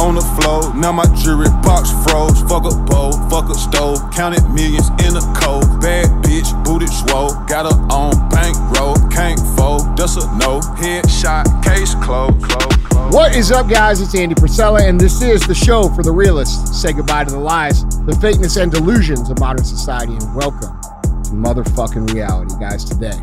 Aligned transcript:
on 0.00 0.14
the 0.14 0.24
floor. 0.40 0.74
Now 0.74 0.92
my 0.92 1.04
jewelry 1.20 1.52
box 1.60 1.92
froze. 2.02 2.40
Fuck 2.48 2.64
a 2.64 2.74
bowl, 2.88 3.12
fuck 3.28 3.50
a 3.50 3.54
stove. 3.54 4.00
Counted 4.10 4.42
millions 4.48 4.88
in 5.04 5.12
a 5.12 5.24
cold. 5.36 5.68
Bad 5.80 6.08
bitch, 6.24 6.48
booted 6.64 6.88
swole. 6.88 7.36
Got 7.44 7.68
her 7.68 7.78
on 7.92 8.16
bankroll. 8.30 8.96
Can't 9.10 9.38
fold, 9.56 9.96
that's 9.96 10.16
a 10.16 10.24
no. 10.38 10.60
Headshot, 10.80 11.44
case 11.62 11.94
closed. 11.96 12.42
Close, 12.42 12.76
close. 12.88 13.12
What 13.12 13.36
is 13.36 13.52
up, 13.52 13.68
guys? 13.68 14.00
It's 14.00 14.14
Andy 14.14 14.34
Frisella, 14.34 14.88
and 14.88 14.98
this 14.98 15.20
is 15.20 15.46
the 15.46 15.54
show 15.54 15.90
for 15.90 16.02
the 16.02 16.12
realists. 16.12 16.80
Say 16.80 16.94
goodbye 16.94 17.24
to 17.24 17.30
the 17.30 17.38
lies, 17.38 17.84
the 18.06 18.12
fakeness, 18.12 18.60
and 18.60 18.72
delusions 18.72 19.28
of 19.28 19.38
modern 19.38 19.64
society, 19.64 20.14
and 20.14 20.34
welcome 20.34 20.80
to 21.24 21.30
motherfucking 21.32 22.12
reality, 22.14 22.54
guys, 22.58 22.84
today. 22.84 23.18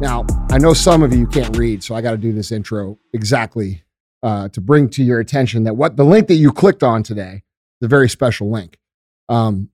Now, 0.00 0.24
I 0.50 0.58
know 0.58 0.72
some 0.72 1.02
of 1.02 1.12
you 1.12 1.26
can't 1.26 1.54
read, 1.56 1.82
so 1.82 1.94
I 1.94 2.00
got 2.00 2.12
to 2.12 2.16
do 2.16 2.32
this 2.32 2.52
intro 2.52 2.98
exactly 3.12 3.82
uh, 4.22 4.48
to 4.48 4.60
bring 4.60 4.88
to 4.90 5.02
your 5.02 5.20
attention 5.20 5.64
that 5.64 5.74
what 5.74 5.96
the 5.96 6.04
link 6.04 6.28
that 6.28 6.34
you 6.34 6.52
clicked 6.52 6.82
on 6.82 7.02
today 7.02 7.42
a 7.82 7.88
very 7.88 8.08
special 8.08 8.50
link. 8.50 8.78
Um, 9.28 9.70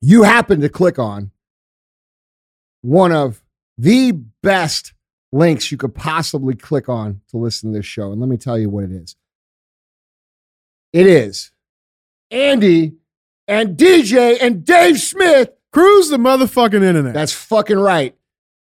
you 0.00 0.22
happen 0.22 0.60
to 0.60 0.68
click 0.68 0.98
on 0.98 1.30
one 2.80 3.12
of 3.12 3.42
the 3.78 4.12
best 4.42 4.94
links 5.32 5.70
you 5.70 5.78
could 5.78 5.94
possibly 5.94 6.54
click 6.54 6.88
on 6.88 7.20
to 7.28 7.36
listen 7.36 7.72
to 7.72 7.78
this 7.78 7.86
show. 7.86 8.12
And 8.12 8.20
let 8.20 8.28
me 8.28 8.36
tell 8.36 8.58
you 8.58 8.68
what 8.68 8.84
it 8.84 8.92
is. 8.92 9.16
It 10.92 11.06
is 11.06 11.52
Andy 12.30 12.94
and 13.48 13.76
DJ 13.76 14.38
and 14.40 14.64
Dave 14.64 15.00
Smith. 15.00 15.50
Cruise 15.72 16.10
the 16.10 16.18
motherfucking 16.18 16.82
internet. 16.82 17.14
That's 17.14 17.32
fucking 17.32 17.78
right. 17.78 18.14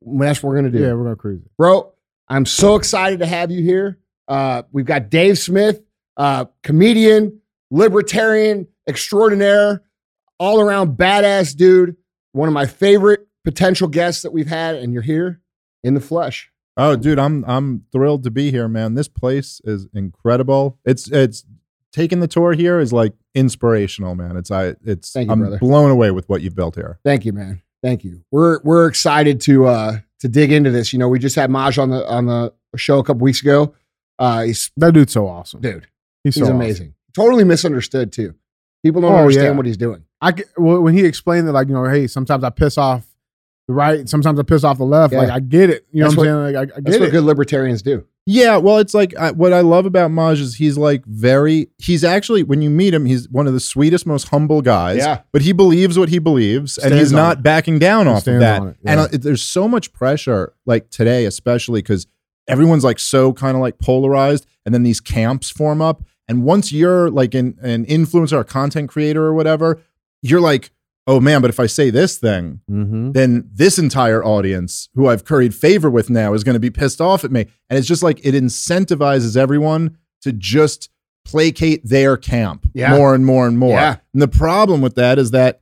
That's 0.02 0.42
what 0.42 0.50
we're 0.50 0.60
going 0.60 0.72
to 0.72 0.78
do. 0.78 0.84
yeah, 0.84 0.92
we're 0.92 1.04
gonna 1.04 1.16
cruise 1.16 1.40
it. 1.40 1.50
Bro, 1.56 1.92
I'm 2.28 2.46
so 2.46 2.74
excited 2.74 3.20
to 3.20 3.26
have 3.26 3.50
you 3.50 3.62
here. 3.62 3.98
Uh, 4.28 4.62
we've 4.72 4.84
got 4.86 5.10
Dave 5.10 5.38
Smith, 5.38 5.82
uh, 6.16 6.46
comedian, 6.62 7.40
libertarian 7.70 8.66
extraordinaire, 8.88 9.82
all 10.38 10.60
around 10.60 10.96
badass 10.96 11.56
dude. 11.56 11.96
One 12.32 12.48
of 12.48 12.54
my 12.54 12.66
favorite 12.66 13.26
potential 13.44 13.88
guests 13.88 14.22
that 14.22 14.32
we've 14.32 14.46
had, 14.48 14.76
and 14.76 14.92
you're 14.92 15.02
here 15.02 15.40
in 15.82 15.94
the 15.94 16.00
flesh. 16.00 16.50
Oh, 16.76 16.94
dude, 16.96 17.18
I'm 17.18 17.44
I'm 17.46 17.84
thrilled 17.92 18.24
to 18.24 18.30
be 18.30 18.50
here, 18.50 18.68
man. 18.68 18.94
This 18.94 19.08
place 19.08 19.60
is 19.64 19.86
incredible. 19.94 20.78
It's 20.84 21.08
it's 21.08 21.44
taking 21.92 22.20
the 22.20 22.28
tour 22.28 22.52
here 22.52 22.78
is 22.78 22.92
like 22.92 23.14
inspirational, 23.34 24.14
man. 24.14 24.36
It's 24.36 24.50
I 24.50 24.74
it's 24.84 25.12
Thank 25.12 25.28
you, 25.28 25.32
I'm 25.32 25.40
brother. 25.40 25.58
blown 25.58 25.90
away 25.90 26.10
with 26.10 26.28
what 26.28 26.42
you've 26.42 26.54
built 26.54 26.74
here. 26.74 26.98
Thank 27.04 27.24
you, 27.24 27.32
man. 27.32 27.62
Thank 27.82 28.04
you. 28.04 28.22
We're 28.30 28.60
we're 28.62 28.86
excited 28.86 29.40
to 29.42 29.66
uh 29.66 29.98
to 30.20 30.28
dig 30.28 30.52
into 30.52 30.70
this. 30.70 30.92
You 30.92 30.98
know, 30.98 31.08
we 31.08 31.18
just 31.18 31.36
had 31.36 31.50
Maj 31.50 31.78
on 31.78 31.88
the 31.90 32.06
on 32.06 32.26
the 32.26 32.52
show 32.76 32.98
a 32.98 33.04
couple 33.04 33.22
weeks 33.22 33.40
ago. 33.40 33.74
Uh 34.18 34.42
he's 34.42 34.70
That 34.76 34.94
dude's 34.94 35.12
so 35.12 35.26
awesome. 35.28 35.60
dude, 35.60 35.86
he's 36.24 36.34
he's 36.36 36.46
so 36.46 36.52
amazing. 36.52 36.94
Totally 37.14 37.44
misunderstood 37.44 38.12
too. 38.12 38.34
People 38.82 39.00
don't 39.02 39.12
Oh, 39.12 39.16
understand 39.16 39.46
yeah. 39.46 39.50
what 39.52 39.66
he's 39.66 39.76
doing. 39.76 40.04
I 40.20 40.32
well, 40.56 40.80
when 40.80 40.94
he 40.94 41.04
explained 41.04 41.48
that, 41.48 41.52
like 41.52 41.68
you 41.68 41.74
know, 41.74 41.84
hey, 41.84 42.06
sometimes 42.06 42.44
I 42.44 42.50
piss 42.50 42.78
off 42.78 43.06
the 43.68 43.74
right, 43.74 44.08
sometimes 44.08 44.38
I 44.38 44.42
piss 44.44 44.62
off 44.64 44.78
the 44.78 44.84
left. 44.84 45.12
Yeah. 45.12 45.20
Like 45.20 45.30
I 45.30 45.40
get 45.40 45.70
it. 45.70 45.86
You 45.90 46.00
know 46.00 46.06
That's 46.08 46.16
what 46.16 46.28
I'm 46.28 46.44
saying? 46.44 46.54
Like 46.54 46.56
I, 46.56 46.76
I 46.76 46.80
That's 46.80 46.98
get 46.98 47.08
it. 47.08 47.10
good 47.10 47.24
libertarians 47.24 47.82
do. 47.82 48.06
Yeah, 48.28 48.56
well, 48.56 48.78
it's 48.78 48.92
like 48.92 49.16
I, 49.16 49.30
what 49.30 49.52
I 49.52 49.60
love 49.60 49.86
about 49.86 50.10
Maj 50.10 50.40
is 50.40 50.56
he's 50.56 50.76
like 50.76 51.04
very 51.06 51.68
he's 51.78 52.02
actually 52.02 52.42
when 52.42 52.60
you 52.60 52.70
meet 52.70 52.92
him, 52.92 53.06
he's 53.06 53.28
one 53.28 53.46
of 53.46 53.52
the 53.52 53.60
sweetest, 53.60 54.04
most 54.06 54.28
humble 54.28 54.62
guys. 54.62 54.98
Yeah. 54.98 55.20
but 55.32 55.42
he 55.42 55.52
believes 55.52 55.96
what 55.98 56.08
he 56.08 56.18
believes, 56.18 56.76
and 56.76 56.92
he's 56.94 57.12
not 57.12 57.38
it. 57.38 57.42
backing 57.44 57.78
down 57.78 58.06
He 58.06 58.12
off 58.12 58.26
of 58.26 58.40
that. 58.40 58.62
it, 58.62 58.76
And 58.84 59.00
uh, 59.00 59.08
there's 59.12 59.42
so 59.42 59.68
much 59.68 59.92
pressure, 59.92 60.54
like 60.64 60.90
today, 60.90 61.24
especially 61.24 61.82
because 61.82 62.06
everyone's 62.48 62.84
like 62.84 62.98
so 62.98 63.32
kind 63.32 63.56
of 63.56 63.60
like 63.60 63.78
polarized, 63.78 64.46
and 64.64 64.74
then 64.74 64.82
these 64.82 65.00
camps 65.00 65.50
form 65.50 65.80
up. 65.82 66.02
And 66.28 66.42
once 66.44 66.72
you're 66.72 67.08
like 67.10 67.34
an, 67.34 67.56
an 67.62 67.84
influencer, 67.86 68.32
or 68.34 68.40
a 68.40 68.44
content 68.44 68.88
creator, 68.88 69.24
or 69.24 69.32
whatever, 69.34 69.80
you're 70.22 70.40
like, 70.40 70.70
oh 71.06 71.20
man, 71.20 71.40
but 71.40 71.50
if 71.50 71.60
I 71.60 71.66
say 71.66 71.88
this 71.90 72.18
thing, 72.18 72.60
Mm-hmm. 72.68 73.12
then 73.12 73.48
this 73.52 73.78
entire 73.78 74.24
audience 74.24 74.88
who 74.94 75.06
I've 75.08 75.24
curried 75.24 75.54
favor 75.54 75.88
with 75.88 76.10
now 76.10 76.34
is 76.34 76.42
going 76.42 76.54
to 76.54 76.60
be 76.60 76.70
pissed 76.70 77.00
off 77.00 77.22
at 77.24 77.30
me. 77.30 77.46
And 77.70 77.78
it's 77.78 77.86
just 77.86 78.02
like 78.02 78.18
it 78.26 78.34
incentivizes 78.34 79.36
everyone 79.36 79.96
to 80.22 80.32
just 80.32 80.90
placate 81.24 81.84
their 81.84 82.16
camp 82.16 82.68
Yeah. 82.74 82.96
more 82.96 83.14
and 83.14 83.24
more 83.24 83.46
and 83.46 83.58
more. 83.58 83.70
Yeah. 83.78 83.96
And 84.12 84.22
the 84.22 84.28
problem 84.28 84.80
with 84.80 84.94
that 84.96 85.18
is 85.18 85.30
that 85.32 85.60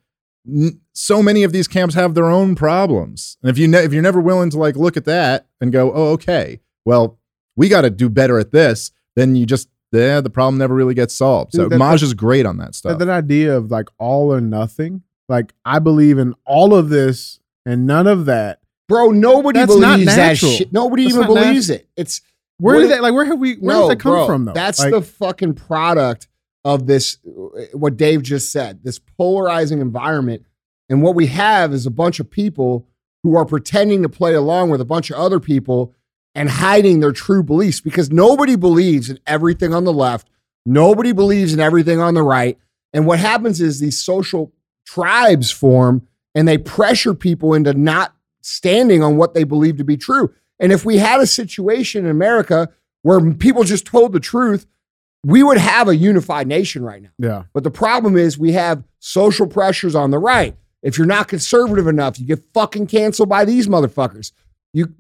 n- 0.49 0.81
so 0.95 1.23
many 1.23 1.43
of 1.43 1.53
these 1.53 1.69
camps 1.69 1.95
have 1.95 2.15
their 2.15 2.27
own 2.31 2.55
problems. 2.55 3.37
And 3.43 3.51
if 3.51 3.59
you 3.59 3.67
ne- 3.69 3.85
if 3.85 3.93
you're 3.93 4.03
never 4.03 4.21
willing 4.21 4.51
to 4.51 4.59
like 4.59 4.77
look 4.77 4.97
at 4.97 5.05
that 5.07 5.47
and 5.61 5.73
go, 5.73 5.93
"Oh, 5.93 6.13
okay. 6.13 6.61
Well, 6.85 7.19
we 7.57 7.69
got 7.69 7.83
to 7.83 7.91
do 7.91 8.09
better 8.09 8.39
at 8.39 8.53
this," 8.53 8.93
then 9.17 9.37
you 9.37 9.47
just 9.47 9.69
yeah, 9.93 10.21
the 10.21 10.31
problem 10.31 10.59
never 10.59 10.75
really 10.75 10.95
gets 10.95 11.15
solved. 11.15 11.53
So 11.53 11.69
that- 11.69 11.79
Maj 11.79 12.03
is 12.03 12.15
great 12.15 12.47
on 12.47 12.57
that 12.59 12.75
stuff. 12.75 12.99
that, 12.99 13.05
that 13.05 13.13
idea 13.13 13.57
of 13.57 13.71
like 13.71 13.89
all 13.99 14.33
or 14.33 14.41
nothing. 14.41 15.03
Like 15.29 15.55
I 15.65 15.79
believe 15.79 16.19
in 16.19 16.35
all 16.45 16.75
of 16.75 16.89
this 16.89 17.41
and 17.65 17.87
none 17.87 18.07
of 18.07 18.27
that. 18.27 18.61
Bro, 18.89 19.13
nobody 19.13 19.61
That's 19.61 19.77
not 19.77 19.95
believes 19.95 20.17
that 20.17 20.37
shit. 20.37 20.73
Nobody 20.73 21.05
That's 21.05 21.17
even 21.17 21.27
believes 21.27 21.71
it. 21.71 21.89
It's 21.97 22.21
Where 22.59 22.81
did 22.81 22.91
that 22.91 23.03
like? 23.03 23.15
Where 23.15 23.25
have 23.25 23.39
we? 23.39 23.55
Where 23.55 23.75
no, 23.75 23.81
does 23.83 23.89
that 23.91 24.01
come 24.01 24.13
bro, 24.13 24.27
from 24.27 24.45
though? 24.45 24.53
That's 24.53 24.81
Like, 24.81 24.91
the 24.91 25.01
fucking 25.01 25.55
product 25.55 26.29
of 26.65 26.87
this, 26.87 27.19
what 27.73 27.97
Dave 27.97 28.23
just 28.23 28.51
said, 28.51 28.83
this 28.83 28.99
polarizing 28.99 29.81
environment. 29.81 30.45
And 30.89 31.03
what 31.03 31.15
we 31.15 31.27
have 31.29 31.73
is 31.73 31.87
a 31.87 31.91
bunch 31.91 32.21
of 32.21 32.31
people 32.31 32.87
who 33.23 33.37
are 33.37 33.45
pretending 33.45 34.03
to 34.03 34.09
play 34.09 34.35
along 34.35 34.71
with 34.71 34.81
a 34.81 34.85
bunch 34.85 35.11
of 35.11 35.17
other 35.17 35.41
people 35.41 35.95
and 36.35 36.49
hiding 36.49 37.01
their 37.01 37.13
true 37.13 37.43
beliefs 37.43 37.81
because 37.81 38.11
nobody 38.11 38.57
believes 38.57 39.11
in 39.11 39.19
everything 39.27 39.73
on 39.73 39.85
the 39.85 39.93
left. 39.93 40.29
Nobody 40.67 41.13
believes 41.13 41.53
in 41.53 41.61
everything 41.61 42.01
on 42.01 42.15
the 42.15 42.23
right. 42.23 42.59
And 42.93 43.07
what 43.07 43.19
happens 43.19 43.61
is 43.61 43.81
these 43.81 44.03
social 44.03 44.53
tribes 44.87 45.51
form 45.51 46.07
and 46.35 46.49
they 46.49 46.59
pressure 46.59 47.15
people 47.15 47.55
into 47.55 47.75
not 47.75 48.15
standing 48.41 49.03
on 49.03 49.17
what 49.17 49.35
they 49.35 49.45
believe 49.45 49.77
to 49.79 49.85
be 49.85 49.97
true. 49.97 50.33
And 50.59 50.73
if 50.73 50.85
we 50.85 50.99
had 50.99 51.21
a 51.21 51.27
situation 51.27 52.05
in 52.05 52.11
America 52.11 52.69
where 53.03 53.33
people 53.35 53.65
just 53.65 53.87
told 53.87 54.13
the 54.13 54.21
truth, 54.21 54.67
we 55.25 55.43
would 55.43 55.59
have 55.59 55.89
a 55.89 55.97
unified 55.97 56.47
nation 56.47 56.85
right 56.85 57.03
now. 57.03 57.11
yeah. 57.19 57.43
But 57.53 57.65
the 57.65 57.71
problem 57.71 58.17
is 58.17 58.39
we 58.39 58.53
have 58.53 58.85
social 58.99 59.47
pressures 59.47 59.95
on 59.95 60.11
the 60.11 60.19
right. 60.19 60.57
If 60.83 60.99
you're 60.99 61.07
not 61.07 61.29
conservative 61.29 61.87
enough, 61.87 62.21
you 62.21 62.27
get 62.27 62.45
fucking 62.53 62.89
canceled 62.89 63.29
by 63.29 63.47
these 63.47 63.67
motherfuckers. 63.67 64.33
You 64.75 64.95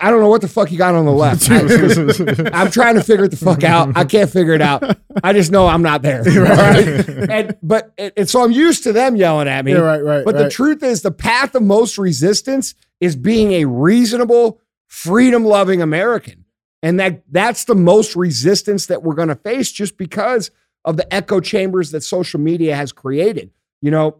I 0.00 0.10
don't 0.10 0.20
know 0.20 0.28
what 0.28 0.40
the 0.40 0.48
fuck 0.48 0.70
you 0.70 0.78
got 0.78 0.94
on 0.94 1.04
the 1.04 1.12
left. 1.12 1.50
I, 2.52 2.62
am 2.62 2.70
trying 2.70 2.94
to 2.94 3.02
figure 3.02 3.24
it 3.24 3.30
the 3.30 3.36
fuck 3.36 3.64
out. 3.64 3.96
I 3.96 4.04
can't 4.04 4.30
figure 4.30 4.52
it 4.52 4.60
out. 4.60 4.98
I 5.22 5.32
just 5.32 5.50
know 5.50 5.66
I'm 5.66 5.82
not 5.82 6.02
there. 6.02 6.22
right? 6.24 7.08
And 7.30 7.56
but 7.62 7.92
and, 7.98 8.28
so 8.28 8.42
I'm 8.42 8.52
used 8.52 8.84
to 8.84 8.92
them 8.92 9.16
yelling 9.16 9.48
at 9.48 9.64
me. 9.64 9.72
yeah. 9.72 9.78
Right. 9.78 10.02
Right. 10.02 10.24
But 10.24 10.36
the 10.36 10.50
truth 10.50 10.82
is, 10.82 11.02
the 11.02 11.10
path 11.10 11.54
of 11.54 11.62
most 11.62 11.98
resistance 11.98 12.74
is 13.00 13.16
being 13.16 13.52
a 13.52 13.64
reasonable, 13.64 14.60
freedom 14.86 15.44
loving 15.44 15.82
American. 15.82 16.44
And 16.82 17.00
that 17.00 17.22
that's 17.30 17.64
the 17.64 17.74
most 17.74 18.16
resistance 18.16 18.86
that 18.86 19.02
we're 19.02 19.14
going 19.14 19.28
to 19.28 19.36
face 19.36 19.72
just 19.72 19.96
because 19.96 20.50
of 20.84 20.96
the 20.96 21.12
echo 21.12 21.40
chambers 21.40 21.90
that 21.90 22.02
social 22.02 22.38
media 22.38 22.76
has 22.76 22.92
created. 22.92 23.50
You 23.82 23.90
know, 23.90 24.18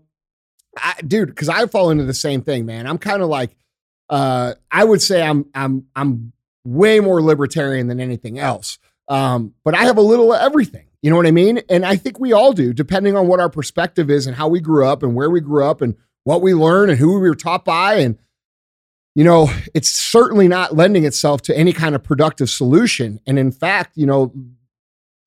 I, 0.76 0.94
dude, 1.06 1.28
because 1.28 1.48
I 1.48 1.66
fall 1.66 1.91
into 1.91 2.04
the 2.04 2.14
same 2.14 2.43
thing, 2.43 2.66
man. 2.66 2.87
I'm 2.87 2.98
kind 2.98 3.22
of 3.22 3.28
like, 3.28 3.56
uh, 4.09 4.55
I 4.71 4.84
would 4.84 5.03
say 5.03 5.22
I'm 5.22 5.47
I'm 5.55 5.87
I'm 5.94 6.33
way 6.65 7.00
more 7.00 7.22
libertarian 7.22 7.87
than 7.89 8.00
anything 8.00 8.39
else. 8.39 8.78
Um, 9.09 9.55
but 9.65 9.75
I 9.75 9.84
have 9.84 9.99
a 9.99 10.03
little 10.03 10.33
of 10.33 10.41
everything. 10.41 10.87
You 11.03 11.11
know 11.11 11.17
what 11.17 11.27
I 11.27 11.31
mean? 11.31 11.61
And 11.69 11.87
I 11.87 11.97
think 11.97 12.19
we 12.19 12.33
all 12.33 12.53
do, 12.53 12.72
depending 12.72 13.17
on 13.17 13.28
what 13.28 13.39
our 13.39 13.49
perspective 13.49 14.11
is 14.11 14.27
and 14.27 14.34
how 14.34 14.49
we 14.49 14.61
grew 14.61 14.84
up 14.84 15.03
and 15.05 15.15
where 15.15 15.31
we 15.31 15.41
grew 15.41 15.65
up 15.65 15.81
and 15.81 15.94
what 16.25 16.43
we 16.43 16.55
learned 16.55 16.91
and 16.91 16.99
who 16.99 17.21
we 17.21 17.28
were 17.28 17.37
taught 17.37 17.65
by. 17.65 17.94
And, 17.94 18.19
you 19.15 19.22
know, 19.22 19.49
it's 19.75 19.89
certainly 19.89 20.49
not 20.49 20.75
lending 20.75 21.05
itself 21.05 21.43
to 21.43 21.56
any 21.56 21.73
kind 21.73 21.94
of 21.94 22.03
productive 22.03 22.50
solution. 22.50 23.20
And 23.25 23.38
in 23.38 23.53
fact, 23.53 23.93
you 23.97 24.06
know, 24.06 24.32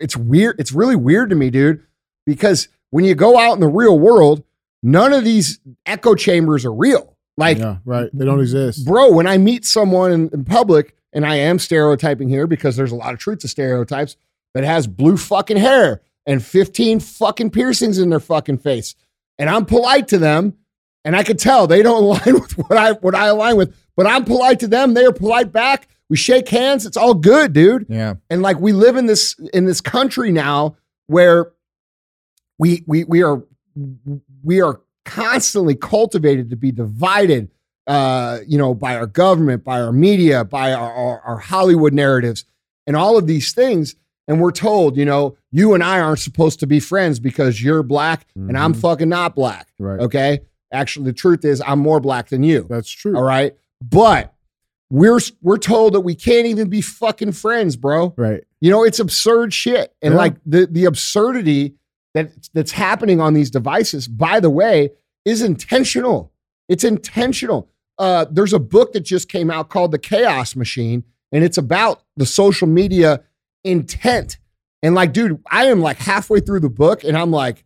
it's 0.02 0.18
weird. 0.18 0.60
It's 0.60 0.74
really 0.74 0.98
weird 0.98 1.30
to 1.30 1.36
me, 1.38 1.50
dude, 1.50 1.82
because 2.26 2.68
when 2.90 3.06
you 3.06 3.16
go 3.16 3.38
out 3.38 3.54
in 3.54 3.62
the 3.62 3.68
real 3.68 3.98
world, 3.98 4.44
none 4.84 5.14
of 5.14 5.24
these 5.24 5.60
echo 5.86 6.16
chambers 6.16 6.66
are 6.66 6.74
real. 6.74 7.09
Like, 7.40 7.58
yeah. 7.58 7.78
Right. 7.86 8.10
They 8.14 8.26
don't 8.26 8.40
exist. 8.40 8.86
bro, 8.86 9.12
when 9.12 9.26
I 9.26 9.38
meet 9.38 9.66
someone 9.66 10.12
in, 10.12 10.30
in 10.34 10.46
public, 10.46 10.96
and 11.12 11.26
I 11.26 11.36
am 11.36 11.58
stereotyping 11.58 12.30
here 12.30 12.46
because 12.46 12.76
there's 12.76 12.92
a 12.92 12.96
lot 12.96 13.14
of 13.14 13.20
truth 13.20 13.40
to 13.40 13.48
stereotypes, 13.48 14.16
that 14.54 14.64
has 14.64 14.86
blue 14.88 15.18
fucking 15.18 15.58
hair 15.58 16.02
and 16.26 16.44
15 16.44 17.00
fucking 17.00 17.50
piercings 17.52 17.98
in 17.98 18.10
their 18.10 18.20
fucking 18.20 18.60
face. 18.60 18.96
And 19.38 19.50
I'm 19.50 19.66
polite 19.66 20.08
to 20.10 20.18
them, 20.18 20.56
and 21.06 21.16
I 21.16 21.24
could 21.24 21.40
tell 21.40 21.66
they 21.66 21.82
don't 21.82 22.04
align 22.26 22.42
with 22.42 22.52
what 22.58 22.78
I 22.78 22.92
what 22.92 23.16
I 23.16 23.28
align 23.28 23.58
with, 23.58 23.76
but 23.96 24.06
I'm 24.06 24.26
polite 24.26 24.60
to 24.60 24.68
them. 24.68 24.94
They 24.94 25.06
are 25.06 25.14
polite 25.14 25.52
back. 25.52 25.88
We 26.10 26.18
shake 26.18 26.50
hands. 26.50 26.86
It's 26.86 26.98
all 26.98 27.14
good, 27.14 27.54
dude 27.54 27.86
yeah. 27.88 28.16
and 28.30 28.42
like 28.42 28.60
we 28.60 28.74
live 28.74 28.98
in 28.98 29.06
this 29.06 29.36
in 29.54 29.66
this 29.66 29.82
country 29.82 30.32
now 30.32 30.76
where 31.08 31.52
we 32.58 32.84
we 32.86 33.04
we 33.06 33.24
are 33.24 33.44
we 34.44 34.62
are 34.62 34.82
constantly 35.06 35.76
cultivated 35.76 36.50
to 36.50 36.56
be 36.56 36.72
divided 36.72 37.50
uh 37.88 38.40
you 38.46 38.58
know 38.58 38.74
by 38.74 38.96
our 38.96 39.08
government 39.08 39.64
by 39.64 39.82
our 39.82 39.92
media 39.92 40.44
by 40.44 40.74
our, 40.74 40.92
our, 40.94 41.20
our 41.22 41.38
hollywood 41.38 41.94
narratives 41.94 42.46
and 42.86 42.96
all 42.96 43.18
of 43.18 43.26
these 43.28 43.54
things 43.54 43.96
and 44.28 44.40
we're 44.40 44.52
told, 44.52 44.96
you 44.96 45.06
know, 45.06 45.36
you 45.52 45.74
and 45.74 45.84
I 45.84 46.00
aren't 46.00 46.20
supposed 46.20 46.60
to 46.60 46.68
be 46.68 46.80
friends 46.80 47.20
because 47.20 47.64
you're 47.64 47.82
black 47.82 48.28
and 48.36 48.56
I'm 48.56 48.76
Mhm. 48.76 48.82
fucking 48.82 49.10
not 49.10 49.34
black. 49.34 49.70
Right. 49.80 50.00
Okay. 50.00 50.42
Actually, 50.72 51.06
the 51.06 51.14
truth 51.14 51.44
is, 51.44 51.64
I'm 51.66 51.80
more 51.80 52.00
black 52.00 52.28
than 52.30 52.44
you. 52.44 52.68
That's 52.70 52.92
true. 52.92 53.16
All 53.18 53.24
right. 53.24 53.56
But 53.82 54.32
we're 54.92 55.20
we're 55.42 55.58
told 55.58 55.94
that 55.94 56.02
we 56.02 56.14
can't 56.14 56.46
even 56.46 56.70
be 56.70 56.82
fucking 56.82 57.32
friends, 57.32 57.76
bro. 57.76 58.14
Right. 58.18 58.44
You 58.62 58.70
know, 58.70 58.84
it's 58.84 59.00
absurd 59.00 59.52
shit. 59.52 59.96
And 60.04 60.14
Yeah. 60.14 60.20
like 60.20 60.36
the 60.46 60.68
the 60.68 60.86
absurdity 60.86 61.74
that 62.20 62.50
that's 62.54 62.72
happening 62.72 63.20
on 63.22 63.34
these 63.34 63.50
devices, 63.50 64.08
by 64.08 64.40
the 64.40 64.50
way, 64.50 64.92
is 65.26 65.42
intentional. 65.42 66.32
It's 66.68 66.84
intentional. 66.84 67.70
Uh, 67.98 68.26
there's 68.30 68.54
a 68.54 68.60
book 68.60 68.94
that 68.94 69.02
just 69.02 69.30
came 69.30 69.50
out 69.52 69.70
called 69.70 69.92
The 69.92 70.00
Chaos 70.00 70.56
Machine, 70.56 71.04
and 71.32 71.44
it's 71.44 71.58
about 71.58 72.04
the 72.16 72.26
social 72.26 72.68
media 72.68 73.22
intent. 73.64 74.38
And 74.82 74.96
like, 74.96 75.12
dude, 75.12 75.42
I 75.52 75.66
am 75.66 75.82
like 75.82 75.98
halfway 75.98 76.40
through 76.40 76.62
the 76.62 76.70
book, 76.70 77.04
and 77.04 77.18
I'm 77.18 77.32
like, 77.32 77.66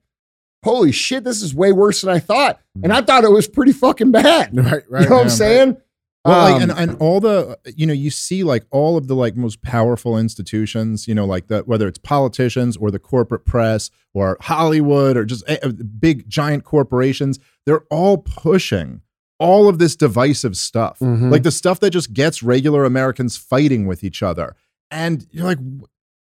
holy 0.64 0.92
shit, 0.92 1.24
this 1.24 1.42
is 1.42 1.54
way 1.54 1.72
worse 1.72 2.02
than 2.02 2.10
I 2.10 2.20
thought. 2.20 2.60
And 2.82 2.92
I 2.92 3.02
thought 3.02 3.24
it 3.24 3.32
was 3.32 3.48
pretty 3.48 3.74
fucking 3.74 4.12
bad. 4.12 4.52
Right. 4.58 4.84
Right. 4.90 5.04
you 5.04 5.10
know 5.10 5.18
what 5.18 5.24
I'm 5.24 5.30
saying? 5.30 5.78
Well, 6.26 6.42
like, 6.54 6.56
Um, 6.64 6.70
and, 6.70 6.80
and 6.92 6.98
all 7.02 7.20
the, 7.20 7.58
you 7.76 7.86
know, 7.86 7.94
you 7.94 8.10
see 8.10 8.44
like 8.44 8.66
all 8.72 8.96
of 8.98 9.08
the 9.08 9.16
like 9.16 9.36
most 9.36 9.62
powerful 9.62 10.18
institutions, 10.18 11.08
you 11.08 11.14
know, 11.14 11.26
like 11.26 11.48
the, 11.48 11.60
whether 11.64 11.88
it's 11.88 11.98
politicians 11.98 12.78
or 12.78 12.92
the 12.92 13.00
corporate 13.00 13.46
press 13.46 13.90
or 14.14 14.38
Hollywood 14.40 15.18
or 15.18 15.26
just 15.26 15.44
uh, 15.50 15.70
big 16.00 16.30
giant 16.30 16.64
corporations, 16.64 17.40
they're 17.66 17.84
all 17.92 18.18
pushing 18.20 19.02
all 19.40 19.68
of 19.68 19.80
this 19.80 19.96
divisive 19.98 20.56
stuff, 20.56 21.00
Mhm. 21.00 21.30
like 21.30 21.44
the 21.44 21.52
stuff 21.52 21.82
that 21.82 21.90
just 21.90 22.14
gets 22.14 22.42
regular 22.42 22.86
Americans 22.86 23.36
fighting 23.36 23.86
with 23.86 24.02
each 24.04 24.24
other. 24.24 24.56
And 24.92 25.28
you're 25.32 25.44
like, 25.46 25.58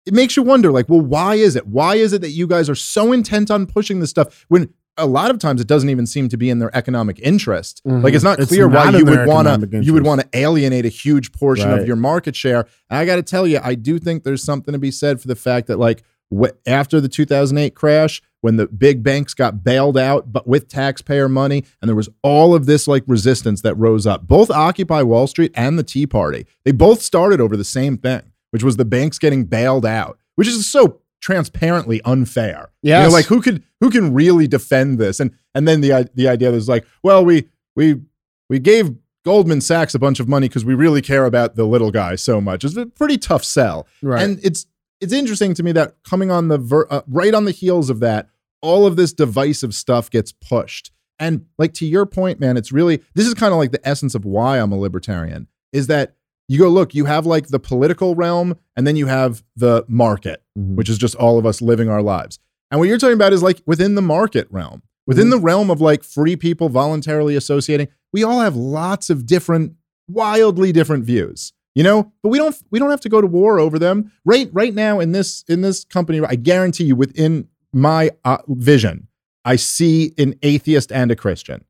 it 0.07 0.13
makes 0.13 0.35
you 0.35 0.41
wonder, 0.43 0.71
like, 0.71 0.89
well, 0.89 1.01
why 1.01 1.35
is 1.35 1.55
it? 1.55 1.67
Why 1.67 1.95
is 1.95 2.13
it 2.13 2.21
that 2.21 2.31
you 2.31 2.47
guys 2.47 2.67
are 2.69 2.75
so 2.75 3.11
intent 3.11 3.51
on 3.51 3.67
pushing 3.67 3.99
this 3.99 4.09
stuff 4.09 4.45
when 4.49 4.73
a 4.97 5.05
lot 5.07 5.31
of 5.31 5.39
times 5.39 5.59
it 5.59 5.67
doesn't 5.67 5.89
even 5.89 6.05
seem 6.05 6.29
to 6.29 6.37
be 6.37 6.49
in 6.49 6.59
their 6.59 6.75
economic 6.75 7.19
interest? 7.21 7.81
Mhm. 7.87 8.03
Like, 8.03 8.13
it's 8.13 8.23
not 8.23 8.39
It's 8.39 8.49
clear 8.49 8.67
why 8.67 8.91
not 8.91 8.99
you 8.99 9.05
would 9.05 9.27
want 9.27 9.47
to 9.71 9.83
you 9.83 9.93
would 9.93 10.05
want 10.05 10.21
to 10.21 10.27
alienate 10.37 10.85
a 10.85 10.89
huge 10.89 11.31
portion 11.31 11.69
Right. 11.69 11.79
of 11.81 11.87
your 11.87 11.95
market 11.95 12.35
share. 12.35 12.67
I 12.89 13.05
got 13.05 13.15
to 13.15 13.23
tell 13.23 13.47
you, 13.47 13.59
I 13.63 13.75
do 13.75 13.97
think 13.99 14.23
there's 14.23 14.43
something 14.43 14.71
to 14.71 14.79
be 14.79 14.91
said 14.91 15.19
for 15.21 15.27
the 15.27 15.35
fact 15.35 15.67
that 15.67 15.79
like 15.79 16.03
wh- 16.33 16.49
after 16.67 16.99
the 17.01 17.07
2008 17.09 17.75
crash, 17.75 18.21
when 18.41 18.57
the 18.57 18.67
big 18.67 19.03
banks 19.03 19.33
got 19.33 19.63
bailed 19.63 19.97
out, 19.97 20.31
but 20.33 20.45
with 20.47 20.67
taxpayer 20.67 21.29
money, 21.29 21.63
and 21.81 21.87
there 21.87 21.95
was 21.95 22.09
all 22.23 22.53
of 22.53 22.65
this 22.65 22.87
like 22.87 23.03
resistance 23.07 23.61
that 23.61 23.75
rose 23.75 24.05
up. 24.05 24.27
Both 24.27 24.51
Occupy 24.51 25.01
Wall 25.03 25.27
Street 25.27 25.51
and 25.55 25.79
the 25.79 25.83
Tea 25.83 26.05
Party, 26.05 26.45
they 26.65 26.71
both 26.71 27.01
started 27.01 27.39
over 27.39 27.55
the 27.55 27.63
same 27.63 27.97
thing, 27.97 28.21
which 28.51 28.63
was 28.63 28.75
the 28.77 28.83
banks 28.85 29.17
getting 29.17 29.45
bailed 29.45 29.85
out, 29.85 30.17
which 30.35 30.47
is 30.47 30.69
so 30.69 30.99
transparently 31.23 32.01
unfair. 32.03 32.69
You 33.03 33.07
know, 33.07 33.13
like 33.13 33.25
who 33.27 33.41
could 33.41 33.63
who 33.79 33.89
can 33.89 34.13
really 34.13 34.45
defend 34.45 34.99
this? 34.99 35.21
And 35.21 35.31
and 35.55 35.65
then 35.65 35.79
the 35.79 36.09
the 36.13 36.27
idea 36.27 36.51
is 36.51 36.67
like, 36.67 36.85
well, 37.01 37.23
we 37.23 37.47
we 37.75 38.01
we 38.49 38.59
gave 38.59 38.93
Goldman 39.23 39.61
Sachs 39.61 39.95
a 39.95 39.99
bunch 39.99 40.19
of 40.19 40.27
money 40.27 40.49
because 40.49 40.65
we 40.65 40.73
really 40.73 41.01
care 41.01 41.25
about 41.25 41.55
the 41.55 41.63
little 41.63 41.91
guy 41.91 42.15
so 42.17 42.41
much. 42.41 42.65
It's 42.65 42.75
a 42.75 42.87
pretty 42.87 43.17
tough 43.17 43.45
sell. 43.45 43.87
Right. 44.01 44.21
And 44.21 44.39
it's 44.43 44.65
it's 44.99 45.13
interesting 45.13 45.53
to 45.53 45.63
me 45.63 45.71
that 45.71 45.95
coming 46.03 46.29
on 46.29 46.49
the 46.49 46.57
ver- 46.57 46.87
uh, 46.89 47.01
right 47.07 47.33
on 47.33 47.45
the 47.45 47.51
heels 47.51 47.89
of 47.89 48.01
that, 48.01 48.27
all 48.61 48.85
of 48.85 48.97
this 48.97 49.13
divisive 49.13 49.73
stuff 49.73 50.11
gets 50.11 50.33
pushed. 50.33 50.91
And 51.19 51.45
like 51.57 51.73
to 51.75 51.85
your 51.85 52.05
point, 52.05 52.41
man, 52.41 52.57
it's 52.57 52.73
really 52.73 53.01
this 53.15 53.27
is 53.27 53.33
kind 53.33 53.53
of 53.53 53.59
like 53.59 53.71
the 53.71 53.87
essence 53.87 54.13
of 54.13 54.25
why 54.25 54.59
I'm 54.59 54.73
a 54.73 54.77
libertarian 54.77 55.47
is 55.71 55.87
that 55.87 56.15
you 56.47 56.59
go 56.59 56.69
look, 56.69 56.93
you 56.93 57.05
have 57.05 57.25
like 57.25 57.47
the 57.47 57.59
political 57.59 58.15
realm 58.15 58.55
and 58.75 58.85
then 58.85 58.95
you 58.95 59.05
have 59.07 59.43
the 59.55 59.85
market, 59.87 60.43
Mhm. 60.57 60.75
which 60.75 60.89
is 60.89 60.97
just 60.97 61.15
all 61.15 61.37
of 61.39 61.45
us 61.45 61.61
living 61.61 61.89
our 61.89 62.01
lives. 62.01 62.39
And 62.69 62.79
what 62.79 62.89
you're 62.89 62.97
talking 62.97 63.13
about 63.15 63.33
is 63.33 63.43
like 63.43 63.61
within 63.65 63.95
the 63.95 64.01
market 64.01 64.47
realm, 64.49 64.81
within 65.07 65.29
the 65.29 65.37
realm 65.39 65.69
of 65.69 65.79
like 65.81 66.03
free 66.03 66.35
people 66.35 66.69
voluntarily 66.69 67.35
associating, 67.35 67.87
we 68.11 68.23
all 68.23 68.39
have 68.41 68.55
lots 68.55 69.09
of 69.09 69.25
different, 69.25 69.73
wildly 70.07 70.71
different 70.71 71.05
views. 71.05 71.53
You 71.75 71.81
know, 71.83 72.11
but 72.21 72.29
we 72.29 72.37
don't 72.37 72.55
we 72.69 72.77
don't 72.77 72.91
have 72.91 73.01
to 73.01 73.09
go 73.09 73.19
to 73.19 73.25
war 73.25 73.57
over 73.57 73.79
them. 73.79 74.11
Right 74.25 74.47
right 74.53 74.75
now 74.75 74.99
in 74.99 75.11
this 75.11 75.43
in 75.47 75.61
this 75.61 75.83
company, 75.83 76.19
I 76.23 76.35
guarantee 76.35 76.83
you 76.83 76.95
within 76.95 77.47
my 77.73 78.11
uh, 78.23 78.37
vision, 78.47 79.07
I 79.43 79.55
see 79.55 80.13
an 80.19 80.35
atheist 80.43 80.91
and 80.91 81.09
a 81.09 81.15
Christian. 81.15 81.63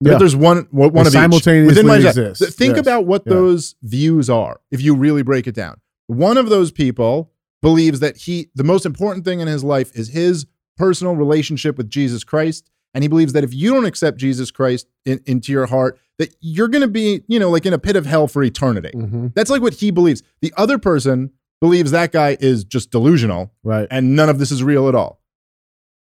Yeah. 0.00 0.12
But 0.12 0.18
there's 0.18 0.36
one 0.36 0.66
one 0.70 0.92
They 0.92 1.00
of 1.00 1.06
each 1.06 1.12
simultaneously 1.12 1.66
within 1.68 1.86
my 1.86 1.96
exist. 1.96 2.40
Th- 2.42 2.52
Think 2.52 2.72
Yes. 2.76 2.80
about 2.80 3.06
what 3.06 3.22
Yeah. 3.26 3.32
those 3.34 3.74
views 3.82 4.28
are 4.28 4.60
if 4.70 4.80
you 4.82 4.94
really 4.94 5.22
break 5.22 5.46
it 5.46 5.54
down. 5.54 5.76
One 6.06 6.36
of 6.36 6.48
those 6.50 6.70
people 6.70 7.32
believes 7.62 8.00
that 8.00 8.16
he 8.18 8.48
the 8.54 8.64
most 8.64 8.84
important 8.86 9.24
thing 9.24 9.40
in 9.40 9.48
his 9.48 9.64
life 9.64 9.90
is 9.94 10.08
his 10.08 10.46
personal 10.76 11.16
relationship 11.16 11.78
with 11.78 11.88
Jesus 11.88 12.24
Christ 12.24 12.68
and 12.92 13.02
he 13.02 13.08
believes 13.08 13.32
that 13.32 13.44
if 13.44 13.54
you 13.54 13.72
don't 13.72 13.86
accept 13.86 14.18
Jesus 14.18 14.50
Christ 14.50 14.86
in, 15.06 15.20
into 15.26 15.50
your 15.52 15.66
heart 15.66 15.98
that 16.18 16.34
you're 16.40 16.68
going 16.68 16.82
to 16.82 16.88
be, 16.88 17.22
you 17.28 17.38
know, 17.38 17.50
like 17.50 17.66
in 17.66 17.72
a 17.74 17.78
pit 17.78 17.94
of 17.96 18.06
hell 18.06 18.26
for 18.26 18.42
eternity. 18.42 18.90
Mhm. 18.94 19.34
That's 19.34 19.50
like 19.50 19.60
what 19.62 19.74
he 19.74 19.90
believes. 19.90 20.22
The 20.40 20.52
other 20.56 20.78
person 20.78 21.30
believes 21.60 21.90
that 21.90 22.12
guy 22.12 22.36
is 22.40 22.64
just 22.64 22.90
delusional 22.90 23.52
Right. 23.64 23.86
and 23.90 24.14
none 24.16 24.28
of 24.28 24.38
this 24.38 24.50
is 24.50 24.62
real 24.62 24.88
at 24.88 24.94
all. 24.94 25.20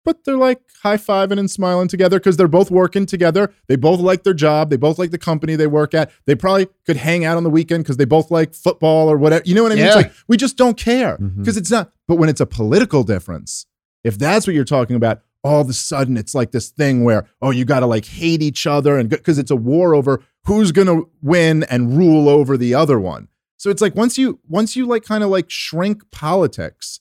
But 0.05 0.25
they're 0.25 0.37
like 0.37 0.63
high 0.83 0.97
fiving 0.97 1.39
and 1.39 1.51
smiling 1.51 1.89
together 1.89 2.19
because 2.19 2.37
they're 2.39 2.49
both 2.49 2.71
working 2.71 3.05
together. 3.05 3.53
They 3.69 3.77
both 3.77 4.01
like 4.01 4.23
their 4.23 4.35
job. 4.35 4.71
They 4.71 4.77
both 4.77 4.99
like 4.99 5.11
the 5.11 5.19
company 5.19 5.57
they 5.57 5.67
work 5.67 5.93
at. 5.93 6.11
They 6.27 6.35
probably 6.35 6.69
could 6.87 6.97
hang 6.97 7.25
out 7.25 7.37
on 7.37 7.45
the 7.45 7.51
weekend 7.51 7.85
because 7.85 7.99
they 7.99 8.07
both 8.07 8.31
like 8.31 8.55
football 8.55 9.11
or 9.11 9.19
whatever. 9.19 9.43
You 9.45 9.55
know 9.55 9.63
what 9.63 9.73
I 9.73 9.75
mean? 9.75 9.85
It's 9.85 9.95
Yeah. 9.95 10.03
like 10.03 10.13
we 10.27 10.37
just 10.37 10.57
don't 10.57 10.79
care 10.79 11.19
mm-hmm. 11.19 11.43
because 11.43 11.57
it's 11.57 11.71
not. 11.71 11.93
But 12.09 12.17
when 12.17 12.29
it's 12.31 12.41
a 12.41 12.47
political 12.47 13.05
difference, 13.05 13.67
if 14.03 14.19
that's 14.19 14.47
what 14.47 14.55
you're 14.55 14.65
talking 14.65 14.97
about, 14.97 15.21
all 15.45 15.61
of 15.61 15.69
a 15.69 15.75
sudden 15.75 16.17
it's 16.17 16.35
like 16.35 16.51
this 16.53 16.69
thing 16.71 17.03
where 17.05 17.27
oh 17.41 17.51
you 17.51 17.65
got 17.65 17.81
to 17.81 17.87
like 17.87 18.05
hate 18.05 18.43
each 18.43 18.67
other 18.67 18.99
and 18.99 19.09
because 19.09 19.39
it's 19.39 19.51
a 19.51 19.57
war 19.57 19.95
over 19.95 20.23
who's 20.45 20.73
going 20.73 20.87
to 20.87 21.09
win 21.23 21.63
and 21.65 21.97
rule 21.97 22.29
over 22.29 22.57
the 22.57 22.75
other 22.75 22.99
one. 22.99 23.29
So 23.57 23.69
it's 23.69 23.83
like 23.83 23.95
once 23.95 24.17
you 24.17 24.41
once 24.49 24.77
you 24.77 24.87
like 24.87 25.05
kind 25.05 25.23
of 25.23 25.31
like 25.31 25.51
shrink 25.51 26.11
politics, 26.11 27.01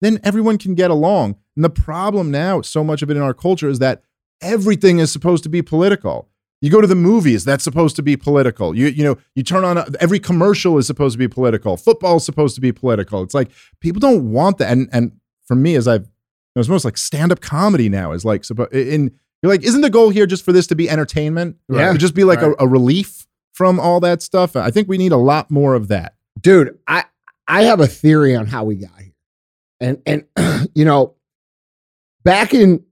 then 0.00 0.18
everyone 0.22 0.58
can 0.58 0.74
get 0.74 0.90
along. 0.90 1.36
And 1.56 1.64
the 1.64 1.70
problem 1.70 2.30
now, 2.30 2.60
so 2.62 2.84
much 2.84 3.02
of 3.02 3.10
it 3.10 3.16
in 3.16 3.22
our 3.22 3.34
culture 3.34 3.68
is 3.68 3.78
that 3.80 4.02
everything 4.40 4.98
is 4.98 5.10
supposed 5.12 5.42
to 5.44 5.48
be 5.48 5.62
political. 5.62 6.28
You 6.60 6.70
go 6.70 6.80
to 6.80 6.86
the 6.88 6.96
movies, 6.96 7.44
that's 7.44 7.62
supposed 7.62 7.94
to 7.96 8.02
be 8.02 8.16
political. 8.16 8.74
You 8.76 8.86
you 8.88 9.04
know, 9.04 9.16
you 9.36 9.42
turn 9.44 9.64
on 9.64 9.78
a, 9.78 9.86
every 10.00 10.18
commercial 10.18 10.76
is 10.78 10.86
supposed 10.88 11.14
to 11.14 11.18
be 11.18 11.28
political. 11.28 11.76
Football 11.76 12.16
is 12.16 12.24
supposed 12.24 12.54
to 12.56 12.60
be 12.60 12.72
political. 12.72 13.22
It's 13.22 13.34
like 13.34 13.50
people 13.80 14.00
don't 14.00 14.32
want 14.32 14.58
that. 14.58 14.70
And 14.72 14.88
and 14.92 15.12
for 15.46 15.54
me, 15.54 15.76
as 15.76 15.86
I've 15.86 16.02
it 16.02 16.58
was 16.58 16.68
most 16.68 16.84
like 16.84 16.98
stand-up 16.98 17.40
comedy 17.40 17.88
now 17.88 18.10
is 18.12 18.24
like 18.24 18.44
in 18.72 19.12
you're 19.42 19.52
like, 19.52 19.62
isn't 19.62 19.82
the 19.82 19.90
goal 19.90 20.10
here 20.10 20.26
just 20.26 20.44
for 20.44 20.52
this 20.52 20.66
to 20.68 20.74
be 20.74 20.90
entertainment? 20.90 21.56
Yeah. 21.68 21.92
To 21.92 21.98
just 21.98 22.14
be 22.14 22.24
like 22.24 22.40
Right. 22.42 22.54
a, 22.58 22.64
a 22.64 22.66
relief 22.68 23.28
from 23.52 23.78
all 23.78 24.00
that 24.00 24.20
stuff. 24.22 24.56
I 24.56 24.72
think 24.72 24.88
we 24.88 24.98
need 24.98 25.12
a 25.12 25.16
lot 25.16 25.50
more 25.52 25.74
of 25.74 25.86
that. 25.88 26.14
dude 26.40 26.76
i 26.88 27.04
i 27.46 27.62
have 27.62 27.78
a 27.80 27.86
theory 27.86 28.34
on 28.34 28.46
how 28.46 28.64
we 28.64 28.74
got 28.76 28.90
here 29.00 29.07
and 29.80 30.00
and 30.06 30.24
you 30.74 30.84
know 30.84 31.14
back 32.24 32.52
in 32.54 32.84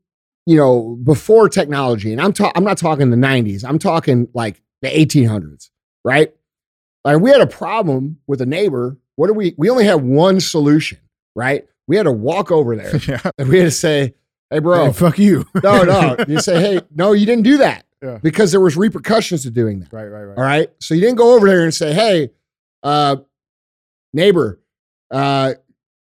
you 0.47 0.57
know 0.57 0.97
before 1.03 1.49
technology 1.49 2.13
and 2.13 2.21
i'm 2.21 2.33
ta- 2.33 2.53
i'm 2.55 2.65
not 2.65 2.79
talking 2.79 3.11
the 3.11 3.17
90s 3.17 3.65
i'm 3.65 3.79
talking 3.79 4.29
like 4.35 4.63
the 4.83 4.89
1800s 4.89 5.71
right 6.05 6.33
like 7.05 7.19
we 7.21 7.31
had 7.31 7.41
a 7.41 7.47
problem 7.47 8.19
with 8.27 8.41
a 8.41 8.47
neighbor 8.47 8.97
what 9.17 9.27
do 9.27 9.33
we 9.35 9.55
we 9.59 9.69
only 9.71 9.85
had 9.85 10.03
one 10.03 10.39
solution 10.41 10.99
right 11.35 11.67
we 11.89 11.97
had 11.97 12.05
to 12.05 12.13
walk 12.13 12.51
over 12.53 12.77
there 12.77 12.97
yeah. 13.09 13.21
and 13.39 13.49
we 13.49 13.59
had 13.59 13.65
to 13.65 13.71
say 13.71 14.15
hey 14.51 14.61
bro 14.61 14.87
Hey, 14.87 14.93
fuck 14.93 15.19
you. 15.19 15.45
no 15.63 15.83
no 15.83 16.17
you 16.29 16.41
say 16.41 16.61
hey 16.61 16.81
no 16.95 17.13
you 17.13 17.27
didn't 17.27 17.45
do 17.45 17.57
that 17.59 17.85
Yeah. 18.03 18.19
because 18.23 18.53
there 18.53 18.61
was 18.61 18.77
repercussions 18.77 19.43
to 19.43 19.51
doing 19.51 19.81
that 19.81 19.93
Right. 19.93 20.05
Right. 20.07 20.23
Right. 20.25 20.39
all 20.39 20.45
right. 20.45 20.71
So 20.81 20.95
you 20.95 21.01
didn't 21.01 21.17
go 21.17 21.35
over 21.35 21.47
there 21.49 21.65
and 21.65 21.75
say, 21.75 21.93
hey, 21.93 22.31
uh, 22.83 23.17
neighbor, 24.13 24.61
uh, 25.11 25.55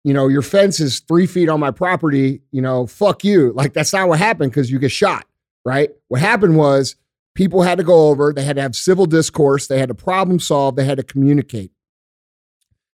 you 0.08 0.14
know, 0.14 0.26
your 0.26 0.40
fence 0.40 0.80
is 0.80 1.00
three 1.00 1.26
feet 1.26 1.50
on 1.50 1.60
my 1.60 1.70
property, 1.70 2.40
you 2.50 2.62
know, 2.62 2.86
fuck 2.86 3.24
you. 3.24 3.52
Like 3.52 3.74
that's 3.74 3.92
not 3.92 4.08
what 4.08 4.18
happened 4.18 4.50
because 4.50 4.70
you 4.70 4.78
get 4.78 4.90
shot, 4.90 5.26
right? 5.66 5.90
What 6.08 6.22
happened 6.22 6.56
was 6.56 6.96
people 7.34 7.60
had 7.60 7.76
to 7.76 7.84
go 7.84 8.08
over, 8.08 8.32
they 8.32 8.42
had 8.42 8.56
to 8.56 8.62
have 8.62 8.74
civil 8.74 9.04
discourse, 9.04 9.66
they 9.66 9.78
had 9.78 9.90
to 9.90 9.94
problem 9.94 10.40
solve, 10.40 10.76
they 10.76 10.86
had 10.86 10.96
to 10.96 11.02
communicate. 11.02 11.72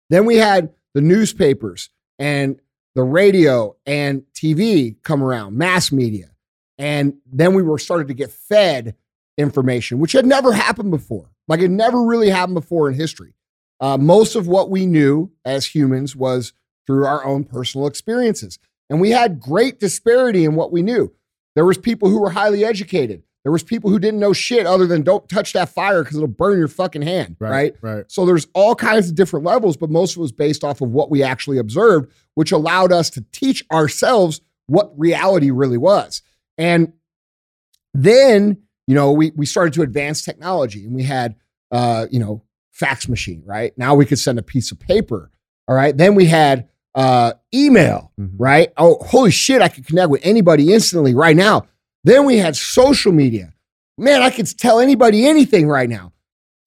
Then 0.09 0.25
we 0.25 0.37
had 0.37 0.73
the 0.95 1.01
newspapers 1.01 1.91
and 2.21 2.61
the 2.95 3.03
radio 3.03 3.75
and 3.87 4.23
TV 4.33 4.95
come 5.03 5.21
around, 5.21 5.59
mass 5.59 5.91
media. 5.91 6.31
And 6.79 7.15
then 7.27 7.55
we 7.55 7.65
were 7.65 7.81
started 7.81 8.07
to 8.07 8.15
get 8.15 8.31
fed 8.31 8.95
information, 9.37 9.99
which 9.99 10.13
had 10.13 10.27
never 10.27 10.53
happened 10.53 10.93
before. 10.93 11.29
Like 11.49 11.59
it 11.59 11.73
never 11.73 12.05
really 12.05 12.31
happened 12.31 12.55
before 12.55 12.89
in 12.89 12.95
history. 12.95 13.35
Uh, 13.81 13.97
most 13.97 14.37
of 14.37 14.47
what 14.47 14.71
we 14.71 14.87
knew 14.87 15.33
as 15.45 15.67
humans 15.67 16.15
was 16.15 16.53
through 16.91 17.07
our 17.07 17.25
own 17.25 17.45
personal 17.45 17.87
experiences, 17.87 18.59
and 18.89 19.01
we 19.01 19.11
had 19.11 19.39
great 19.39 19.79
disparity 19.79 20.45
in 20.45 20.57
what 20.57 20.73
we 20.73 20.83
knew. 20.83 21.13
There 21.55 21.65
was 21.65 21.79
people 21.79 22.09
who 22.09 22.21
were 22.21 22.31
highly 22.31 22.65
educated. 22.65 23.23
There 23.45 23.53
was 23.53 23.63
people 23.63 23.91
who 23.91 24.01
didn't 24.01 24.19
know 24.19 24.33
shit 24.33 24.67
other 24.67 24.89
than 24.89 25.03
don't 25.03 25.29
touch 25.29 25.53
that 25.53 25.69
fire 25.69 26.03
because 26.03 26.17
it'll 26.17 26.27
burn 26.27 26.59
your 26.59 26.67
fucking 26.67 27.03
hand, 27.03 27.37
right? 27.39 27.77
Right. 27.81 28.05
So 28.09 28.27
there's 28.27 28.49
all 28.55 28.75
kinds 28.75 29.09
of 29.09 29.15
different 29.15 29.47
levels, 29.47 29.77
but 29.77 29.89
most 29.89 30.13
of 30.13 30.19
it 30.19 30.23
was 30.23 30.33
based 30.33 30.65
off 30.65 30.81
of 30.81 30.91
what 30.91 31.11
we 31.11 31.23
actually 31.23 31.59
observed, 31.59 32.11
which 32.35 32.51
allowed 32.51 32.91
us 32.91 33.09
to 33.11 33.25
teach 33.31 33.65
ourselves 33.73 34.41
what 34.67 34.93
reality 34.99 35.53
really 35.53 35.79
was. 35.79 36.23
And 36.59 36.93
then, 37.95 38.59
you 38.89 38.97
know, 38.97 39.13
we 39.13 39.31
we 39.37 39.47
started 39.47 39.75
to 39.75 39.83
advance 39.83 40.23
technology 40.23 40.85
and 40.85 40.95
we 40.95 41.05
had 41.05 41.37
uh, 41.71 42.07
you 42.11 42.19
know, 42.19 42.43
fax 42.73 43.09
machine, 43.09 43.43
right? 43.47 43.77
Now 43.79 43.95
we 43.95 44.07
could 44.07 44.19
send 44.19 44.41
a 44.41 44.43
piece 44.43 44.73
of 44.73 44.81
paper. 44.81 45.31
All 45.69 45.77
right. 45.77 45.97
Then 45.97 46.15
we 46.15 46.27
had 46.27 46.69
uh 46.95 47.33
email, 47.55 48.13
Mhm. 48.19 48.33
right? 48.39 48.73
Oh, 48.77 48.97
holy 49.03 49.31
shit, 49.31 49.63
I 49.63 49.69
could 49.69 49.87
connect 49.87 50.11
with 50.11 50.21
anybody 50.25 50.73
instantly 50.73 51.15
right 51.15 51.37
now. 51.37 51.67
Then 52.05 52.25
we 52.27 52.39
had 52.39 52.57
social 52.57 53.13
media. 53.13 53.53
Man, 53.99 54.23
I 54.23 54.31
could 54.31 54.47
tell 54.59 54.81
anybody 54.81 55.27
anything 55.27 55.69
right 55.69 55.89
now. 55.89 56.13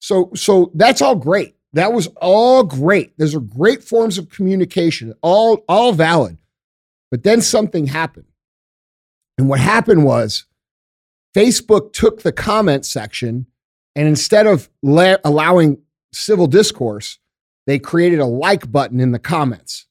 So 0.00 0.30
so 0.34 0.70
that's 0.74 1.02
all 1.02 1.16
great. 1.16 1.56
That 1.72 1.92
was 1.92 2.06
all 2.20 2.62
great. 2.62 3.18
Those 3.18 3.34
are 3.34 3.40
great 3.40 3.82
forms 3.82 4.16
of 4.18 4.28
communication, 4.30 5.12
all 5.22 5.64
all 5.68 5.92
valid. 5.92 6.38
But 7.10 7.22
then 7.22 7.40
something 7.40 7.86
happened. 7.86 8.26
And 9.38 9.48
what 9.48 9.60
happened 9.60 10.04
was 10.04 10.44
Facebook 11.36 11.92
took 11.92 12.22
the 12.22 12.32
comment 12.32 12.86
section 12.86 13.46
and 13.96 14.06
instead 14.08 14.46
of 14.46 14.68
la- 14.82 15.16
allowing 15.24 15.78
civil 16.12 16.46
discourse, 16.46 17.18
they 17.66 17.78
created 17.78 18.20
a 18.20 18.26
like 18.26 18.70
button 18.70 19.00
in 19.00 19.10
the 19.12 19.18
comments. 19.18 19.86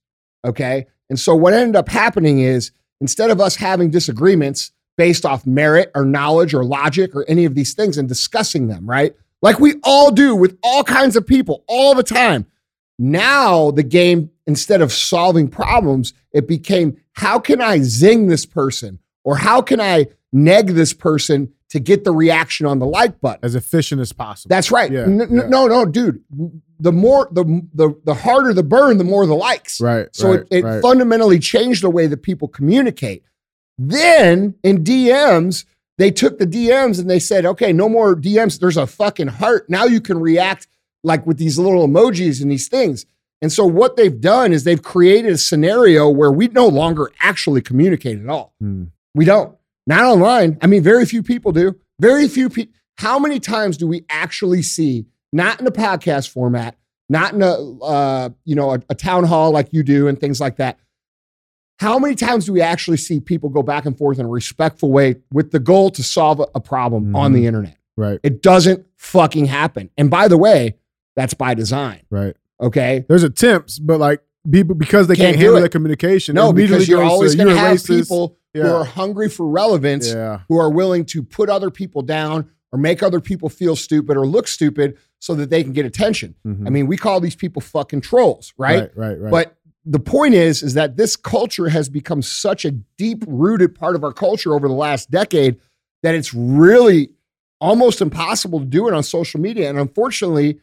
Okay. 0.46 0.86
And 1.10 1.20
so 1.20 1.36
what 1.36 1.54
ended 1.54 1.76
up 1.76 1.90
happening 1.90 2.40
is 2.40 2.72
instead 3.02 3.30
of 3.30 3.40
us 3.40 3.56
having 3.56 3.90
disagreements 3.90 4.72
based 4.98 5.26
off 5.26 5.46
merit 5.46 5.92
or 5.96 6.06
knowledge 6.06 6.54
or 6.54 6.64
logic 6.64 7.16
or 7.16 7.26
any 7.28 7.46
of 7.46 7.56
these 7.56 7.74
things 7.74 7.98
and 7.98 8.08
discussing 8.08 8.68
them, 8.68 8.88
right? 8.88 9.16
Like 9.42 9.60
we 9.60 9.76
all 9.84 10.12
do 10.12 10.36
with 10.36 10.58
all 10.64 10.84
kinds 10.84 11.16
of 11.16 11.26
people 11.26 11.64
all 11.68 11.96
the 11.96 12.04
time. 12.04 12.46
Now 12.98 13.72
the 13.72 13.84
game, 13.84 14.30
instead 14.48 14.82
of 14.82 14.94
solving 14.94 15.48
problems, 15.48 16.14
it 16.32 16.48
became 16.48 16.98
how 17.14 17.40
can 17.40 17.62
I 17.62 17.80
zing 17.80 18.28
this 18.28 18.46
person 18.46 19.00
or 19.24 19.38
how 19.38 19.62
can 19.62 19.82
I 19.82 20.08
neg 20.32 20.68
this 20.68 20.94
person 20.94 21.54
to 21.74 21.80
get 21.80 22.04
the 22.04 22.12
reaction 22.12 22.68
on 22.68 22.78
the 22.78 22.86
like 22.86 23.20
button? 23.20 23.44
As 23.44 23.56
efficient 23.56 24.00
as 24.00 24.14
possible. 24.14 24.48
That's 24.48 24.70
right. 24.70 24.92
Yeah, 24.92 25.02
N- 25.02 25.18
yeah. 25.20 25.48
No, 25.48 25.66
no, 25.66 25.86
dude. 25.88 26.24
The 26.80 26.92
more 26.92 27.28
the 27.32 27.68
the 27.74 28.00
the 28.04 28.14
harder 28.14 28.54
the 28.54 28.62
burn, 28.62 29.00
the 29.00 29.04
more 29.04 29.26
the 29.26 29.34
likes. 29.36 29.82
right. 29.82 30.08
So 30.14 30.30
right, 30.30 30.40
it, 30.52 30.58
it 30.60 30.64
right. 30.64 30.82
fundamentally 30.84 31.40
changed 31.40 31.82
the 31.82 31.90
way 31.90 32.06
that 32.06 32.18
people 32.22 32.48
communicate. 32.48 33.24
Then 33.80 34.54
in 34.62 34.84
DMs, 34.84 35.66
they 35.98 36.12
took 36.12 36.38
the 36.38 36.46
DMs 36.46 37.00
and 37.00 37.10
they 37.10 37.18
said, 37.18 37.44
okay, 37.44 37.74
no 37.74 37.90
more 37.90 38.16
DMs. 38.16 38.60
There's 38.60 38.78
a 38.78 38.86
fucking 38.86 39.30
heart. 39.30 39.68
Now 39.68 39.86
you 39.86 40.00
can 40.00 40.20
react 40.20 40.68
like 41.04 41.26
with 41.26 41.40
these 41.40 41.58
little 41.58 41.88
emojis 41.88 42.40
and 42.40 42.52
these 42.52 42.68
things. 42.68 43.08
And 43.42 43.52
so 43.52 43.66
what 43.66 43.98
they've 43.98 44.22
done 44.22 44.54
is 44.54 44.64
they've 44.64 44.82
created 44.82 45.34
a 45.34 45.38
scenario 45.40 46.08
where 46.08 46.32
we 46.32 46.50
no 46.50 46.68
longer 46.68 47.12
actually 47.20 47.62
communicate 47.62 48.20
at 48.20 48.30
all. 48.30 48.54
Hmm. 48.62 48.86
We 49.16 49.26
don't. 49.26 49.58
Not 49.88 50.04
online. 50.06 50.58
I 50.62 50.68
mean, 50.68 50.84
very 50.84 51.06
few 51.06 51.22
people 51.24 51.52
do. 51.52 51.76
Very 52.00 52.28
few 52.28 52.50
people. 52.50 52.74
How 52.98 53.20
many 53.20 53.40
times 53.40 53.78
do 53.78 53.88
we 53.88 54.06
actually 54.10 54.62
see, 54.62 55.06
not 55.32 55.60
in 55.60 55.68
a 55.68 55.72
podcast 55.72 56.30
format, 56.30 56.76
not 57.10 57.34
in 57.34 57.42
a 57.42 57.54
uh, 57.84 58.30
you 58.46 58.56
know 58.56 58.74
a, 58.74 58.82
a 58.90 58.96
town 58.96 59.24
hall 59.26 59.52
like 59.52 59.70
you 59.74 59.84
do 59.84 60.08
and 60.08 60.20
things 60.20 60.40
like 60.40 60.58
that? 60.58 60.78
How 61.80 61.98
many 62.00 62.16
times 62.16 62.46
do 62.46 62.54
we 62.54 62.62
actually 62.62 62.98
see 62.98 63.20
people 63.20 63.50
go 63.50 63.64
back 63.64 63.86
and 63.86 63.98
forth 63.98 64.20
in 64.20 64.26
a 64.26 64.30
respectful 64.30 64.92
way 64.92 65.16
with 65.32 65.52
the 65.52 65.60
goal 65.60 65.90
to 65.92 66.04
solve 66.04 66.40
a, 66.54 66.60
problem 66.62 67.16
on 67.16 67.32
Mhm. 67.32 67.36
the 67.36 67.48
internet? 67.48 67.78
Right. 67.98 68.20
It 68.24 68.42
doesn't 68.42 68.86
fucking 68.98 69.46
happen. 69.48 69.90
And 69.98 70.10
by 70.10 70.28
the 70.28 70.38
way, 70.38 70.76
that's 71.16 71.34
by 71.34 71.56
design. 71.56 72.02
Right. 72.10 72.36
Okay. 72.62 73.06
There's 73.10 73.24
attempts, 73.24 73.80
but 73.80 74.00
like 74.00 74.22
people 74.50 74.76
because 74.76 75.08
they 75.08 75.16
Can't 75.16 75.30
can't, 75.34 75.38
handle 75.42 75.60
their 75.60 75.68
communication. 75.70 76.36
No, 76.36 76.54
because 76.54 76.88
you're 76.88 77.04
always 77.04 77.36
going 77.36 77.48
to 77.48 77.54
"You're 77.56 77.64
a 77.64 77.68
have 77.70 77.78
racist." 77.78 78.02
people 78.04 78.38
who 78.54 78.62
are 78.68 78.86
hungry 78.86 79.30
for 79.30 79.48
relevance 79.48 80.14
Yeah. 80.14 80.42
who 80.48 80.58
are 80.60 80.70
willing 80.70 81.06
to 81.06 81.24
put 81.24 81.50
other 81.50 81.70
people 81.72 82.02
down 82.02 82.50
or 82.72 82.80
make 82.80 83.02
other 83.04 83.20
people 83.20 83.50
feel 83.50 83.76
stupid 83.76 84.18
or 84.18 84.26
look 84.28 84.48
stupid 84.48 84.98
so 85.20 85.34
that 85.36 85.50
they 85.50 85.64
can 85.64 85.74
get 85.74 85.86
attention. 85.86 86.36
Mhm. 86.46 86.68
I 86.68 86.70
mean, 86.70 86.88
we 86.88 86.98
call 86.98 87.20
these 87.20 87.36
people 87.36 87.62
fucking 87.62 88.02
trolls, 88.02 88.54
right? 88.58 88.82
Right. 88.82 88.92
Right. 88.96 89.20
right. 89.22 89.32
But 89.32 89.58
the 89.86 90.00
point 90.00 90.34
is, 90.34 90.64
is 90.64 90.74
that 90.76 90.98
this 90.98 91.16
culture 91.16 91.70
has 91.70 91.90
become 91.90 92.22
such 92.22 92.66
a 92.66 92.72
deep 92.72 93.24
rooted 93.28 93.76
part 93.76 93.96
of 93.96 94.04
our 94.04 94.14
culture 94.14 94.54
over 94.54 94.68
the 94.68 94.74
last 94.74 95.10
decade 95.12 95.58
that 96.04 96.16
it's 96.16 96.34
really 96.34 97.10
almost 97.60 98.02
impossible 98.02 98.60
to 98.60 98.66
do 98.66 98.88
it 98.88 98.94
on 98.94 99.04
social 99.04 99.40
media. 99.40 99.70
And 99.70 99.80
unfortunately, 99.80 100.60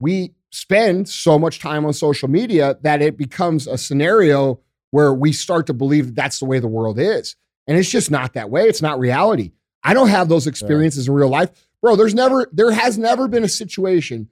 we 0.00 0.32
spend 0.50 1.08
so 1.08 1.38
much 1.38 1.60
time 1.60 1.86
on 1.86 1.92
social 1.94 2.28
media 2.28 2.76
that 2.82 3.00
it 3.00 3.16
becomes 3.16 3.66
a 3.66 3.78
scenario 3.78 4.60
where 4.92 5.12
we 5.12 5.32
start 5.32 5.66
to 5.66 5.74
believe 5.74 6.06
that 6.06 6.14
that's 6.14 6.38
the 6.38 6.44
way 6.44 6.60
the 6.60 6.68
world 6.68 6.98
is. 6.98 7.34
And 7.66 7.76
it's 7.76 7.90
just 7.90 8.10
not 8.10 8.34
that 8.34 8.50
way. 8.50 8.68
It's 8.68 8.82
not 8.82 8.98
reality. 8.98 9.52
I 9.82 9.94
don't 9.94 10.08
have 10.08 10.28
those 10.28 10.46
experiences 10.46 11.08
in 11.08 11.14
real 11.14 11.28
life. 11.28 11.50
Bro, 11.80 11.96
there's 11.96 12.14
never, 12.14 12.48
there 12.52 12.70
has 12.70 12.96
never 12.96 13.26
been 13.26 13.42
a 13.42 13.48
situation 13.48 14.28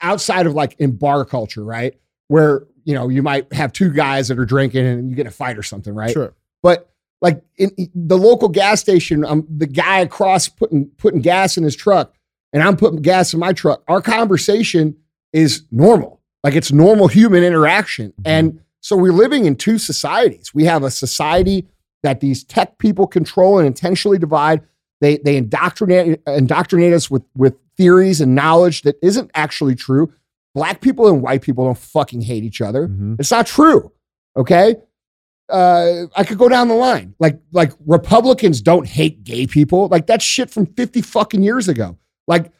outside 0.00 0.46
of 0.46 0.54
like 0.54 0.76
in 0.78 0.96
bar 0.96 1.24
culture, 1.24 1.64
right? 1.64 1.98
Where, 2.28 2.66
you 2.84 2.94
know, 2.94 3.08
you 3.08 3.22
might 3.22 3.52
have 3.52 3.72
two 3.72 3.90
guys 3.90 4.28
that 4.28 4.38
are 4.38 4.44
drinking 4.44 4.86
and 4.86 5.10
you 5.10 5.16
get 5.16 5.26
a 5.26 5.30
fight 5.30 5.58
or 5.58 5.62
something, 5.62 5.94
right? 5.94 6.12
Sure. 6.12 6.34
But 6.62 6.88
like 7.20 7.42
in 7.56 7.70
in 7.78 7.90
the 7.94 8.18
local 8.18 8.48
gas 8.48 8.80
station, 8.80 9.24
um, 9.24 9.46
the 9.48 9.66
guy 9.66 10.00
across 10.00 10.48
putting 10.48 10.86
putting 10.98 11.20
gas 11.20 11.56
in 11.56 11.64
his 11.64 11.76
truck, 11.76 12.14
and 12.52 12.62
I'm 12.62 12.76
putting 12.76 13.00
gas 13.00 13.32
in 13.32 13.40
my 13.40 13.52
truck. 13.52 13.82
Our 13.88 14.02
conversation 14.02 14.96
is 15.32 15.64
normal, 15.70 16.20
like 16.44 16.54
it's 16.54 16.72
normal 16.72 17.08
human 17.08 17.44
interaction. 17.44 18.12
And 18.24 18.60
so 18.82 18.96
we're 18.96 19.12
living 19.12 19.46
in 19.46 19.56
two 19.56 19.78
societies. 19.78 20.52
We 20.52 20.64
have 20.64 20.82
a 20.82 20.90
society 20.90 21.66
that 22.02 22.20
these 22.20 22.44
tech 22.44 22.76
people 22.78 23.06
control 23.06 23.58
and 23.58 23.66
intentionally 23.66 24.18
divide. 24.18 24.60
They 25.00 25.16
they 25.18 25.36
indoctrinate 25.36 26.20
indoctrinate 26.26 26.92
us 26.92 27.10
with 27.10 27.22
with 27.34 27.54
theories 27.76 28.20
and 28.20 28.34
knowledge 28.34 28.82
that 28.82 28.96
isn't 29.02 29.30
actually 29.34 29.74
true. 29.76 30.12
Black 30.54 30.82
people 30.82 31.08
and 31.08 31.22
white 31.22 31.40
people 31.40 31.64
don't 31.64 31.78
fucking 31.78 32.20
hate 32.20 32.44
each 32.44 32.60
other. 32.60 32.88
Mhm. 32.88 33.18
It's 33.18 33.30
not 33.30 33.46
true. 33.46 33.92
Okay. 34.36 34.76
Uh, 35.48 36.06
I 36.16 36.24
could 36.24 36.38
go 36.38 36.48
down 36.48 36.68
the 36.68 36.74
line. 36.74 37.14
Like, 37.18 37.38
like 37.52 37.72
Republicans 37.86 38.62
don't 38.62 38.86
hate 38.86 39.22
gay 39.24 39.46
people. 39.46 39.88
Like 39.88 40.06
that 40.06 40.22
shit 40.22 40.50
from 40.50 40.66
50 40.66 41.02
fucking 41.02 41.42
years 41.42 41.68
ago. 41.68 41.98
Like, 42.26 42.52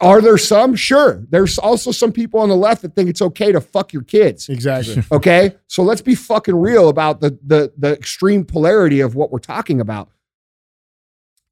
are 0.00 0.20
there 0.20 0.38
some? 0.38 0.74
Sure. 0.74 1.24
There's 1.30 1.58
also 1.58 1.92
some 1.92 2.10
people 2.12 2.40
on 2.40 2.48
the 2.48 2.56
left 2.56 2.82
that 2.82 2.94
think 2.94 3.08
it's 3.08 3.22
okay 3.22 3.52
to 3.52 3.60
fuck 3.60 3.92
your 3.92 4.02
kids. 4.02 4.48
Exactly. 4.48 5.02
Okay. 5.12 5.54
so 5.68 5.82
let's 5.82 6.00
be 6.00 6.14
fucking 6.14 6.56
real 6.56 6.88
about 6.88 7.20
the 7.20 7.38
the 7.44 7.72
the 7.76 7.92
extreme 7.92 8.44
polarity 8.44 9.00
of 9.00 9.14
what 9.14 9.30
we're 9.30 9.38
talking 9.38 9.80
about. 9.80 10.10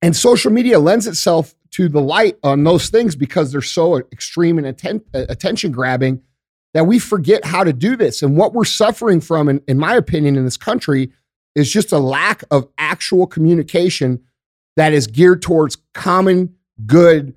And 0.02 0.16
social 0.16 0.52
media 0.52 0.78
lends 0.78 1.06
itself 1.06 1.54
to 1.72 1.88
the 1.88 2.00
light 2.00 2.38
on 2.42 2.64
those 2.64 2.88
things 2.88 3.14
because 3.14 3.52
they're 3.52 3.60
so 3.62 3.98
extreme 3.98 4.58
and 4.58 4.66
atten- 4.66 5.04
uh, 5.12 5.26
attention 5.28 5.70
grabbing 5.72 6.22
that 6.74 6.86
we 6.86 6.98
forget 6.98 7.44
how 7.44 7.64
to 7.64 7.72
do 7.72 7.96
this. 7.96 8.22
And 8.22 8.36
what 8.36 8.52
we're 8.52 8.64
suffering 8.64 9.20
from, 9.20 9.48
in, 9.48 9.60
in 9.66 9.78
my 9.78 9.94
opinion, 9.94 10.36
in 10.36 10.44
this 10.44 10.56
country 10.56 11.12
is 11.54 11.72
just 11.72 11.92
a 11.92 11.98
lack 11.98 12.44
of 12.50 12.68
actual 12.78 13.26
communication 13.26 14.22
that 14.76 14.92
is 14.92 15.06
geared 15.06 15.42
towards 15.42 15.76
common 15.94 16.54
good 16.86 17.34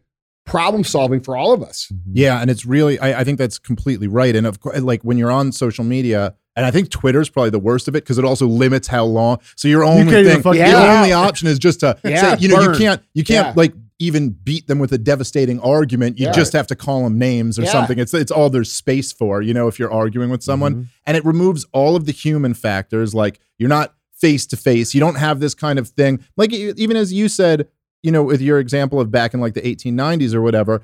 problem 0.52 0.84
solving 0.84 1.22
for 1.22 1.36
all 1.38 1.54
of 1.54 1.64
us. 1.64 1.92
Yeah, 2.12 2.42
and 2.42 2.52
it's 2.52 2.66
really 2.66 3.00
I, 3.00 3.22
I 3.22 3.24
think 3.24 3.38
that's 3.38 3.58
completely 3.58 4.08
right. 4.08 4.36
And 4.36 4.46
of 4.46 4.60
course, 4.60 4.80
like 4.82 5.02
when 5.04 5.18
you're 5.18 5.32
on 5.32 5.52
social 5.52 5.84
media, 5.84 6.36
and 6.56 6.66
I 6.66 6.72
think 6.72 6.90
Twitter's 6.90 7.30
probably 7.30 7.50
the 7.52 7.60
worst 7.60 7.88
of 7.88 7.96
it 7.96 8.04
because 8.04 8.18
it 8.18 8.26
also 8.26 8.46
limits 8.48 8.88
how 8.88 9.06
long. 9.06 9.40
So 9.56 9.68
your 9.68 9.84
only 9.84 10.04
can't 10.04 10.18
even 10.18 10.34
thing, 10.34 10.42
fucking 10.44 10.60
your 10.60 10.70
get 10.70 10.98
only 10.98 11.14
option 11.14 11.48
is 11.48 11.58
just 11.58 11.80
to 11.80 11.98
Yeah, 12.04 12.36
say, 12.36 12.42
you 12.42 12.50
know, 12.50 12.58
burn. 12.58 12.74
you 12.74 12.80
can't 12.80 13.02
you 13.14 13.24
can't 13.24 13.48
Yeah. 13.48 13.54
like 13.56 13.74
even 14.00 14.32
beat 14.32 14.66
them 14.68 14.80
with 14.80 14.92
a 14.92 14.98
devastating 14.98 15.60
argument. 15.62 16.18
You 16.20 16.26
Yeah. 16.26 16.32
just 16.34 16.54
have 16.54 16.68
to 16.68 16.76
call 16.76 17.04
them 17.04 17.18
names 17.20 17.58
or 17.58 17.62
Yeah. 17.64 17.72
something. 17.72 17.98
It's 18.00 18.14
it's 18.14 18.32
all 18.32 18.50
there's 18.50 18.72
space 18.72 19.12
for, 19.14 19.42
you 19.42 19.54
know, 19.54 19.68
if 19.68 19.80
you're 19.80 19.92
arguing 19.94 20.30
with 20.30 20.44
someone. 20.44 20.76
Mhm. 20.76 20.86
And 21.06 21.16
it 21.18 21.24
removes 21.24 21.66
all 21.72 21.96
of 21.96 22.06
the 22.06 22.12
human 22.12 22.54
factors. 22.54 23.14
Like 23.16 23.40
you're 23.58 23.70
not 23.70 23.94
face 24.20 24.46
to 24.48 24.58
face. 24.58 24.94
You 24.94 25.00
don't 25.00 25.16
have 25.18 25.40
this 25.40 25.54
kind 25.56 25.80
of 25.80 25.88
thing. 25.88 26.20
Like 26.36 26.52
even 26.52 26.98
as 26.98 27.14
you 27.14 27.30
said, 27.30 27.68
you 28.04 28.12
know, 28.12 28.24
with 28.24 28.42
your 28.42 28.60
example 28.60 29.00
of 29.00 29.12
back 29.12 29.34
in 29.34 29.40
like 29.42 29.54
the 29.54 29.62
1890s 29.62 30.34
or 30.34 30.42
whatever, 30.42 30.82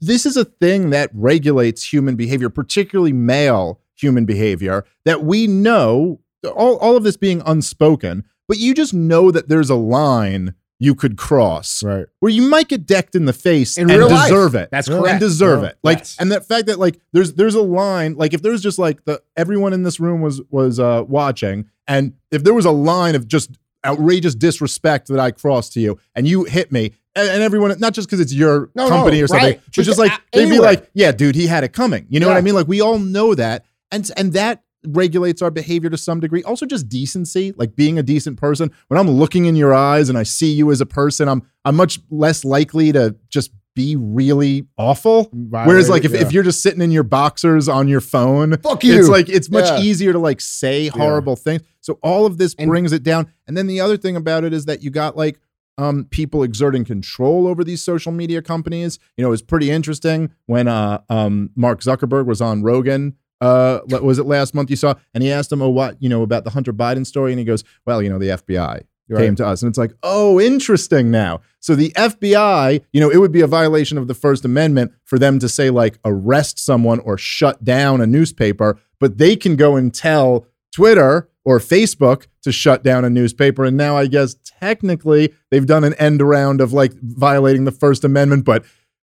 this 0.00 0.24
is 0.24 0.36
a 0.36 0.44
thing 0.44 0.90
that 0.90 1.10
regulates 1.12 1.92
human 1.92 2.16
behavior, 2.16 2.48
particularly 2.48 3.12
male 3.12 3.80
human 3.94 4.24
behavior, 4.24 4.84
that 5.04 5.24
we 5.24 5.46
know, 5.46 6.20
all, 6.44 6.76
all 6.78 6.96
of 6.96 7.02
this 7.04 7.16
being 7.16 7.42
unspoken, 7.46 8.24
but 8.48 8.58
you 8.58 8.74
just 8.74 8.94
know 8.94 9.30
that 9.30 9.48
there's 9.48 9.70
a 9.70 9.74
line 9.74 10.54
you 10.80 10.94
could 10.94 11.16
cross 11.16 11.82
Right. 11.82 12.06
where 12.20 12.30
you 12.32 12.42
might 12.42 12.68
get 12.68 12.84
decked 12.84 13.14
in 13.14 13.24
the 13.26 13.32
face 13.32 13.78
In 13.78 13.88
and 13.88 13.98
real 13.98 14.10
life. 14.10 14.28
deserve 14.28 14.54
it 14.56 14.68
That's 14.70 14.88
correct. 14.88 15.08
and 15.08 15.20
deserve 15.20 15.62
Yeah. 15.62 15.68
it. 15.68 15.78
Like, 15.84 15.98
Yes. 15.98 16.16
and 16.18 16.32
that 16.32 16.46
fact 16.46 16.66
that 16.66 16.78
like 16.78 16.98
there's 17.12 17.34
there's 17.34 17.54
a 17.54 17.62
line 17.62 18.14
like 18.16 18.34
if 18.34 18.42
there's 18.42 18.60
just 18.60 18.78
like 18.78 19.04
the 19.04 19.22
everyone 19.36 19.72
in 19.72 19.84
this 19.84 19.98
room 20.00 20.20
was 20.20 20.42
was 20.50 20.78
uh 20.80 21.04
watching, 21.06 21.66
and 21.86 22.14
if 22.32 22.42
there 22.44 22.52
was 22.54 22.64
a 22.66 22.70
line 22.72 23.14
of 23.14 23.26
just 23.28 23.52
outrageous 23.84 24.34
disrespect 24.34 25.08
that 25.08 25.18
I 25.20 25.30
crossed 25.30 25.72
to 25.74 25.80
you, 25.80 25.98
and 26.14 26.26
you 26.26 26.44
hit 26.44 26.72
me, 26.72 26.92
and, 27.16 27.28
and 27.28 27.42
everyone, 27.42 27.74
not 27.78 27.92
just 27.94 28.08
because 28.08 28.20
it's 28.20 28.32
your 28.32 28.70
No, 28.74 28.88
company 28.88 29.18
no, 29.18 29.24
or 29.24 29.26
something, 29.28 29.46
right. 29.46 29.60
but 29.64 29.70
Just 29.72 29.86
just 29.86 29.98
like 29.98 30.12
they'd 30.32 30.48
be 30.50 30.58
like, 30.58 30.88
"Yeah, 30.94 31.12
dude, 31.12 31.34
he 31.34 31.46
had 31.46 31.64
it 31.64 31.72
coming." 31.72 32.06
You 32.08 32.20
know 32.20 32.28
what 32.28 32.36
I 32.36 32.40
mean? 32.40 32.54
Like 32.54 32.68
we 32.68 32.80
all 32.80 32.98
know 32.98 33.34
that, 33.34 33.64
and 33.90 34.10
and 34.16 34.32
that 34.32 34.62
regulates 34.86 35.40
our 35.40 35.50
behavior 35.50 35.88
to 35.90 35.96
some 35.96 36.20
degree. 36.20 36.42
Also, 36.42 36.66
just 36.66 36.88
decency, 36.88 37.52
like 37.56 37.74
being 37.74 37.98
a 37.98 38.02
decent 38.02 38.38
person. 38.38 38.70
When 38.88 39.00
I'm 39.00 39.08
looking 39.10 39.46
in 39.46 39.56
your 39.56 39.72
eyes 39.72 40.08
and 40.10 40.18
I 40.18 40.24
see 40.24 40.52
you 40.52 40.70
as 40.70 40.80
a 40.80 40.86
person, 40.86 41.28
I'm 41.28 41.42
I'm 41.64 41.76
much 41.76 42.00
less 42.10 42.44
likely 42.44 42.92
to 42.92 43.16
just 43.30 43.50
be 43.74 43.96
really 43.96 44.66
awful. 44.76 45.24
Whereas, 45.32 45.88
like, 45.88 46.04
if, 46.04 46.12
yeah. 46.12 46.20
if 46.20 46.32
you're 46.32 46.44
just 46.44 46.62
sitting 46.62 46.80
in 46.80 46.92
your 46.92 47.02
boxers 47.02 47.68
on 47.68 47.88
your 47.88 48.00
phone, 48.00 48.56
Fuck 48.58 48.84
you. 48.84 48.96
it's 48.96 49.08
like 49.08 49.28
it's 49.28 49.50
much 49.50 49.64
Yeah. 49.64 49.80
easier 49.80 50.12
to 50.12 50.18
like 50.18 50.40
say 50.40 50.88
horrible 50.88 51.34
things. 51.34 51.62
So 51.84 51.98
all 52.02 52.24
of 52.24 52.38
this 52.38 52.54
And- 52.58 52.68
brings 52.68 52.92
it 52.92 53.02
down. 53.02 53.26
And 53.46 53.56
then 53.56 53.66
the 53.66 53.78
other 53.80 53.96
thing 53.98 54.16
about 54.16 54.42
it 54.44 54.52
is 54.54 54.64
that 54.64 54.82
you 54.82 54.90
got 54.90 55.16
like 55.16 55.38
um 55.76 56.04
people 56.10 56.42
exerting 56.44 56.84
control 56.84 57.46
over 57.46 57.62
these 57.64 57.82
social 57.82 58.12
media 58.12 58.40
companies. 58.40 58.98
You 59.16 59.24
know, 59.24 59.32
it's 59.32 59.42
pretty 59.42 59.70
interesting 59.70 60.30
when 60.46 60.66
uh 60.68 61.00
um 61.10 61.50
Mark 61.56 61.80
Zuckerberg 61.82 62.26
was 62.26 62.40
on 62.40 62.62
Rogan. 62.62 63.16
Uh, 63.40 63.80
was 64.00 64.18
it 64.18 64.24
last 64.24 64.54
month 64.54 64.70
you 64.70 64.76
saw? 64.76 64.94
And 65.12 65.22
he 65.22 65.30
asked 65.30 65.52
him, 65.52 65.60
"Oh, 65.60 65.68
what 65.68 66.00
you 66.00 66.08
know 66.08 66.22
about 66.22 66.44
the 66.44 66.50
Hunter 66.50 66.72
Biden 66.72 67.04
story?" 67.04 67.32
And 67.32 67.38
he 67.38 67.44
goes, 67.44 67.62
"Well, 67.84 68.00
you 68.00 68.08
know, 68.08 68.18
the 68.18 68.30
FBI 68.30 68.82
Right. 69.10 69.20
came 69.20 69.34
to 69.36 69.46
us. 69.46 69.60
And 69.60 69.68
it's 69.68 69.76
like, 69.76 69.92
oh, 70.02 70.40
interesting 70.40 71.10
now. 71.10 71.42
So 71.60 71.74
the 71.74 71.92
FBI, 71.94 72.80
you 72.94 73.00
know, 73.02 73.10
it 73.10 73.18
would 73.18 73.32
be 73.32 73.42
a 73.42 73.46
violation 73.46 73.98
of 73.98 74.08
the 74.08 74.14
First 74.14 74.46
Amendment 74.46 74.92
for 75.04 75.18
them 75.18 75.38
to 75.40 75.48
say, 75.48 75.68
like, 75.68 75.98
arrest 76.06 76.58
someone 76.58 77.00
or 77.00 77.18
shut 77.18 77.62
down 77.62 78.00
a 78.00 78.06
newspaper, 78.06 78.78
but 79.00 79.18
they 79.18 79.36
can 79.36 79.56
go 79.56 79.76
and 79.76 79.92
tell 79.92 80.46
Twitter 80.74 81.28
or 81.44 81.58
Facebook 81.58 82.26
to 82.42 82.50
shut 82.50 82.82
down 82.82 83.04
a 83.04 83.10
newspaper. 83.10 83.64
And 83.64 83.76
now 83.76 83.96
I 83.96 84.06
guess 84.06 84.34
technically 84.60 85.32
they've 85.50 85.66
done 85.66 85.84
an 85.84 85.94
end 85.94 86.20
around 86.20 86.60
of 86.60 86.72
like 86.72 86.92
violating 87.02 87.64
the 87.64 87.70
First 87.72 88.02
Amendment, 88.04 88.44
but 88.44 88.64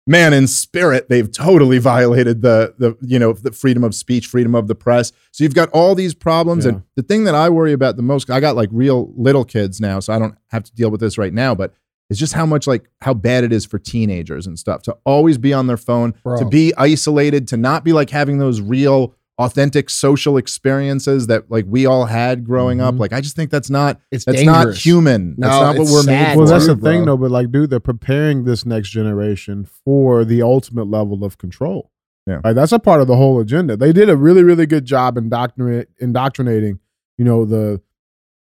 man 0.06 0.34
in 0.34 0.48
spirit 0.48 1.08
they've 1.08 1.32
totally 1.32 1.78
violated 1.78 2.42
the 2.42 2.76
the 2.78 2.94
you 3.00 3.18
know 3.18 3.32
the 3.32 3.54
freedom 3.54 3.86
of 3.86 3.96
speech 3.96 4.28
freedom 4.28 4.54
of 4.54 4.68
the 4.68 4.76
press 4.76 5.14
so 5.32 5.46
you've 5.46 5.56
got 5.56 5.70
all 5.70 5.96
these 5.96 6.14
problems 6.14 6.66
Yeah. 6.66 6.72
and 6.74 6.84
the 6.98 7.04
thing 7.04 7.24
that 7.24 7.36
i 7.36 7.48
worry 7.48 7.72
about 7.72 7.96
the 7.96 8.02
most 8.02 8.30
i 8.30 8.42
got 8.42 8.58
like 8.58 8.68
real 8.74 9.14
little 9.16 9.46
kids 9.46 9.80
now 9.80 10.02
so 10.02 10.12
i 10.12 10.20
don't 10.20 10.36
have 10.50 10.64
to 10.66 10.76
deal 10.76 10.92
with 10.92 11.00
this 11.00 11.18
right 11.18 11.34
now 11.34 11.56
but 11.56 11.74
it's 12.10 12.20
just 12.20 12.34
how 12.34 12.46
much 12.46 12.68
like 12.68 12.90
how 13.00 13.14
bad 13.14 13.46
it 13.46 13.54
is 13.54 13.66
for 13.66 13.80
teenagers 13.80 14.46
and 14.46 14.60
stuff 14.60 14.82
to 14.84 14.98
always 15.06 15.38
be 15.38 15.54
on 15.54 15.68
their 15.68 15.78
phone 15.78 16.14
Bro. 16.22 16.40
to 16.40 16.46
be 16.46 16.74
isolated 16.76 17.48
to 17.48 17.56
not 17.56 17.86
be 17.86 17.94
like 17.94 18.10
having 18.10 18.40
those 18.40 18.60
real 18.60 19.16
authentic 19.44 19.90
social 19.90 20.38
experiences 20.38 21.28
that 21.28 21.50
like 21.50 21.66
we 21.68 21.86
all 21.86 22.06
had 22.06 22.44
growing 22.44 22.82
up 22.82 22.96
Mhm. 22.96 23.00
like 23.00 23.14
i 23.14 23.22
just 23.22 23.36
think 23.36 23.52
that's 23.52 23.70
not 23.70 24.00
It's 24.12 24.26
that's 24.26 24.38
dangerous. 24.38 24.66
not 24.66 24.76
human 24.76 25.36
No, 25.38 25.48
that's 25.48 25.62
not 25.62 25.78
what 25.78 25.88
we're 25.94 26.02
sad. 26.04 26.30
made 26.30 26.38
well, 26.38 26.48
that's 26.48 26.68
the 26.68 26.76
bro. 26.76 26.92
thing, 26.92 27.06
though. 27.06 27.18
But 27.18 27.32
like, 27.32 27.52
dude, 27.52 27.70
they're 27.70 27.80
preparing 27.80 28.46
this 28.46 28.66
next 28.66 28.90
generation 28.90 29.66
for 29.66 30.24
the 30.26 30.42
ultimate 30.42 30.88
level 30.88 31.24
of 31.24 31.38
control. 31.38 31.92
Yeah. 32.26 32.40
Like, 32.44 32.56
that's 32.56 32.72
a 32.72 32.80
part 32.80 33.02
of 33.02 33.08
the 33.08 33.16
whole 33.18 33.40
agenda. 33.42 33.76
They 33.76 33.92
did 33.92 34.10
a 34.10 34.16
really, 34.16 34.44
really 34.44 34.66
good 34.66 34.86
job 34.86 35.18
indoctrinate, 35.18 35.90
indoctrinating, 36.00 36.80
you 37.18 37.26
know, 37.26 37.44
the 37.46 37.82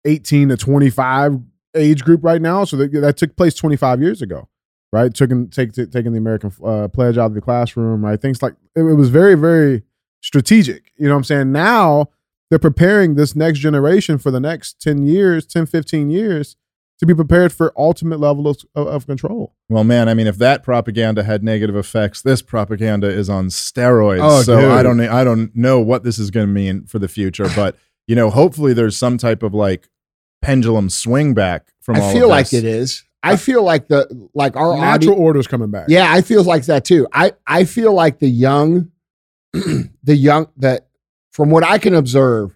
18 0.05 0.49
to 0.49 0.57
25 0.57 1.39
age 1.75 2.03
group 2.03 2.23
right 2.23 2.41
now. 2.41 2.63
So 2.65 2.77
that, 2.77 2.91
that 2.93 3.17
took 3.17 3.35
place 3.35 3.53
25 3.55 4.01
years 4.01 4.21
ago, 4.21 4.47
right? 4.91 5.13
Taking 5.13 5.49
take, 5.49 5.73
taking 5.73 6.11
the 6.13 6.17
American 6.17 6.51
uh, 6.63 6.87
pledge 6.87 7.17
out 7.17 7.25
of 7.27 7.33
the 7.33 7.41
classroom, 7.41 8.05
right? 8.05 8.21
Things 8.21 8.41
like 8.41 8.53
it, 8.75 8.81
it 8.81 8.93
was 8.95 9.09
very, 9.09 9.35
very 9.35 9.83
strategic. 10.23 10.91
You 10.97 11.07
know 11.07 11.13
what 11.13 11.19
I'm 11.19 11.23
saying? 11.25 11.51
Now 11.51 12.07
they're 12.49 12.57
preparing 12.57 13.15
this 13.15 13.35
next 13.35 13.59
generation 13.59 14.17
for 14.17 14.31
the 14.31 14.39
next 14.39 14.81
10 14.81 15.03
years, 15.03 15.45
10, 15.45 15.67
15 15.67 16.09
years 16.09 16.55
to 16.99 17.05
be 17.05 17.13
prepared 17.13 17.51
for 17.51 17.73
ultimate 17.75 18.19
level 18.19 18.47
of, 18.47 18.57
of, 18.75 19.05
control. 19.05 19.53
Well, 19.67 19.83
man, 19.83 20.07
I 20.07 20.13
mean, 20.13 20.27
if 20.27 20.37
that 20.37 20.63
propaganda 20.63 21.23
had 21.23 21.43
negative 21.43 21.75
effects, 21.75 22.21
this 22.21 22.41
propaganda 22.41 23.07
is 23.07 23.29
on 23.29 23.47
steroids. 23.47 24.19
Oh, 24.21 24.41
so 24.43 24.61
dude. 24.61 24.71
I 24.71 24.83
don't, 24.83 25.01
I 25.01 25.23
don't 25.23 25.53
know 25.55 25.79
what 25.79 26.03
this 26.03 26.17
is 26.17 26.31
going 26.31 26.47
to 26.47 26.53
mean 26.53 26.85
for 26.85 26.99
the 26.99 27.07
future, 27.07 27.47
but 27.55 27.75
you 28.07 28.15
know, 28.15 28.29
hopefully 28.29 28.73
there's 28.73 28.95
some 28.95 29.17
type 29.17 29.43
of 29.43 29.53
like 29.53 29.89
pendulum 30.41 30.89
swing 30.89 31.33
back 31.33 31.73
from. 31.81 31.97
all 31.97 32.09
I 32.09 32.13
feel 32.13 32.29
like 32.29 32.53
it 32.53 32.63
is. 32.63 33.03
I 33.23 33.33
uh, 33.33 33.37
feel 33.37 33.63
like 33.63 33.87
the 33.87 34.29
like 34.33 34.55
our 34.55 34.75
Natural 34.75 35.13
audience. 35.13 35.19
order's 35.19 35.47
coming 35.47 35.71
back. 35.71 35.85
Yeah, 35.87 36.13
I 36.13 36.21
feel 36.21 36.43
like 36.43 36.65
that 36.65 36.85
too. 36.85 37.07
I 37.11 37.33
I 37.47 37.63
feel 37.63 37.93
like 37.93 38.19
the 38.19 38.27
young, 38.27 38.91
the 40.03 40.15
young 40.15 40.47
that 40.57 40.87
from 41.31 41.49
what 41.49 41.63
I 41.63 41.77
can 41.77 41.93
observe, 41.93 42.55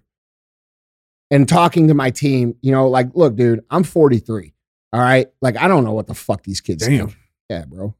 and 1.29 1.47
talking 1.47 1.87
to 1.89 1.93
my 1.93 2.09
team, 2.09 2.55
you 2.61 2.71
know, 2.71 2.87
like, 2.87 3.09
look, 3.13 3.35
dude, 3.35 3.63
I'm 3.69 3.83
43. 3.83 4.53
All 4.93 5.01
right, 5.01 5.27
like 5.41 5.57
I 5.57 5.67
don't 5.67 5.83
know 5.83 5.91
what 5.91 6.07
the 6.07 6.13
fuck 6.15 6.43
these 6.43 6.61
kids 6.61 6.87
Damn. 6.87 7.07
think. 7.07 7.19
Yeah, 7.49 7.65
bro. 7.65 7.93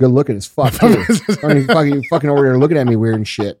Good 0.00 0.08
looking 0.08 0.36
as 0.36 0.46
fuck. 0.46 0.72
Too. 0.72 1.04
I 1.42 1.54
mean, 1.54 1.66
fucking 1.66 2.04
fucking 2.04 2.30
over 2.30 2.44
here 2.44 2.56
looking 2.56 2.78
at 2.78 2.86
me 2.86 2.96
weird 2.96 3.16
and 3.16 3.28
shit. 3.28 3.60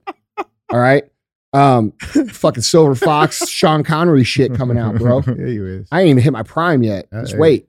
All 0.70 0.78
right. 0.80 1.04
Um, 1.52 1.92
fucking 2.00 2.62
Silver 2.62 2.94
Fox, 2.94 3.46
Sean 3.48 3.84
Connery 3.84 4.24
shit 4.24 4.54
coming 4.54 4.78
out, 4.78 4.96
bro. 4.96 5.20
yeah, 5.26 5.46
you 5.46 5.66
is. 5.66 5.88
I 5.92 6.00
ain't 6.00 6.08
even 6.10 6.22
hit 6.22 6.32
my 6.32 6.42
prime 6.42 6.82
yet. 6.82 7.08
Just 7.12 7.34
Hey. 7.34 7.38
wait. 7.38 7.68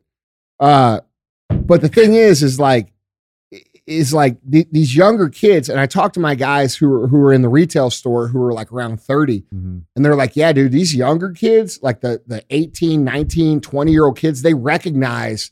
Uh, 0.60 1.02
but 1.50 1.82
the 1.82 1.90
thing 1.90 2.14
is, 2.14 2.42
is 2.42 2.58
like, 2.62 2.93
is 3.86 4.14
like 4.14 4.38
th- 4.50 4.68
these 4.72 4.96
younger 4.96 5.28
kids, 5.30 5.68
and 5.70 5.80
I 5.80 5.86
talk 5.88 6.14
to 6.14 6.20
my 6.20 6.36
guys 6.36 6.76
who 6.76 6.92
are 6.94 7.08
who 7.08 7.18
are 7.18 7.34
in 7.34 7.42
the 7.42 7.50
retail 7.50 7.90
store 7.90 8.28
who 8.30 8.42
are 8.44 8.54
like 8.54 8.72
around 8.72 9.02
30, 9.02 9.42
Mhm. 9.54 9.84
and 9.96 10.06
they're 10.06 10.16
like, 10.16 10.36
yeah, 10.36 10.54
dude, 10.54 10.72
these 10.72 10.96
younger 10.96 11.32
kids, 11.32 11.80
like 11.82 12.02
the 12.02 12.22
the 12.26 12.44
18, 12.50 13.04
19, 13.04 13.60
20 13.60 13.92
year 13.92 14.06
old 14.06 14.18
kids, 14.18 14.42
they 14.42 14.54
recognize 14.54 15.52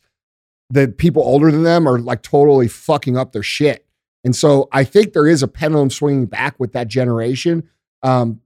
that 0.69 0.97
people 0.97 1.21
older 1.23 1.51
than 1.51 1.63
them 1.63 1.87
are 1.87 1.99
like 1.99 2.21
totally 2.21 2.67
fucking 2.69 3.17
up 3.17 3.33
their 3.33 3.43
shit. 3.43 3.85
And 4.23 4.33
so 4.35 4.69
I 4.71 4.83
think 4.85 5.11
there 5.13 5.27
is 5.27 5.43
a 5.43 5.47
pendulum 5.47 5.89
swinging 5.89 6.27
back 6.27 6.57
with 6.59 6.71
that 6.73 6.87
generation. 6.87 7.63
Um, 8.03 8.39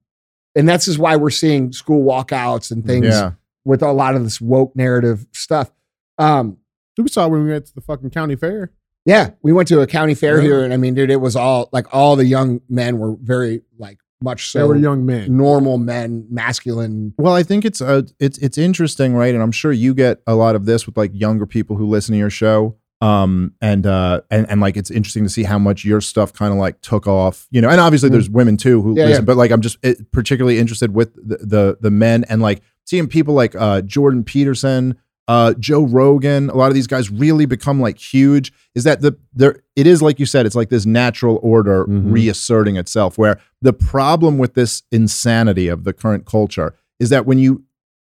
and 0.55 0.67
that's 0.67 0.85
just 0.85 0.97
why 0.97 1.15
we're 1.17 1.29
seeing 1.29 1.71
school 1.73 2.03
walkouts 2.03 2.71
and 2.71 2.83
things 2.83 3.05
Yeah. 3.07 3.33
with 3.65 3.83
a 3.83 3.91
lot 3.91 4.15
of 4.15 4.23
this 4.23 4.41
woke 4.41 4.75
narrative 4.75 5.27
stuff. 5.33 5.71
Um, 6.17 6.57
We 6.97 7.09
saw 7.09 7.27
when 7.27 7.43
we 7.43 7.51
went 7.51 7.65
to 7.67 7.75
the 7.75 7.81
fucking 7.81 8.09
county 8.11 8.35
fair. 8.37 8.71
Yeah, 9.05 9.31
we 9.41 9.53
went 9.53 9.67
to 9.69 9.81
a 9.81 9.87
county 9.87 10.15
fair 10.15 10.41
here, 10.41 10.63
and 10.63 10.73
I 10.73 10.77
mean, 10.77 10.93
dude, 10.95 11.11
it 11.11 11.21
was 11.21 11.35
all 11.35 11.69
like 11.71 11.85
all 11.93 12.15
the 12.15 12.25
young 12.25 12.61
men 12.69 12.97
were 12.97 13.15
very 13.21 13.61
like 13.77 13.99
much 14.21 14.49
so. 14.49 14.59
They 14.59 14.65
were 14.65 14.75
young 14.75 15.05
men. 15.05 15.35
normal 15.37 15.77
men, 15.77 16.25
masculine. 16.29 17.13
Well, 17.17 17.33
I 17.33 17.43
think 17.43 17.65
it's 17.65 17.81
uh, 17.81 18.03
it's 18.19 18.37
it's 18.39 18.57
interesting, 18.57 19.13
right? 19.13 19.33
And 19.33 19.43
I'm 19.43 19.51
sure 19.51 19.71
you 19.71 19.93
get 19.93 20.21
a 20.25 20.33
lot 20.35 20.55
of 20.55 20.65
this 20.65 20.85
with 20.87 20.97
like 20.97 21.11
younger 21.13 21.45
people 21.45 21.75
who 21.75 21.85
listen 21.87 22.13
to 22.13 22.17
your 22.19 22.29
show. 22.29 22.77
Um 23.01 23.53
and 23.61 23.85
uh 23.85 24.21
and 24.31 24.49
and 24.49 24.61
like 24.61 24.77
it's 24.77 24.89
interesting 24.89 25.25
to 25.25 25.29
see 25.29 25.43
how 25.43 25.59
much 25.59 25.83
your 25.83 25.99
stuff 25.99 26.31
kind 26.31 26.53
of 26.53 26.57
like 26.57 26.79
took 26.79 27.07
off, 27.07 27.45
you 27.51 27.59
know. 27.59 27.67
And 27.69 27.81
obviously 27.81 28.07
there's 28.07 28.29
women 28.29 28.55
too 28.55 28.81
who 28.81 28.95
Mm. 28.95 28.97
Yeah, 28.97 29.05
listen, 29.07 29.23
yeah. 29.23 29.25
but 29.25 29.35
like 29.37 29.51
I'm 29.51 29.59
just 29.59 29.77
particularly 30.13 30.57
interested 30.59 30.95
with 30.95 31.13
the, 31.15 31.37
the 31.45 31.77
the 31.81 31.91
men 31.91 32.23
and 32.29 32.41
like 32.41 32.61
seeing 32.85 33.07
people 33.07 33.33
like 33.33 33.53
uh 33.53 33.81
Jordan 33.81 34.23
Peterson, 34.23 34.97
uh 35.27 35.53
Joe 35.59 35.83
Rogan, 35.85 36.49
a 36.49 36.55
lot 36.55 36.67
of 36.67 36.73
these 36.75 36.87
guys 36.87 37.09
really 37.09 37.45
become 37.45 37.79
like 37.81 37.97
huge. 37.97 38.53
Is 38.75 38.83
that 38.83 39.01
the 39.01 39.17
there? 39.33 39.57
It 39.75 39.87
is 39.87 40.01
like 40.01 40.19
you 40.19 40.25
said, 40.25 40.45
it's 40.45 40.55
like 40.55 40.69
this 40.69 40.85
natural 40.85 41.39
order 41.41 41.85
Mhm. 41.85 42.11
reasserting 42.11 42.77
itself. 42.77 43.17
Where 43.17 43.39
the 43.61 43.73
problem 43.73 44.37
with 44.37 44.53
this 44.53 44.83
insanity 44.91 45.67
of 45.67 45.83
the 45.83 45.93
current 45.93 46.25
culture 46.25 46.73
is 46.99 47.09
that 47.09 47.25
when 47.25 47.39
you 47.39 47.63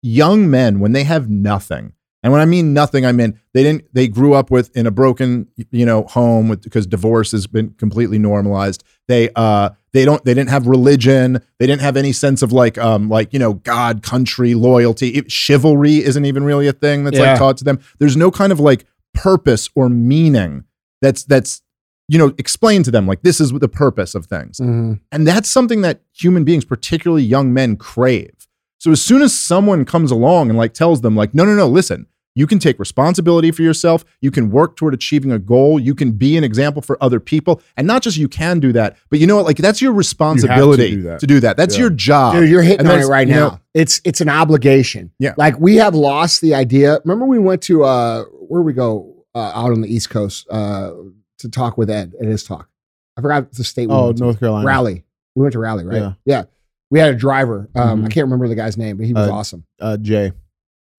young 0.03 0.49
men 0.49 0.79
when 0.79 0.93
they 0.93 1.03
have 1.03 1.29
nothing 1.29 1.93
and 2.23 2.33
when 2.33 2.41
i 2.41 2.45
mean 2.45 2.73
nothing 2.73 3.05
i 3.05 3.11
mean 3.11 3.37
they 3.53 3.65
didn't 3.65 3.83
they 3.93 4.07
grew 4.07 4.33
up 4.33 4.49
with 4.49 4.71
in 4.77 4.87
a 4.87 4.93
broken 4.93 5.49
you 5.73 5.85
know 5.85 6.05
home 6.05 6.49
with 6.49 6.63
because 6.63 6.87
divorce 6.87 7.33
has 7.33 7.49
been 7.49 7.71
completely 7.71 8.17
normalized 8.17 8.85
they 9.09 9.29
uh 9.35 9.71
they 9.93 10.05
don't 10.05 10.25
they 10.25 10.35
didn't 10.35 10.51
have 10.51 10.67
religion 10.67 11.41
they 11.59 11.67
didn't 11.67 11.81
have 11.83 11.97
any 11.97 12.13
sense 12.13 12.43
of 12.43 12.53
like 12.53 12.77
um 12.79 13.09
like 13.09 13.33
you 13.33 13.39
know 13.39 13.55
god 13.55 14.03
country 14.03 14.55
loyalty 14.55 15.09
It- 15.11 15.31
chivalry 15.31 15.97
isn't 16.05 16.25
even 16.25 16.45
really 16.45 16.67
a 16.67 16.73
thing 16.73 17.05
that's 17.05 17.17
Yeah. 17.19 17.31
like 17.31 17.39
taught 17.39 17.57
to 17.59 17.65
them 17.65 17.79
there's 17.99 18.17
no 18.17 18.31
kind 18.31 18.53
of 18.53 18.61
like 18.61 18.85
purpose 19.15 19.69
or 19.75 19.89
meaning 19.89 20.65
that's 21.03 21.25
that's 21.25 21.63
you 22.09 22.19
know 22.19 22.35
explained 22.39 22.85
to 22.87 22.91
them 22.91 23.07
like 23.07 23.23
this 23.23 23.41
is 23.41 23.51
the 23.53 23.69
purpose 23.69 24.15
of 24.15 24.27
things 24.27 24.59
Mhm. 24.59 25.01
and 25.13 25.27
that's 25.27 25.49
something 25.49 25.83
that 25.83 26.01
human 26.13 26.45
beings, 26.45 26.65
particularly 26.65 27.23
young 27.23 27.53
men, 27.53 27.77
crave. 27.77 28.33
So 28.79 28.91
as 28.93 29.03
soon 29.03 29.23
as 29.23 29.33
someone 29.39 29.85
comes 29.85 30.11
along 30.11 30.49
and 30.51 30.59
like 30.59 30.73
tells 30.73 31.01
them, 31.01 31.15
like, 31.17 31.35
no, 31.35 31.45
no, 31.45 31.55
no, 31.55 31.67
listen, 31.69 32.07
you 32.39 32.47
can 32.47 32.59
take 32.59 32.79
responsibility 32.79 33.51
for 33.51 33.63
yourself. 33.63 34.05
You 34.21 34.31
can 34.31 34.51
work 34.51 34.77
toward 34.77 34.95
achieving 34.95 35.33
a 35.33 35.39
goal. 35.39 35.81
You 35.81 35.95
can 35.95 36.13
be 36.13 36.37
an 36.37 36.45
example 36.45 36.81
for 36.83 36.97
other 37.03 37.19
people. 37.21 37.61
And 37.77 37.87
not 37.87 38.01
just 38.03 38.17
you 38.17 38.29
can 38.29 38.61
do 38.61 38.73
that, 38.73 38.97
but 39.11 39.19
you 39.19 39.27
know 39.27 39.37
what? 39.37 39.45
Like 39.45 39.57
that's 39.57 39.83
your 39.83 39.93
responsibility 39.93 40.91
do 40.97 41.03
that. 41.03 41.21
to 41.21 41.27
do 41.27 41.41
that. 41.41 41.57
That's 41.57 41.75
Yeah. 41.75 41.81
your 41.81 41.91
job. 41.91 42.35
Dude, 42.35 42.49
you're 42.49 42.63
hitting 42.63 42.81
And 42.81 42.89
on 42.89 42.95
it 42.95 42.99
that's, 42.99 43.09
right 43.11 43.27
you 43.29 43.35
now. 43.35 43.49
know- 43.49 43.61
it's 43.75 44.01
it's 44.05 44.21
an 44.21 44.29
obligation. 44.29 45.11
Yeah. 45.19 45.35
like 45.37 45.59
we 45.59 45.77
have 45.77 45.95
lost 45.95 46.41
the 46.41 46.55
idea. 46.55 46.99
Remember, 47.05 47.27
we 47.27 47.39
went 47.39 47.63
to 47.63 47.85
uh 47.85 48.25
where 48.49 48.63
we 48.63 48.73
go 48.73 49.25
uh, 49.35 49.53
out 49.55 49.73
on 49.73 49.81
the 49.81 49.93
East 49.93 50.11
Coast 50.11 50.47
uh 50.51 50.93
to 51.39 51.49
talk 51.49 51.77
with 51.79 51.91
Ed 51.91 52.15
at 52.21 52.27
his 52.27 52.45
talk. 52.45 52.69
I 53.17 53.21
forgot 53.21 53.53
the 53.53 53.65
state. 53.65 53.89
We 53.89 53.95
Oh, 53.95 54.07
went 54.07 54.19
to. 54.19 54.25
North 54.25 54.41
Carolina. 54.41 54.67
Raleigh. 54.67 55.05
We 55.35 55.43
went 55.43 55.53
to 55.53 55.59
Raleigh, 55.59 55.85
right? 55.85 55.97
Yeah. 55.97 56.13
Yeah. 56.25 56.45
We 56.91 56.99
had 57.01 57.13
a 57.13 57.17
driver. 57.17 57.69
Um, 57.75 58.03
Mhm. 58.03 58.07
I 58.07 58.09
can't 58.09 58.25
remember 58.27 58.49
the 58.49 58.55
guy's 58.55 58.77
name, 58.77 58.97
but 58.97 59.07
he 59.07 59.13
was 59.13 59.29
Uh, 59.29 59.33
awesome. 59.33 59.65
Uh, 59.81 59.97
Jay. 59.99 60.33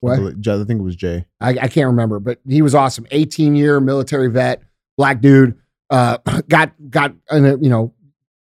What? 0.02 0.20
I 0.20 0.64
think 0.64 0.80
it 0.80 0.84
was 0.84 0.96
Jay. 0.96 1.26
I, 1.42 1.50
I 1.50 1.68
can't 1.68 1.88
remember, 1.88 2.20
but 2.20 2.40
he 2.48 2.62
was 2.62 2.74
awesome. 2.74 3.06
18 3.12 3.56
year 3.56 3.80
military 3.80 4.30
vet, 4.30 4.64
black 4.98 5.22
dude. 5.22 5.58
Uh, 5.90 6.18
got 6.48 6.74
got 6.90 7.14
you 7.32 7.70
know 7.70 7.94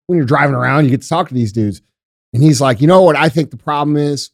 when 0.06 0.16
you're 0.16 0.26
driving 0.26 0.54
around, 0.54 0.84
you 0.84 0.90
get 0.90 1.02
to 1.02 1.08
talk 1.08 1.28
to 1.28 1.34
these 1.34 1.52
dudes, 1.52 1.82
and 2.32 2.42
he's 2.42 2.60
like, 2.60 2.80
you 2.80 2.86
know 2.86 3.02
what 3.02 3.16
I 3.16 3.28
think 3.28 3.50
the 3.50 3.56
problem 3.56 3.96
is, 3.96 4.30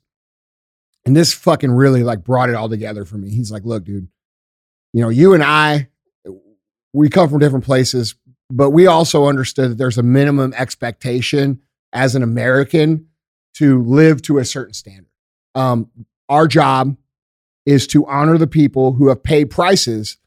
and 1.06 1.16
this 1.16 1.32
fucking 1.32 1.70
really 1.70 2.02
like 2.02 2.24
brought 2.24 2.50
it 2.50 2.54
all 2.54 2.68
together 2.68 3.04
for 3.04 3.16
me. 3.16 3.30
He's 3.30 3.50
like, 3.50 3.64
look, 3.64 3.84
dude, 3.84 4.08
you 4.92 5.00
know, 5.00 5.08
you 5.08 5.34
and 5.34 5.42
I, 5.42 5.88
we 6.92 7.08
come 7.08 7.28
from 7.28 7.38
different 7.38 7.64
places, 7.64 8.14
but 8.50 8.70
we 8.70 8.87
also 8.87 9.26
understood 9.26 9.72
that 9.72 9.78
there's 9.78 9.98
a 9.98 10.02
minimum 10.02 10.52
expectation 10.54 11.60
as 11.92 12.14
an 12.14 12.22
American 12.22 13.08
to 13.54 13.82
live 13.82 14.20
to 14.22 14.38
a 14.38 14.44
certain 14.44 14.74
standard. 14.74 15.06
Um, 15.54 15.90
our 16.28 16.46
job 16.46 16.96
is 17.66 17.87
to 17.88 18.07
honor 18.07 18.38
the 18.38 18.46
people 18.46 18.92
who 18.92 19.09
have 19.09 19.22
paid 19.22 19.50
prices 19.50 20.18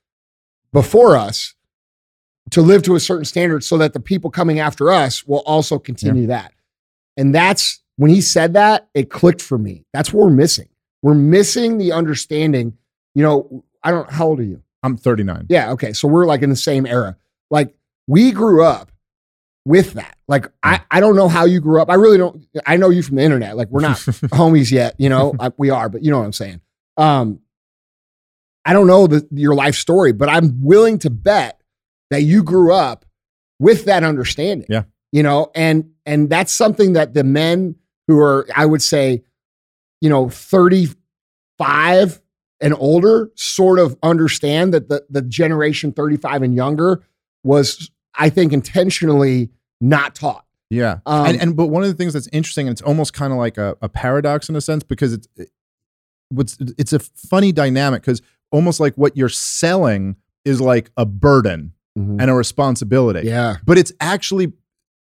before 0.73 1.15
us 1.15 1.55
to 2.51 2.61
live 2.61 2.83
to 2.83 2.95
a 2.95 2.99
certain 2.99 3.25
standard 3.25 3.63
so 3.63 3.77
that 3.77 3.93
the 3.93 3.99
people 3.99 4.29
coming 4.29 4.59
after 4.59 4.91
us 4.91 5.25
will 5.27 5.43
also 5.45 5.77
continue 5.77 6.27
that. 6.27 6.53
And 7.17 7.33
that's 7.33 7.81
when 7.97 8.11
he 8.11 8.21
said 8.21 8.53
that, 8.53 8.87
it 8.93 9.09
clicked 9.09 9.41
for 9.41 9.57
me. 9.57 9.85
That's 9.93 10.13
what 10.13 10.25
we're 10.25 10.33
missing. 10.33 10.69
We're 11.01 11.15
missing 11.15 11.77
the 11.77 11.91
understanding. 11.91 12.77
You 13.15 13.23
know, 13.23 13.63
I 13.83 13.91
don't, 13.91 14.09
how 14.09 14.27
old 14.27 14.39
are 14.39 14.43
you? 14.43 14.61
I'm 14.83 14.97
39. 14.97 15.47
Yeah. 15.49 15.71
Okay. 15.71 15.93
So 15.93 16.07
we're 16.07 16.25
like 16.25 16.41
in 16.41 16.49
the 16.49 16.55
same 16.55 16.85
era. 16.85 17.17
Like 17.49 17.75
we 18.05 18.31
grew 18.31 18.63
up 18.63 18.91
with 19.65 19.93
that. 19.93 20.15
Like 20.27 20.47
I, 20.63 20.81
I 20.91 20.99
don't 20.99 21.15
know 21.15 21.27
how 21.27 21.45
you 21.45 21.59
grew 21.59 21.81
up. 21.81 21.89
I 21.89 21.95
really 21.95 22.17
don't. 22.17 22.45
I 22.65 22.77
know 22.77 22.89
you 22.89 23.01
from 23.01 23.17
the 23.17 23.23
internet. 23.23 23.57
Like 23.57 23.69
we're 23.69 23.81
not 23.81 23.97
homies 23.97 24.71
yet. 24.71 24.95
You 24.97 25.09
know, 25.09 25.35
I, 25.39 25.51
we 25.57 25.69
are, 25.69 25.89
but 25.89 26.03
you 26.03 26.11
know 26.11 26.19
what 26.19 26.25
I'm 26.25 26.33
saying. 26.33 26.61
Um, 26.97 27.39
I 28.65 28.73
don't 28.73 28.87
know 28.87 29.07
the, 29.07 29.25
your 29.31 29.55
life 29.55 29.75
story, 29.75 30.11
but 30.11 30.27
I'm 30.27 30.61
willing 30.61 30.99
to 30.99 31.09
bet 31.09 31.61
that 32.09 32.23
you 32.23 32.43
grew 32.43 32.73
up 32.73 33.05
with 33.59 33.85
that 33.85 34.03
understanding. 34.03 34.67
Yeah. 34.69 34.83
You 35.11 35.23
know, 35.23 35.51
and 35.55 35.91
and 36.05 36.29
that's 36.29 36.53
something 36.53 36.93
that 36.93 37.13
the 37.13 37.23
men 37.23 37.75
who 38.07 38.19
are, 38.19 38.47
I 38.55 38.65
would 38.65 38.81
say, 38.81 39.23
you 40.01 40.09
know, 40.09 40.29
35 40.29 42.21
and 42.59 42.73
older 42.77 43.31
sort 43.35 43.79
of 43.79 43.97
understand 44.03 44.73
that 44.73 44.89
the 44.89 45.05
the 45.09 45.21
generation 45.21 45.93
35 45.93 46.41
and 46.43 46.55
younger 46.55 47.03
was, 47.43 47.89
I 48.15 48.29
think, 48.29 48.51
intentionally 48.51 49.49
not 49.79 50.15
taught. 50.15 50.45
Yeah. 50.69 50.99
Um, 51.05 51.27
and, 51.27 51.41
and 51.41 51.55
but 51.55 51.67
one 51.67 51.83
of 51.83 51.89
the 51.89 51.95
things 51.95 52.13
that's 52.13 52.27
interesting, 52.33 52.67
and 52.67 52.73
it's 52.73 52.81
almost 52.81 53.13
kind 53.13 53.31
of 53.31 53.39
like 53.39 53.57
a, 53.57 53.77
a 53.81 53.87
paradox 53.87 54.49
in 54.49 54.55
a 54.55 54.61
sense, 54.61 54.83
because 54.83 55.13
it's 55.13 55.27
it, 55.37 55.49
what's 56.29 56.57
it's 56.77 56.93
a 56.93 56.99
funny 56.99 57.51
dynamic 57.51 58.01
because 58.01 58.21
almost 58.51 58.79
like 58.79 58.95
what 58.95 59.15
you're 59.17 59.29
selling 59.29 60.15
is 60.45 60.61
like 60.61 60.91
a 60.97 61.05
burden 61.05 61.73
mm-hmm. 61.97 62.19
and 62.19 62.29
a 62.29 62.33
responsibility. 62.33 63.27
yeah, 63.27 63.57
But 63.65 63.77
it's 63.77 63.91
actually 63.99 64.53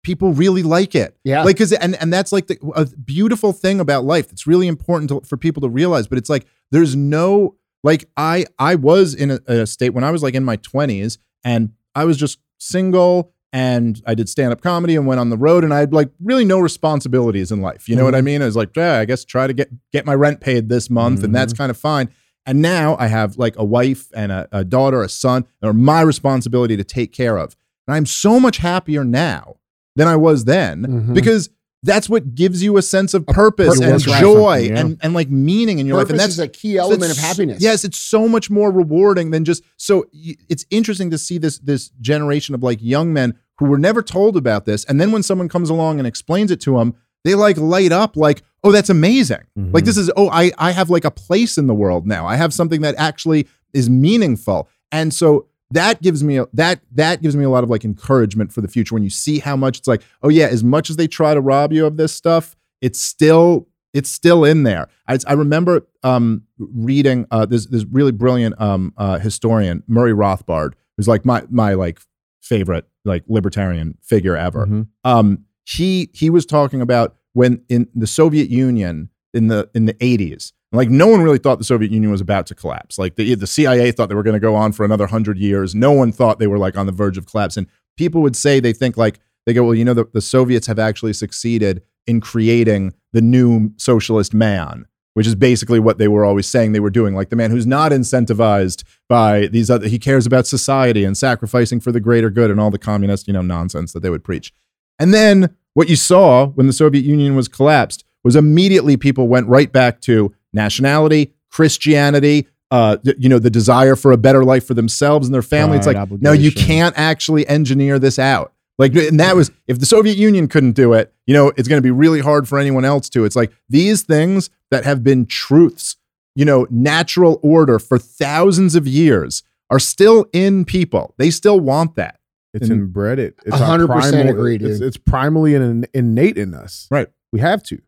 people 0.02 0.32
really 0.32 0.62
like 0.62 0.94
it. 0.94 1.16
yeah, 1.24 1.42
Like, 1.42 1.58
cause, 1.58 1.72
and, 1.72 1.96
and 2.00 2.12
that's 2.12 2.32
like 2.32 2.46
the, 2.46 2.58
a 2.74 2.86
beautiful 2.86 3.52
thing 3.52 3.80
about 3.80 4.04
life. 4.04 4.28
That's 4.28 4.46
really 4.46 4.68
important 4.68 5.10
to, 5.10 5.20
for 5.20 5.36
people 5.36 5.62
to 5.62 5.68
realize. 5.68 6.06
But 6.06 6.18
it's 6.18 6.30
like 6.30 6.46
there's 6.70 6.96
no 6.96 7.56
like 7.82 8.08
I 8.16 8.46
I 8.58 8.74
was 8.74 9.14
in 9.14 9.30
a, 9.30 9.40
a 9.46 9.66
state 9.66 9.90
when 9.90 10.04
I 10.04 10.10
was 10.10 10.22
like 10.22 10.34
in 10.34 10.44
my 10.44 10.56
20s 10.58 11.18
and 11.44 11.72
I 11.94 12.04
was 12.04 12.16
just 12.16 12.38
single 12.58 13.32
and 13.56 14.02
I 14.06 14.14
did 14.14 14.28
stand 14.28 14.52
up 14.52 14.60
comedy 14.60 14.96
and 14.96 15.06
went 15.06 15.18
on 15.18 15.30
the 15.30 15.36
road 15.38 15.64
and 15.64 15.72
I 15.72 15.78
had 15.78 15.92
like 15.94 16.10
really 16.22 16.44
no 16.44 16.58
responsibilities 16.58 17.50
in 17.50 17.62
life. 17.62 17.88
You 17.88 17.96
know 17.96 18.04
what 18.04 18.14
I 18.14 18.20
mean? 18.20 18.42
I 18.42 18.44
was 18.44 18.54
like, 18.56 18.76
yeah, 18.76 18.98
I 18.98 19.06
guess 19.06 19.24
try 19.24 19.46
to 19.46 19.54
get 19.54 19.70
get 19.92 20.04
my 20.04 20.14
rent 20.14 20.40
paid 20.40 20.68
this 20.68 20.90
month 20.90 21.24
and 21.24 21.34
that's 21.34 21.54
kind 21.54 21.70
of 21.70 21.76
fine. 21.78 22.10
And 22.44 22.60
now 22.60 22.96
I 23.00 23.06
have 23.06 23.38
like 23.38 23.56
a 23.58 23.64
wife 23.64 24.08
and 24.14 24.30
a, 24.30 24.46
a 24.52 24.62
daughter, 24.62 25.02
a 25.02 25.08
son, 25.08 25.46
are 25.62 25.72
my 25.72 26.02
responsibility 26.02 26.76
to 26.76 26.84
take 26.84 27.12
care 27.12 27.38
of. 27.38 27.56
And 27.88 27.96
I'm 27.96 28.06
so 28.06 28.38
much 28.38 28.58
happier 28.58 29.04
now 29.04 29.56
than 29.96 30.06
I 30.06 30.16
was 30.16 30.44
then 30.44 30.82
Mhm. 30.84 31.14
because 31.14 31.48
that's 31.82 32.08
what 32.08 32.34
gives 32.34 32.62
you 32.62 32.76
a 32.76 32.82
sense 32.82 33.14
of 33.14 33.26
purpose 33.26 33.78
purpose, 33.80 34.04
and 34.06 34.20
joy 34.20 34.68
Yeah. 34.70 34.80
and, 34.80 34.98
and 35.02 35.14
like 35.14 35.30
meaning 35.30 35.78
in 35.78 35.86
your 35.86 35.96
life. 35.96 36.10
And 36.10 36.18
that's 36.18 36.38
a 36.38 36.48
key 36.48 36.76
element 36.78 37.10
of 37.12 37.16
happiness. 37.18 37.62
Yes, 37.62 37.84
it's 37.84 37.98
so 37.98 38.28
much 38.28 38.50
more 38.50 38.70
rewarding 38.72 39.30
than 39.30 39.44
just 39.44 39.62
so 39.76 40.04
it's 40.48 40.66
interesting 40.70 41.10
to 41.10 41.18
see 41.18 41.38
this 41.38 41.58
this 41.58 41.90
generation 42.00 42.54
of 42.54 42.62
like 42.62 42.78
young 42.82 43.12
men 43.12 43.34
who 43.58 43.66
were 43.66 43.78
never 43.78 44.02
told 44.02 44.36
about 44.36 44.64
this 44.64 44.84
and 44.84 45.00
then 45.00 45.12
when 45.12 45.22
someone 45.22 45.48
comes 45.48 45.70
along 45.70 45.98
and 45.98 46.06
explains 46.06 46.50
it 46.50 46.60
to 46.62 46.76
them, 46.78 46.94
they 47.24 47.34
like 47.34 47.56
light 47.56 47.90
up 47.90 48.16
like, 48.16 48.42
"Oh, 48.62 48.70
that's 48.70 48.88
amazing." 48.88 49.40
Like 49.56 49.84
this 49.84 49.96
is 49.96 50.10
oh, 50.16 50.30
I 50.30 50.52
I 50.58 50.70
have 50.70 50.90
like 50.90 51.04
a 51.04 51.10
place 51.10 51.58
in 51.58 51.66
the 51.66 51.74
world 51.74 52.06
now. 52.06 52.26
I 52.26 52.36
have 52.36 52.54
something 52.54 52.82
that 52.82 52.94
actually 52.96 53.48
is 53.72 53.90
meaningful. 53.90 54.68
And 54.92 55.12
so 55.12 55.48
that 55.72 56.00
gives 56.00 56.22
me 56.22 56.38
a, 56.38 56.46
that 56.52 56.80
that 56.92 57.22
gives 57.22 57.34
me 57.34 57.42
a 57.42 57.50
lot 57.50 57.64
of 57.64 57.70
like 57.70 57.84
encouragement 57.84 58.52
for 58.52 58.60
the 58.60 58.68
future 58.68 58.94
when 58.94 59.02
you 59.02 59.10
see 59.10 59.40
how 59.40 59.56
much 59.56 59.78
it's 59.78 59.88
like, 59.88 60.02
"Oh 60.22 60.28
yeah, 60.28 60.46
as 60.46 60.62
much 60.62 60.88
as 60.88 60.96
they 60.96 61.08
try 61.08 61.34
to 61.34 61.40
rob 61.40 61.72
you 61.72 61.84
of 61.84 61.96
this 61.96 62.12
stuff, 62.12 62.56
it's 62.80 63.00
still 63.00 63.66
it's 63.92 64.10
still 64.10 64.44
in 64.44 64.62
there. 64.62 64.88
I, 65.08 65.18
I 65.26 65.32
remember 65.32 65.86
um, 66.02 66.44
reading 66.58 67.26
uh, 67.30 67.46
this 67.46 67.66
this 67.66 67.84
really 67.90 68.12
brilliant 68.12 68.60
um, 68.60 68.92
uh, 68.96 69.18
historian 69.18 69.82
Murray 69.88 70.12
Rothbard, 70.12 70.74
who's 70.96 71.08
like 71.08 71.24
my 71.24 71.42
my 71.50 71.74
like 71.74 71.98
favorite 72.40 72.86
like 73.06 73.24
libertarian 73.28 73.96
figure 74.02 74.36
ever. 74.36 74.66
Mhm. 74.66 74.88
Um, 75.04 75.44
he 75.64 76.10
he 76.12 76.30
was 76.30 76.44
talking 76.46 76.80
about 76.80 77.16
when 77.32 77.62
in 77.68 77.88
the 77.94 78.06
Soviet 78.06 78.50
Union 78.50 79.10
in 79.32 79.48
the 79.48 79.68
in 79.74 79.86
the 79.86 79.94
80s. 79.94 80.52
Like 80.72 80.90
no 80.90 81.06
one 81.06 81.22
really 81.22 81.38
thought 81.38 81.58
the 81.58 81.64
Soviet 81.64 81.90
Union 81.92 82.10
was 82.10 82.20
about 82.20 82.46
to 82.48 82.54
collapse. 82.54 82.98
Like 82.98 83.16
the 83.16 83.34
the 83.34 83.46
CIA 83.46 83.92
thought 83.92 84.08
they 84.08 84.14
were 84.14 84.22
going 84.22 84.34
to 84.34 84.40
go 84.40 84.54
on 84.54 84.72
for 84.72 84.84
another 84.84 85.04
100 85.04 85.38
years. 85.38 85.74
No 85.74 85.92
one 85.92 86.12
thought 86.12 86.38
they 86.38 86.46
were 86.46 86.58
like 86.58 86.76
on 86.76 86.86
the 86.86 86.92
verge 86.92 87.16
of 87.16 87.26
collapse 87.26 87.56
and 87.56 87.66
people 87.96 88.20
would 88.22 88.36
say 88.36 88.60
they 88.60 88.72
think 88.72 88.96
like 88.96 89.20
they 89.46 89.52
go, 89.54 89.64
well, 89.64 89.74
you 89.74 89.84
know, 89.84 89.94
the, 89.94 90.06
the 90.12 90.20
Soviets 90.20 90.66
have 90.66 90.78
actually 90.78 91.12
succeeded 91.12 91.82
in 92.06 92.20
creating 92.20 92.92
the 93.12 93.22
new 93.22 93.72
socialist 93.76 94.34
man, 94.34 94.86
which 95.16 95.26
is 95.26 95.34
basically 95.34 95.80
what 95.80 95.96
they 95.96 96.08
were 96.08 96.26
always 96.26 96.46
saying 96.46 96.72
they 96.72 96.78
were 96.78 96.90
doing. 96.90 97.14
Like 97.14 97.30
the 97.30 97.36
man 97.36 97.50
who's 97.50 97.66
not 97.66 97.90
incentivized 97.90 98.84
by 99.08 99.46
these 99.46 99.70
other, 99.70 99.88
he 99.88 99.98
cares 99.98 100.26
about 100.26 100.46
society 100.46 101.04
and 101.04 101.16
sacrificing 101.16 101.80
for 101.80 101.90
the 101.90 102.00
greater 102.00 102.28
good 102.28 102.50
and 102.50 102.60
all 102.60 102.70
the 102.70 102.78
communist, 102.78 103.26
you 103.26 103.32
know, 103.32 103.40
nonsense 103.40 103.94
that 103.94 104.00
they 104.00 104.10
would 104.10 104.22
preach. 104.22 104.52
And 104.98 105.14
then 105.14 105.56
what 105.72 105.88
you 105.88 105.96
saw 105.96 106.48
when 106.48 106.66
the 106.66 106.72
Soviet 106.74 107.02
Union 107.02 107.34
was 107.34 107.48
collapsed 107.48 108.04
was 108.24 108.36
immediately 108.36 108.98
people 108.98 109.26
went 109.26 109.48
right 109.48 109.72
back 109.72 110.02
to 110.02 110.34
nationality, 110.52 111.32
Christianity, 111.50 112.46
uh, 112.70 112.98
you 113.16 113.30
know, 113.30 113.38
the 113.38 113.48
desire 113.48 113.96
for 113.96 114.12
a 114.12 114.18
better 114.18 114.44
life 114.44 114.66
for 114.66 114.74
themselves 114.74 115.26
and 115.26 115.32
their 115.34 115.40
family. 115.40 115.78
it's 115.78 115.86
like, 115.86 115.96
Pride, 115.96 116.20
no, 116.20 116.32
you 116.32 116.52
can't 116.52 116.94
actually 116.98 117.46
engineer 117.48 117.98
this 117.98 118.18
out. 118.18 118.52
Like, 118.78 118.94
and 118.94 119.18
that 119.20 119.34
was 119.36 119.50
if 119.66 119.78
the 119.80 119.86
Soviet 119.86 120.16
Union 120.18 120.48
couldn't 120.48 120.72
do 120.72 120.92
it, 120.92 121.12
you 121.26 121.32
know, 121.34 121.50
it's 121.56 121.66
going 121.68 121.78
to 121.78 121.82
be 121.82 121.90
really 121.90 122.20
hard 122.20 122.46
for 122.46 122.58
anyone 122.58 122.84
else 122.84 123.08
to. 123.10 123.24
It's 123.24 123.36
like 123.36 123.52
these 123.68 124.02
things 124.02 124.50
that 124.70 124.84
have 124.84 125.02
been 125.02 125.24
truths, 125.26 125.96
you 126.34 126.44
know, 126.44 126.66
natural 126.70 127.40
order 127.42 127.78
for 127.78 127.98
thousands 127.98 128.74
of 128.74 128.86
years 128.86 129.42
are 129.70 129.78
still 129.78 130.26
in 130.32 130.64
people. 130.64 131.14
They 131.16 131.30
still 131.30 131.58
want 131.58 131.94
that. 131.96 132.20
It's 132.52 132.68
And- 132.68 132.80
inbred. 132.82 133.18
It. 133.18 133.38
It's 133.46 133.56
A 133.58 133.64
hundred 133.64 133.88
percent 133.88 134.14
primal- 134.26 134.34
agree, 134.34 134.54
It's, 134.56 134.78
dude. 134.78 134.82
it's 134.82 134.96
primally 134.98 135.56
and 135.56 135.88
innate 135.94 136.36
in 136.38 136.52
us. 136.54 136.86
Right. 136.90 137.08
We 137.32 137.40
have 137.40 137.62
to. 137.64 137.80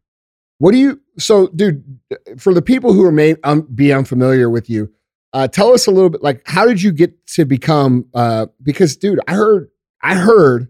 What 0.58 0.72
do 0.72 0.78
you? 0.78 1.00
So, 1.18 1.48
dude, 1.48 1.84
for 2.38 2.52
the 2.54 2.62
people 2.62 2.92
who 2.92 3.04
are 3.04 3.12
may 3.12 3.36
um, 3.44 3.62
be 3.74 3.92
unfamiliar 3.92 4.50
with 4.50 4.68
you, 4.68 4.90
uh, 5.32 5.46
tell 5.48 5.72
us 5.72 5.86
a 5.86 5.90
little 5.90 6.10
bit. 6.10 6.22
Like, 6.22 6.42
how 6.46 6.66
did 6.66 6.82
you 6.82 6.90
get 6.92 7.26
to 7.28 7.44
become? 7.44 8.06
Uh, 8.14 8.46
because, 8.62 8.96
dude, 8.96 9.20
I 9.28 9.34
heard, 9.34 9.68
I 10.02 10.14
heard, 10.16 10.62
and 10.62 10.68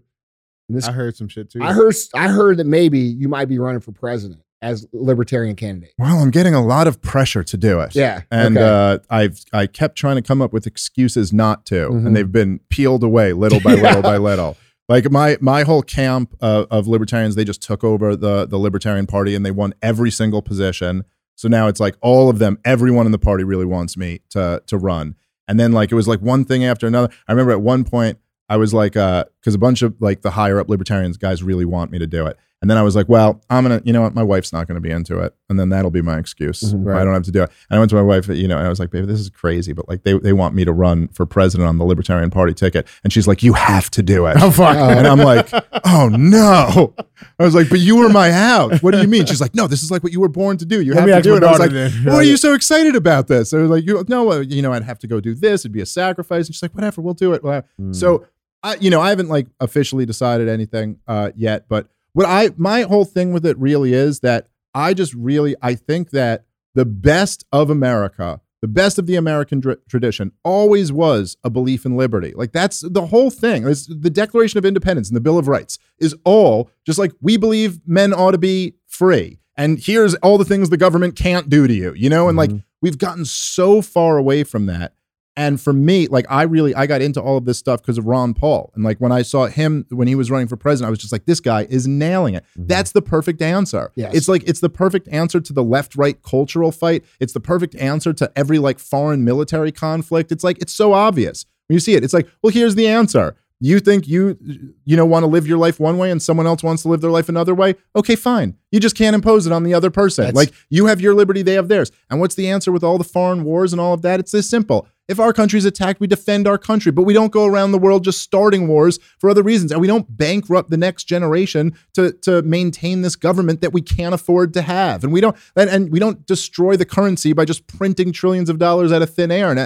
this, 0.75 0.87
I 0.87 0.91
heard 0.91 1.15
some 1.15 1.27
shit 1.27 1.49
too. 1.49 1.61
I 1.61 1.73
heard, 1.73 1.95
I 2.15 2.27
heard 2.27 2.57
that 2.57 2.67
maybe 2.67 2.99
you 2.99 3.27
might 3.27 3.45
be 3.45 3.59
running 3.59 3.81
for 3.81 3.91
president 3.91 4.41
as 4.61 4.85
libertarian 4.91 5.55
candidate. 5.55 5.93
Well, 5.97 6.17
I'm 6.19 6.31
getting 6.31 6.53
a 6.53 6.61
lot 6.63 6.85
of 6.87 7.01
pressure 7.01 7.43
to 7.45 7.57
do 7.57 7.79
it. 7.79 7.95
Yeah, 7.95 8.21
And 8.29 8.57
okay. 8.57 8.65
uh, 8.67 8.99
I've 9.09 9.39
I 9.53 9.67
kept 9.67 9.95
trying 9.97 10.17
to 10.17 10.21
come 10.21 10.41
up 10.41 10.51
with 10.51 10.67
excuses 10.67 11.31
not 11.31 11.65
to, 11.67 11.89
Mhm. 11.89 12.05
and 12.07 12.15
they've 12.15 12.31
been 12.31 12.59
peeled 12.69 13.03
away 13.03 13.31
little 13.33 13.59
by 13.61 13.73
little 13.75 14.01
by 14.01 14.17
little. 14.17 14.57
Like 14.89 15.09
my 15.11 15.37
my 15.39 15.63
whole 15.63 15.81
camp 15.81 16.35
uh, 16.41 16.65
of 16.71 16.87
libertarians, 16.87 17.35
they 17.35 17.45
just 17.45 17.61
took 17.61 17.83
over 17.83 18.15
the 18.15 18.45
the 18.47 18.57
Libertarian 18.57 19.05
Party 19.07 19.33
and 19.35 19.45
they 19.45 19.51
won 19.51 19.73
every 19.81 20.11
single 20.11 20.41
position. 20.41 21.03
So 21.35 21.47
now 21.47 21.67
it's 21.67 21.79
like 21.79 21.95
all 22.01 22.29
of 22.29 22.39
them, 22.39 22.57
everyone 22.65 23.05
in 23.05 23.13
the 23.13 23.19
party 23.19 23.43
really 23.45 23.65
wants 23.65 23.95
me 23.95 24.19
to 24.31 24.61
to 24.67 24.77
run. 24.77 25.15
And 25.47 25.57
then 25.59 25.71
like 25.71 25.91
it 25.91 25.95
was 25.95 26.07
like 26.07 26.19
one 26.21 26.43
thing 26.43 26.65
after 26.65 26.85
another. 26.85 27.13
I 27.27 27.31
remember 27.31 27.51
at 27.53 27.61
one 27.61 27.83
point 27.85 28.17
I 28.49 28.57
was 28.57 28.73
like, 28.73 28.93
because 28.93 29.53
a 29.53 29.57
bunch 29.59 29.81
of 29.81 29.95
like 29.99 30.21
the 30.21 30.31
higher 30.31 30.59
up 30.59 30.69
libertarians 30.69 31.17
guys 31.17 31.43
really 31.43 31.65
want 31.65 31.91
me 31.91 31.99
to 31.99 32.07
do 32.07 32.25
it. 32.27 32.37
And 32.61 32.69
then 32.69 32.77
I 32.77 32.81
was 32.81 32.93
like, 32.93 33.07
well, 33.07 33.41
I'm 33.49 33.63
gonna, 33.63 33.81
you 33.85 33.93
know 33.93 34.01
what, 34.01 34.13
my 34.13 34.23
wife's 34.23 34.51
not 34.51 34.67
gonna 34.67 34.81
be 34.81 34.91
into 34.91 35.19
it, 35.19 35.33
and 35.49 35.57
then 35.57 35.69
that'll 35.69 35.91
be 35.91 36.01
my 36.01 36.17
excuse. 36.17 36.61
Mhm, 36.61 36.93
I 36.93 37.05
don't 37.05 37.13
have 37.13 37.23
to 37.23 37.31
do 37.31 37.43
it. 37.43 37.49
And 37.69 37.77
I 37.77 37.79
went 37.79 37.89
to 37.91 37.95
my 37.95 38.01
wife, 38.01 38.27
you 38.27 38.49
know, 38.49 38.57
and 38.57 38.65
I 38.65 38.69
was 38.69 38.81
like, 38.81 38.91
baby, 38.91 39.05
this 39.05 39.21
is 39.21 39.29
crazy, 39.29 39.71
but 39.71 39.87
like 39.87 40.03
they 40.03 40.17
they 40.19 40.33
want 40.33 40.55
me 40.55 40.65
to 40.65 40.73
run 40.73 41.07
for 41.09 41.25
president 41.25 41.69
on 41.69 41.77
the 41.77 41.85
Libertarian 41.85 42.29
Party 42.29 42.53
ticket, 42.53 42.85
and 43.05 43.13
she's 43.13 43.29
like, 43.29 43.43
you 43.43 43.53
have 43.53 43.89
to 43.91 44.03
do 44.03 44.25
it. 44.25 44.35
Oh 44.41 44.51
fuck. 44.51 44.75
And 44.75 45.07
I'm 45.07 45.19
like, 45.19 45.47
oh 45.85 46.09
no. 46.11 46.93
I 47.39 47.43
was 47.43 47.55
like, 47.55 47.69
but 47.69 47.79
you 47.79 47.95
were 47.95 48.09
my 48.09 48.31
house. 48.31 48.81
What 48.81 48.91
do 48.91 49.01
you 49.01 49.07
mean? 49.07 49.25
She's 49.25 49.39
like, 49.39 49.55
no, 49.55 49.67
this 49.67 49.81
is 49.81 49.89
like 49.91 50.03
what 50.03 50.11
you 50.11 50.19
were 50.19 50.27
born 50.27 50.57
to 50.57 50.65
do. 50.65 50.81
You 50.81 50.95
Let 50.95 51.07
have 51.07 51.23
to 51.23 51.29
do 51.29 51.37
it. 51.37 51.43
I 51.43 51.51
was 51.51 51.59
like, 51.59 52.05
why 52.05 52.15
are 52.15 52.23
you 52.23 52.35
so 52.35 52.53
excited 52.53 52.95
about 52.95 53.27
this? 53.27 53.53
I 53.53 53.59
was 53.59 53.69
like, 53.69 53.85
you, 53.85 54.03
no, 54.09 54.31
uh, 54.33 54.39
you 54.39 54.61
know, 54.61 54.73
I'd 54.73 54.83
have 54.83 54.99
to 54.99 55.07
go 55.07 55.21
do 55.21 55.33
this. 55.33 55.61
It'd 55.61 55.71
be 55.71 55.81
a 55.81 55.85
sacrifice. 55.85 56.47
And 56.47 56.55
she's 56.55 56.61
like, 56.61 56.73
whatever, 56.75 57.01
we'll 57.01 57.13
do 57.13 57.33
it. 57.33 57.41
Mm. 57.41 57.95
So, 57.95 58.25
I, 58.63 58.75
you 58.75 58.89
know, 58.89 58.99
I 59.01 59.09
haven't 59.09 59.29
like 59.29 59.47
officially 59.59 60.05
decided 60.05 60.47
anything 60.49 60.99
uh, 61.07 61.31
yet, 61.35 61.65
but 61.69 61.87
what 62.13 62.25
I, 62.27 62.49
my 62.57 62.81
whole 62.81 63.05
thing 63.05 63.31
with 63.33 63.45
it 63.45 63.57
really 63.57 63.93
is 63.93 64.19
that 64.21 64.47
I 64.73 64.93
just 64.93 65.13
really, 65.13 65.55
I 65.61 65.75
think 65.75 66.09
that 66.11 66.45
the 66.75 66.85
best 66.85 67.45
of 67.51 67.69
America, 67.69 68.41
the 68.61 68.67
best 68.67 68.99
of 68.99 69.05
the 69.07 69.15
American 69.15 69.59
dr- 69.61 69.79
tradition 69.87 70.31
always 70.43 70.91
was 70.91 71.37
a 71.43 71.49
belief 71.49 71.85
in 71.85 71.95
liberty. 71.95 72.33
Like 72.35 72.51
that's 72.51 72.81
the 72.81 73.05
whole 73.07 73.29
thing. 73.31 73.65
It's 73.67 73.85
the 73.87 74.09
Declaration 74.09 74.57
of 74.57 74.65
Independence 74.65 75.07
and 75.09 75.15
the 75.15 75.21
Bill 75.21 75.37
of 75.37 75.47
Rights 75.47 75.79
is 75.99 76.15
all 76.25 76.69
just 76.85 76.99
like 76.99 77.13
we 77.21 77.37
believe 77.37 77.79
men 77.87 78.13
ought 78.13 78.31
to 78.31 78.37
be 78.37 78.75
free. 78.87 79.39
And 79.55 79.79
here's 79.79 80.15
all 80.15 80.37
the 80.37 80.45
things 80.45 80.69
the 80.69 80.77
government 80.77 81.15
can't 81.15 81.49
do 81.49 81.67
to 81.67 81.73
you, 81.73 81.93
you 81.93 82.09
know? 82.09 82.27
And 82.27 82.37
like 82.37 82.49
Mhm. 82.49 82.63
we've 82.81 82.97
gotten 82.97 83.25
so 83.25 83.81
far 83.81 84.17
away 84.17 84.43
from 84.43 84.65
that. 84.67 84.93
And 85.37 85.61
for 85.61 85.71
me, 85.71 86.07
like 86.07 86.25
I 86.29 86.43
really 86.43 86.75
I 86.75 86.85
got 86.85 87.01
into 87.01 87.21
all 87.21 87.37
of 87.37 87.45
this 87.45 87.57
stuff 87.57 87.81
because 87.81 87.97
of 87.97 88.05
Ron 88.05 88.33
Paul. 88.33 88.71
And 88.75 88.83
like 88.83 88.97
when 88.97 89.11
I 89.11 89.21
saw 89.21 89.47
him 89.47 89.85
when 89.89 90.07
he 90.07 90.15
was 90.15 90.29
running 90.29 90.47
for 90.47 90.57
president, 90.57 90.87
I 90.87 90.89
was 90.89 90.99
just 90.99 91.13
like, 91.13 91.25
this 91.25 91.39
guy 91.39 91.65
is 91.69 91.87
nailing 91.87 92.33
it. 92.33 92.43
Mm-hmm. 92.51 92.67
That's 92.67 92.91
the 92.91 93.01
perfect 93.01 93.41
answer. 93.41 93.91
Yes. 93.95 94.13
It's 94.13 94.27
like 94.27 94.43
it's 94.45 94.59
the 94.59 94.69
perfect 94.69 95.07
answer 95.09 95.39
to 95.39 95.53
the 95.53 95.63
left-right 95.63 96.23
cultural 96.23 96.71
fight. 96.73 97.05
It's 97.21 97.31
the 97.33 97.39
perfect 97.39 97.75
answer 97.75 98.11
to 98.13 98.31
every 98.35 98.59
like 98.59 98.79
foreign 98.79 99.23
military 99.23 99.71
conflict. 99.71 100.31
It's 100.31 100.43
like 100.43 100.57
it's 100.61 100.73
so 100.73 100.93
obvious. 100.93 101.45
When 101.67 101.75
you 101.75 101.79
see 101.79 101.93
it, 101.93 102.03
it's 102.03 102.13
like, 102.13 102.27
well, 102.43 102.51
here's 102.51 102.75
the 102.75 102.87
answer. 102.87 103.35
You 103.61 103.79
think 103.79 104.07
you 104.07 104.37
you 104.85 104.97
know 104.97 105.05
want 105.05 105.23
to 105.23 105.27
live 105.27 105.45
your 105.45 105.57
life 105.57 105.79
one 105.79 105.97
way 105.97 106.11
and 106.11 106.21
someone 106.21 106.47
else 106.47 106.63
wants 106.63 106.81
to 106.83 106.87
live 106.87 107.01
their 107.01 107.11
life 107.11 107.29
another 107.29 107.53
way? 107.53 107.75
Okay, 107.95 108.15
fine. 108.15 108.55
You 108.71 108.79
just 108.79 108.95
can't 108.95 109.13
impose 109.13 109.45
it 109.45 109.51
on 109.53 109.63
the 109.63 109.73
other 109.73 109.89
person. 109.89 110.25
That's- 110.25 110.35
like 110.35 110.53
you 110.69 110.87
have 110.87 110.99
your 110.99 111.13
liberty, 111.13 111.41
they 111.43 111.53
have 111.53 111.67
theirs. 111.67 111.91
And 112.09 112.19
what's 112.19 112.35
the 112.35 112.49
answer 112.49 112.71
with 112.71 112.83
all 112.83 112.97
the 112.97 113.03
foreign 113.03 113.43
wars 113.43 113.73
and 113.73 113.79
all 113.81 113.93
of 113.93 114.01
that? 114.01 114.19
It's 114.19 114.31
this 114.31 114.49
simple. 114.49 114.87
If 115.09 115.19
our 115.19 115.33
country's 115.33 115.65
attacked, 115.65 115.99
we 115.99 116.07
defend 116.07 116.47
our 116.47 116.57
country, 116.59 116.91
but 116.91 117.03
we 117.03 117.13
don't 117.13 117.31
go 117.31 117.45
around 117.45 117.71
the 117.71 117.79
world 117.79 118.03
just 118.03 118.21
starting 118.21 118.67
wars 118.67 118.99
for 119.17 119.29
other 119.29 119.41
reasons. 119.43 119.71
And 119.71 119.81
we 119.81 119.87
don't 119.87 120.05
bankrupt 120.17 120.69
the 120.69 120.77
next 120.77 121.05
generation 121.05 121.73
to, 121.95 122.13
to 122.21 122.43
maintain 122.43 123.01
this 123.01 123.15
government 123.15 123.61
that 123.61 123.73
we 123.73 123.81
can't 123.81 124.13
afford 124.13 124.53
to 124.53 124.61
have. 124.61 125.03
And 125.03 125.11
we 125.11 125.19
don't 125.19 125.35
and, 125.55 125.69
and 125.69 125.91
we 125.91 125.99
don't 125.99 126.25
destroy 126.27 126.77
the 126.77 126.85
currency 126.85 127.33
by 127.33 127.43
just 127.43 127.65
printing 127.67 128.11
trillions 128.13 128.49
of 128.49 128.59
dollars 128.59 128.91
out 128.91 129.01
of 129.01 129.13
thin 129.13 129.31
air. 129.31 129.49
And, 129.51 129.59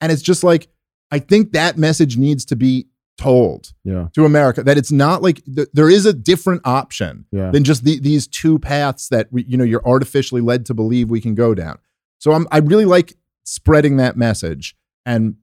and 0.00 0.12
it's 0.12 0.22
just 0.22 0.44
like, 0.44 0.68
I 1.10 1.18
think 1.18 1.52
that 1.52 1.76
message 1.76 2.16
needs 2.16 2.44
to 2.46 2.56
be 2.56 2.86
told 3.18 3.72
Yeah. 3.84 4.08
to 4.14 4.24
America 4.24 4.62
that 4.64 4.76
it's 4.78 4.90
not 4.92 5.22
like 5.22 5.40
th- 5.44 5.68
there 5.72 5.88
is 5.90 6.04
a 6.06 6.12
different 6.12 6.62
option 6.64 7.26
Yeah. 7.32 7.50
than 7.50 7.62
just 7.64 7.84
the, 7.84 8.00
these 8.00 8.26
two 8.26 8.58
paths 8.58 9.08
that 9.10 9.28
we, 9.32 9.44
you 9.48 9.56
know 9.56 9.64
you're 9.64 9.86
artificially 9.86 10.40
led 10.40 10.66
to 10.66 10.74
believe 10.74 11.10
we 11.10 11.20
can 11.20 11.34
go 11.34 11.54
down. 11.54 11.78
So 12.18 12.32
I'm 12.32 12.46
I 12.50 12.58
really 12.58 12.84
like 12.86 13.14
spreading 13.44 13.98
that 13.98 14.16
message, 14.16 14.74
and 15.06 15.36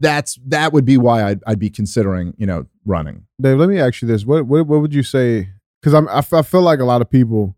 that's 0.00 0.38
that 0.46 0.72
would 0.72 0.84
be 0.84 0.98
why 0.98 1.22
I'd, 1.22 1.42
I'd 1.46 1.58
be 1.58 1.70
considering 1.70 2.34
you 2.36 2.46
know 2.46 2.66
running. 2.84 3.26
Dave, 3.40 3.58
let 3.58 3.68
me 3.68 3.78
ask 3.78 4.02
you 4.02 4.08
this: 4.08 4.24
what 4.26 4.46
what, 4.46 4.66
what 4.66 4.80
would 4.80 4.94
you 4.94 5.02
say? 5.02 5.50
Because 5.80 5.94
I'm 5.94 6.08
I, 6.08 6.18
f- 6.18 6.32
I 6.32 6.42
feel 6.42 6.62
like 6.62 6.80
a 6.80 6.84
lot 6.84 7.00
of 7.00 7.10
people 7.10 7.56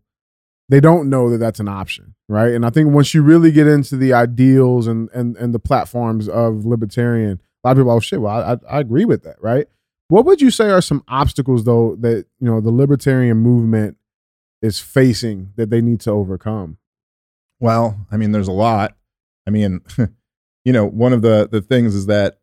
they 0.69 0.79
don't 0.79 1.09
know 1.09 1.29
that 1.29 1.37
that's 1.37 1.59
an 1.59 1.67
option, 1.67 2.15
right? 2.27 2.53
And 2.53 2.65
I 2.65 2.69
think 2.69 2.91
once 2.91 3.13
you 3.13 3.21
really 3.21 3.51
get 3.51 3.67
into 3.67 3.97
the 3.97 4.13
ideals 4.13 4.87
and 4.87 5.09
and 5.13 5.35
and 5.37 5.53
the 5.53 5.59
platforms 5.59 6.29
of 6.29 6.65
libertarian, 6.65 7.41
a 7.63 7.67
lot 7.67 7.71
of 7.71 7.77
people, 7.77 7.91
are, 7.91 7.97
oh 7.97 7.99
shit, 7.99 8.21
well, 8.21 8.35
I 8.35 8.53
I, 8.53 8.77
I 8.77 8.79
agree 8.79 9.05
with 9.05 9.23
that, 9.23 9.37
right? 9.41 9.67
What 10.07 10.25
would 10.25 10.41
you 10.41 10.51
say 10.51 10.69
are 10.69 10.81
some 10.81 11.03
obstacles 11.07 11.65
though 11.65 11.95
that 11.99 12.25
you 12.39 12.47
know 12.47 12.61
the 12.61 12.71
libertarian 12.71 13.37
movement 13.37 13.97
is 14.61 14.79
facing 14.79 15.51
that 15.55 15.69
they 15.69 15.81
need 15.81 15.99
to 16.01 16.11
overcome? 16.11 16.77
Well, 17.59 18.05
I 18.11 18.17
mean, 18.17 18.31
there's 18.31 18.47
a 18.47 18.53
lot. 18.53 18.95
I 19.47 19.51
mean, 19.51 19.81
you 20.65 20.73
know, 20.73 20.85
one 20.85 21.13
of 21.13 21.21
the 21.21 21.47
the 21.49 21.61
things 21.61 21.95
is 21.95 22.07
that 22.07 22.39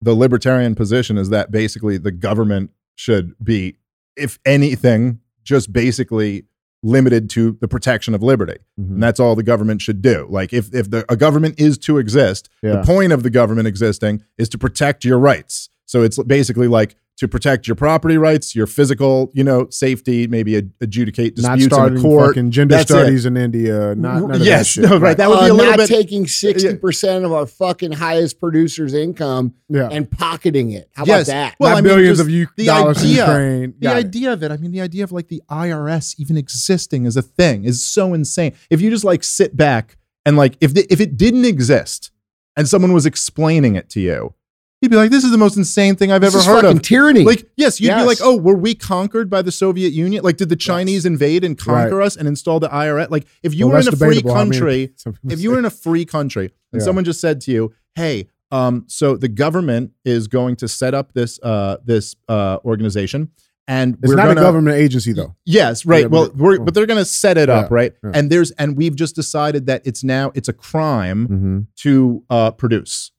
the 0.00 0.14
libertarian 0.14 0.74
position 0.74 1.18
is 1.18 1.28
that 1.30 1.50
basically 1.50 1.98
the 1.98 2.12
government 2.12 2.70
should 2.94 3.34
be, 3.42 3.76
if 4.16 4.38
anything, 4.46 5.20
just 5.44 5.72
basically 5.72 6.44
limited 6.84 7.28
to 7.30 7.58
the 7.60 7.66
protection 7.66 8.14
of 8.14 8.22
liberty. 8.22 8.56
Mm-hmm. 8.80 8.94
and 8.94 9.02
that's 9.02 9.18
all 9.18 9.34
the 9.34 9.42
government 9.42 9.82
should 9.82 10.00
do. 10.00 10.26
Like 10.30 10.52
if 10.52 10.72
if 10.72 10.90
the 10.90 11.04
a 11.08 11.16
government 11.16 11.58
is 11.58 11.76
to 11.78 11.98
exist, 11.98 12.48
Yeah. 12.62 12.76
the 12.76 12.82
point 12.84 13.12
of 13.12 13.22
the 13.24 13.30
government 13.30 13.66
existing 13.66 14.22
is 14.38 14.48
to 14.50 14.58
protect 14.58 15.04
your 15.04 15.18
rights. 15.18 15.68
So 15.86 16.02
it's 16.02 16.22
basically 16.22 16.68
like 16.68 16.94
to 17.18 17.26
protect 17.28 17.66
your 17.66 17.74
property 17.74 18.16
rights, 18.16 18.54
your 18.54 18.66
physical, 18.66 19.30
you 19.34 19.42
know, 19.42 19.66
safety, 19.70 20.26
maybe 20.28 20.54
adjudicate 20.80 21.36
Not 21.36 21.56
disputes 21.58 21.64
in 21.64 21.70
starting 21.70 21.98
a 21.98 22.00
court. 22.00 22.26
fucking 22.28 22.50
gender 22.52 22.76
That's 22.76 22.90
it. 22.90 22.94
studies 22.94 23.26
in 23.26 23.36
India. 23.36 23.94
Not 23.96 24.20
none 24.22 24.30
of 24.32 24.40
yes, 24.40 24.74
that 24.76 24.82
shit. 24.82 24.90
no, 24.90 24.98
right. 24.98 25.16
That 25.16 25.28
would 25.28 25.40
be 25.40 25.46
Uh, 25.46 25.52
a 25.52 25.52
little 25.52 25.70
not 25.72 25.78
bit. 25.78 25.88
taking 25.88 26.26
60% 26.26 27.24
of 27.24 27.32
our 27.32 27.46
fucking 27.46 27.92
highest 27.92 28.38
producer's 28.38 28.94
income 28.94 29.54
Yeah. 29.68 29.88
and 29.90 30.08
pocketing 30.10 30.70
it. 30.70 30.88
How 30.94 31.04
Yes. 31.06 31.28
about 31.28 31.32
that? 31.34 31.54
Well, 31.58 31.70
Not 31.72 31.78
I 31.78 31.80
billions 31.80 32.18
just 32.18 32.20
of 32.20 32.30
U- 32.30 32.46
the 32.56 32.66
dollars 32.66 32.98
idea- 32.98 33.10
in 33.10 33.16
Ukraine. 33.30 33.74
the 33.80 33.84
Got 33.86 33.96
it. 33.96 34.06
idea 34.06 34.32
of 34.32 34.42
it, 34.44 34.50
I 34.52 34.56
mean, 34.56 34.70
the 34.70 34.80
idea 34.80 35.04
of 35.04 35.10
like 35.12 35.28
the 35.28 35.42
IRS 35.50 36.14
even 36.18 36.36
existing 36.36 37.04
as 37.06 37.16
a 37.16 37.22
thing 37.22 37.64
is 37.64 37.82
so 37.84 38.14
insane. 38.14 38.52
If 38.70 38.80
you 38.80 38.90
just 38.90 39.04
like 39.04 39.24
sit 39.24 39.56
back 39.56 39.96
and 40.24 40.36
like 40.36 40.56
if 40.60 40.72
the, 40.72 40.86
if 40.88 41.00
it 41.00 41.16
didn't 41.16 41.44
exist 41.46 42.12
and 42.56 42.68
someone 42.68 42.92
was 42.92 43.06
explaining 43.06 43.74
it 43.74 43.88
to 43.90 44.00
you, 44.00 44.34
you'd 44.80 44.90
be 44.90 44.96
like, 44.96 45.10
"This 45.10 45.24
is 45.24 45.30
the 45.30 45.38
most 45.38 45.56
insane 45.56 45.96
thing 45.96 46.12
I've 46.12 46.20
This 46.20 46.34
ever 46.34 46.44
heard 46.44 46.62
fucking 46.62 46.76
of." 46.78 46.82
tyranny. 46.82 47.24
Like, 47.24 47.48
yes, 47.56 47.80
you'd 47.80 47.94
be 47.94 48.02
like, 48.02 48.18
"Oh, 48.22 48.36
were 48.36 48.54
we 48.56 48.74
conquered 48.74 49.28
by 49.30 49.42
the 49.42 49.52
Soviet 49.52 49.92
Union? 49.92 50.22
Like, 50.22 50.36
did 50.36 50.48
the 50.48 50.56
Chinese 50.56 51.04
invade 51.06 51.44
and 51.44 51.56
conquer 51.58 52.00
us 52.02 52.16
and 52.16 52.26
install 52.28 52.60
the 52.60 52.68
IRS? 52.68 53.10
Like, 53.10 53.26
if 53.42 53.54
you 53.54 53.66
Well, 53.66 53.74
were 53.74 53.80
in 53.80 53.88
a 53.88 53.92
free 53.96 54.08
debatable. 54.16 54.32
I 54.32 54.44
mean, 54.44 54.52
country, 54.52 54.94
if 55.30 55.40
you 55.40 55.50
were 55.50 55.58
in 55.58 55.64
a 55.64 55.70
free 55.70 56.04
country 56.04 56.52
and 56.72 56.80
Yeah. 56.80 56.84
someone 56.84 57.04
just 57.04 57.20
said 57.20 57.40
to 57.42 57.50
you, 57.52 57.72
"Hey, 57.94 58.28
um, 58.50 58.84
so 58.88 59.16
the 59.16 59.28
government 59.28 59.90
is 60.04 60.26
going 60.28 60.56
to 60.56 60.68
set 60.68 60.94
up 60.94 61.12
this 61.12 61.38
uh, 61.42 61.76
this 61.84 62.16
uh, 62.28 62.58
organization, 62.64 63.30
and 63.66 63.96
it's 64.02 64.08
we're 64.08 64.16
not 64.16 64.28
gonna, 64.28 64.40
a 64.40 64.44
government 64.44 64.76
agency 64.76 65.12
though. 65.12 65.34
Yes, 65.44 65.84
right. 65.84 66.02
Yeah, 66.02 66.06
well, 66.06 66.26
but- 66.28 66.36
we're, 66.36 66.58
but 66.60 66.72
they're 66.72 66.86
going 66.86 66.98
to 67.00 67.04
set 67.04 67.36
it 67.36 67.50
up, 67.50 67.68
Yeah, 67.70 67.74
right? 67.74 67.92
yeah. 68.02 68.10
And 68.14 68.30
there's 68.30 68.50
and 68.52 68.76
we've 68.76 68.96
just 68.96 69.14
decided 69.14 69.66
that 69.66 69.82
it's 69.84 70.02
now 70.02 70.32
it's 70.34 70.48
a 70.48 70.54
crime 70.54 71.26
Mm-hmm. 71.28 71.58
to 71.82 72.22
uh, 72.30 72.50
produce. 72.52 73.10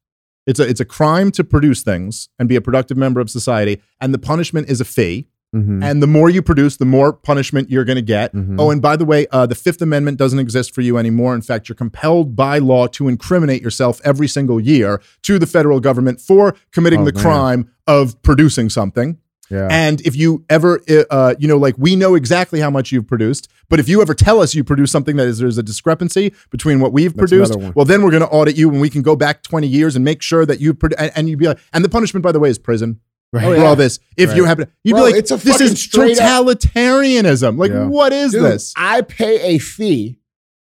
It's 0.50 0.60
a 0.60 0.66
it's 0.72 0.80
a 0.80 0.86
crime 0.98 1.30
to 1.38 1.44
produce 1.44 1.82
things 1.84 2.30
and 2.40 2.50
be 2.50 2.56
a 2.56 2.62
productive 2.62 2.98
member 2.98 3.20
of 3.22 3.30
society, 3.30 3.76
and 4.02 4.14
the 4.14 4.20
punishment 4.32 4.70
is 4.70 4.82
a 4.82 4.86
fee. 4.86 5.28
Mm-hmm. 5.56 5.82
And 5.82 5.96
the 6.04 6.08
more 6.08 6.30
you 6.30 6.42
produce, 6.44 6.78
the 6.78 6.86
more 6.86 7.12
punishment 7.12 7.72
you're 7.72 7.84
going 7.84 7.96
to 7.96 8.04
get. 8.18 8.36
Mhm. 8.36 8.58
Oh, 8.60 8.70
and 8.70 8.80
by 8.84 8.96
the 8.96 9.06
way, 9.06 9.26
uh, 9.32 9.48
the 9.48 9.56
Fifth 9.56 9.82
Amendment 9.82 10.20
doesn't 10.20 10.38
exist 10.38 10.76
for 10.76 10.82
you 10.82 10.98
anymore. 11.00 11.34
In 11.34 11.42
fact, 11.42 11.68
you're 11.70 11.76
compelled 11.76 12.36
by 12.36 12.60
law 12.60 12.86
to 12.98 13.08
incriminate 13.08 13.62
yourself 13.64 14.00
every 14.04 14.28
single 14.28 14.60
year 14.60 15.02
to 15.24 15.40
the 15.40 15.48
federal 15.48 15.80
government 15.80 16.22
for 16.22 16.56
committing 16.72 17.02
Oh, 17.02 17.06
the 17.06 17.14
man. 17.14 17.24
crime 17.24 17.70
of 17.88 18.22
producing 18.22 18.70
something. 18.70 19.18
Yeah. 19.50 19.68
And 19.72 20.02
if 20.02 20.16
you 20.16 20.44
ever, 20.50 20.80
uh, 20.90 21.04
uh, 21.10 21.36
you 21.40 21.48
know, 21.48 21.58
like 21.58 21.76
we 21.78 21.96
know 21.96 22.16
exactly 22.16 22.60
how 22.60 22.70
much 22.70 22.92
you've 22.92 23.08
produced, 23.08 23.48
but 23.70 23.80
if 23.80 23.90
you 23.90 24.02
ever 24.02 24.14
tell 24.14 24.42
us 24.42 24.54
you 24.56 24.64
produce 24.64 24.92
something 24.92 25.16
that 25.18 25.28
is 25.28 25.40
there's 25.40 25.58
a 25.58 25.64
discrepancy 25.64 26.34
between 26.52 26.80
what 26.80 26.94
we've 26.94 27.14
That's 27.16 27.32
produced, 27.32 27.56
well, 27.76 27.86
then 27.86 28.04
we're 28.04 28.12
going 28.12 28.22
to 28.24 28.30
audit 28.30 28.56
you 28.58 28.70
and 28.70 28.80
we 28.82 28.90
can 28.90 29.02
go 29.02 29.16
back 29.16 29.44
20 29.44 29.68
years 29.68 29.96
and 29.96 30.06
make 30.06 30.22
sure 30.22 30.46
that 30.46 30.60
you've 30.60 30.80
produced. 30.80 31.00
And, 31.02 31.12
and 31.16 31.30
you'd 31.30 31.40
be 31.40 31.48
like, 31.48 31.60
and 31.74 31.84
the 31.84 31.90
punishment, 31.90 32.24
by 32.24 32.32
the 32.32 32.40
way, 32.40 32.50
is 32.50 32.58
prison 32.60 33.00
Right. 33.32 33.44
Oh, 33.46 33.54
for 33.54 33.58
yeah. 33.58 33.66
all 33.68 33.76
this. 33.76 34.00
If 34.18 34.36
you 34.36 34.42
Right. 34.44 34.50
happen, 34.50 34.72
you'd 34.84 34.94
Bro, 34.94 35.02
be 35.06 35.12
like, 35.12 35.20
it's 35.20 35.30
a 35.30 35.38
this 35.38 35.62
is 35.62 35.80
straight 35.80 36.20
up- 36.20 36.46
totalitarianism. 36.48 37.58
Like, 37.60 37.72
Yeah. 37.72 37.86
what 37.88 38.12
is 38.14 38.32
Dude, 38.32 38.44
this? 38.44 38.74
I 38.76 39.02
pay 39.02 39.56
a 39.56 39.60
fee 39.60 40.18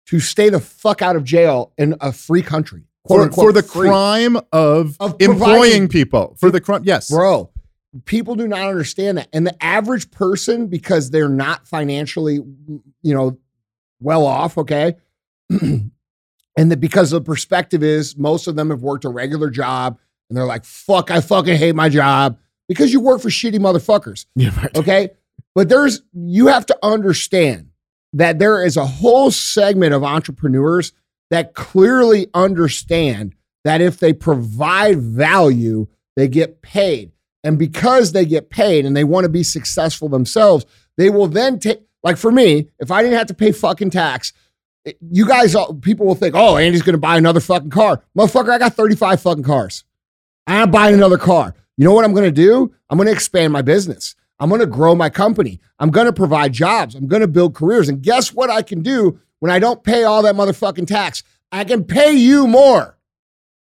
to 0.08 0.18
stay 0.20 0.48
the 0.48 0.58
fuck 0.60 1.00
out 1.02 1.14
of 1.16 1.22
jail 1.24 1.72
in 1.78 1.94
a 2.00 2.12
free 2.12 2.42
country. 2.42 2.82
Quote 3.04 3.18
For, 3.18 3.22
unquote, 3.22 3.44
for 3.46 3.52
the 3.52 3.62
free. 3.62 3.88
crime 3.88 4.36
of, 4.52 4.96
Of 5.00 5.14
employing 5.20 5.86
people. 5.88 6.36
For 6.40 6.50
the 6.50 6.60
crime, 6.60 6.82
yes. 6.84 7.08
Bro, 7.08 7.50
people 8.04 8.34
do 8.34 8.46
not 8.46 8.68
understand 8.68 9.18
that. 9.18 9.28
And 9.32 9.46
the 9.46 9.64
average 9.64 10.10
person, 10.10 10.68
because 10.68 11.10
they're 11.10 11.28
not 11.28 11.66
financially, 11.66 12.34
you 12.34 13.14
know, 13.14 13.38
well 14.00 14.26
off, 14.26 14.56
okay? 14.58 14.96
and 15.50 15.90
that 16.56 16.80
because 16.80 17.10
the 17.10 17.20
perspective 17.20 17.82
is 17.82 18.16
most 18.16 18.46
of 18.46 18.56
them 18.56 18.70
have 18.70 18.82
worked 18.82 19.04
a 19.04 19.08
regular 19.08 19.50
job 19.50 19.98
and 20.28 20.36
they're 20.36 20.46
like, 20.46 20.64
fuck, 20.64 21.10
I 21.10 21.20
fucking 21.20 21.56
hate 21.56 21.74
my 21.74 21.88
job 21.88 22.38
because 22.68 22.92
you 22.92 23.00
work 23.00 23.20
for 23.20 23.28
shitty 23.28 23.58
motherfuckers. 23.58 24.26
Yeah, 24.36 24.56
right. 24.56 24.76
Okay. 24.76 25.10
But 25.54 25.68
there's, 25.68 26.02
you 26.12 26.46
have 26.46 26.66
to 26.66 26.78
understand 26.82 27.70
that 28.12 28.38
there 28.38 28.64
is 28.64 28.76
a 28.76 28.86
whole 28.86 29.30
segment 29.30 29.94
of 29.94 30.04
entrepreneurs 30.04 30.92
that 31.30 31.54
clearly 31.54 32.28
understand 32.34 33.34
that 33.64 33.80
if 33.80 33.98
they 33.98 34.12
provide 34.12 34.98
value, 34.98 35.86
they 36.16 36.28
get 36.28 36.62
paid. 36.62 37.12
And 37.42 37.58
because 37.58 38.12
they 38.12 38.26
get 38.26 38.50
paid 38.50 38.84
and 38.84 38.96
they 38.96 39.04
want 39.04 39.24
to 39.24 39.30
be 39.30 39.42
successful 39.42 40.08
themselves, 40.08 40.66
they 40.96 41.10
will 41.10 41.26
then 41.26 41.58
take, 41.58 41.80
like 42.02 42.16
for 42.16 42.30
me, 42.30 42.68
if 42.78 42.90
I 42.90 43.02
didn't 43.02 43.18
have 43.18 43.28
to 43.28 43.34
pay 43.34 43.52
fucking 43.52 43.90
tax, 43.90 44.32
you 45.10 45.26
guys, 45.26 45.54
people 45.82 46.06
will 46.06 46.14
think, 46.14 46.34
oh, 46.34 46.56
Andy's 46.56 46.82
going 46.82 46.94
to 46.94 46.98
buy 46.98 47.16
another 47.16 47.40
fucking 47.40 47.70
car. 47.70 48.02
Motherfucker, 48.16 48.50
I 48.50 48.58
got 48.58 48.74
35 48.74 49.20
fucking 49.20 49.44
cars. 49.44 49.84
I'm 50.46 50.70
buying 50.70 50.94
another 50.94 51.18
car. 51.18 51.54
You 51.76 51.84
know 51.84 51.94
what 51.94 52.04
I'm 52.04 52.12
going 52.12 52.24
to 52.24 52.30
do? 52.30 52.74
I'm 52.88 52.98
going 52.98 53.06
to 53.06 53.12
expand 53.12 53.52
my 53.52 53.62
business. 53.62 54.14
I'm 54.38 54.48
going 54.48 54.60
to 54.60 54.66
grow 54.66 54.94
my 54.94 55.10
company. 55.10 55.60
I'm 55.78 55.90
going 55.90 56.06
to 56.06 56.12
provide 56.12 56.52
jobs. 56.52 56.94
I'm 56.94 57.06
going 57.06 57.20
to 57.20 57.28
build 57.28 57.54
careers. 57.54 57.88
And 57.88 58.02
guess 58.02 58.32
what 58.32 58.50
I 58.50 58.62
can 58.62 58.82
do 58.82 59.20
when 59.38 59.50
I 59.50 59.58
don't 59.58 59.84
pay 59.84 60.04
all 60.04 60.22
that 60.22 60.34
motherfucking 60.34 60.86
tax? 60.86 61.22
I 61.52 61.64
can 61.64 61.84
pay 61.84 62.12
you 62.12 62.46
more. 62.46 62.98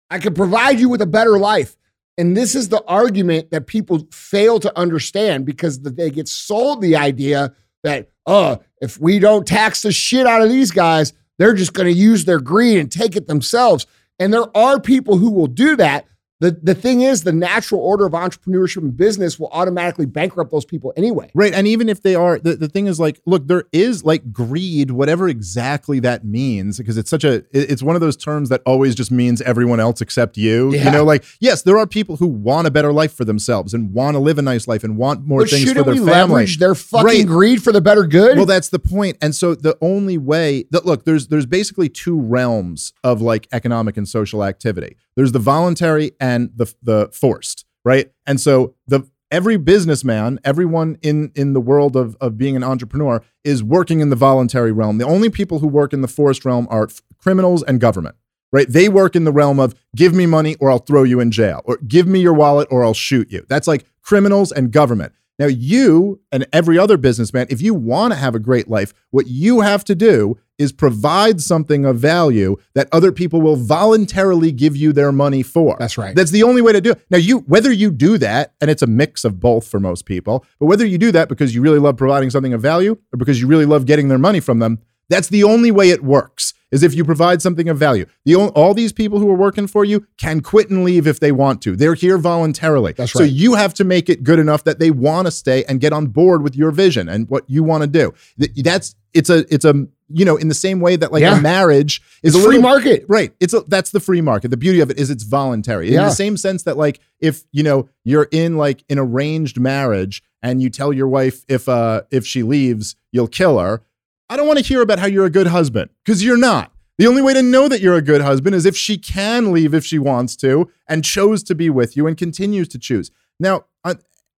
I 0.09 0.19
can 0.19 0.33
provide 0.33 0.79
you 0.79 0.87
with 0.87 1.01
a 1.01 1.07
better 1.07 1.37
life. 1.39 1.75
And 2.17 2.35
this 2.35 2.55
is 2.55 2.69
the 2.69 2.83
argument 2.87 3.51
that 3.51 3.67
people 3.67 4.07
fail 4.11 4.59
to 4.59 4.77
understand 4.77 5.45
because 5.45 5.79
they 5.81 6.09
get 6.09 6.27
sold 6.27 6.81
the 6.81 6.95
idea 6.95 7.53
that, 7.83 8.09
oh, 8.25 8.59
if 8.81 8.99
we 8.99 9.19
don't 9.19 9.45
tax 9.45 9.83
the 9.83 9.91
shit 9.91 10.25
out 10.25 10.41
of 10.41 10.49
these 10.49 10.71
guys, 10.71 11.13
they're 11.37 11.53
just 11.53 11.73
going 11.73 11.85
to 11.85 11.93
use 11.93 12.25
their 12.25 12.39
greed 12.39 12.79
and 12.79 12.91
take 12.91 13.15
it 13.15 13.27
themselves. 13.27 13.85
And 14.19 14.33
there 14.33 14.55
are 14.57 14.79
people 14.79 15.17
who 15.17 15.31
will 15.31 15.47
do 15.47 15.75
that. 15.75 16.05
The, 16.39 16.51
the 16.51 16.75
thing 16.75 17.01
is, 17.01 17.23
the 17.23 17.31
natural 17.33 17.81
order 17.81 18.05
of 18.05 18.13
entrepreneurship 18.13 18.77
and 18.83 18.95
business 18.95 19.39
will 19.39 19.49
automatically 19.51 20.05
bankrupt 20.05 20.51
those 20.51 20.65
people 20.65 20.93
anyway. 20.95 21.31
Right. 21.33 21.51
And 21.51 21.67
even 21.67 21.89
if 21.89 22.03
they 22.03 22.13
are, 22.13 22.37
the, 22.37 22.55
the 22.55 22.67
thing 22.67 22.85
is 22.85 22.99
like, 22.99 23.19
look, 23.25 23.47
there 23.47 23.63
is 23.71 24.05
like 24.05 24.31
greed, 24.31 24.91
whatever 24.91 25.27
exactly 25.27 25.99
that 26.01 26.25
means, 26.25 26.77
because 26.77 26.95
it's 26.95 27.09
such 27.09 27.23
a, 27.23 27.43
it's 27.51 27.81
one 27.81 27.95
of 27.95 28.01
those 28.01 28.15
terms 28.15 28.49
that 28.49 28.61
always 28.67 28.93
just 28.93 29.09
means 29.09 29.41
everyone 29.41 29.79
else 29.79 29.99
except 29.99 30.37
you. 30.37 30.73
You 30.75 30.91
know, 30.91 31.03
like, 31.03 31.25
yes, 31.39 31.63
there 31.63 31.77
are 31.79 31.87
people 31.87 32.17
who 32.17 32.27
want 32.27 32.67
a 32.67 32.71
better 32.71 32.93
life 32.93 33.13
for 33.13 33.25
themselves 33.25 33.73
and 33.73 33.91
want 33.91 34.13
to 34.13 34.19
live 34.19 34.37
a 34.37 34.43
nice 34.43 34.67
life 34.67 34.83
and 34.83 34.95
want 34.95 35.25
more 35.25 35.41
But 35.41 35.49
things 35.49 35.73
for 35.73 35.83
their 35.83 35.95
family. 35.95 36.45
their 36.45 36.75
fucking 36.75 37.05
Right. 37.05 37.25
greed 37.25 37.63
for 37.63 37.71
the 37.71 37.81
better 37.81 38.05
good? 38.05 38.37
Well, 38.37 38.45
that's 38.45 38.69
the 38.69 38.79
point. 38.79 39.17
And 39.21 39.33
so 39.35 39.55
the 39.55 39.75
only 39.81 40.17
way 40.17 40.65
that 40.69 40.85
look, 40.85 41.03
there's 41.05 41.29
there's 41.29 41.45
basically 41.47 41.89
two 41.89 42.19
realms 42.19 42.93
of 43.03 43.21
like 43.21 43.47
economic 43.51 43.97
and 43.97 44.07
social 44.07 44.43
activity. 44.43 44.97
There's 45.17 45.33
the 45.33 45.39
voluntary 45.39 46.11
and 46.21 46.51
the 46.55 46.73
the 46.81 47.09
forced, 47.11 47.65
right? 47.83 48.11
And 48.25 48.39
so 48.39 48.75
the 48.85 49.01
every 49.31 49.57
businessman, 49.57 50.39
everyone 50.45 50.97
in 51.01 51.31
in 51.35 51.53
the 51.53 51.59
world 51.59 51.97
of 51.97 52.15
of 52.21 52.37
being 52.37 52.55
an 52.55 52.63
entrepreneur 52.63 53.23
is 53.43 53.63
working 53.63 53.99
in 53.99 54.09
the 54.09 54.15
voluntary 54.15 54.71
realm. 54.71 54.99
The 54.99 55.05
only 55.05 55.29
people 55.29 55.59
who 55.59 55.67
work 55.67 55.91
in 55.91 56.01
the 56.01 56.07
forced 56.07 56.45
realm 56.45 56.67
are 56.69 56.87
criminals 57.17 57.63
and 57.63 57.81
government. 57.81 58.15
Right? 58.53 58.69
They 58.69 58.87
work 58.87 59.15
in 59.15 59.25
the 59.25 59.33
realm 59.33 59.59
of 59.59 59.75
give 59.93 60.13
me 60.13 60.25
money 60.25 60.55
or 60.61 60.71
I'll 60.71 60.77
throw 60.77 61.03
you 61.03 61.19
in 61.19 61.31
jail 61.31 61.61
or 61.65 61.77
give 61.85 62.07
me 62.07 62.21
your 62.21 62.33
wallet 62.33 62.69
or 62.71 62.85
I'll 62.85 62.93
shoot 62.93 63.29
you. 63.29 63.45
That's 63.49 63.67
like 63.67 63.85
criminals 64.01 64.53
and 64.53 64.71
government. 64.71 65.11
Now, 65.39 65.47
you 65.47 66.21
and 66.31 66.47
every 66.51 66.79
other 66.79 66.97
businessman, 66.97 67.47
if 67.49 67.61
you 67.61 67.73
want 67.73 68.13
to 68.13 68.17
have 68.17 68.35
a 68.35 68.39
great 68.39 68.67
life, 68.67 68.93
what 69.11 69.27
you 69.27 69.61
have 69.61 69.83
to 69.85 69.95
do 69.95 70.37
is 70.57 70.71
provide 70.71 71.41
something 71.41 71.85
of 71.85 71.97
value 71.97 72.57
that 72.73 72.87
other 72.91 73.11
people 73.11 73.41
will 73.41 73.55
voluntarily 73.55 74.51
give 74.51 74.75
you 74.75 74.91
their 74.91 75.11
money 75.11 75.43
for. 75.43 75.75
That's 75.79 75.97
right. 75.97 76.15
That's 76.15 76.31
the 76.31 76.43
only 76.43 76.61
way 76.61 76.73
to 76.73 76.81
do 76.81 76.91
it. 76.91 77.01
Now, 77.09 77.17
you 77.17 77.39
whether 77.39 77.71
you 77.71 77.91
do 77.91 78.17
that, 78.17 78.53
and 78.59 78.69
it's 78.69 78.81
a 78.81 78.87
mix 78.87 79.23
of 79.23 79.39
both 79.39 79.67
for 79.67 79.79
most 79.79 80.05
people, 80.05 80.45
but 80.59 80.65
whether 80.65 80.85
you 80.85 80.97
do 80.97 81.11
that 81.11 81.29
because 81.29 81.53
you 81.53 81.61
really 81.61 81.79
love 81.79 81.97
providing 81.97 82.29
something 82.29 82.53
of 82.53 82.61
value 82.61 82.97
or 83.13 83.17
because 83.17 83.39
you 83.39 83.47
really 83.47 83.65
love 83.65 83.85
getting 83.85 84.07
their 84.07 84.17
money 84.17 84.39
from 84.39 84.59
them, 84.59 84.79
that's 85.09 85.29
the 85.29 85.43
only 85.43 85.71
way 85.71 85.89
it 85.89 86.03
works. 86.03 86.53
Is 86.69 86.83
if 86.83 86.93
you 86.93 87.05
provide 87.05 87.41
something 87.41 87.69
of 87.69 87.77
value. 87.77 88.05
The 88.25 88.35
only, 88.35 88.51
all 88.51 88.73
these 88.73 88.91
people 88.91 89.19
who 89.19 89.29
are 89.29 89.37
working 89.37 89.67
for 89.67 89.85
you 89.85 90.05
can 90.17 90.41
quit 90.41 90.69
and 90.69 90.83
leave 90.83 91.07
if 91.07 91.21
they 91.21 91.31
want 91.31 91.61
to. 91.61 91.77
They're 91.77 91.93
here 91.93 92.17
voluntarily. 92.17 92.91
That's 92.91 93.15
right. 93.15 93.21
So 93.21 93.23
you 93.23 93.53
have 93.53 93.73
to 93.75 93.85
make 93.85 94.09
it 94.09 94.21
good 94.21 94.37
enough 94.37 94.65
that 94.65 94.77
they 94.77 94.91
want 94.91 95.27
to 95.27 95.31
stay 95.31 95.63
and 95.63 95.79
get 95.79 95.93
on 95.93 96.07
board 96.07 96.43
with 96.43 96.57
your 96.57 96.71
vision 96.71 97.07
and 97.07 97.29
what 97.29 97.45
you 97.47 97.63
want 97.63 97.83
to 97.83 97.87
do. 97.87 98.13
That's 98.61 98.95
it's 99.13 99.29
a 99.29 99.45
it's 99.53 99.63
a 99.63 99.87
you 100.09 100.23
know 100.25 100.37
in 100.37 100.47
the 100.47 100.53
same 100.53 100.79
way 100.79 100.95
that 100.95 101.11
like 101.11 101.21
Yeah. 101.21 101.37
a 101.37 101.41
marriage 101.41 102.01
is 102.23 102.33
it's 102.33 102.43
a 102.43 102.47
free 102.47 102.57
little 102.57 102.69
market. 102.69 103.05
Right. 103.07 103.33
It's 103.39 103.53
a, 103.53 103.61
that's 103.61 103.91
the 103.91 103.99
free 103.99 104.21
market. 104.21 104.49
The 104.49 104.57
beauty 104.57 104.79
of 104.79 104.89
it 104.89 104.97
is 104.99 105.09
it's 105.09 105.23
voluntary. 105.23 105.89
In 105.89 105.95
the 105.95 106.09
same 106.11 106.37
sense 106.37 106.63
that 106.63 106.77
like 106.77 106.99
if 107.19 107.43
you 107.51 107.63
know 107.63 107.89
you're 108.03 108.27
in 108.31 108.57
like 108.57 108.83
an 108.89 108.99
arranged 108.99 109.59
marriage 109.59 110.23
and 110.41 110.61
you 110.61 110.69
tell 110.69 110.93
your 110.93 111.07
wife 111.07 111.43
if 111.47 111.67
uh 111.67 112.01
if 112.11 112.25
she 112.25 112.43
leaves 112.43 112.95
you'll 113.11 113.27
kill 113.27 113.59
her. 113.59 113.81
I 114.29 114.35
don't 114.37 114.47
want 114.47 114.59
to 114.59 114.65
hear 114.65 114.81
about 114.81 114.99
how 114.99 115.07
you're 115.07 115.25
a 115.25 115.29
good 115.29 115.47
husband 115.47 115.89
because 116.03 116.23
you're 116.23 116.37
not. 116.37 116.71
The 116.97 117.07
only 117.07 117.21
way 117.21 117.33
to 117.33 117.43
know 117.43 117.67
that 117.67 117.79
you're 117.79 117.95
a 117.95 118.01
good 118.01 118.21
husband 118.21 118.55
is 118.55 118.65
if 118.65 118.75
she 118.75 118.97
can 118.97 119.51
leave 119.53 119.73
if 119.73 119.85
she 119.85 119.99
wants 119.99 120.35
to 120.37 120.69
and 120.87 121.03
chose 121.03 121.43
to 121.43 121.55
be 121.55 121.69
with 121.69 121.95
you 121.95 122.07
and 122.07 122.17
continues 122.17 122.67
to 122.69 122.79
choose. 122.79 123.11
Now, 123.39 123.65
uh, 123.83 123.95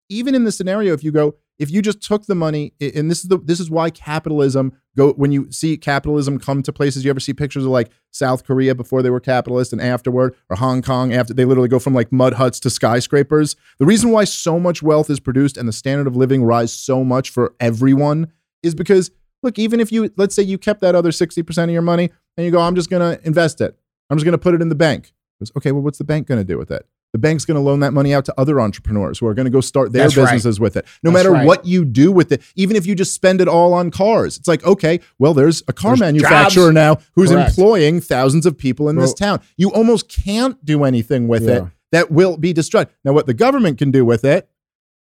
even 0.08 0.34
in 0.34 0.44
the 0.44 0.50
scenario, 0.52 0.92
if 0.92 1.04
you 1.04 1.12
go, 1.12 1.36
if 1.58 1.70
you 1.70 1.82
just 1.82 2.00
took 2.00 2.26
the 2.26 2.34
money, 2.34 2.72
and 2.80 3.10
this 3.10 3.22
is 3.22 3.28
the 3.28 3.38
this 3.38 3.58
is 3.58 3.70
why 3.70 3.90
capitalism 3.90 4.72
go 4.96 5.12
when 5.12 5.32
you 5.32 5.50
see 5.50 5.76
capitalism 5.76 6.38
come 6.38 6.62
to 6.62 6.72
places. 6.72 7.04
You 7.04 7.10
ever 7.10 7.20
see 7.20 7.34
pictures 7.34 7.64
of 7.64 7.70
like 7.70 7.90
South 8.12 8.44
Korea 8.44 8.74
before 8.74 9.02
they 9.02 9.10
were 9.10 9.20
capitalist 9.20 9.72
and 9.72 9.82
afterward, 9.82 10.36
or 10.48 10.56
Hong 10.56 10.82
Kong 10.82 11.12
after 11.12 11.34
they 11.34 11.44
literally 11.44 11.68
go 11.68 11.78
from 11.78 11.94
like 11.94 12.12
mud 12.12 12.34
huts 12.34 12.60
to 12.60 12.70
skyscrapers. 12.70 13.56
The 13.78 13.86
reason 13.86 14.10
why 14.10 14.24
so 14.24 14.60
much 14.60 14.82
wealth 14.82 15.10
is 15.10 15.18
produced 15.18 15.56
and 15.56 15.68
the 15.68 15.72
standard 15.72 16.06
of 16.06 16.16
living 16.16 16.44
rise 16.44 16.72
so 16.72 17.02
much 17.02 17.30
for 17.30 17.54
everyone 17.58 18.32
is 18.62 18.74
because 18.74 19.10
look, 19.42 19.58
even 19.58 19.80
if 19.80 19.90
you 19.90 20.12
let's 20.16 20.36
say 20.36 20.42
you 20.42 20.58
kept 20.58 20.80
that 20.82 20.94
other 20.94 21.10
60% 21.10 21.64
of 21.64 21.70
your 21.70 21.82
money 21.82 22.10
and 22.36 22.44
you 22.44 22.52
go, 22.52 22.60
I'm 22.60 22.76
just 22.76 22.90
gonna 22.90 23.18
invest 23.24 23.60
it. 23.60 23.76
I'm 24.10 24.16
just 24.16 24.24
gonna 24.24 24.38
put 24.38 24.54
it 24.54 24.62
in 24.62 24.68
the 24.68 24.76
bank. 24.76 25.12
Goes, 25.40 25.52
okay, 25.56 25.72
well, 25.72 25.82
what's 25.82 25.98
the 25.98 26.04
bank 26.04 26.28
gonna 26.28 26.44
do 26.44 26.56
with 26.56 26.70
it? 26.70 26.86
The 27.12 27.18
bank's 27.18 27.44
going 27.46 27.54
to 27.54 27.60
loan 27.62 27.80
that 27.80 27.92
money 27.94 28.12
out 28.12 28.26
to 28.26 28.34
other 28.36 28.60
entrepreneurs 28.60 29.18
who 29.18 29.26
are 29.26 29.32
going 29.34 29.46
to 29.46 29.50
go 29.50 29.62
start 29.62 29.92
their 29.92 30.02
That's 30.04 30.16
right. 30.16 30.24
businesses 30.24 30.60
with 30.60 30.76
it. 30.76 30.84
No 31.02 31.10
That's 31.10 31.24
matter 31.24 31.32
right. 31.34 31.46
what 31.46 31.64
you 31.64 31.84
do 31.86 32.12
with 32.12 32.32
it, 32.32 32.42
even 32.54 32.76
if 32.76 32.84
you 32.86 32.94
just 32.94 33.14
spend 33.14 33.40
it 33.40 33.48
all 33.48 33.72
on 33.72 33.90
cars, 33.90 34.36
it's 34.36 34.46
like, 34.46 34.62
okay, 34.64 35.00
well, 35.18 35.32
there's 35.32 35.62
a 35.68 35.72
car 35.72 35.92
There's 35.92 36.00
manufacturer 36.00 36.64
jobs. 36.66 36.74
now 36.74 36.98
who's 37.14 37.30
Correct. 37.30 37.50
employing 37.50 38.00
thousands 38.02 38.44
of 38.44 38.58
people 38.58 38.88
in 38.90 38.96
this 38.96 39.14
town. 39.14 39.40
You 39.56 39.72
almost 39.72 40.08
can't 40.08 40.62
do 40.64 40.84
anything 40.84 41.28
with 41.28 41.48
it 41.48 41.64
that 41.92 42.10
will 42.10 42.36
be 42.36 42.52
destroyed. 42.52 42.88
Now, 43.04 43.12
what 43.14 43.26
the 43.26 43.32
government 43.34 43.78
can 43.78 43.90
do 43.90 44.04
with 44.04 44.22
it 44.24 44.46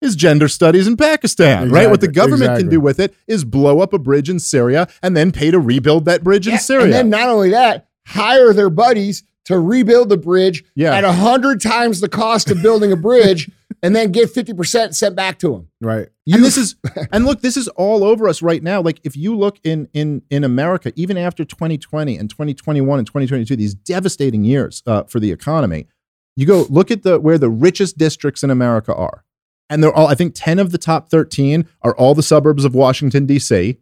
is 0.01 0.17
gender 0.17 0.49
studies 0.49 0.89
in 0.89 0.97
Pakistan, 0.97 1.71
right? 1.71 1.89
What 1.89 2.01
the 2.01 2.09
Exactly, 2.09 2.33
government 2.33 2.59
can 2.59 2.69
do 2.69 2.81
with 2.81 2.99
it 2.99 3.15
is 3.29 3.45
blow 3.45 3.79
up 3.79 3.93
a 3.93 4.01
bridge 4.01 4.29
in 4.29 4.41
Syria 4.41 4.89
and 5.01 5.17
then 5.17 5.31
pay 5.31 5.53
to 5.53 5.61
rebuild 5.61 6.07
that 6.07 6.25
bridge 6.25 6.49
in 6.49 6.59
Syria. 6.59 6.87
And 6.87 6.93
then 6.93 7.11
not 7.11 7.29
only 7.29 7.51
that, 7.51 7.87
hire 8.09 8.53
their 8.53 8.69
buddies 8.71 9.23
to 9.47 9.59
rebuild 9.59 10.09
the 10.09 10.17
bridge 10.17 10.65
Yeah. 10.75 10.95
at 10.95 11.05
a 11.05 11.13
hundred 11.13 11.61
times 11.61 12.01
the 12.01 12.09
cost 12.09 12.51
of 12.51 12.63
building 12.63 12.93
a 12.93 12.97
bridge, 12.97 13.51
and 13.83 13.95
then 13.97 14.13
get 14.13 14.31
fifty 14.31 14.53
percent 14.55 14.95
sent 14.95 15.17
back 15.17 15.39
to 15.41 15.51
them. 15.53 15.69
Right. 15.81 16.09
and 16.29 16.45
this 16.45 16.57
is 16.57 16.77
and 17.13 17.25
look 17.25 17.41
this 17.41 17.57
is 17.57 17.67
all 17.69 18.05
over 18.05 18.29
us 18.29 18.41
right 18.43 18.63
now 18.63 18.81
like 18.81 19.01
if 19.03 19.17
you 19.17 19.37
look 19.37 19.59
in 19.65 19.89
in 19.93 20.23
in 20.31 20.45
america 20.45 20.93
even 20.95 21.17
after 21.19 21.45
2020 21.45 22.17
and 22.17 22.31
2021 22.31 22.99
and 22.99 23.07
2022 23.09 23.57
these 23.57 23.75
devastating 23.75 24.45
years 24.45 24.83
uh, 24.87 25.03
for 25.05 25.19
the 25.19 25.33
economy 25.33 25.89
you 26.37 26.47
go 26.47 26.65
look 26.71 26.93
at 26.93 27.03
the 27.03 27.19
where 27.19 27.39
the 27.39 27.51
richest 27.51 27.99
districts 27.99 28.45
in 28.45 28.51
america 28.51 28.95
are 28.95 29.25
and 29.69 29.83
they're 29.83 29.93
all 29.93 30.07
i 30.07 30.15
think 30.15 30.33
10 30.37 30.61
of 30.61 30.71
the 30.71 30.79
top 30.79 31.11
13 31.11 31.67
are 31.83 31.95
all 31.97 32.15
the 32.15 32.23
suburbs 32.23 32.65
of 32.65 32.73
washington 32.77 33.27
d.c 33.27 33.79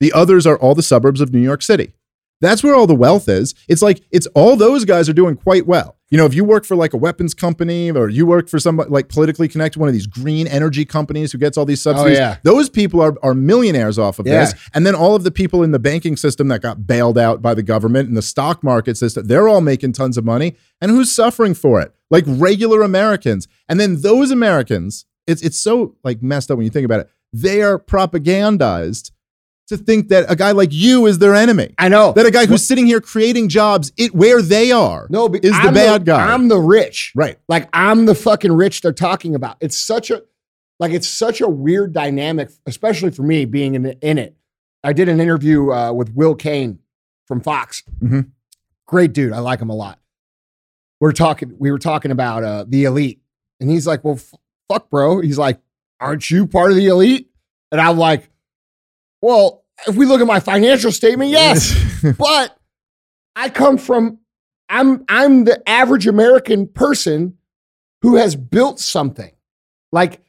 the 0.00 0.12
others 0.14 0.46
are 0.46 0.56
all 0.58 0.74
the 0.74 0.82
suburbs 0.82 1.20
of 1.20 1.34
new 1.34 1.40
york 1.42 1.60
city 1.60 1.92
that's 2.42 2.62
where 2.62 2.74
all 2.74 2.86
the 2.86 2.94
wealth 2.94 3.28
is 3.28 3.54
it's 3.68 3.80
like 3.80 4.02
it's 4.10 4.26
all 4.34 4.56
those 4.56 4.84
guys 4.84 5.08
are 5.08 5.14
doing 5.14 5.34
quite 5.34 5.66
well 5.66 5.96
you 6.10 6.18
know 6.18 6.26
if 6.26 6.34
you 6.34 6.44
work 6.44 6.66
for 6.66 6.76
like 6.76 6.92
a 6.92 6.96
weapons 6.98 7.32
company 7.32 7.90
or 7.90 8.10
you 8.10 8.26
work 8.26 8.48
for 8.50 8.58
somebody 8.58 8.90
like 8.90 9.08
politically 9.08 9.48
connected 9.48 9.78
one 9.78 9.88
of 9.88 9.94
these 9.94 10.06
green 10.06 10.46
energy 10.46 10.84
companies 10.84 11.32
who 11.32 11.38
gets 11.38 11.56
all 11.56 11.64
these 11.64 11.84
oh, 11.86 11.92
subsidies 11.92 12.18
yeah. 12.18 12.36
those 12.42 12.68
people 12.68 13.00
are, 13.00 13.14
are 13.22 13.32
millionaires 13.32 13.98
off 13.98 14.18
of 14.18 14.26
Yeah. 14.26 14.40
this. 14.40 14.54
And 14.74 14.84
then 14.84 14.94
all 14.94 15.14
of 15.14 15.22
the 15.24 15.30
people 15.30 15.62
in 15.62 15.70
the 15.72 15.78
banking 15.78 16.16
system 16.16 16.48
that 16.48 16.60
got 16.60 16.86
bailed 16.86 17.16
out 17.16 17.40
by 17.40 17.54
the 17.54 17.62
government 17.62 18.08
and 18.08 18.16
the 18.16 18.22
stock 18.22 18.62
market 18.62 18.96
system, 18.96 19.26
they're 19.26 19.48
all 19.48 19.60
making 19.60 19.92
tons 19.92 20.18
of 20.18 20.24
money. 20.24 20.56
And 20.80 20.90
who's 20.90 21.10
suffering 21.12 21.54
for 21.54 21.80
it? 21.80 21.94
Like 22.10 22.24
regular 22.26 22.82
Americans. 22.82 23.48
And 23.68 23.78
then 23.80 24.02
those 24.02 24.30
Americans, 24.30 25.06
it's 25.26 25.40
it's 25.42 25.60
so 25.60 25.96
like 26.04 26.22
messed 26.22 26.50
up 26.50 26.58
when 26.58 26.64
you 26.64 26.70
think 26.70 26.84
about 26.84 27.00
it. 27.00 27.08
They 27.32 27.62
are 27.62 27.78
propagandized 27.78 29.12
to 29.72 29.76
think 29.76 30.08
that 30.08 30.24
a 30.30 30.36
guy 30.36 30.52
like 30.52 30.70
you 30.72 31.06
is 31.06 31.18
their 31.18 31.34
enemy. 31.34 31.74
I 31.78 31.88
know 31.88 32.12
That 32.12 32.24
a 32.26 32.30
guy 32.30 32.46
who's 32.46 32.66
sitting 32.66 32.86
here 32.86 33.00
creating 33.00 33.48
jobs 33.48 33.92
it 33.96 34.14
where 34.14 34.40
they 34.40 34.70
are 34.72 35.06
no, 35.10 35.28
but 35.28 35.44
is 35.44 35.50
the 35.52 35.56
I'm 35.68 35.74
bad 35.74 36.04
guy. 36.04 36.32
I'm 36.32 36.48
the 36.48 36.58
rich. 36.60 37.12
right. 37.16 37.38
Like 37.48 37.68
I'm 37.72 38.06
the 38.06 38.14
fucking 38.14 38.52
rich 38.52 38.80
they're 38.80 38.92
talking 38.92 39.34
about. 39.34 39.56
It's 39.60 39.76
such 39.76 40.10
a 40.10 40.22
like 40.78 40.92
it's 40.92 41.08
such 41.08 41.40
a 41.40 41.48
weird 41.48 41.92
dynamic, 41.92 42.50
especially 42.66 43.10
for 43.10 43.22
me 43.22 43.44
being 43.44 43.74
in, 43.74 43.86
in 44.00 44.18
it. 44.18 44.36
I 44.84 44.92
did 44.92 45.08
an 45.08 45.20
interview 45.20 45.70
uh, 45.70 45.92
with 45.92 46.12
Will 46.14 46.34
Cain 46.34 46.78
from 47.26 47.40
Fox. 47.40 47.82
Mhm. 48.02 48.30
Great 48.86 49.12
dude. 49.12 49.32
I 49.32 49.38
like 49.38 49.60
him 49.60 49.70
a 49.70 49.74
lot. 49.76 49.98
We're 51.00 51.12
talking. 51.12 51.54
We 51.58 51.70
were 51.70 51.78
talking 51.78 52.10
about 52.10 52.42
uh, 52.44 52.64
the 52.68 52.84
elite, 52.84 53.20
and 53.60 53.70
he's 53.70 53.86
like, 53.86 54.04
"Well, 54.04 54.14
f- 54.16 54.34
fuck, 54.68 54.90
bro." 54.90 55.20
He's 55.20 55.38
like, 55.38 55.60
"Aren't 56.00 56.30
you 56.30 56.46
part 56.46 56.70
of 56.72 56.76
the 56.76 56.86
elite?" 56.88 57.30
And 57.70 57.80
I'm 57.80 57.96
like, 57.98 58.28
"Well, 59.20 59.61
if 59.86 59.96
we 59.96 60.06
look 60.06 60.20
at 60.20 60.26
my 60.26 60.40
financial 60.40 60.92
statement, 60.92 61.30
yes." 61.30 61.74
but 62.18 62.56
I 63.36 63.48
come 63.48 63.78
from 63.78 64.18
I'm 64.68 65.04
I'm 65.08 65.44
the 65.44 65.66
average 65.68 66.06
American 66.06 66.66
person 66.66 67.38
who 68.02 68.16
has 68.16 68.36
built 68.36 68.80
something. 68.80 69.30
Like 69.92 70.22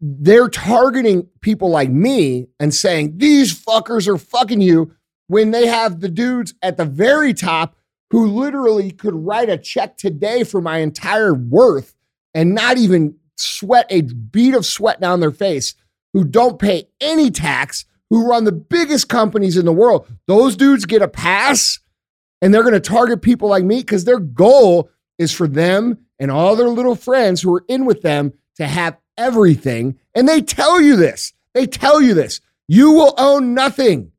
they're 0.00 0.48
targeting 0.48 1.28
people 1.40 1.70
like 1.70 1.90
me 1.90 2.48
and 2.58 2.74
saying 2.74 3.18
these 3.18 3.54
fuckers 3.54 4.08
are 4.08 4.18
fucking 4.18 4.60
you 4.60 4.94
when 5.28 5.52
they 5.52 5.66
have 5.66 6.00
the 6.00 6.08
dudes 6.08 6.54
at 6.62 6.76
the 6.76 6.84
very 6.84 7.32
top 7.32 7.76
who 8.10 8.26
literally 8.26 8.90
could 8.90 9.14
write 9.14 9.48
a 9.48 9.56
check 9.56 9.96
today 9.96 10.42
for 10.42 10.60
my 10.60 10.78
entire 10.78 11.32
worth 11.32 11.94
and 12.34 12.54
not 12.54 12.78
even 12.78 13.14
sweat 13.36 13.86
a 13.90 14.02
bead 14.02 14.54
of 14.54 14.66
sweat 14.66 15.00
down 15.00 15.20
their 15.20 15.30
face, 15.30 15.74
who 16.12 16.24
don't 16.24 16.58
pay 16.58 16.88
any 17.00 17.30
tax, 17.30 17.84
who 18.10 18.28
run 18.28 18.44
the 18.44 18.52
biggest 18.52 19.08
companies 19.08 19.56
in 19.56 19.64
the 19.64 19.72
world. 19.72 20.06
Those 20.26 20.56
dudes 20.56 20.84
get 20.84 21.00
a 21.02 21.08
pass 21.08 21.78
and 22.42 22.52
they're 22.52 22.62
going 22.62 22.74
to 22.74 22.80
target 22.80 23.22
people 23.22 23.48
like 23.48 23.64
me 23.64 23.78
because 23.78 24.04
their 24.04 24.18
goal 24.18 24.90
is 25.18 25.32
for 25.32 25.46
them 25.46 25.98
and 26.18 26.30
all 26.30 26.56
their 26.56 26.68
little 26.68 26.96
friends 26.96 27.40
who 27.40 27.54
are 27.54 27.64
in 27.68 27.84
with 27.86 28.02
them 28.02 28.32
to 28.56 28.66
have 28.66 28.96
everything. 29.16 29.98
And 30.14 30.28
they 30.28 30.40
tell 30.42 30.80
you 30.80 30.96
this. 30.96 31.32
They 31.54 31.66
tell 31.66 32.02
you 32.02 32.14
this. 32.14 32.40
You 32.68 32.92
will 32.92 33.14
own 33.16 33.54
nothing. 33.54 34.12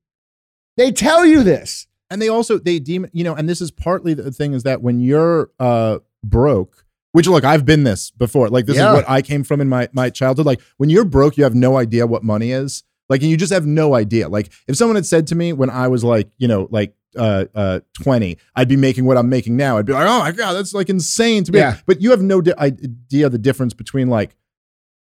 They 0.78 0.92
tell 0.92 1.26
you 1.26 1.44
this. 1.44 1.88
and 2.10 2.22
they 2.22 2.28
also 2.30 2.58
they 2.58 2.78
deem 2.80 3.06
you 3.14 3.24
know 3.24 3.34
and 3.36 3.48
this 3.48 3.62
is 3.62 3.72
partly 3.72 4.14
the 4.14 4.32
thing 4.32 4.54
is 4.54 4.64
that 4.64 4.82
when 4.82 5.00
you're 5.00 5.50
uh 5.60 6.00
broke 6.24 6.86
which 7.14 7.26
look 7.28 7.44
i've 7.46 7.66
been 7.66 7.84
this 7.86 8.12
before 8.12 8.50
like 8.50 8.66
this 8.66 8.76
Yeah. 8.76 8.90
is 8.90 8.96
what 8.96 9.10
i 9.10 9.22
came 9.22 9.44
from 9.46 9.62
in 9.62 9.70
my 9.70 9.88
my 9.94 10.10
childhood 10.10 10.46
like 10.46 10.60
when 10.78 10.90
you're 10.90 11.06
broke 11.06 11.38
you 11.38 11.44
have 11.46 11.56
no 11.56 11.78
idea 11.78 12.06
what 12.06 12.22
money 12.24 12.52
is 12.52 12.84
like 13.12 13.22
and 13.22 13.30
you 13.30 13.38
just 13.38 13.54
have 13.54 13.66
no 13.68 13.94
idea 13.94 14.28
like 14.28 14.52
if 14.68 14.76
someone 14.76 14.96
had 14.96 15.06
said 15.06 15.28
to 15.28 15.36
me 15.36 15.54
when 15.54 15.70
i 15.70 15.88
was 15.88 16.04
like 16.04 16.30
you 16.40 16.48
know 16.48 16.68
like 16.72 16.96
uh 17.18 17.46
uh 17.54 17.80
20 18.02 18.38
i'd 18.56 18.68
be 18.70 18.78
making 18.78 19.06
what 19.06 19.18
i'm 19.18 19.30
making 19.30 19.56
now 19.58 19.78
i'd 19.78 19.86
be 19.86 19.94
like 19.94 20.08
oh 20.08 20.20
my 20.20 20.32
god 20.32 20.54
that's 20.54 20.74
like 20.74 20.90
insane 20.90 21.44
to 21.44 21.52
me 21.52 21.60
Yeah. 21.60 21.78
but 21.86 22.02
you 22.02 22.10
have 22.12 22.22
no 22.22 22.42
di- 22.42 22.54
idea 22.58 23.30
the 23.30 23.38
difference 23.38 23.74
between 23.74 24.08
like 24.10 24.36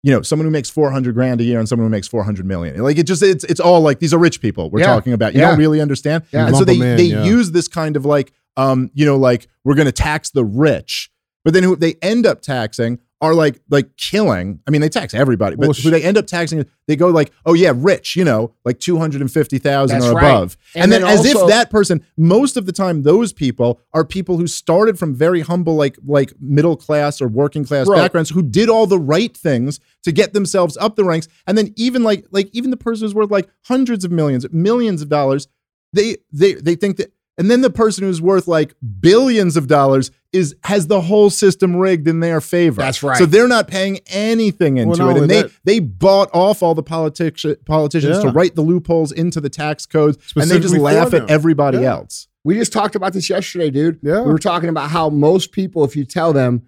you 0.04 0.12
know, 0.14 0.22
someone 0.22 0.46
who 0.46 0.52
makes 0.52 0.70
400 0.70 1.14
grand 1.16 1.42
a 1.42 1.44
year 1.44 1.60
and 1.60 1.68
someone 1.68 1.86
who 1.88 1.90
makes 1.90 2.08
400 2.08 2.46
million. 2.46 2.78
Like 2.82 2.98
it 2.98 3.08
just, 3.08 3.24
it's, 3.24 3.44
it's 3.46 3.60
all 3.60 3.82
like, 3.82 4.00
these 4.00 4.14
are 4.14 4.20
rich 4.20 4.40
people 4.40 4.70
we're 4.70 4.82
Yeah. 4.82 4.86
talking 4.86 5.12
about. 5.12 5.34
You 5.34 5.42
Yeah. 5.42 5.50
don't 5.50 5.58
really 5.60 5.82
understand. 5.82 6.24
Yeah. 6.32 6.46
And 6.46 6.56
so 6.56 6.60
Lump 6.60 6.68
they, 6.68 6.76
'em 6.76 6.82
in, 6.84 6.98
they 6.98 7.04
yeah. 7.06 7.24
use 7.26 7.52
this 7.52 7.68
kind 7.68 7.98
of 7.98 8.06
like, 8.06 8.32
um, 8.56 8.90
you 8.94 9.06
know, 9.06 9.18
like 9.18 9.48
we're 9.66 9.74
going 9.74 9.88
to 9.88 9.92
tax 9.92 10.30
the 10.30 10.46
rich, 10.46 11.10
but 11.44 11.54
then 11.54 11.64
who 11.64 11.76
they 11.76 11.96
end 12.02 12.26
up 12.28 12.42
taxing 12.42 13.00
are 13.20 13.34
like, 13.34 13.60
like 13.70 13.98
killing. 13.98 14.60
I 14.68 14.72
mean, 14.72 14.80
they 14.82 14.90
tax 14.90 15.14
everybody, 15.14 15.56
but 15.56 15.68
Well, 15.68 15.74
who 15.74 15.90
they 15.90 16.04
end 16.04 16.18
up 16.18 16.28
taxing, 16.28 16.64
they 16.88 16.96
go 16.96 17.08
like, 17.08 17.32
oh 17.48 17.54
yeah, 17.54 17.74
rich, 17.76 18.16
you 18.16 18.24
know, 18.24 18.54
like 18.64 18.80
250,000 18.80 20.04
or 20.04 20.12
right. 20.14 20.24
above. 20.24 20.58
And, 20.76 20.84
And 20.84 20.92
then, 20.92 21.02
then 21.02 21.12
as 21.12 21.20
also- 21.26 21.46
if 21.46 21.50
that 21.50 21.70
person, 21.72 22.04
most 22.16 22.58
of 22.58 22.66
the 22.68 22.72
time, 22.72 23.02
those 23.04 23.34
people 23.34 23.82
are 23.94 24.06
people 24.06 24.38
who 24.38 24.46
started 24.46 25.00
from 25.00 25.16
very 25.16 25.42
humble, 25.42 25.76
like, 25.76 25.98
like 26.06 26.34
middle 26.40 26.76
class 26.76 27.20
or 27.22 27.28
working 27.28 27.66
class 27.66 27.88
Bro. 27.88 27.98
backgrounds 27.98 28.30
who 28.30 28.44
did 28.44 28.70
all 28.70 28.86
the 28.86 29.00
right 29.00 29.36
things 29.36 29.80
to 30.04 30.12
get 30.12 30.34
themselves 30.34 30.78
up 30.78 30.96
the 30.96 31.04
ranks. 31.04 31.28
And 31.48 31.58
then 31.58 31.74
even 31.76 32.04
like, 32.04 32.26
like 32.32 32.50
even 32.54 32.70
the 32.70 32.78
person 32.78 33.06
who's 33.06 33.16
worth 33.16 33.32
like 33.32 33.50
hundreds 33.66 34.06
of 34.06 34.12
millions, 34.12 34.46
millions 34.52 35.02
of 35.02 35.10
dollars, 35.10 35.48
they, 35.92 36.18
they, 36.32 36.54
they 36.54 36.76
think 36.76 36.98
that, 36.98 37.12
and 37.40 37.50
then 37.52 37.62
the 37.62 37.70
person 37.70 38.04
who's 38.04 38.22
worth 38.22 38.48
like 38.48 38.74
billions 39.00 39.58
of 39.58 39.68
dollars 39.68 40.12
is 40.34 40.56
has 40.64 40.88
the 40.88 41.02
whole 41.02 41.30
system 41.30 41.76
rigged 41.76 42.08
in 42.08 42.20
their 42.20 42.42
favor. 42.42 42.82
That's 42.82 43.02
right. 43.02 43.18
So 43.18 43.26
they're 43.26 43.48
not 43.48 43.68
paying 43.68 44.00
anything 44.08 44.78
into 44.78 44.98
not 44.98 45.16
it, 45.18 45.22
and 45.22 45.30
they 45.32 45.42
that- 45.44 45.52
they 45.64 45.80
bought 45.80 46.30
off 46.34 46.62
all 46.62 46.76
the 46.76 46.84
politici- 46.84 47.64
politicians 47.66 48.20
to 48.20 48.30
write 48.30 48.56
the 48.56 48.62
loopholes 48.62 49.12
into 49.12 49.40
the 49.40 49.50
tax 49.50 49.86
codes, 49.86 50.18
and 50.36 50.50
they 50.52 50.60
just 50.60 50.78
laugh 50.78 51.14
at 51.14 51.30
everybody 51.30 51.80
Yeah. 51.80 51.92
else. 51.96 52.28
We 52.44 52.56
just 52.56 52.72
talked 52.74 52.96
about 52.96 53.14
this 53.14 53.30
yesterday, 53.30 53.70
dude. 53.70 54.00
Yeah. 54.02 54.22
We 54.22 54.32
were 54.32 54.40
talking 54.40 54.70
about 54.70 54.90
how 54.90 55.10
most 55.10 55.52
people, 55.52 55.84
if 55.84 55.96
you 55.96 56.06
tell 56.06 56.32
them 56.34 56.64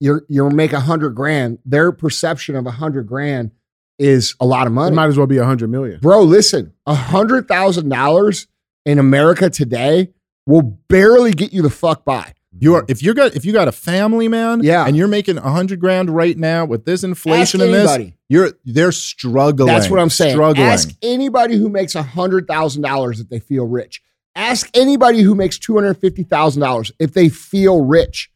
you're 0.00 0.24
you'll 0.28 0.50
make 0.50 0.72
a 0.72 0.80
hundred 0.80 1.10
grand, 1.14 1.58
their 1.64 1.92
perception 1.92 2.56
of 2.56 2.66
a 2.66 2.72
hundred 2.72 3.06
grand 3.06 3.52
is 3.98 4.34
a 4.40 4.46
lot 4.46 4.66
of 4.66 4.72
It 4.72 4.74
money. 4.74 4.96
might 4.96 5.06
as 5.06 5.16
well 5.16 5.26
be 5.28 5.38
a 5.38 5.44
hundred 5.44 5.70
million. 5.70 6.00
Bro, 6.00 6.22
listen, 6.22 6.72
a 6.86 6.94
hundred 6.94 7.46
thousand 7.46 7.88
dollars 7.88 8.48
in 8.84 8.98
America 8.98 9.48
today 9.48 10.10
will 10.46 10.62
barely 10.88 11.30
get 11.30 11.52
you 11.52 11.62
the 11.62 11.70
fuck 11.70 12.04
by. 12.04 12.34
You 12.58 12.74
are 12.74 12.82
mm-hmm. 12.82 12.90
if 12.90 13.02
you 13.02 13.14
got 13.14 13.34
if 13.34 13.44
you 13.44 13.52
got 13.52 13.68
a 13.68 13.72
family 13.72 14.28
man, 14.28 14.62
Yeah. 14.62 14.86
and 14.86 14.96
you're 14.96 15.08
making 15.08 15.38
a 15.38 15.50
hundred 15.50 15.80
grand 15.80 16.10
right 16.10 16.36
now 16.36 16.64
with 16.64 16.84
this 16.84 17.02
inflation 17.02 17.60
Ask 17.60 17.66
and 17.66 17.74
this, 17.74 17.90
anybody. 17.90 18.16
you're 18.28 18.52
they're 18.64 18.92
struggling. 18.92 19.68
That's 19.68 19.88
what 19.88 20.00
I'm 20.00 20.10
saying. 20.10 20.34
Struggling. 20.34 20.66
Ask 20.66 20.90
anybody 21.02 21.56
who 21.56 21.68
makes 21.68 21.94
a 21.94 22.02
hundred 22.02 22.46
thousand 22.46 22.82
dollars 22.82 23.20
if 23.20 23.28
they 23.28 23.38
feel 23.38 23.66
rich. 23.66 24.02
Ask 24.34 24.68
anybody 24.74 25.20
who 25.22 25.34
makes 25.34 25.58
two 25.58 25.74
hundred 25.74 25.94
fifty 25.94 26.24
thousand 26.24 26.60
dollars 26.60 26.92
if 26.98 27.14
they 27.14 27.28
feel 27.28 27.84
rich. 27.84 28.30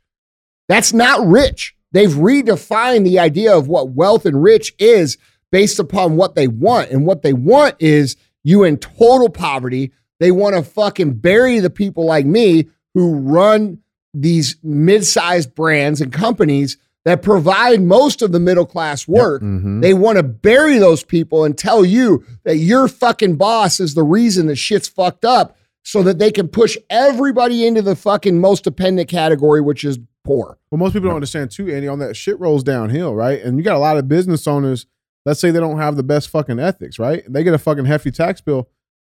That's 0.69 0.93
not 0.93 1.27
rich. 1.27 1.75
They've 1.93 2.11
redefined 2.11 3.05
the 3.05 3.19
idea 3.19 3.57
of 3.57 3.69
what 3.69 3.91
wealth 3.91 4.27
and 4.27 4.43
rich 4.43 4.75
is 4.79 5.19
based 5.53 5.79
upon 5.79 6.17
what 6.17 6.35
they 6.35 6.49
want, 6.49 6.91
and 6.91 7.07
what 7.07 7.23
they 7.23 7.33
want 7.33 7.77
is 7.79 8.17
you 8.45 8.65
in 8.65 8.79
total 8.79 9.29
poverty. 9.29 9.93
They 10.21 10.31
want 10.31 10.57
to 10.57 10.63
fucking 10.63 11.15
bury 11.15 11.61
the 11.61 11.71
people 11.71 12.07
like 12.07 12.25
me 12.25 12.69
who 12.95 13.15
run 13.17 13.79
these 14.21 14.57
mid-sized 14.63 15.55
brands 15.55 16.01
and 16.01 16.13
companies 16.13 16.79
that 17.05 17.23
provide 17.23 17.81
most 17.83 18.21
of 18.23 18.33
the 18.33 18.41
middle 18.41 18.67
class 18.67 19.07
work. 19.07 19.43
Mhm. 19.43 19.81
They 19.81 19.95
want 19.95 20.17
to 20.17 20.23
bury 20.25 20.79
those 20.79 21.05
people 21.05 21.45
and 21.45 21.57
tell 21.57 21.85
you 21.85 22.25
that 22.45 22.57
your 22.57 22.89
fucking 22.89 23.37
boss 23.37 23.79
is 23.79 23.95
the 23.95 24.03
reason 24.03 24.47
that 24.49 24.57
shit's 24.57 24.89
fucked 24.89 25.25
up 25.25 25.57
so 25.85 26.03
that 26.03 26.19
they 26.19 26.33
can 26.33 26.49
push 26.49 26.77
everybody 26.91 27.65
into 27.65 27.81
the 27.83 27.95
fucking 27.95 28.41
most 28.41 28.65
dependent 28.65 29.09
category, 29.09 29.61
which 29.61 29.85
is 29.85 30.01
poor. 30.25 30.59
Well, 30.71 30.79
most 30.81 30.95
people 30.95 31.09
don't 31.09 31.15
understand 31.17 31.53
too, 31.53 31.73
Andy. 31.73 31.87
On 31.87 32.01
that 32.01 32.17
shit 32.17 32.41
rolls 32.41 32.65
downhill, 32.65 33.15
right? 33.15 33.41
And 33.41 33.57
you 33.57 33.63
got 33.63 33.77
a 33.77 33.79
lot 33.79 33.97
of 33.99 34.09
business 34.09 34.49
owners. 34.49 34.87
Let's 35.25 35.39
say 35.39 35.53
they 35.53 35.61
don't 35.61 35.79
have 35.79 35.97
the 35.97 36.03
best 36.03 36.29
fucking 36.29 36.59
ethics, 36.59 36.99
right? 36.99 37.23
They 37.29 37.45
get 37.45 37.55
a 37.55 37.59
fucking 37.59 37.85
hefty 37.85 38.11
tax 38.11 38.41
bill. 38.41 38.69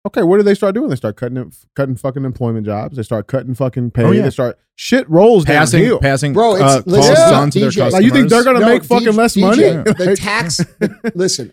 Okay, 0.07 0.23
what 0.23 0.37
do 0.37 0.43
they 0.43 0.55
start 0.55 0.75
doing? 0.75 0.91
They 0.91 0.97
start 0.97 1.17
cutting 1.17 1.51
cutting 1.75 1.97
fucking 1.97 2.25
employment 2.25 2.67
jobs. 2.67 2.97
They 2.97 3.03
start 3.03 3.27
cutting 3.27 3.55
fucking 3.55 3.93
pay. 3.93 4.03
Oh, 4.05 4.11
yeah. 4.11 4.23
They 4.23 4.31
start 4.31 4.59
shit 4.77 5.09
rolls 5.09 5.45
passing 5.47 5.81
downhill. 5.81 5.99
passing 6.01 6.33
Bro, 6.35 6.57
it's- 6.57 6.71
uh, 6.71 6.83
listen, 6.85 7.15
costs 7.15 7.31
yeah, 7.31 7.39
on 7.41 7.51
to 7.51 7.59
their 7.61 7.69
customers. 7.69 7.93
Like 7.95 8.05
you 8.05 8.11
think 8.11 8.29
they're 8.29 8.45
gonna 8.45 8.61
No, 8.61 8.67
make 8.69 8.85
fucking 8.85 9.09
DJ 9.09 9.17
less 9.17 9.37
money? 9.37 9.63
The 9.63 10.17
tax, 10.19 10.61
listen, 11.15 11.53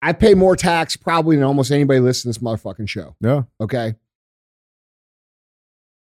I 0.00 0.12
pay 0.12 0.34
more 0.34 0.54
tax 0.54 0.96
probably 0.96 1.36
than 1.36 1.44
almost 1.44 1.72
anybody 1.72 1.98
listening 2.00 2.32
to 2.32 2.38
this 2.40 2.44
motherfucking 2.46 2.88
show. 2.88 3.16
yeah. 3.20 3.42
Okay. 3.60 3.94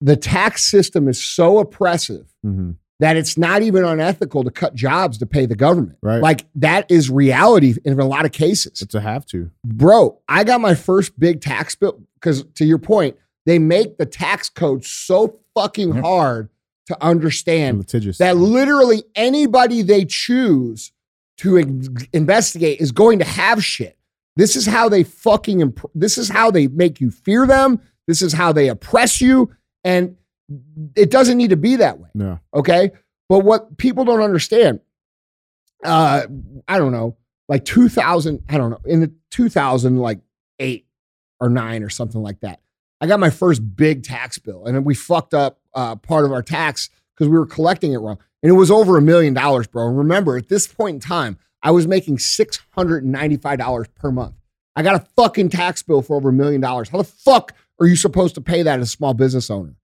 The 0.02 0.16
tax 0.16 0.62
system 0.64 1.08
is 1.08 1.22
so 1.22 1.58
oppressive 1.58 2.26
Mhm. 2.44 2.76
That 3.00 3.16
it's 3.16 3.36
not 3.36 3.62
even 3.62 3.84
unethical 3.84 4.44
to 4.44 4.50
cut 4.50 4.74
jobs 4.74 5.18
to 5.18 5.26
pay 5.26 5.46
the 5.46 5.56
government. 5.56 5.98
Right. 6.02 6.22
Like 6.22 6.46
that 6.56 6.90
is 6.90 7.10
reality 7.10 7.74
in 7.84 7.98
a 7.98 8.04
lot 8.06 8.24
of 8.24 8.32
cases. 8.32 8.80
It's 8.80 8.94
a 8.94 9.00
have 9.00 9.26
to. 9.26 9.50
Bro, 9.64 10.18
I 10.28 10.44
got 10.44 10.60
my 10.60 10.74
first 10.74 11.18
big 11.18 11.40
tax 11.40 11.74
bill 11.74 12.00
because 12.14 12.44
to 12.56 12.64
your 12.64 12.78
point, 12.78 13.16
they 13.46 13.58
make 13.58 13.98
the 13.98 14.06
tax 14.06 14.48
code 14.48 14.84
so 14.84 15.40
fucking 15.54 15.94
Yep. 15.94 16.04
hard 16.04 16.48
to 16.86 17.02
understand 17.04 17.78
litigious. 17.78 18.18
that 18.18 18.36
literally 18.36 19.02
anybody 19.14 19.82
they 19.82 20.04
choose 20.04 20.92
to 21.38 21.56
in- 21.56 21.96
investigate 22.12 22.80
is 22.80 22.92
going 22.92 23.18
to 23.18 23.24
have 23.24 23.64
shit. 23.64 23.96
This 24.36 24.56
is 24.56 24.66
how 24.66 24.88
they 24.88 25.02
fucking 25.04 25.60
imp- 25.60 25.90
this 25.94 26.18
is 26.18 26.28
how 26.28 26.50
they 26.50 26.66
make 26.68 27.00
you 27.00 27.10
fear 27.10 27.46
them. 27.46 27.80
This 28.06 28.20
is 28.22 28.32
how 28.34 28.52
they 28.52 28.68
oppress 28.68 29.20
you 29.20 29.50
and 29.84 30.16
it 30.96 31.10
doesn't 31.10 31.38
need 31.38 31.50
to 31.50 31.56
be 31.56 31.76
that 31.76 31.98
way. 31.98 32.08
No. 32.14 32.38
okay? 32.54 32.90
But 33.28 33.40
what 33.40 33.76
people 33.78 34.04
don't 34.04 34.22
understand 34.22 34.80
uh 35.84 36.22
i 36.68 36.78
don't 36.78 36.92
know 36.92 37.16
like 37.48 37.64
2000 37.64 38.42
i 38.48 38.58
don't 38.58 38.70
know 38.70 38.80
in 38.84 39.00
the 39.00 39.10
2000 39.30 39.96
like 39.96 40.20
8 40.58 40.86
or 41.40 41.48
9 41.48 41.82
or 41.82 41.88
something 41.88 42.22
like 42.22 42.40
that 42.40 42.60
i 43.00 43.06
got 43.06 43.18
my 43.18 43.30
first 43.30 43.62
big 43.76 44.02
tax 44.02 44.38
bill 44.38 44.66
and 44.66 44.76
then 44.76 44.84
we 44.84 44.94
fucked 44.94 45.32
up 45.32 45.58
uh 45.74 45.96
part 45.96 46.24
of 46.26 46.32
our 46.32 46.42
tax 46.42 46.90
because 47.14 47.28
we 47.28 47.38
were 47.38 47.46
collecting 47.46 47.92
it 47.92 47.98
wrong 47.98 48.18
and 48.42 48.50
it 48.50 48.54
was 48.56 48.70
over 48.70 48.96
a 48.98 49.02
million 49.02 49.32
dollars 49.32 49.66
bro. 49.66 49.88
And 49.88 49.96
remember 49.96 50.36
at 50.36 50.48
this 50.48 50.66
point 50.66 50.94
in 50.96 51.00
time 51.00 51.38
i 51.62 51.70
was 51.70 51.86
making 51.86 52.16
$695 52.16 53.94
per 53.94 54.10
month. 54.10 54.34
I 54.76 54.82
got 54.82 54.96
a 54.96 55.06
fucking 55.16 55.50
tax 55.50 55.82
bill 55.82 56.00
for 56.02 56.16
over 56.16 56.28
a 56.30 56.32
million 56.32 56.60
dollars. 56.60 56.88
How 56.88 56.98
the 56.98 57.04
fuck 57.04 57.54
are 57.78 57.86
you 57.86 57.96
supposed 57.96 58.34
to 58.36 58.40
pay 58.40 58.62
that 58.62 58.80
as 58.80 58.88
a 58.88 58.90
small 58.90 59.14
business 59.14 59.50
owner 59.50 59.74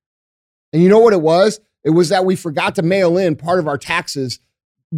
and 0.76 0.82
you 0.82 0.90
know 0.90 0.98
what 0.98 1.14
it 1.14 1.22
was? 1.22 1.58
It 1.84 1.90
was 1.90 2.10
that 2.10 2.26
we 2.26 2.36
forgot 2.36 2.74
to 2.74 2.82
mail 2.82 3.16
in 3.16 3.34
part 3.34 3.58
of 3.58 3.66
our 3.66 3.78
taxes 3.78 4.38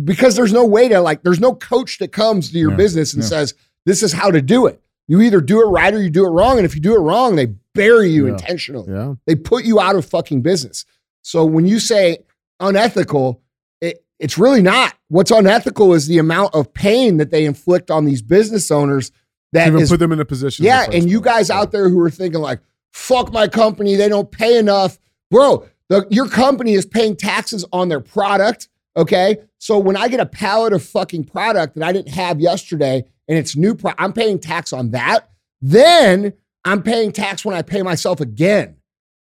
because 0.05 0.35
there's 0.35 0.53
no 0.53 0.65
way 0.67 0.89
to 0.89 1.01
like, 1.01 1.23
there's 1.23 1.39
no 1.39 1.55
coach 1.55 1.99
that 1.99 2.11
comes 2.11 2.51
to 2.51 2.59
your 2.59 2.73
Yeah, 2.73 2.77
business 2.77 3.15
and 3.15 3.23
yeah. 3.23 3.29
says, 3.29 3.55
this 3.87 4.03
is 4.03 4.13
how 4.13 4.31
to 4.33 4.43
do 4.43 4.67
it. 4.67 4.83
You 5.07 5.21
either 5.23 5.41
do 5.41 5.63
it 5.63 5.67
right 5.67 5.95
or 5.95 6.03
you 6.03 6.11
do 6.11 6.27
it 6.27 6.31
wrong. 6.31 6.57
And 6.59 6.65
if 6.67 6.75
you 6.75 6.81
do 6.81 6.95
it 6.97 6.99
wrong, 7.01 7.37
they 7.37 7.47
bury 7.75 8.11
you 8.11 8.27
Yeah. 8.27 8.33
intentionally. 8.33 8.93
Yeah. 8.93 9.15
They 9.27 9.37
put 9.37 9.65
you 9.65 9.79
out 9.81 9.95
of 9.95 10.05
fucking 10.05 10.43
business. 10.43 10.85
So 11.23 11.45
when 11.45 11.65
you 11.67 11.79
say 11.79 12.19
unethical, 12.61 13.41
it, 13.81 14.05
it's 14.19 14.37
really 14.39 14.63
not. 14.63 14.95
What's 15.09 15.31
unethical 15.31 15.95
is 15.95 16.07
the 16.07 16.19
amount 16.19 16.55
of 16.55 16.73
pain 16.75 17.19
that 17.19 17.31
they 17.31 17.45
inflict 17.45 17.91
on 17.91 18.05
these 18.05 18.23
business 18.23 18.71
owners 18.71 19.13
that 19.53 19.73
is 19.75 19.89
put 19.91 19.99
them 20.01 20.13
in 20.13 20.21
a 20.21 20.25
position. 20.25 20.65
yeah, 20.67 20.87
and 20.93 21.09
you 21.09 21.21
guys 21.21 21.49
out 21.51 21.73
there 21.73 21.89
who 21.89 21.99
are 22.01 22.11
thinking 22.11 22.41
like, 22.43 22.61
"Fuck 22.93 23.33
my 23.33 23.49
company, 23.49 23.97
they 23.97 24.09
don't 24.09 24.31
pay 24.31 24.59
enough." 24.59 24.99
Bro, 25.31 25.67
the, 25.89 26.07
your 26.11 26.29
company 26.29 26.75
is 26.75 26.87
paying 26.87 27.17
taxes 27.17 27.65
on 27.73 27.89
their 27.89 28.01
product, 28.01 28.69
Okay. 28.99 29.39
So 29.59 29.79
when 29.79 29.97
I 29.97 30.09
get 30.09 30.19
a 30.19 30.27
pallet 30.27 30.73
of 30.73 30.83
fucking 30.83 31.25
product 31.25 31.77
that 31.77 31.85
I 31.85 31.93
didn't 31.93 32.13
have 32.13 32.41
yesterday 32.41 33.05
and 33.29 33.39
it's 33.39 33.55
new, 33.55 33.77
pro- 33.77 33.95
I'm 33.97 34.13
paying 34.13 34.41
tax 34.41 34.73
on 34.73 34.91
that. 34.91 35.31
Then 35.63 36.33
I'm 36.65 36.83
paying 36.83 37.13
tax 37.13 37.45
when 37.45 37.55
I 37.55 37.63
pay 37.63 37.83
myself 37.83 38.21
again. 38.21 38.77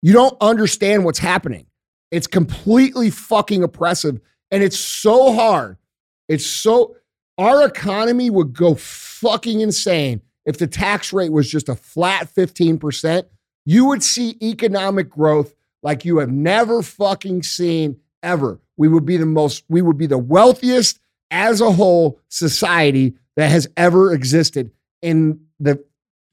You 0.01 0.13
don't 0.13 0.37
understand 0.39 1.03
what's 1.03 1.19
happening. 1.19 1.65
It's 2.09 2.25
completely 2.25 3.09
fucking 3.09 3.63
oppressive. 3.63 4.21
And 4.49 4.63
it's 4.63 4.79
so 4.79 5.33
hard. 5.33 5.77
It's 6.29 6.45
so, 6.45 6.95
our 7.37 7.65
economy 7.65 8.29
would 8.29 8.53
go 8.53 8.75
fucking 8.75 9.59
insane 9.59 10.21
if 10.45 10.57
the 10.57 10.67
tax 10.67 11.11
rate 11.11 11.31
was 11.31 11.49
just 11.49 11.67
a 11.67 11.75
flat 11.75 12.33
15%. 12.33 13.25
You 13.65 13.85
would 13.85 14.03
see 14.03 14.37
economic 14.41 15.09
growth 15.09 15.53
like 15.83 16.05
you 16.05 16.19
have 16.19 16.29
never 16.29 16.81
fucking 16.81 17.43
seen 17.43 17.97
ever. 18.23 18.59
We 18.77 18.87
would 18.87 19.05
be 19.05 19.17
the 19.17 19.25
most, 19.25 19.63
we 19.69 19.81
would 19.81 19.97
be 19.97 20.07
the 20.07 20.17
wealthiest 20.17 20.99
as 21.31 21.61
a 21.61 21.71
whole 21.71 22.19
society 22.29 23.15
that 23.35 23.49
has 23.49 23.67
ever 23.77 24.13
existed 24.13 24.71
in 25.01 25.41
the 25.59 25.83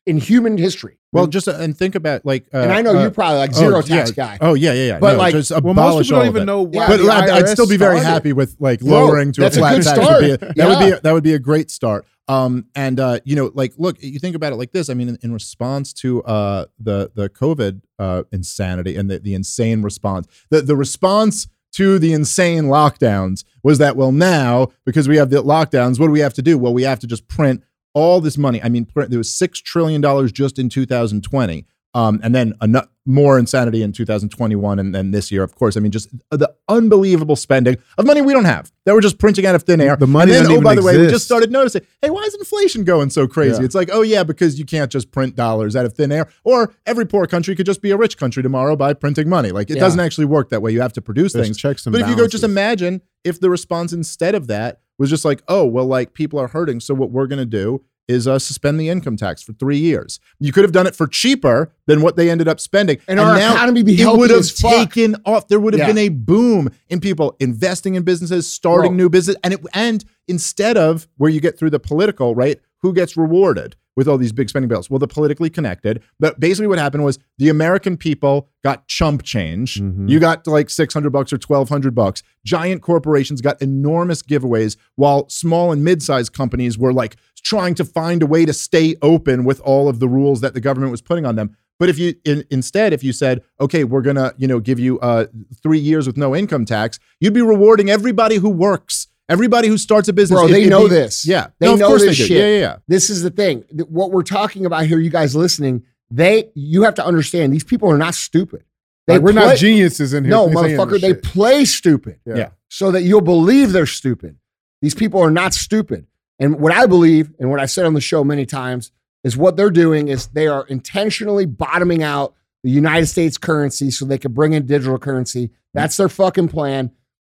in 0.07 0.19
human 0.19 0.57
history. 0.57 0.99
Well, 1.13 1.27
just 1.27 1.49
uh, 1.49 1.57
and 1.59 1.77
think 1.77 1.95
about 1.95 2.27
like, 2.27 2.47
uh, 2.53 2.59
and 2.59 2.73
I 2.73 2.83
know 2.83 2.97
uh, 2.97 3.03
you're 3.03 3.11
probably 3.11 3.39
like 3.39 3.55
zero 3.55 3.79
oh, 3.79 3.83
tax 3.83 4.11
yeah. 4.11 4.15
guy. 4.15 4.39
Oh 4.41 4.55
yeah, 4.55 4.73
yeah, 4.73 4.87
yeah. 4.87 4.99
But, 4.99 5.13
no, 5.13 5.19
like- 5.19 5.33
just 5.33 5.51
Well, 5.51 5.71
abolish 5.71 5.77
most 5.77 6.07
people 6.07 6.17
all 6.17 6.25
don't 6.25 6.37
even 6.37 6.47
know 6.47 6.63
why. 6.63 6.83
Yeah, 6.83 6.89
But 6.89 6.97
the 6.99 7.11
I'd, 7.11 7.31
I'd 7.31 7.49
still 7.49 7.69
be 7.69 7.77
very 7.77 7.99
started. 7.99 8.13
happy 8.13 8.33
with 8.33 8.57
like 8.61 8.81
Bro, 8.81 8.91
lowering 8.91 9.33
to 9.33 9.41
a 9.41 9.45
that's 9.45 9.57
a 9.57 9.61
flat 9.61 9.83
tax. 9.83 9.99
Would 9.99 10.21
be 10.21 10.31
a, 10.33 10.37
that 10.55 10.69
would 10.69 10.79
be 10.79 10.91
a, 10.93 11.01
that 11.01 11.13
would 11.13 11.25
be 11.25 11.35
a 11.35 11.39
great 11.39 11.71
start. 11.71 12.07
Um, 12.29 12.67
and 12.75 12.99
uh, 12.99 13.21
you 13.25 13.37
know, 13.37 13.53
like, 13.55 13.75
look, 13.79 14.03
you 14.03 14.19
think 14.19 14.35
about 14.35 14.53
it 14.53 14.57
like 14.57 14.73
this. 14.73 14.91
I 14.91 14.95
mean, 14.95 15.11
in, 15.11 15.19
in 15.23 15.33
response 15.33 15.93
to 15.95 16.23
uh 16.25 16.67
the 16.79 17.11
the 17.15 17.29
COVID 17.29 17.83
uh 17.99 18.25
insanity 18.33 18.97
and 18.97 19.11
the 19.11 19.21
the 19.21 19.35
insane 19.35 19.83
response, 19.83 20.27
the 20.51 20.61
the 20.63 20.77
response 20.77 21.47
to 21.73 21.99
the 21.99 22.13
insane 22.13 22.65
lockdowns 22.65 23.45
was 23.63 23.79
that 23.79 23.97
well 23.97 24.13
now 24.13 24.69
because 24.85 25.09
we 25.09 25.17
have 25.19 25.31
the 25.31 25.43
lockdowns, 25.43 26.01
what 26.01 26.07
do 26.07 26.13
we 26.13 26.21
have 26.21 26.35
to 26.35 26.43
do? 26.43 26.57
Well, 26.57 26.73
we 26.73 26.85
have 26.85 26.99
to 27.01 27.07
just 27.07 27.29
print 27.29 27.63
all 27.93 28.21
this 28.21 28.39
money. 28.39 28.63
I 28.63 28.69
mean, 28.69 28.87
print, 28.87 29.11
there 29.11 29.19
was 29.19 29.35
six 29.35 29.61
trillion 29.61 30.01
dollars 30.01 30.33
just 30.33 30.59
in 30.59 30.69
2020. 30.69 31.67
Um, 31.95 32.21
and 32.23 32.35
then 32.35 32.55
eno- 32.63 32.89
more 33.07 33.39
insanity 33.39 33.83
in 33.83 33.93
2021 33.93 34.79
and 34.79 34.95
then 34.95 35.13
this 35.13 35.31
year, 35.31 35.43
of 35.43 35.55
course. 35.55 35.77
I 35.77 35.81
mean, 35.81 35.93
just 35.93 36.11
the 36.31 36.53
unbelievable 36.69 37.37
spending 37.37 37.77
of 37.97 38.05
money 38.05 38.21
we 38.21 38.33
don't 38.33 38.45
have 38.45 38.73
that 38.85 38.95
we're 38.95 39.01
just 39.01 39.19
printing 39.19 39.47
out 39.47 39.55
of 39.55 39.63
thin 39.63 39.81
air. 39.81 39.97
The 39.97 40.07
money 40.07 40.35
and 40.35 40.47
then, 40.47 40.59
oh, 40.59 40.61
by 40.61 40.75
the 40.75 40.83
way, 40.83 40.99
we 40.99 41.07
just 41.07 41.25
started 41.25 41.51
noticing, 41.53 41.83
hey, 42.03 42.11
why 42.11 42.23
is 42.23 42.35
inflation 42.35 42.85
going 42.85 43.11
so 43.11 43.27
crazy? 43.29 43.59
Yeah. 43.59 43.65
It's 43.65 43.75
like, 43.75 43.89
oh 43.93 44.03
yeah, 44.03 44.25
because 44.25 44.59
you 44.59 44.65
can't 44.65 44.91
just 44.91 45.13
print 45.13 45.37
dollars 45.37 45.77
out 45.77 45.87
of 45.87 45.95
thin 45.95 46.11
air. 46.11 46.29
Or 46.45 46.75
every 46.85 47.07
poor 47.07 47.27
country 47.27 47.55
could 47.55 47.67
just 47.67 47.81
be 47.81 47.93
a 47.93 47.97
rich 47.97 48.17
country 48.17 48.43
tomorrow 48.43 48.77
by 48.77 48.93
printing 48.93 49.29
money. 49.29 49.53
Like 49.53 49.71
it 49.71 49.77
Yeah. 49.77 49.81
doesn't 49.81 50.01
actually 50.01 50.27
work 50.27 50.51
that 50.51 50.61
way. 50.61 50.73
You 50.73 50.81
have 50.81 50.93
to 50.95 51.03
produce 51.03 51.33
There's 51.33 51.47
things. 51.47 51.57
checks 51.59 51.87
and 51.87 51.93
But 51.93 52.03
if 52.03 52.09
you 52.09 52.17
go, 52.17 52.27
just 52.27 52.45
imagine 52.45 53.03
if 53.25 53.41
the 53.41 53.51
response 53.51 53.93
instead 53.93 54.35
of 54.35 54.49
that 54.49 54.81
was 54.99 55.11
just 55.11 55.25
like, 55.25 55.43
oh, 55.49 55.65
well, 55.65 55.87
like 55.87 56.13
people 56.15 56.39
are 56.41 56.49
hurting. 56.49 56.81
So 56.81 56.95
what 56.95 57.11
we're 57.11 57.27
going 57.27 57.39
to 57.39 57.45
do 57.47 57.85
is 58.09 58.27
uh, 58.29 58.39
suspend 58.39 58.79
the 58.79 58.89
income 58.89 59.17
tax 59.17 59.43
for 59.43 59.53
three 59.55 59.79
years. 59.79 60.21
You 60.39 60.53
could 60.53 60.63
have 60.65 60.73
done 60.73 60.87
it 60.87 60.95
for 60.95 61.07
cheaper 61.07 61.73
than 61.87 62.03
what 62.03 62.17
they 62.17 62.31
ended 62.31 62.49
up 62.49 62.61
spending. 62.61 62.99
And 63.09 63.19
our 63.19 63.37
economy 63.37 63.83
be 63.83 64.01
it 64.01 64.07
would 64.17 64.31
have 64.31 64.41
as 64.41 64.51
fuck. 64.53 64.97
off. 65.25 65.49
There 65.49 65.59
would 65.61 65.75
have 65.75 65.81
Yeah. 65.81 65.87
been 65.89 65.99
a 65.99 66.09
boom 66.09 66.71
in 66.89 67.01
people 67.01 67.37
investing 67.41 67.95
in 67.95 68.03
businesses, 68.05 68.51
starting 68.51 68.97
new 68.97 69.09
business. 69.09 69.37
And 69.43 69.55
it 69.55 69.61
and 69.75 70.05
instead 70.29 70.77
of 70.77 71.09
where 71.17 71.31
you 71.31 71.41
get 71.41 71.59
through 71.59 71.71
the 71.71 71.81
political, 71.81 72.35
right? 72.35 72.61
Who 72.83 72.93
gets 72.93 73.17
rewarded 73.17 73.75
with 73.97 74.07
all 74.07 74.19
these 74.19 74.33
big 74.33 74.49
spending 74.49 74.69
bills? 74.69 74.91
Well, 74.91 74.99
the 74.99 75.09
politically 75.09 75.51
connected. 75.51 76.03
But 76.21 76.39
basically 76.39 76.67
what 76.67 76.79
happened 76.79 77.05
was 77.05 77.19
the 77.39 77.49
American 77.49 77.97
people 77.97 78.49
got 78.63 78.87
chump 78.89 79.23
change. 79.23 79.81
Mhm. 79.81 80.09
You 80.09 80.21
got 80.21 80.47
like 80.47 80.71
600 80.71 81.11
bucks 81.11 81.33
or 81.33 81.39
1200 81.39 81.95
bucks. 81.95 82.23
Giant 82.45 82.83
corporations 82.83 83.41
got 83.41 83.61
enormous 83.63 84.23
giveaways 84.23 84.77
while 84.97 85.29
small 85.29 85.73
and 85.73 85.83
mid-sized 85.83 86.33
companies 86.33 86.77
were 86.79 86.93
like 86.93 87.17
trying 87.43 87.75
to 87.77 87.85
find 87.85 88.23
a 88.23 88.27
way 88.27 88.45
to 88.45 88.53
stay 88.53 88.97
open 89.03 89.45
with 89.45 89.61
all 89.61 89.89
of 89.89 90.01
the 90.01 90.09
rules 90.09 90.41
that 90.41 90.53
the 90.55 90.61
government 90.61 90.91
was 90.91 91.01
putting 91.01 91.25
on 91.25 91.37
them. 91.37 91.57
But 91.79 91.91
if 91.91 91.99
you 91.99 92.15
in, 92.25 92.43
instead, 92.51 92.93
if 92.95 93.05
you 93.05 93.13
said, 93.13 93.43
okay, 93.61 93.85
we're 93.85 94.01
gonna, 94.01 94.33
you 94.39 94.47
know, 94.49 94.61
give 94.61 94.79
you 94.79 94.99
uh, 95.01 95.27
three 95.63 95.79
years 95.79 96.07
with 96.07 96.17
no 96.17 96.35
income 96.35 96.65
tax, 96.65 96.99
you'd 97.21 97.35
be 97.35 97.43
rewarding 97.43 97.91
everybody 97.91 98.37
who 98.37 98.49
works, 98.49 99.09
everybody 99.29 99.69
who 99.69 99.79
starts 99.79 100.09
a 100.09 100.13
business. 100.13 100.39
Bro, 100.41 100.49
they 100.49 100.61
it'd 100.63 100.71
know 100.71 100.85
be- 100.85 100.91
this. 100.91 101.27
Yeah, 101.27 101.49
They 101.59 101.67
No, 101.67 101.75
of 101.75 101.81
know 101.81 101.89
course 101.89 102.03
this 102.03 102.17
they 102.19 102.23
do. 102.25 102.29
shit. 102.29 102.37
Yeah, 102.39 102.47
yeah, 102.49 102.59
yeah. 102.61 102.77
This 102.89 103.11
is 103.11 103.23
the 103.23 103.31
thing. 103.31 103.65
What 103.89 104.11
we're 104.11 104.23
talking 104.23 104.67
about 104.67 104.87
here, 104.87 104.99
you 104.99 105.11
guys 105.11 105.35
listening, 105.37 105.83
they 106.11 106.51
you 106.55 106.83
have 106.83 106.95
to 106.95 107.05
understand 107.05 107.53
these 107.53 107.65
people 107.65 107.91
are 107.91 107.99
not 107.99 108.15
stupid. 108.15 108.63
They 109.07 109.15
Like, 109.15 109.23
we're 109.23 109.33
play- 109.33 109.47
not 109.47 109.57
geniuses 109.57 110.15
in 110.15 110.25
here. 110.25 110.31
No, 110.31 110.49
motherfucker, 110.49 111.01
they 111.01 111.09
shit. 111.11 111.23
play 111.23 111.65
stupid. 111.65 112.19
Yeah. 112.27 112.37
Yeah. 112.37 112.49
So 112.69 112.91
that 112.91 113.03
you'll 113.03 113.21
believe 113.21 113.73
they're 113.73 113.87
stupid. 113.87 114.37
These 114.83 114.95
people 114.95 115.21
are 115.21 115.31
not 115.31 115.55
stupid. 115.55 116.07
And 116.39 116.61
what 116.61 116.73
I 116.73 116.87
believe, 116.87 117.31
and 117.39 117.51
what 117.51 117.61
I 117.61 117.67
said 117.67 117.87
on 117.87 117.95
the 117.95 118.01
show 118.01 118.23
many 118.25 118.45
times, 118.47 118.91
is 119.25 119.37
what 119.37 119.57
they're 119.57 119.71
doing 119.71 120.09
is 120.09 120.27
they 120.29 120.47
are 120.49 120.67
intentionally 120.67 121.47
bottoming 121.47 122.03
out 122.03 122.35
the 122.63 122.71
United 122.71 123.07
States 123.07 123.39
currency 123.39 123.91
so 123.91 124.05
they 124.05 124.19
can 124.19 124.33
bring 124.33 124.53
in 124.53 124.67
digital 124.67 124.99
currency. 124.99 125.51
That's 125.73 125.97
their 125.97 126.09
fucking 126.09 126.49
plan. 126.49 126.91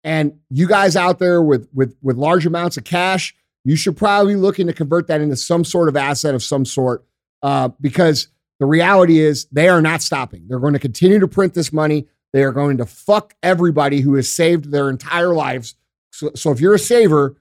And 0.07 0.39
you 0.51 0.69
guys 0.69 0.95
out 0.95 1.19
there 1.19 1.43
with 1.43 1.69
with 1.75 1.97
with 2.01 2.17
large 2.17 2.47
amounts 2.47 2.77
of 2.77 2.85
cash, 2.85 3.35
you 3.65 3.75
should 3.75 3.97
probably 3.97 4.35
be 4.35 4.41
looking 4.41 4.69
to 4.69 4.73
convert 4.73 5.09
that 5.09 5.21
into 5.21 5.35
some 5.37 5.65
sort 5.65 5.89
of 5.89 5.97
asset 5.97 6.33
of 6.33 6.45
some 6.45 6.65
sort, 6.65 7.05
uh, 7.43 7.71
because 7.81 8.29
the 8.61 8.67
reality 8.67 9.19
is 9.19 9.47
they 9.51 9.69
are 9.69 9.83
not 9.83 10.01
stopping. 10.03 10.45
They're 10.47 10.61
going 10.61 10.75
to 10.75 10.79
continue 10.79 11.19
to 11.19 11.27
print 11.27 11.55
this 11.55 11.73
money. 11.73 12.07
They 12.33 12.45
are 12.45 12.53
going 12.53 12.77
to 12.77 12.87
fuck 12.87 13.35
everybody 13.43 14.01
who 14.01 14.15
has 14.15 14.33
saved 14.33 14.71
their 14.71 14.89
entire 14.91 15.35
lives. 15.35 15.75
So, 16.13 16.31
so 16.37 16.53
if 16.53 16.61
you're 16.61 16.75
a 16.75 16.79
saver, 16.79 17.35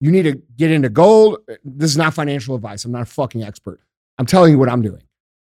you 0.00 0.10
need 0.10 0.22
to 0.22 0.40
get 0.56 0.70
into 0.70 0.88
gold. 0.88 1.38
This 1.62 1.90
is 1.90 1.98
not 1.98 2.14
financial 2.14 2.54
advice. 2.54 2.86
I'm 2.86 2.92
not 2.92 3.02
a 3.02 3.06
fucking 3.06 3.42
expert. 3.42 3.80
I'm 4.18 4.24
telling 4.26 4.52
you 4.52 4.58
what 4.58 4.70
I'm 4.70 4.80
doing. 4.82 5.02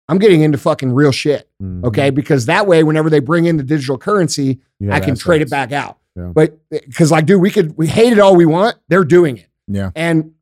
I'm 0.09 0.17
getting 0.17 0.41
into 0.41 0.57
fucking 0.57 0.91
real 0.93 1.11
shit. 1.11 1.47
Mhm. 1.61 1.83
Okay. 1.85 2.09
Because 2.09 2.47
that 2.47 2.65
way, 2.65 2.83
whenever 2.83 3.09
they 3.11 3.19
bring 3.19 3.45
in 3.45 3.57
the 3.57 3.63
digital 3.63 3.97
currency, 3.99 4.59
I 4.91 4.99
can 4.99 5.15
trade 5.15 5.41
it 5.43 5.49
back 5.51 5.71
out. 5.71 5.99
Yeah. 6.15 6.31
But 6.33 6.57
eh, 6.71 6.79
because 6.85 7.11
like, 7.11 7.25
dude, 7.25 7.41
we 7.41 7.51
could 7.51 7.77
we 7.77 7.87
hate 7.87 8.13
it 8.13 8.19
all 8.19 8.35
we 8.35 8.45
want. 8.45 8.77
They're 8.87 9.03
doing 9.03 9.37
it. 9.37 9.49
Yeah. 9.67 9.91
And 9.95 10.33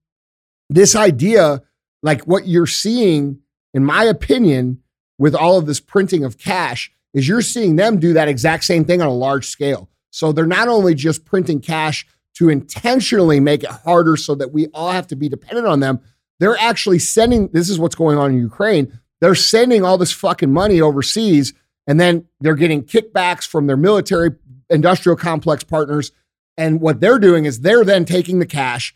this 0.70 0.96
idea, 0.96 1.62
like 2.02 2.24
what 2.24 2.48
you're 2.48 2.68
seeing, 2.68 3.40
in 3.74 3.84
my 3.84 4.04
opinion, 4.04 4.82
with 5.18 5.36
all 5.36 5.58
of 5.58 5.66
this 5.66 5.80
printing 5.80 6.24
of 6.24 6.38
cash, 6.38 6.92
is 7.14 7.28
you're 7.28 7.42
seeing 7.42 7.76
them 7.76 8.00
do 8.00 8.14
that 8.14 8.28
exact 8.28 8.64
same 8.64 8.86
thing 8.86 9.02
on 9.02 9.08
a 9.08 9.14
large 9.14 9.46
scale. 9.46 9.90
So 10.10 10.32
they're 10.32 10.46
not 10.46 10.68
only 10.68 10.96
just 10.96 11.26
printing 11.26 11.60
cash 11.60 12.06
to 12.36 12.50
intentionally 12.50 13.40
make 13.40 13.64
it 13.64 13.70
harder 13.70 14.18
so 14.18 14.36
that 14.36 14.52
we 14.52 14.68
all 14.74 14.92
have 14.92 15.08
to 15.08 15.16
be 15.16 15.30
dependent 15.30 15.68
on 15.68 15.80
them, 15.80 16.02
they're 16.40 16.58
actually 16.58 17.00
sending 17.00 17.48
this 17.50 17.70
is 17.70 17.80
what's 17.80 17.96
going 17.96 18.18
on 18.18 18.32
in 18.32 18.38
Ukraine. 18.38 19.00
They're 19.22 19.36
sending 19.36 19.86
all 19.86 19.98
this 19.98 20.12
fucking 20.12 20.52
money 20.52 20.82
overseas 20.82 21.54
and 21.88 22.00
then 22.00 22.26
they're 22.40 22.56
getting 22.56 22.84
kickbacks 22.84 23.48
from 23.48 23.68
their 23.68 23.78
military 23.78 24.32
industrial 24.74 25.16
complex 25.16 25.64
partners. 25.64 26.12
And 26.58 26.82
what 26.82 27.00
they're 27.00 27.20
doing 27.20 27.46
is 27.46 27.62
they're 27.62 27.86
then 27.86 28.06
taking 28.06 28.40
the 28.40 28.46
cash, 28.46 28.96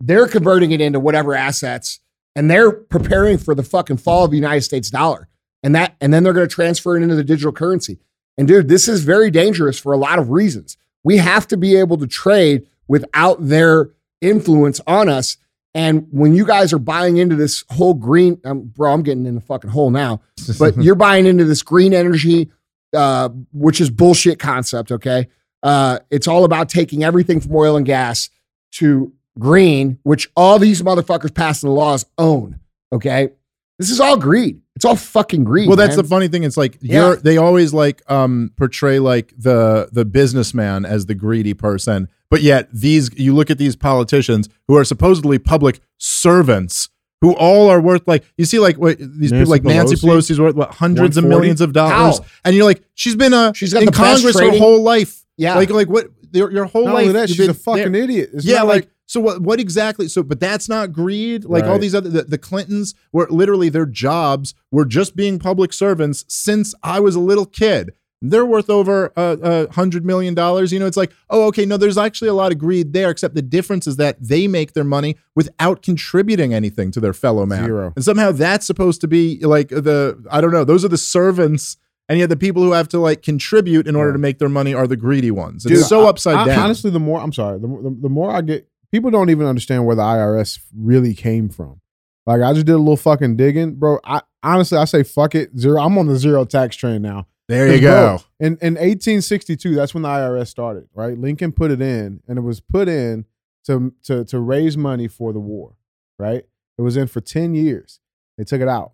they're 0.00 0.26
converting 0.26 0.72
it 0.72 0.80
into 0.80 0.98
whatever 0.98 1.34
assets, 1.34 2.00
and 2.34 2.50
they're 2.50 2.72
preparing 2.72 3.38
for 3.38 3.54
the 3.54 3.62
fucking 3.62 3.98
fall 3.98 4.24
of 4.24 4.30
the 4.30 4.36
United 4.36 4.62
States 4.62 4.90
dollar. 4.90 5.28
And 5.62 5.74
that, 5.74 5.96
and 6.00 6.12
then 6.12 6.24
they're 6.24 6.32
going 6.32 6.48
to 6.48 6.54
transfer 6.54 6.96
it 6.96 7.02
into 7.02 7.14
the 7.14 7.24
digital 7.24 7.52
currency. 7.52 7.98
And 8.36 8.48
dude, 8.48 8.68
this 8.68 8.88
is 8.88 9.04
very 9.04 9.30
dangerous 9.30 9.78
for 9.78 9.92
a 9.92 9.96
lot 9.96 10.18
of 10.18 10.30
reasons. 10.30 10.76
We 11.04 11.18
have 11.18 11.46
to 11.48 11.56
be 11.56 11.76
able 11.76 11.96
to 11.98 12.06
trade 12.06 12.66
without 12.88 13.46
their 13.46 13.90
influence 14.20 14.80
on 14.86 15.08
us. 15.08 15.36
And 15.74 16.06
when 16.10 16.34
you 16.34 16.46
guys 16.46 16.72
are 16.72 16.78
buying 16.78 17.16
into 17.16 17.36
this 17.36 17.64
whole 17.70 17.94
green, 17.94 18.40
um, 18.44 18.62
bro, 18.62 18.92
I'm 18.92 19.02
getting 19.02 19.26
in 19.26 19.34
the 19.34 19.40
fucking 19.40 19.70
hole 19.70 19.90
now, 19.90 20.20
but 20.58 20.76
you're 20.82 20.94
buying 20.94 21.26
into 21.26 21.44
this 21.44 21.62
green 21.62 21.92
energy, 21.92 22.50
uh, 22.94 23.28
which 23.52 23.80
is 23.80 23.90
bullshit 23.90 24.38
concept. 24.38 24.92
Okay, 24.92 25.28
uh, 25.62 25.98
it's 26.10 26.28
all 26.28 26.44
about 26.44 26.68
taking 26.68 27.04
everything 27.04 27.40
from 27.40 27.54
oil 27.54 27.76
and 27.76 27.86
gas 27.86 28.30
to 28.72 29.12
green, 29.38 29.98
which 30.02 30.30
all 30.36 30.58
these 30.58 30.82
motherfuckers 30.82 31.34
passing 31.34 31.68
the 31.68 31.74
laws 31.74 32.06
own. 32.18 32.60
Okay, 32.92 33.30
this 33.78 33.90
is 33.90 34.00
all 34.00 34.16
greed. 34.16 34.60
It's 34.76 34.84
all 34.84 34.96
fucking 34.96 35.44
greed. 35.44 35.68
Well, 35.68 35.76
that's 35.76 35.96
man. 35.96 36.04
the 36.04 36.08
funny 36.08 36.28
thing. 36.28 36.42
It's 36.44 36.56
like 36.56 36.78
Yeah. 36.80 37.08
you're 37.08 37.16
they 37.16 37.36
always 37.36 37.72
like 37.72 38.02
um 38.10 38.50
portray 38.56 38.98
like 38.98 39.32
the 39.38 39.88
the 39.92 40.04
businessman 40.04 40.84
as 40.84 41.06
the 41.06 41.14
greedy 41.14 41.54
person, 41.54 42.08
but 42.30 42.42
yet 42.42 42.68
these 42.72 43.10
you 43.16 43.34
look 43.34 43.50
at 43.50 43.58
these 43.58 43.76
politicians 43.76 44.48
who 44.66 44.76
are 44.76 44.84
supposedly 44.84 45.38
public 45.38 45.80
servants 45.98 46.88
who 47.20 47.34
all 47.36 47.70
are 47.70 47.80
worth 47.80 48.06
like 48.06 48.24
you 48.36 48.44
see 48.44 48.58
like 48.58 48.76
what 48.76 48.98
these 48.98 49.32
Nancy 49.32 49.36
people 49.38 49.50
like 49.50 49.64
Nancy 49.64 49.94
Pelosi? 49.96 50.04
Pelosi's 50.30 50.40
worth 50.40 50.54
what 50.54 50.70
hundreds 50.74 51.16
of 51.16 51.24
millions 51.24 51.60
of 51.60 51.72
dollars, 51.72 52.18
How? 52.18 52.24
and 52.44 52.54
you're 52.54 52.64
like 52.64 52.82
she's 52.94 53.16
been 53.16 53.32
uh 53.34 53.52
She's 53.54 53.72
got 53.72 53.80
in 53.82 53.86
the 53.86 53.92
best 53.92 54.02
Congress 54.22 54.34
her 54.34 54.40
trading- 54.46 54.60
whole 54.60 54.82
life. 54.82 55.24
Yeah. 55.36 55.54
like 55.56 55.70
like 55.70 55.88
what 55.88 56.08
your, 56.32 56.50
your 56.52 56.64
whole 56.66 56.84
Not 56.84 56.94
life. 56.94 57.02
only 57.02 57.12
that, 57.14 57.28
you've 57.28 57.36
she's 57.36 57.46
a 57.48 57.52
been 57.52 57.54
fucking 57.54 57.92
there. 57.92 58.02
idiot. 58.02 58.30
It's 58.34 58.44
yeah, 58.44 58.58
not 58.58 58.66
like 58.68 58.88
so 59.06 59.20
what 59.20 59.40
what 59.42 59.60
exactly 59.60 60.08
so 60.08 60.22
but 60.22 60.40
that's 60.40 60.68
not 60.68 60.92
greed 60.92 61.44
like 61.44 61.64
all 61.64 61.72
Right. 61.72 61.80
these 61.80 61.94
other 61.94 62.08
the, 62.08 62.22
the 62.22 62.38
clintons 62.38 62.94
were 63.12 63.26
literally 63.30 63.68
their 63.68 63.84
jobs 63.86 64.54
were 64.70 64.84
just 64.86 65.14
being 65.14 65.38
public 65.38 65.72
servants 65.74 66.24
since 66.28 66.74
i 66.82 66.98
was 67.00 67.14
a 67.14 67.20
little 67.20 67.44
kid 67.44 67.90
they're 68.30 68.46
worth 68.46 68.70
over 68.70 69.12
a 69.16 69.20
uh, 69.20 69.36
uh, 69.42 69.72
hundred 69.72 70.04
million 70.04 70.34
dollars. 70.34 70.72
You 70.72 70.78
know, 70.78 70.86
it's 70.86 70.96
like, 70.96 71.12
oh, 71.30 71.46
okay, 71.48 71.66
no, 71.66 71.76
there's 71.76 71.98
actually 71.98 72.28
a 72.28 72.34
lot 72.34 72.52
of 72.52 72.58
greed 72.58 72.92
there, 72.92 73.10
except 73.10 73.34
the 73.34 73.42
difference 73.42 73.86
is 73.86 73.96
that 73.96 74.16
they 74.20 74.48
make 74.48 74.72
their 74.72 74.84
money 74.84 75.16
without 75.34 75.82
contributing 75.82 76.54
anything 76.54 76.90
to 76.92 77.00
their 77.00 77.12
fellow 77.12 77.44
man. 77.46 77.64
Zero. 77.64 77.92
And 77.96 78.04
somehow 78.04 78.32
that's 78.32 78.66
supposed 78.66 79.00
to 79.02 79.08
be 79.08 79.38
like 79.44 79.68
the, 79.68 80.22
I 80.30 80.40
don't 80.40 80.52
know, 80.52 80.64
those 80.64 80.84
are 80.84 80.88
the 80.88 80.98
servants. 80.98 81.76
And 82.08 82.18
yet 82.18 82.28
the 82.28 82.36
people 82.36 82.62
who 82.62 82.72
have 82.72 82.88
to 82.88 82.98
like 82.98 83.22
contribute 83.22 83.86
in 83.86 83.96
order 83.96 84.12
to 84.12 84.18
make 84.18 84.38
their 84.38 84.48
money 84.50 84.74
are 84.74 84.86
the 84.86 84.96
greedy 84.96 85.30
ones. 85.30 85.64
It's 85.64 85.74
Dude, 85.74 85.84
so 85.86 86.04
I- 86.04 86.08
upside 86.10 86.36
I- 86.36 86.46
down. 86.46 86.58
Honestly, 86.58 86.90
the 86.90 87.00
more 87.00 87.20
I'm 87.20 87.32
sorry, 87.32 87.58
the, 87.58 87.66
the, 87.66 87.96
the 88.02 88.08
more 88.10 88.30
I 88.30 88.42
get, 88.42 88.68
people 88.92 89.10
don't 89.10 89.30
even 89.30 89.46
understand 89.46 89.86
where 89.86 89.96
the 89.96 90.02
IRS 90.02 90.60
really 90.76 91.14
came 91.14 91.48
from. 91.48 91.80
Like 92.26 92.42
I 92.42 92.52
just 92.52 92.66
did 92.66 92.74
a 92.74 92.78
little 92.78 92.96
fucking 92.96 93.36
digging, 93.36 93.74
bro. 93.74 94.00
I 94.04 94.22
honestly, 94.42 94.78
I 94.78 94.84
say 94.84 95.02
fuck 95.02 95.34
it, 95.34 95.58
zero. 95.58 95.80
I'm 95.80 95.96
on 95.98 96.06
the 96.06 96.16
zero 96.16 96.44
tax 96.44 96.76
train 96.76 97.02
now. 97.02 97.26
There 97.48 97.72
you 97.74 97.80
go. 97.80 98.18
bro, 98.18 98.46
in 98.46 98.52
in 98.62 98.74
1862, 98.74 99.74
that's 99.74 99.94
when 99.94 100.02
the 100.02 100.08
IRS 100.08 100.48
started, 100.48 100.88
right? 100.94 101.16
Lincoln 101.18 101.52
put 101.52 101.70
it 101.70 101.80
in, 101.80 102.22
and 102.28 102.38
it 102.38 102.42
was 102.42 102.60
put 102.60 102.88
in 102.88 103.24
to 103.66 103.92
to 104.04 104.24
to 104.24 104.38
raise 104.38 104.76
money 104.76 105.08
for 105.08 105.32
the 105.32 105.40
war, 105.40 105.76
right? 106.18 106.44
It 106.78 106.82
was 106.82 106.96
in 106.96 107.06
for 107.06 107.20
10 107.20 107.54
years. 107.54 108.00
They 108.36 108.44
took 108.44 108.60
it 108.60 108.68
out. 108.68 108.92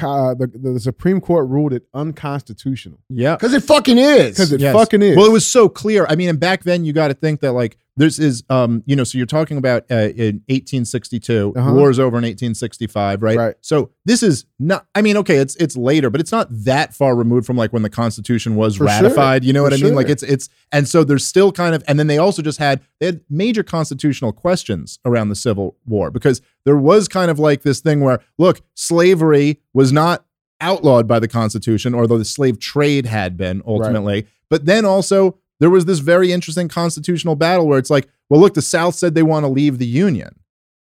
Uh, 0.00 0.34
the, 0.34 0.46
the 0.46 0.80
Supreme 0.80 1.20
Court 1.20 1.48
ruled 1.48 1.72
it 1.72 1.84
unconstitutional 1.94 2.98
Yeah. 3.08 3.36
Because 3.36 3.54
it 3.54 3.62
fucking 3.62 3.96
is. 3.98 4.30
because 4.30 4.52
it 4.52 4.60
Yes. 4.60 4.74
fucking 4.74 5.02
is. 5.02 5.16
Well, 5.16 5.26
it 5.26 5.32
was 5.32 5.46
so 5.46 5.68
clear. 5.68 6.04
I 6.08 6.16
mean, 6.16 6.28
and 6.28 6.38
back 6.40 6.64
then 6.64 6.84
you 6.84 6.92
got 6.92 7.08
to 7.08 7.14
think 7.14 7.40
that 7.40 7.52
like 7.52 7.78
this 7.98 8.18
is, 8.18 8.44
um, 8.48 8.82
you 8.86 8.96
know, 8.96 9.04
so 9.04 9.18
you're 9.18 9.26
talking 9.26 9.56
about 9.58 9.84
uh, 9.90 10.08
in 10.16 10.42
1862, 10.48 11.52
Uh-huh. 11.56 11.72
war's 11.74 11.98
over 11.98 12.16
in 12.16 12.24
1865, 12.24 13.22
right? 13.22 13.36
Right. 13.36 13.54
So 13.60 13.90
this 14.04 14.22
is 14.22 14.44
not. 14.58 14.86
I 14.94 15.02
mean, 15.02 15.16
okay, 15.18 15.36
it's 15.36 15.54
it's 15.56 15.76
later, 15.76 16.08
but 16.10 16.20
it's 16.20 16.32
not 16.32 16.48
that 16.64 16.94
far 16.94 17.14
removed 17.14 17.46
from 17.46 17.56
like 17.56 17.72
when 17.72 17.82
the 17.82 17.90
Constitution 17.90 18.54
was 18.56 18.74
For 18.76 18.84
sure. 18.84 18.86
ratified. 18.86 19.44
You 19.44 19.52
know 19.52 19.62
what 19.62 19.72
For 19.72 19.78
I 19.78 19.82
mean? 19.82 19.94
Like 19.94 20.08
it's 20.08 20.22
it's, 20.22 20.48
and 20.72 20.88
so 20.88 21.04
there's 21.04 21.26
still 21.26 21.52
kind 21.52 21.74
of, 21.74 21.82
and 21.86 21.98
then 21.98 22.06
they 22.06 22.18
also 22.18 22.40
just 22.42 22.58
had 22.58 22.80
they 23.00 23.06
had 23.06 23.20
major 23.28 23.62
constitutional 23.62 24.32
questions 24.32 24.98
around 25.04 25.28
the 25.28 25.36
Civil 25.36 25.76
War 25.84 26.10
because 26.10 26.40
there 26.64 26.76
was 26.76 27.08
kind 27.08 27.30
of 27.30 27.38
like 27.38 27.62
this 27.62 27.80
thing 27.80 28.00
where 28.00 28.20
look, 28.38 28.60
slavery 28.74 29.60
was 29.74 29.92
not 29.92 30.24
outlawed 30.60 31.06
by 31.06 31.20
the 31.20 31.28
Constitution, 31.28 31.94
although 31.94 32.18
the 32.18 32.24
slave 32.24 32.58
trade 32.58 33.06
had 33.06 33.36
been 33.36 33.62
ultimately. 33.66 34.26
But 34.50 34.64
then 34.66 34.84
also 34.84 35.38
there 35.60 35.70
was 35.70 35.84
this 35.84 35.98
very 35.98 36.32
interesting 36.32 36.68
constitutional 36.68 37.36
battle 37.36 37.66
where 37.66 37.78
it's 37.78 37.90
like, 37.90 38.08
well, 38.28 38.40
look, 38.40 38.54
the 38.54 38.62
South 38.62 38.94
said 38.94 39.14
they 39.14 39.22
want 39.22 39.44
to 39.44 39.48
leave 39.48 39.78
the 39.78 39.86
Union. 39.86 40.40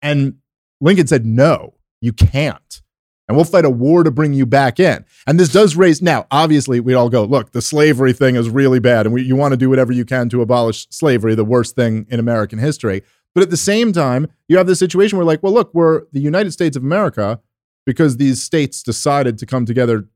And 0.03 0.37
Lincoln 0.81 1.07
said, 1.07 1.25
no, 1.25 1.75
you 2.01 2.13
can't. 2.13 2.83
And 3.29 3.37
we'll 3.37 3.45
fight 3.45 3.65
a 3.65 3.71
war 3.71 4.03
to 4.03 4.11
bring 4.11 4.35
you 4.35 4.45
back 4.45 4.81
in. 4.81 5.05
And 5.27 5.39
this 5.39 5.51
does 5.51 5.77
raise, 5.77 6.03
now, 6.03 6.27
obviously, 6.31 6.81
we 6.81 6.93
all 6.93 7.09
go, 7.09 7.25
look, 7.25 7.53
the 7.53 7.63
slavery 7.63 8.13
thing 8.13 8.35
is 8.35 8.51
really 8.51 8.81
bad. 8.81 9.07
And 9.07 9.15
we, 9.15 9.23
you 9.23 9.37
want 9.37 9.53
to 9.53 9.57
do 9.57 9.71
whatever 9.71 9.93
you 9.93 10.05
can 10.05 10.29
to 10.31 10.43
abolish 10.43 10.87
slavery, 10.91 11.35
the 11.35 11.45
worst 11.45 11.77
thing 11.77 12.07
in 12.11 12.21
American 12.21 12.59
history. 12.59 13.03
But 13.35 13.43
at 13.43 13.51
the 13.51 13.57
same 13.57 13.93
time, 13.93 14.27
you 14.49 14.59
have 14.59 14.67
this 14.67 14.81
situation 14.81 15.17
where, 15.17 15.25
like, 15.25 15.43
well, 15.43 15.53
look, 15.53 15.73
we're 15.73 16.03
the 16.13 16.21
United 16.21 16.51
States 16.51 16.77
of 16.77 16.83
America 16.83 17.41
because 17.87 18.17
these 18.17 18.43
states 18.43 18.83
decided 18.83 19.39
to 19.39 19.47
come 19.47 19.65
together 19.65 20.09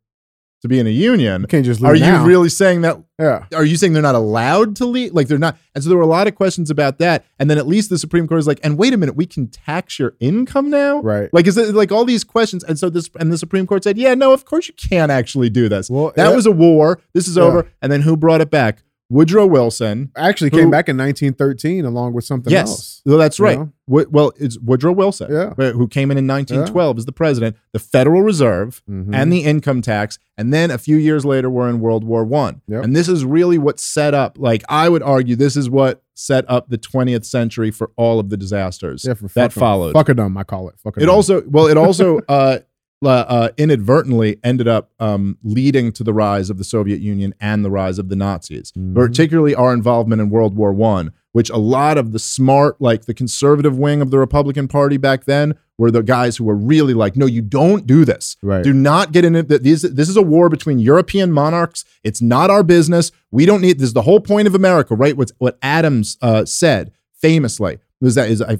to 0.63 0.69
be 0.69 0.79
in 0.79 0.87
a 0.87 0.91
union. 0.91 1.43
you 1.43 1.47
can't 1.47 1.65
just 1.65 1.81
leave 1.81 1.93
Are 1.93 1.97
now. 1.97 2.23
you 2.23 2.27
really 2.27 2.49
saying 2.49 2.81
that 2.81 2.99
Yeah. 3.19 3.45
are 3.55 3.65
you 3.65 3.77
saying 3.77 3.93
they're 3.93 4.03
not 4.03 4.15
allowed 4.15 4.75
to 4.77 4.87
leave? 4.87 5.13
Like 5.13 5.29
they're 5.29 5.39
not. 5.39 5.59
And 5.75 5.85
so 5.85 5.89
there 5.91 5.97
were 5.99 6.03
a 6.05 6.07
lot 6.09 6.27
of 6.27 6.35
questions 6.35 6.71
about 6.71 6.99
that. 6.99 7.25
And 7.39 7.51
then 7.51 7.59
at 7.59 7.67
least 7.67 7.91
the 7.91 7.99
Supreme 7.99 8.27
Court 8.27 8.41
is 8.41 8.47
like, 8.47 8.61
and 8.63 8.79
wait 8.79 8.93
a 8.95 8.97
minute, 8.97 9.17
we 9.17 9.27
can 9.27 9.49
tax 9.49 9.99
your 9.99 10.15
income 10.19 10.71
now? 10.71 11.01
Right. 11.03 11.29
Like, 11.33 11.47
is 11.47 11.57
it 11.59 11.75
like 11.75 11.93
all 11.93 12.05
these 12.05 12.25
questions? 12.25 12.65
And 12.65 12.79
so 12.79 12.89
this, 12.89 13.11
and 13.21 13.31
the 13.33 13.39
Supreme 13.39 13.67
Court 13.67 13.85
said, 13.85 13.99
yeah, 13.99 14.15
no, 14.15 14.33
of 14.33 14.45
course 14.45 14.67
you 14.69 14.75
can't 14.75 15.13
actually 15.13 15.51
do 15.51 15.69
this. 15.69 15.91
Well, 15.91 16.13
that 16.17 16.31
yeah. 16.31 16.35
was 16.35 16.47
a 16.47 16.53
war. 16.53 17.01
This 17.13 17.29
is 17.29 17.37
Yeah. 17.37 17.43
over. 17.45 17.71
And 17.83 17.93
then 17.93 18.01
who 18.03 18.17
brought 18.17 18.41
it 18.41 18.51
back? 18.51 18.83
Woodrow 19.09 19.47
Wilson. 19.47 20.11
actually 20.17 20.51
Who- 20.51 20.59
came 20.59 20.71
back 20.71 20.89
in 20.89 20.97
1913 20.97 21.85
along 21.85 22.13
with 22.13 22.25
something 22.25 22.53
yes. 22.53 22.69
else. 22.69 23.03
Well, 23.07 23.19
that's 23.19 23.39
right. 23.39 23.59
know? 23.59 23.71
Well, 23.87 24.33
it's 24.37 24.59
Woodrow 24.59 24.93
Wilson, 24.93 25.33
Yeah. 25.33 25.71
who 25.73 25.87
came 25.87 26.11
in 26.11 26.19
in 26.19 26.27
1912 26.27 26.99
as 26.99 27.05
the 27.07 27.13
president, 27.13 27.55
the 27.73 27.79
Federal 27.79 28.23
Reserve, 28.23 28.83
Mhm. 28.91 29.15
and 29.15 29.33
the 29.33 29.45
income 29.45 29.81
tax. 29.81 30.19
And 30.37 30.53
then 30.53 30.73
a 30.73 30.79
few 30.79 30.97
years 30.97 31.25
later, 31.25 31.49
we're 31.49 31.69
in 31.69 31.79
World 31.81 32.03
War 32.03 32.25
One. 32.25 32.63
Yep. 32.67 32.83
And 32.83 32.97
this 32.97 33.09
is 33.09 33.25
really 33.25 33.59
what 33.59 33.79
set 33.79 34.13
up, 34.13 34.37
like, 34.41 34.65
I 34.69 34.89
would 34.89 35.05
argue, 35.05 35.37
this 35.37 35.57
is 35.57 35.71
what 35.71 36.03
set 36.15 36.45
up 36.49 36.69
the 36.69 36.79
20th 36.79 37.25
century 37.25 37.71
for 37.71 37.91
all 37.97 38.19
of 38.19 38.29
the 38.31 38.37
disasters 38.37 39.05
yeah, 39.07 39.15
that 39.35 39.53
followed. 39.53 39.95
Fuckerdom, 39.95 40.37
I 40.37 40.43
call 40.43 40.69
it. 40.69 40.75
Fuckerdom. 40.85 41.03
It 41.03 41.09
also, 41.09 41.43
well, 41.49 41.67
it 41.69 41.77
also 41.77 42.19
uh, 42.29 42.59
uh, 43.05 43.09
uh, 43.09 43.49
inadvertently 43.59 44.39
ended 44.43 44.67
up 44.67 44.91
um, 44.99 45.37
leading 45.43 45.93
to 45.93 46.03
the 46.03 46.15
rise 46.15 46.49
of 46.51 46.59
the 46.59 46.65
Soviet 46.65 47.01
Union 47.01 47.35
and 47.41 47.65
the 47.65 47.71
rise 47.71 47.99
of 47.99 48.09
the 48.09 48.17
Nazis, 48.17 48.73
Mhm. 48.73 48.95
particularly 48.95 49.55
our 49.55 49.73
involvement 49.75 50.21
in 50.23 50.31
World 50.31 50.57
War 50.57 50.73
One, 50.73 51.13
which 51.33 51.51
a 51.51 51.59
lot 51.59 51.99
of 51.99 52.13
the 52.13 52.19
smart, 52.19 52.81
like 52.81 53.05
the 53.05 53.13
conservative 53.13 53.77
wing 53.79 54.01
of 54.01 54.11
the 54.11 54.19
Republican 54.19 54.67
Party 54.67 54.97
back 54.97 55.27
then, 55.27 55.55
were 55.79 55.91
the 55.91 56.03
guys 56.03 56.39
who 56.39 56.45
were 56.45 56.57
really 56.57 56.95
like, 56.95 57.17
no, 57.17 57.27
you 57.27 57.43
don't 57.43 57.87
do 57.87 58.07
this. 58.07 58.39
Right. 58.43 58.65
Do 58.65 58.73
not 58.73 59.13
get 59.13 59.27
in 59.27 59.37
it. 59.37 59.49
This, 59.49 59.83
this 59.83 60.09
is 60.09 60.17
a 60.17 60.23
war 60.23 60.49
between 60.49 60.79
European 60.79 61.31
monarchs. 61.33 61.85
It's 62.03 62.23
not 62.23 62.49
our 62.49 62.63
business. 62.63 63.13
We 63.31 63.45
don't 63.45 63.61
need 63.61 63.79
this. 63.79 63.89
Is 63.89 63.93
the 63.93 64.03
whole 64.03 64.21
point 64.21 64.47
of 64.49 64.55
America, 64.55 64.95
right? 64.95 65.15
What's 65.15 65.33
what 65.37 65.59
Adams 65.61 66.17
uh, 66.23 66.47
said 66.47 66.93
famously 67.21 67.79
was 68.01 68.15
that 68.15 68.31
is 68.31 68.41
I 68.41 68.57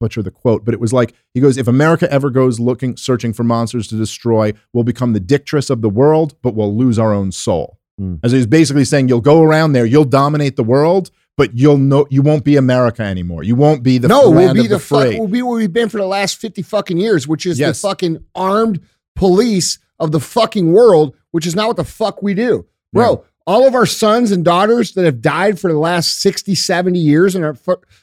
butcher 0.00 0.22
the 0.22 0.30
quote, 0.32 0.64
but 0.64 0.74
it 0.74 0.80
was 0.80 0.92
like 0.92 1.14
he 1.34 1.40
goes, 1.40 1.56
"If 1.56 1.68
America 1.68 2.10
ever 2.12 2.30
goes 2.30 2.58
looking, 2.58 2.96
searching 2.96 3.32
for 3.32 3.44
monsters 3.44 3.86
to 3.88 3.96
destroy, 3.96 4.52
we'll 4.72 4.82
become 4.84 5.12
the 5.12 5.20
dictress 5.20 5.70
of 5.70 5.82
the 5.82 5.90
world, 5.90 6.34
but 6.42 6.54
we'll 6.54 6.74
lose 6.76 6.98
our 6.98 7.12
own 7.12 7.30
soul." 7.30 7.78
Hmm. 7.98 8.16
As 8.24 8.32
he's 8.32 8.46
basically 8.46 8.84
saying, 8.86 9.08
you'll 9.08 9.20
go 9.20 9.42
around 9.42 9.72
there, 9.74 9.84
you'll 9.84 10.04
dominate 10.04 10.56
the 10.56 10.64
world, 10.64 11.10
but 11.36 11.56
you'll 11.56 11.76
know 11.78 12.06
you 12.10 12.22
won't 12.22 12.44
be 12.44 12.56
America 12.56 13.02
anymore. 13.02 13.42
You 13.44 13.54
won't 13.54 13.82
be 13.82 13.98
the 13.98 14.08
no, 14.08 14.30
we'll 14.30 14.54
be 14.54 14.62
the, 14.62 14.68
the 14.76 14.78
fuck. 14.78 15.06
free. 15.06 15.18
We'll 15.18 15.28
be 15.28 15.42
where 15.42 15.58
we've 15.58 15.72
been 15.72 15.88
for 15.90 15.98
the 15.98 16.06
last 16.06 16.38
fifty 16.40 16.62
fucking 16.62 16.96
years, 16.98 17.28
which 17.28 17.44
is 17.46 17.58
Yes. 17.58 17.80
the 17.80 17.88
fucking 17.88 18.24
armed 18.34 18.80
police 19.14 19.78
of 19.98 20.12
the 20.12 20.20
fucking 20.20 20.72
world, 20.72 21.14
which 21.30 21.46
is 21.46 21.54
not 21.54 21.66
what 21.68 21.76
the 21.76 21.84
fuck 21.84 22.22
we 22.22 22.32
do, 22.34 22.66
bro. 22.92 23.24
All 23.46 23.66
of 23.66 23.74
our 23.74 23.86
sons 23.86 24.30
and 24.32 24.44
daughters 24.44 24.92
that 24.92 25.04
have 25.04 25.20
died 25.22 25.58
for 25.58 25.72
the 25.72 25.78
last 25.78 26.20
60, 26.20 26.54
70 26.54 26.98
years, 26.98 27.34
and 27.34 27.44
are 27.44 27.56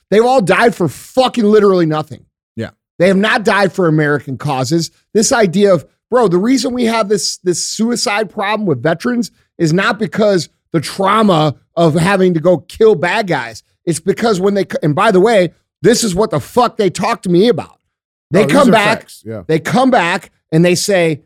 they've 0.09 0.25
all 0.25 0.41
died 0.41 0.75
for 0.75 0.87
fucking 0.87 1.45
literally 1.45 1.85
nothing. 1.85 2.25
Yeah. 2.55 2.71
They 2.99 3.07
have 3.07 3.17
not 3.17 3.43
died 3.45 3.71
for 3.71 3.87
American 3.87 4.37
causes. 4.37 4.91
This 5.13 5.31
idea 5.31 5.73
of, 5.73 5.85
bro, 6.09 6.27
the 6.27 6.37
reason 6.39 6.73
we 6.73 6.85
have 6.85 7.07
this 7.07 7.37
this 7.37 7.63
suicide 7.63 8.29
problem 8.29 8.65
with 8.65 8.81
veterans 8.83 9.31
is 9.57 9.71
not 9.73 9.99
because 9.99 10.49
the 10.73 10.81
trauma 10.81 11.55
of 11.75 11.93
having 11.93 12.33
to 12.33 12.39
go 12.39 12.57
kill 12.57 12.95
bad 12.95 13.27
guys. 13.27 13.63
It's 13.85 13.99
because 14.01 14.39
when 14.41 14.55
they 14.55 14.65
and 14.83 14.95
by 14.95 15.11
the 15.11 15.21
way, 15.21 15.53
this 15.81 16.03
is 16.03 16.13
what 16.15 16.31
the 16.31 16.39
fuck 16.39 16.75
they 16.77 16.89
talk 16.89 17.21
to 17.21 17.29
me 17.29 17.47
about. 17.47 17.79
They 18.31 18.43
Oh, 18.43 18.47
come 18.47 18.71
back, 18.71 19.07
Yeah. 19.23 19.43
they 19.47 19.59
come 19.59 19.91
back 19.91 20.31
and 20.51 20.65
they 20.65 20.75
say, 20.75 21.21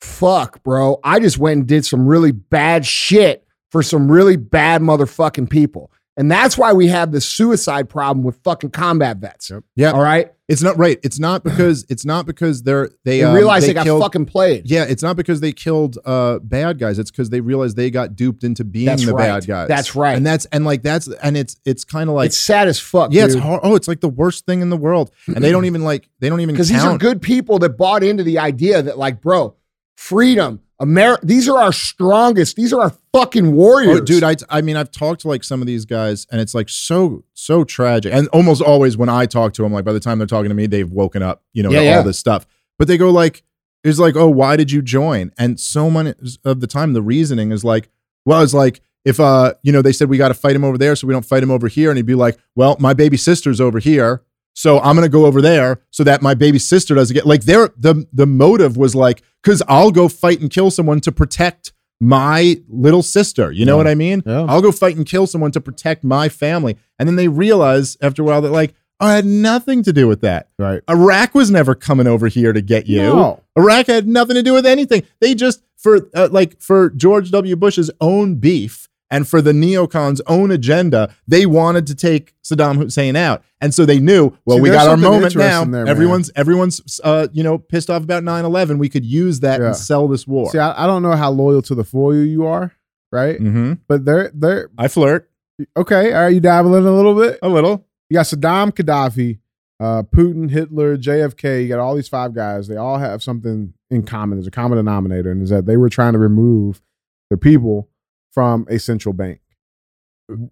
"Fuck, 0.00 0.62
bro, 0.64 0.98
I 1.04 1.20
just 1.20 1.38
went 1.38 1.58
and 1.58 1.66
did 1.66 1.84
some 1.84 2.06
really 2.06 2.32
bad 2.32 2.84
shit 2.86 3.44
for 3.70 3.82
some 3.82 4.10
really 4.10 4.36
bad 4.36 4.82
motherfucking 4.82 5.50
people." 5.50 5.90
And 6.16 6.30
that's 6.30 6.58
why 6.58 6.74
we 6.74 6.88
have 6.88 7.12
the 7.12 7.20
suicide 7.20 7.88
problem 7.88 8.22
with 8.24 8.36
fucking 8.42 8.72
combat 8.72 9.16
vets. 9.16 9.48
Yep. 9.48 9.64
Yeah. 9.74 9.92
All 9.92 10.02
right. 10.02 10.30
It's 10.48 10.60
not 10.60 10.76
right. 10.76 10.98
It's 11.02 11.18
not 11.18 11.44
because 11.44 11.86
it's 11.88 12.04
not 12.04 12.26
because 12.26 12.64
they're 12.64 12.90
they, 13.04 13.20
They 13.20 13.22
um, 13.22 13.34
realize 13.34 13.64
they, 13.64 13.72
got 13.72 13.84
killed, 13.84 14.02
fucking 14.02 14.26
played. 14.26 14.68
Yeah, 14.68 14.84
it's 14.84 15.02
not 15.02 15.16
because 15.16 15.40
they 15.40 15.52
killed 15.52 15.96
uh, 16.04 16.40
bad 16.40 16.78
guys. 16.78 16.98
It's 16.98 17.10
because 17.10 17.30
they 17.30 17.40
realized 17.40 17.76
they 17.76 17.90
got 17.90 18.16
duped 18.16 18.42
into 18.42 18.64
being 18.64 18.86
That's 18.86 19.06
the 19.06 19.14
right. 19.14 19.28
bad 19.28 19.46
guys. 19.46 19.68
That's 19.68 19.94
right. 19.94 20.16
And 20.16 20.26
that's 20.26 20.44
and 20.46 20.64
like 20.64 20.82
that's 20.82 21.06
and 21.06 21.36
it's 21.36 21.56
it's 21.64 21.84
kind 21.84 22.10
of 22.10 22.16
like 22.16 22.26
it's 22.26 22.38
sad 22.38 22.66
as 22.66 22.80
fuck. 22.80 23.12
yeah, 23.12 23.24
it's 23.24 23.36
hard. 23.36 23.60
Oh, 23.62 23.76
it's 23.76 23.86
like 23.86 24.00
the 24.00 24.08
worst 24.08 24.44
thing 24.44 24.60
in 24.60 24.70
the 24.70 24.76
world, 24.76 25.12
and 25.26 25.36
they 25.36 25.52
don't 25.52 25.64
even 25.66 25.84
like 25.84 26.08
they 26.18 26.28
don't 26.28 26.40
even 26.40 26.54
because 26.54 26.68
these 26.68 26.84
are 26.84 26.98
good 26.98 27.22
people 27.22 27.60
that 27.60 27.78
bought 27.78 28.02
into 28.02 28.24
the 28.24 28.40
idea 28.40 28.82
that 28.82 28.98
like 28.98 29.22
bro 29.22 29.54
freedom 29.96 30.60
america 30.80 31.24
these 31.24 31.48
are 31.48 31.58
our 31.60 31.72
strongest 31.72 32.56
these 32.56 32.72
are 32.72 32.80
our 32.80 32.92
fucking 33.12 33.52
warriors 33.52 34.00
Oh, 34.00 34.04
dude, 34.04 34.24
I, 34.24 34.36
I 34.48 34.60
mean, 34.62 34.76
I've 34.76 34.90
talked 34.90 35.20
to 35.22 35.28
like 35.28 35.44
some 35.44 35.60
of 35.60 35.66
these 35.66 35.84
guys, 35.84 36.26
and 36.30 36.40
it's 36.40 36.54
like 36.54 36.68
so 36.68 37.24
so 37.34 37.64
tragic. 37.64 38.12
And 38.14 38.28
almost 38.28 38.62
always 38.62 38.96
when 38.96 39.08
I 39.08 39.26
talk 39.26 39.52
to 39.54 39.62
them, 39.62 39.72
like 39.72 39.84
by 39.84 39.92
the 39.92 40.00
time 40.00 40.18
they're 40.18 40.26
talking 40.28 40.48
to 40.48 40.54
me, 40.54 40.66
they've 40.66 40.90
woken 40.90 41.22
up, 41.22 41.42
you 41.52 41.62
know, 41.62 41.70
Yeah, 41.70 41.80
yeah. 41.80 41.96
all 41.98 42.04
this 42.04 42.18
stuff. 42.18 42.46
But 42.78 42.86
they 42.88 42.96
go 42.96 43.10
like, 43.10 43.42
it's 43.82 43.98
like, 43.98 44.14
oh, 44.16 44.28
why 44.28 44.56
did 44.56 44.70
you 44.70 44.80
join? 44.80 45.32
And 45.38 45.58
so 45.58 45.90
many 45.90 46.14
of 46.44 46.60
the 46.60 46.66
time, 46.68 46.92
the 46.92 47.02
reasoning 47.02 47.50
is 47.50 47.64
like, 47.64 47.90
well, 48.24 48.42
it's 48.42 48.54
like 48.54 48.80
if 49.04 49.18
uh, 49.18 49.54
you 49.62 49.72
know, 49.72 49.82
they 49.82 49.92
said 49.92 50.08
we 50.08 50.18
got 50.18 50.28
to 50.28 50.34
fight 50.34 50.54
him 50.54 50.64
over 50.64 50.78
there, 50.78 50.94
so 50.94 51.06
we 51.08 51.12
don't 51.12 51.24
fight 51.26 51.42
him 51.42 51.50
over 51.50 51.66
here, 51.66 51.90
and 51.90 51.96
he'd 51.98 52.06
be 52.06 52.14
like, 52.14 52.38
well, 52.54 52.76
my 52.78 52.94
baby 52.94 53.16
sister's 53.16 53.60
over 53.60 53.80
here. 53.80 54.22
So 54.54 54.78
I'm 54.80 54.94
gonna 54.94 55.08
go 55.08 55.26
over 55.26 55.40
there 55.40 55.80
so 55.90 56.04
that 56.04 56.22
my 56.22 56.34
baby 56.34 56.58
sister 56.58 56.94
doesn't 56.94 57.14
get 57.14 57.26
like 57.26 57.42
their 57.44 57.70
the 57.76 58.06
the 58.12 58.26
motive 58.26 58.76
was 58.76 58.94
like 58.94 59.22
because 59.42 59.62
I'll 59.68 59.90
go 59.90 60.08
fight 60.08 60.40
and 60.40 60.50
kill 60.50 60.70
someone 60.70 61.00
to 61.02 61.12
protect 61.12 61.72
my 62.00 62.60
little 62.68 63.02
sister. 63.02 63.52
You 63.52 63.64
know 63.66 63.74
Yeah. 63.74 63.76
what 63.76 63.86
I 63.86 63.94
mean? 63.94 64.22
Yeah. 64.26 64.44
I'll 64.48 64.62
go 64.62 64.72
fight 64.72 64.96
and 64.96 65.06
kill 65.06 65.26
someone 65.26 65.52
to 65.52 65.60
protect 65.60 66.02
my 66.04 66.28
family. 66.28 66.76
And 66.98 67.08
then 67.08 67.16
they 67.16 67.28
realize 67.28 67.96
after 68.02 68.22
a 68.22 68.24
while 68.24 68.40
that 68.42 68.50
like, 68.52 68.74
I 68.98 69.14
had 69.14 69.24
nothing 69.24 69.82
to 69.84 69.92
do 69.94 70.06
with 70.08 70.20
that. 70.22 70.48
Right. 70.58 70.82
Iraq 70.88 71.34
was 71.34 71.50
never 71.50 71.74
coming 71.74 72.06
over 72.06 72.28
here 72.28 72.52
to 72.52 72.60
get 72.60 72.86
you. 72.86 73.00
No. 73.02 73.42
Iraq 73.56 73.86
had 73.86 74.06
nothing 74.06 74.34
to 74.34 74.42
do 74.42 74.52
with 74.52 74.66
anything. 74.66 75.04
They 75.20 75.34
just 75.34 75.62
for 75.76 76.08
uh, 76.14 76.28
like 76.30 76.60
for 76.60 76.90
George 76.90 77.30
W. 77.30 77.56
Bush's 77.56 77.90
own 78.00 78.34
beef 78.34 78.88
and 79.10 79.26
for 79.26 79.42
the 79.42 79.52
neocons' 79.52 80.20
own 80.26 80.50
agenda, 80.50 81.14
they 81.26 81.46
wanted 81.46 81.86
to 81.88 81.94
take 81.94 82.34
Saddam 82.44 82.76
Hussein 82.76 83.16
out, 83.16 83.42
and 83.60 83.74
so 83.74 83.84
they 83.84 83.98
knew, 83.98 84.36
well, 84.44 84.58
See, 84.58 84.62
we 84.62 84.70
got 84.70 84.86
our 84.88 84.96
moment 84.96 85.34
now. 85.36 85.64
there, 85.64 85.86
everyone's 85.86 86.30
everyone's 86.36 87.00
uh, 87.04 87.28
you 87.32 87.42
know 87.42 87.58
pissed 87.58 87.90
off 87.90 88.02
about 88.02 88.22
9-11. 88.22 88.78
We 88.78 88.88
could 88.88 89.04
use 89.04 89.40
that 89.40 89.60
Yeah. 89.60 89.66
and 89.68 89.76
sell 89.76 90.08
this 90.08 90.26
war. 90.26 90.50
See, 90.50 90.58
I, 90.58 90.84
I 90.84 90.86
don't 90.86 91.02
know 91.02 91.16
how 91.16 91.30
loyal 91.30 91.62
to 91.62 91.74
the 91.74 91.84
foil 91.84 92.24
you 92.24 92.46
are, 92.46 92.72
right? 93.12 93.38
hmm 93.38 93.74
But 93.88 94.04
they're 94.04 94.30
they're 94.34 94.70
I 94.78 94.88
flirt 94.88 95.28
okay. 95.76 96.12
All 96.12 96.22
right, 96.22 96.32
you 96.34 96.40
dabbling 96.40 96.86
a 96.86 96.92
little 96.92 97.14
bit. 97.14 97.38
a 97.42 97.48
little. 97.48 97.86
You 98.08 98.14
got 98.14 98.26
Saddam, 98.26 98.72
Gaddafi, 98.72 99.38
uh, 99.78 100.02
Putin, 100.04 100.50
Hitler, 100.50 100.96
JFK. 100.96 101.62
You 101.62 101.68
got 101.68 101.78
all 101.78 101.94
these 101.94 102.08
five 102.08 102.34
guys. 102.34 102.66
They 102.68 102.76
all 102.76 102.98
have 102.98 103.22
something 103.22 103.74
in 103.90 104.02
common. 104.04 104.38
There's 104.38 104.46
a 104.46 104.50
common 104.52 104.76
denominator, 104.78 105.30
and 105.30 105.42
is 105.42 105.50
that 105.50 105.66
they 105.66 105.76
were 105.76 105.88
trying 105.90 106.14
to 106.14 106.18
remove 106.18 106.80
the 107.28 107.36
people 107.36 107.88
from 108.32 108.66
a 108.68 108.78
central 108.78 109.12
bank. 109.12 109.40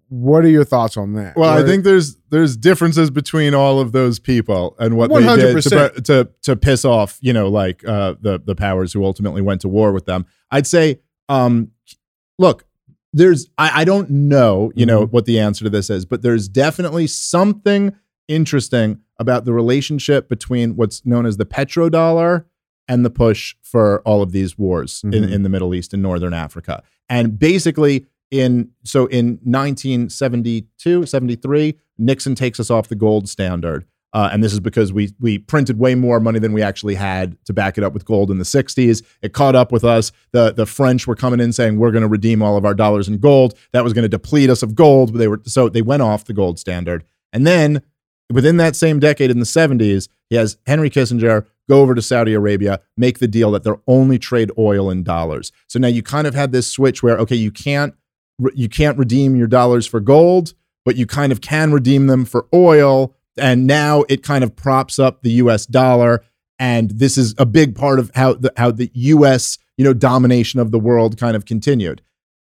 What 0.09 0.43
are 0.43 0.49
your 0.49 0.65
thoughts 0.65 0.97
on 0.97 1.13
that? 1.13 1.37
Well, 1.37 1.49
I 1.49 1.65
think 1.65 1.85
there's 1.85 2.17
there's 2.29 2.57
differences 2.57 3.09
between 3.09 3.53
all 3.53 3.79
of 3.79 3.93
those 3.93 4.19
people 4.19 4.75
and 4.77 4.97
what 4.97 5.09
they 5.09 5.23
did 5.23 5.63
to, 5.63 6.01
to 6.01 6.29
to 6.41 6.55
piss 6.57 6.83
off, 6.83 7.17
you 7.21 7.31
know, 7.31 7.47
like 7.47 7.87
uh, 7.87 8.15
the 8.19 8.41
the 8.43 8.55
powers 8.55 8.91
who 8.91 9.05
ultimately 9.05 9.41
went 9.41 9.61
to 9.61 9.69
war 9.69 9.93
with 9.93 10.05
them. 10.05 10.25
I'd 10.51 10.67
say, 10.67 10.99
um, 11.29 11.71
look, 12.37 12.65
there's 13.13 13.49
I, 13.57 13.81
I 13.81 13.85
don't 13.85 14.09
know, 14.09 14.71
you 14.75 14.85
know, 14.85 15.05
what 15.05 15.25
the 15.25 15.39
answer 15.39 15.63
to 15.63 15.69
this 15.69 15.89
is, 15.89 16.05
but 16.05 16.21
there's 16.23 16.49
definitely 16.49 17.07
something 17.07 17.95
interesting 18.27 18.99
about 19.17 19.45
the 19.45 19.53
relationship 19.53 20.27
between 20.27 20.75
what's 20.75 21.05
known 21.05 21.25
as 21.25 21.37
the 21.37 21.45
petrodollar 21.45 22.45
and 22.89 23.05
the 23.05 23.09
push 23.09 23.55
for 23.61 24.01
all 24.01 24.21
of 24.21 24.33
these 24.33 24.57
wars 24.57 25.01
in, 25.05 25.11
Mhm. 25.11 25.31
in 25.31 25.43
the 25.43 25.49
Middle 25.49 25.73
East 25.73 25.93
and 25.93 26.03
Northern 26.03 26.33
Africa. 26.33 26.83
And 27.07 27.39
basically, 27.39 28.05
in 28.31 28.69
so 28.83 29.05
in 29.07 29.39
1972, 29.43 31.05
73, 31.05 31.75
Nixon 31.97 32.35
takes 32.35 32.59
us 32.59 32.69
off 32.69 32.87
the 32.87 32.95
gold 32.95 33.27
standard. 33.29 33.85
Uh, 34.11 34.27
and 34.33 34.43
this 34.43 34.53
is 34.53 34.59
because 34.59 34.91
we 34.91 35.11
we 35.19 35.37
printed 35.37 35.77
way 35.77 35.93
more 35.93 36.19
money 36.19 36.39
than 36.39 36.51
we 36.51 36.63
actually 36.63 36.95
had 36.95 37.37
to 37.45 37.53
back 37.53 37.77
it 37.77 37.83
up 37.83 37.93
with 37.93 38.05
gold 38.05 38.31
in 38.31 38.39
the 38.39 38.45
60s. 38.45 39.03
It 39.21 39.33
caught 39.33 39.55
up 39.55 39.71
with 39.71 39.83
us. 39.83 40.11
The 40.31 40.51
the 40.51 40.65
French 40.65 41.05
were 41.05 41.15
coming 41.15 41.39
in 41.39 41.53
saying 41.53 41.77
we're 41.77 41.91
going 41.91 42.01
to 42.01 42.07
redeem 42.07 42.41
all 42.41 42.57
of 42.57 42.65
our 42.65 42.73
dollars 42.73 43.07
in 43.07 43.19
gold. 43.19 43.53
That 43.71 43.83
was 43.83 43.93
going 43.93 44.03
to 44.03 44.09
deplete 44.09 44.49
us 44.49 44.63
of 44.63 44.73
gold. 44.73 45.13
They 45.13 45.27
were 45.27 45.41
so 45.45 45.69
they 45.69 45.83
went 45.83 46.01
off 46.01 46.25
the 46.25 46.33
gold 46.33 46.57
standard. 46.57 47.03
And 47.31 47.45
then 47.45 47.83
within 48.31 48.57
that 48.57 48.75
same 48.75 48.99
decade 48.99 49.29
in 49.29 49.37
the 49.39 49.45
70s, 49.45 50.07
he 50.27 50.35
has 50.37 50.57
Henry 50.65 50.89
Kissinger 50.89 51.45
go 51.69 51.81
over 51.81 51.95
to 51.95 52.01
Saudi 52.01 52.33
Arabia, 52.33 52.81
make 52.97 53.19
the 53.19 53.27
deal 53.27 53.51
that 53.51 53.63
they'll 53.63 53.81
only 53.87 54.19
trade 54.19 54.51
oil 54.57 54.89
in 54.89 55.03
dollars. 55.03 55.51
So 55.67 55.79
now 55.79 55.87
you 55.87 56.03
kind 56.03 56.27
of 56.27 56.33
had 56.33 56.51
this 56.51 56.69
switch 56.69 57.01
where 57.01 57.17
okay, 57.19 57.35
you 57.35 57.51
can't 57.51 57.93
you 58.53 58.67
can't 58.67 58.97
redeem 58.97 59.35
your 59.35 59.47
dollars 59.47 59.85
for 59.85 59.99
gold, 59.99 60.53
but 60.83 60.95
you 60.95 61.05
kind 61.05 61.31
of 61.31 61.41
can 61.41 61.71
redeem 61.71 62.07
them 62.07 62.25
for 62.25 62.47
oil. 62.53 63.15
And 63.37 63.67
now 63.67 64.03
it 64.09 64.23
kind 64.23 64.43
of 64.43 64.55
props 64.55 64.99
up 64.99 65.21
the 65.21 65.31
U.S. 65.33 65.65
dollar, 65.65 66.23
and 66.57 66.91
this 66.91 67.17
is 67.17 67.35
a 67.37 67.45
big 67.45 67.75
part 67.75 67.99
of 67.99 68.11
how 68.15 68.33
the 68.33 68.51
how 68.57 68.71
the 68.71 68.91
U.S. 68.93 69.57
you 69.77 69.85
know 69.85 69.93
domination 69.93 70.59
of 70.59 70.71
the 70.71 70.79
world 70.79 71.17
kind 71.17 71.37
of 71.37 71.45
continued. 71.45 72.01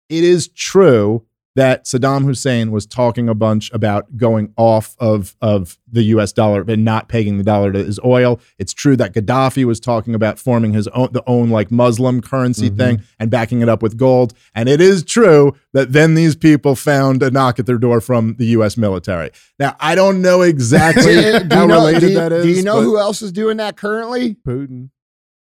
It 0.09 0.23
is 0.23 0.47
true 0.47 1.25
that 1.55 1.83
Saddam 1.85 2.23
Hussein 2.23 2.71
was 2.71 2.85
talking 2.85 3.27
a 3.27 3.33
bunch 3.33 3.69
about 3.73 4.15
going 4.15 4.53
off 4.55 4.95
of, 4.99 5.35
of 5.41 5.77
the 5.91 6.03
US 6.03 6.31
dollar 6.31 6.63
and 6.67 6.85
not 6.85 7.09
pegging 7.09 7.37
the 7.37 7.43
dollar 7.43 7.73
to 7.73 7.83
his 7.83 7.99
oil. 8.05 8.39
It's 8.57 8.71
true 8.73 8.95
that 8.95 9.13
Gaddafi 9.13 9.65
was 9.65 9.79
talking 9.81 10.15
about 10.15 10.39
forming 10.39 10.71
his 10.71 10.87
own 10.89 11.09
the 11.11 11.21
own 11.27 11.49
like 11.49 11.69
Muslim 11.69 12.21
currency 12.21 12.69
Mhm. 12.69 12.77
thing 12.77 13.01
and 13.19 13.29
backing 13.29 13.61
it 13.61 13.67
up 13.67 13.83
with 13.83 13.97
gold. 13.97 14.33
And 14.55 14.69
it 14.69 14.79
is 14.79 15.03
true 15.03 15.53
that 15.73 15.91
then 15.91 16.13
these 16.15 16.37
people 16.37 16.75
found 16.75 17.21
a 17.21 17.29
knock 17.29 17.59
at 17.59 17.65
their 17.65 17.77
door 17.77 17.99
from 17.99 18.35
the 18.37 18.45
US 18.57 18.77
military. 18.77 19.31
Now 19.59 19.75
I 19.79 19.95
don't 19.95 20.21
know 20.21 20.41
exactly 20.43 21.03
Do 21.15 21.19
you 21.21 21.39
how 21.51 21.65
know- 21.65 21.75
related 21.75 22.09
you- 22.11 22.15
that 22.15 22.31
is. 22.31 22.45
Do 22.45 22.51
you 22.51 22.63
know 22.63 22.75
but- 22.77 22.83
who 22.83 22.97
else 22.97 23.21
is 23.21 23.33
doing 23.33 23.57
that 23.57 23.75
currently? 23.75 24.35
Putin, 24.47 24.89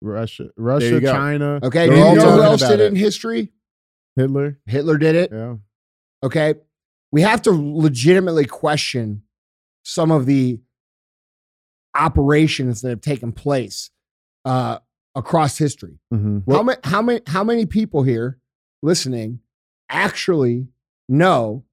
Russia, 0.01 0.49
Russia. 0.55 1.01
China, 1.01 1.59
Okay. 1.63 1.87
They're 1.87 1.95
do 1.95 2.09
you 2.09 2.15
know 2.15 2.31
who 2.35 2.41
else 2.43 2.61
did 2.61 2.79
it 2.79 2.81
it. 2.81 2.87
in 2.91 2.95
history? 2.95 3.49
Hitler. 4.15 4.59
Hitler 4.67 4.97
did 4.97 5.15
it. 5.15 5.31
Yeah. 5.33 5.55
Okay. 6.25 6.55
We 7.11 7.21
have 7.21 7.41
to 7.43 7.51
legitimately 7.51 8.45
question 8.45 9.21
some 9.83 10.11
of 10.11 10.25
the 10.25 10.59
operations 11.95 12.81
that 12.81 12.89
have 12.89 13.01
taken 13.01 13.31
place 13.31 13.91
uh, 14.43 14.79
across 15.13 15.57
history. 15.57 15.99
Mm-hmm. 16.13 16.51
how 16.51 16.63
many 16.63 16.79
how 16.83 17.01
many 17.01 17.21
how 17.27 17.43
many 17.43 17.65
people 17.65 18.03
here 18.03 18.39
listening 18.81 19.39
actually 19.89 20.67
know 21.07 21.63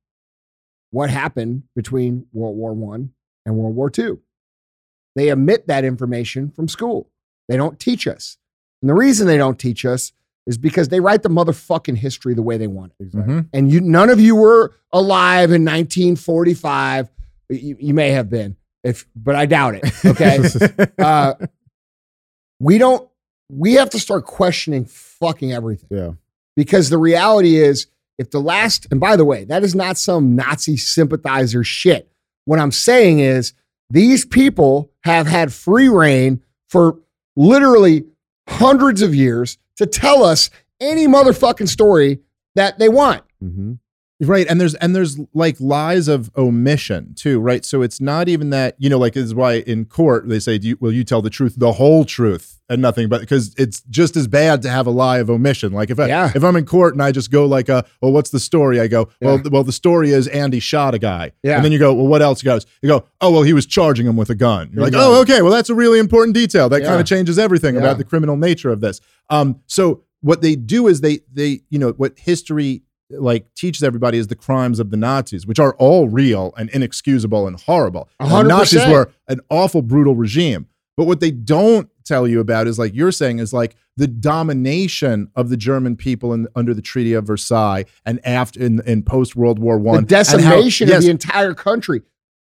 what 0.90 1.09
happened 1.11 1.64
between 1.74 2.26
World 2.32 2.57
War 2.57 2.74
One 2.74 3.12
and 3.46 3.57
World 3.57 3.74
War 3.74 3.90
Two? 3.90 4.20
They 5.16 5.32
omit 5.32 5.66
that 5.66 5.84
information 5.84 6.50
from 6.50 6.68
school. 6.68 7.11
They 7.48 7.57
don't 7.57 7.80
teach 7.80 8.07
us. 8.07 8.36
And 8.80 8.88
the 8.88 8.94
reason 8.94 9.26
they 9.26 9.38
don't 9.38 9.59
teach 9.59 9.84
us 9.84 10.12
is 10.47 10.59
because 10.59 10.88
they 10.88 11.01
write 11.01 11.22
the 11.22 11.30
motherfucking 11.30 11.97
history 11.97 12.34
the 12.34 12.43
way 12.43 12.57
they 12.57 12.66
want 12.66 12.93
it. 12.99 13.05
Exactly. 13.05 13.34
Mhm. 13.34 13.49
And 13.53 13.70
you 13.70 13.80
none 13.80 14.11
of 14.11 14.20
you 14.20 14.36
were 14.36 14.74
alive 14.93 15.53
in 15.53 15.64
1945. 15.64 17.11
You, 17.49 17.76
you 17.78 17.95
may 17.95 18.11
have 18.11 18.28
been, 18.28 18.57
if 18.82 19.07
but 19.14 19.34
I 19.34 19.47
doubt 19.47 19.76
it. 19.76 20.05
Okay. 20.05 20.38
uh, 20.99 21.34
we 22.62 22.78
don't 22.78 23.09
we 23.51 23.74
have 23.74 23.90
to 23.90 23.99
start 23.99 24.24
questioning 24.24 24.84
fucking 24.86 25.53
everything 25.53 25.88
yeah. 25.90 26.12
because 26.57 26.88
the 26.88 26.97
reality 26.99 27.57
is 27.57 27.86
if 28.18 28.30
the 28.30 28.40
last 28.40 28.86
and 28.90 28.99
by 28.99 29.16
the 29.16 29.24
way 29.24 29.45
that 29.45 29.62
is 29.62 29.74
not 29.74 29.99
some 29.99 30.34
nazi 30.34 30.76
sympathizer 30.76 31.62
shit 31.62 32.11
what 32.45 32.59
i'm 32.59 32.72
saying 32.72 33.18
is 33.18 33.53
these 33.90 34.24
people 34.24 34.90
have 35.05 35.26
had 35.26 35.53
free 35.53 35.88
reign 35.88 36.43
for 36.70 36.99
literally 37.36 38.05
hundreds 38.49 39.03
of 39.03 39.14
years 39.14 39.59
to 39.82 40.00
tell 40.00 40.24
us 40.24 40.50
any 40.80 41.06
motherfucking 41.06 41.68
story 41.68 42.20
that 42.54 42.78
they 42.78 42.88
want 42.88 43.22
Mm-hmm. 43.42 43.72
Right, 44.24 44.46
and 44.48 44.60
there's 44.60 44.74
and 44.76 44.94
there's 44.94 45.18
like 45.34 45.56
lies 45.58 46.06
of 46.06 46.30
omission 46.36 47.14
too, 47.14 47.40
right? 47.40 47.64
So 47.64 47.82
it's 47.82 48.00
not 48.00 48.28
even 48.28 48.50
that 48.50 48.76
you 48.78 48.88
know, 48.88 48.98
like 48.98 49.16
is 49.16 49.34
why 49.34 49.54
in 49.54 49.84
court 49.84 50.28
they 50.28 50.38
say, 50.38 50.58
Do 50.58 50.68
you, 50.68 50.76
"Will 50.80 50.92
you 50.92 51.02
tell 51.02 51.22
the 51.22 51.30
truth, 51.30 51.54
the 51.56 51.72
whole 51.72 52.04
truth, 52.04 52.60
and 52.68 52.80
nothing 52.80 53.08
but?" 53.08 53.20
Because 53.20 53.52
it's 53.58 53.80
just 53.90 54.16
as 54.16 54.28
bad 54.28 54.62
to 54.62 54.68
have 54.70 54.86
a 54.86 54.90
lie 54.90 55.18
of 55.18 55.28
omission. 55.28 55.72
Like 55.72 55.90
if 55.90 55.98
I, 55.98 56.06
Yeah. 56.06 56.30
if 56.36 56.44
I'm 56.44 56.54
in 56.54 56.64
court 56.66 56.94
and 56.94 57.02
I 57.02 57.10
just 57.10 57.32
go 57.32 57.46
like, 57.46 57.68
"Uh, 57.68 57.82
well, 58.00 58.12
what's 58.12 58.30
the 58.30 58.38
story?" 58.38 58.78
I 58.80 58.86
go, 58.86 59.08
"Well, 59.20 59.38
Yeah. 59.42 59.50
well, 59.50 59.64
the 59.64 59.72
story 59.72 60.10
is 60.10 60.28
Andy 60.28 60.60
shot 60.60 60.94
a 60.94 61.00
guy," 61.00 61.32
Yeah. 61.42 61.56
and 61.56 61.64
then 61.64 61.72
you 61.72 61.80
go, 61.80 61.92
"Well, 61.92 62.06
what 62.06 62.22
else?" 62.22 62.42
Goes, 62.42 62.64
"You 62.80 62.88
go, 62.90 63.04
oh, 63.20 63.32
well, 63.32 63.42
he 63.42 63.52
was 63.52 63.66
charging 63.66 64.06
him 64.06 64.16
with 64.16 64.30
a 64.30 64.36
gun." 64.36 64.70
You're 64.72 64.84
like, 64.84 64.92
you 64.92 65.00
"Oh, 65.00 65.20
okay, 65.22 65.42
well, 65.42 65.50
that's 65.50 65.68
a 65.70 65.74
really 65.74 65.98
important 65.98 66.34
detail. 66.36 66.68
That 66.68 66.82
Yeah. 66.82 66.88
kind 66.88 67.00
of 67.00 67.06
changes 67.08 67.40
everything 67.40 67.74
Yeah. 67.74 67.80
about 67.80 67.98
the 67.98 68.04
criminal 68.04 68.36
nature 68.36 68.70
of 68.70 68.80
this." 68.80 69.00
Um, 69.30 69.56
so 69.66 70.02
what 70.20 70.42
they 70.42 70.54
do 70.54 70.86
is 70.86 71.00
they 71.00 71.20
they 71.34 71.62
you 71.70 71.78
know 71.80 71.90
what 71.96 72.12
history 72.16 72.82
like 73.12 73.52
teaches 73.54 73.82
everybody 73.82 74.18
is 74.18 74.26
the 74.28 74.36
crimes 74.36 74.80
of 74.80 74.90
the 74.90 74.96
Nazis, 74.96 75.46
which 75.46 75.58
are 75.58 75.74
all 75.74 76.08
real 76.08 76.52
and 76.56 76.70
inexcusable 76.70 77.46
and 77.46 77.60
horrible. 77.60 78.08
A 78.20 78.28
The 78.28 78.42
Nazis 78.42 78.86
were 78.86 79.10
an 79.28 79.40
awful, 79.50 79.82
brutal 79.82 80.14
regime. 80.14 80.66
But 80.96 81.06
what 81.06 81.20
they 81.20 81.30
don't 81.30 81.88
tell 82.04 82.28
you 82.28 82.40
about 82.40 82.66
is 82.66 82.78
like 82.78 82.94
you're 82.94 83.12
saying 83.12 83.38
is 83.38 83.52
like 83.52 83.76
the 83.96 84.06
domination 84.08 85.30
of 85.36 85.48
the 85.48 85.56
German 85.56 85.96
people 85.96 86.32
in, 86.32 86.48
under 86.54 86.74
the 86.74 86.82
Treaty 86.82 87.12
of 87.14 87.26
Versailles 87.26 87.84
and 88.04 88.20
after 88.26 88.60
in, 88.60 88.80
in 88.86 89.02
post 89.02 89.36
World 89.36 89.58
War 89.58 89.78
One, 89.78 89.94
the 89.94 89.98
and 90.00 90.10
how- 90.10 90.50
decimation 90.50 90.88
yes, 90.88 90.98
of 90.98 91.04
the 91.04 91.10
entire 91.10 91.54
country 91.54 92.02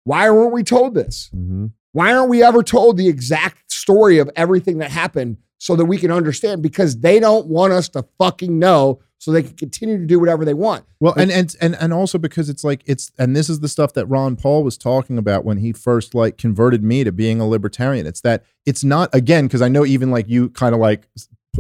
why 0.04 0.30
weren't 0.30 0.54
we 0.54 0.64
told 0.64 0.94
this 0.94 1.30
Mm-hmm. 1.36 1.68
Why 1.94 2.14
aren't 2.14 2.30
we 2.30 2.44
ever 2.44 2.62
told 2.62 2.98
the 2.98 3.08
exact 3.08 3.72
story 3.72 4.20
of 4.20 4.30
everything 4.36 4.78
that 4.80 4.92
happened 4.92 5.38
so 5.58 5.76
that 5.76 5.86
we 5.86 5.98
can 5.98 6.12
understand? 6.12 6.62
Because 6.62 7.00
they 7.00 7.20
don't 7.20 7.48
want 7.48 7.74
us 7.74 7.90
to 7.90 8.06
fucking 8.20 8.60
know 8.60 9.00
so 9.20 9.32
they 9.32 9.44
can 9.44 9.56
continue 9.56 9.98
to 9.98 10.06
do 10.06 10.20
whatever 10.20 10.46
they 10.46 10.54
want. 10.54 10.86
Well, 11.00 11.14
and, 11.14 11.32
and 11.32 11.56
and 11.60 11.76
and 11.76 11.94
also 11.94 12.18
because 12.18 12.50
it's 12.50 12.64
like 12.64 12.84
it's 12.86 13.12
and 13.18 13.36
this 13.36 13.50
is 13.50 13.60
the 13.62 13.68
stuff 13.68 13.94
that 13.94 14.06
Ron 14.06 14.36
Paul 14.36 14.64
was 14.64 14.78
talking 14.78 15.18
about 15.18 15.44
when 15.44 15.58
he 15.58 15.72
first 15.72 16.14
like 16.14 16.38
converted 16.38 16.84
me 16.84 17.04
to 17.04 17.12
being 17.12 17.40
a 17.40 17.48
libertarian. 17.48 18.06
It's 18.06 18.22
that 18.22 18.44
it's 18.66 18.84
not 18.84 19.14
again 19.14 19.48
because 19.48 19.62
I 19.62 19.70
know 19.70 19.86
even 19.86 20.12
like 20.12 20.28
you 20.30 20.50
kind 20.50 20.76
of 20.76 20.82
like 20.82 21.08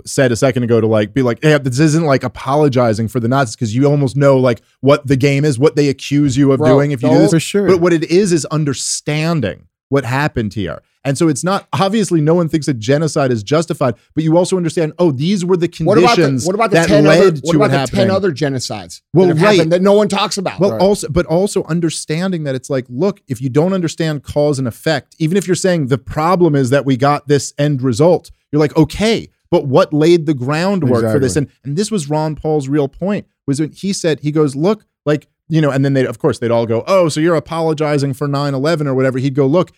said 0.05 0.32
a 0.32 0.36
second 0.36 0.64
ago 0.64 0.80
to 0.80 0.88
like 0.88 1.14
be 1.14 1.24
like, 1.24 1.39
hey, 1.41 1.58
this 1.58 1.80
isn't 1.80 2.05
like 2.05 2.24
apologizing 2.24 3.08
for 3.08 3.20
the 3.20 3.28
Nazis 3.28 3.55
because 3.55 3.76
you 3.76 3.86
almost 3.86 4.16
know 4.16 4.38
like 4.38 4.62
what 4.82 5.08
the 5.08 5.16
game 5.16 5.43
is, 5.43 5.58
what 5.58 5.76
they 5.76 5.89
accuse 5.89 6.38
you 6.38 6.51
of 6.51 6.60
Bro, 6.60 6.70
doing 6.70 6.91
if 6.91 7.01
you 7.01 7.10
do 7.10 7.18
this. 7.18 7.32
For 7.32 7.39
sure. 7.39 7.68
But 7.68 7.82
what 7.82 7.93
it 7.93 8.03
is 8.03 8.32
is 8.32 8.45
understanding 8.45 9.68
what 9.89 10.05
happened 10.05 10.53
here. 10.53 10.82
And 11.08 11.18
so 11.18 11.28
it's 11.28 11.43
not 11.43 11.68
obviously 11.74 12.22
no 12.22 12.34
one 12.36 12.49
thinks 12.49 12.66
that 12.68 12.80
genocide 12.80 13.32
is 13.32 13.41
justified, 13.41 13.95
but 14.14 14.24
you 14.24 14.38
also 14.38 14.58
understand, 14.58 14.93
oh, 14.99 15.12
these 15.12 15.43
were 15.45 15.58
the 15.58 15.68
What 15.84 15.97
about 15.97 16.01
the, 16.01 16.16
conditions 16.16 16.45
what 16.45 16.55
about 16.55 16.70
the 16.72 16.76
that 16.76 16.88
ten 16.88 17.05
led 17.05 17.20
other 17.20 17.32
to 17.32 17.41
what 17.43 17.55
about 17.55 17.72
the 17.72 17.78
happening. 17.78 18.01
ten 18.08 18.12
other 18.12 18.32
genocides 18.32 19.01
Well, 19.14 19.28
that 19.34 19.41
right. 19.41 19.70
that 19.70 19.82
no 19.82 19.93
one 19.93 20.10
talks 20.10 20.38
about? 20.38 20.60
Well, 20.60 20.72
Right. 20.72 20.82
also, 20.82 21.08
but 21.10 21.26
also 21.26 21.64
understanding 21.64 22.43
that 22.43 22.53
it's 22.55 22.70
like, 22.70 22.86
look, 22.89 23.22
if 23.28 23.41
you 23.41 23.49
don't 23.49 23.74
understand 23.74 24.24
cause 24.24 24.60
and 24.60 24.68
effect, 24.68 25.16
even 25.18 25.38
if 25.38 25.47
you're 25.47 25.55
saying 25.55 25.88
the 25.88 25.97
problem 25.97 26.55
is 26.55 26.70
that 26.72 26.86
we 26.86 26.97
got 26.97 27.28
this 27.28 27.53
end 27.58 27.82
result, 27.82 28.30
you're 28.51 28.60
like, 28.60 28.76
okay, 28.76 29.30
but 29.49 29.66
what 29.66 29.93
laid 29.93 30.26
the 30.26 30.34
groundwork 30.34 31.10
for 31.12 31.20
this? 31.20 31.36
And 31.36 31.47
and 31.64 31.78
this 31.78 31.89
was 31.89 32.10
Ron 32.10 32.36
Paul's 32.36 32.68
real 32.68 32.88
point 32.89 33.26
was 33.45 33.60
when 33.62 33.72
he 33.72 33.93
said, 33.93 34.20
he 34.20 34.32
goes, 34.32 34.55
look, 34.55 34.86
like, 35.05 35.28
you 35.47 35.62
know, 35.62 35.72
and 35.72 35.86
then 35.86 35.93
they, 35.93 36.05
of 36.05 36.20
course, 36.20 36.39
they'd 36.39 36.51
all 36.51 36.66
go, 36.66 36.84
oh, 36.86 37.08
so 37.08 37.22
you're 37.22 37.36
apologizing 37.36 38.14
for 38.14 38.28
9-11 38.28 38.86
or 38.88 38.93
whatever. 38.93 39.18
He'd 39.20 39.34
go, 39.36 39.47
look, 39.47 39.72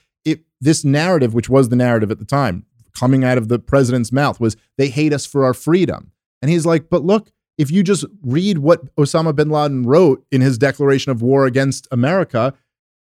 this 0.62 0.84
narrative, 0.84 1.34
which 1.34 1.50
was 1.50 1.70
the 1.70 1.76
narrative 1.76 2.12
at 2.12 2.20
the 2.20 2.26
time, 2.26 2.66
coming 2.98 3.24
out 3.24 3.38
of 3.38 3.48
the 3.48 3.60
president's 3.60 4.12
mouth 4.12 4.40
was 4.40 4.58
they 4.78 4.90
hate 4.90 5.14
us 5.14 5.26
for 5.26 5.46
our 5.46 5.54
freedom. 5.54 6.12
And 6.42 6.52
he's 6.52 6.66
like, 6.66 6.90
but 6.90 7.04
look, 7.04 7.32
if 7.58 7.70
you 7.70 7.84
just 7.84 8.06
read 8.22 8.60
what 8.60 8.94
Osama 8.96 9.36
bin 9.36 9.50
Laden 9.50 9.84
wrote 9.84 10.26
in 10.32 10.42
his 10.42 10.58
declaration 10.58 11.12
of 11.12 11.22
war 11.22 11.46
against 11.46 11.88
America, 11.92 12.54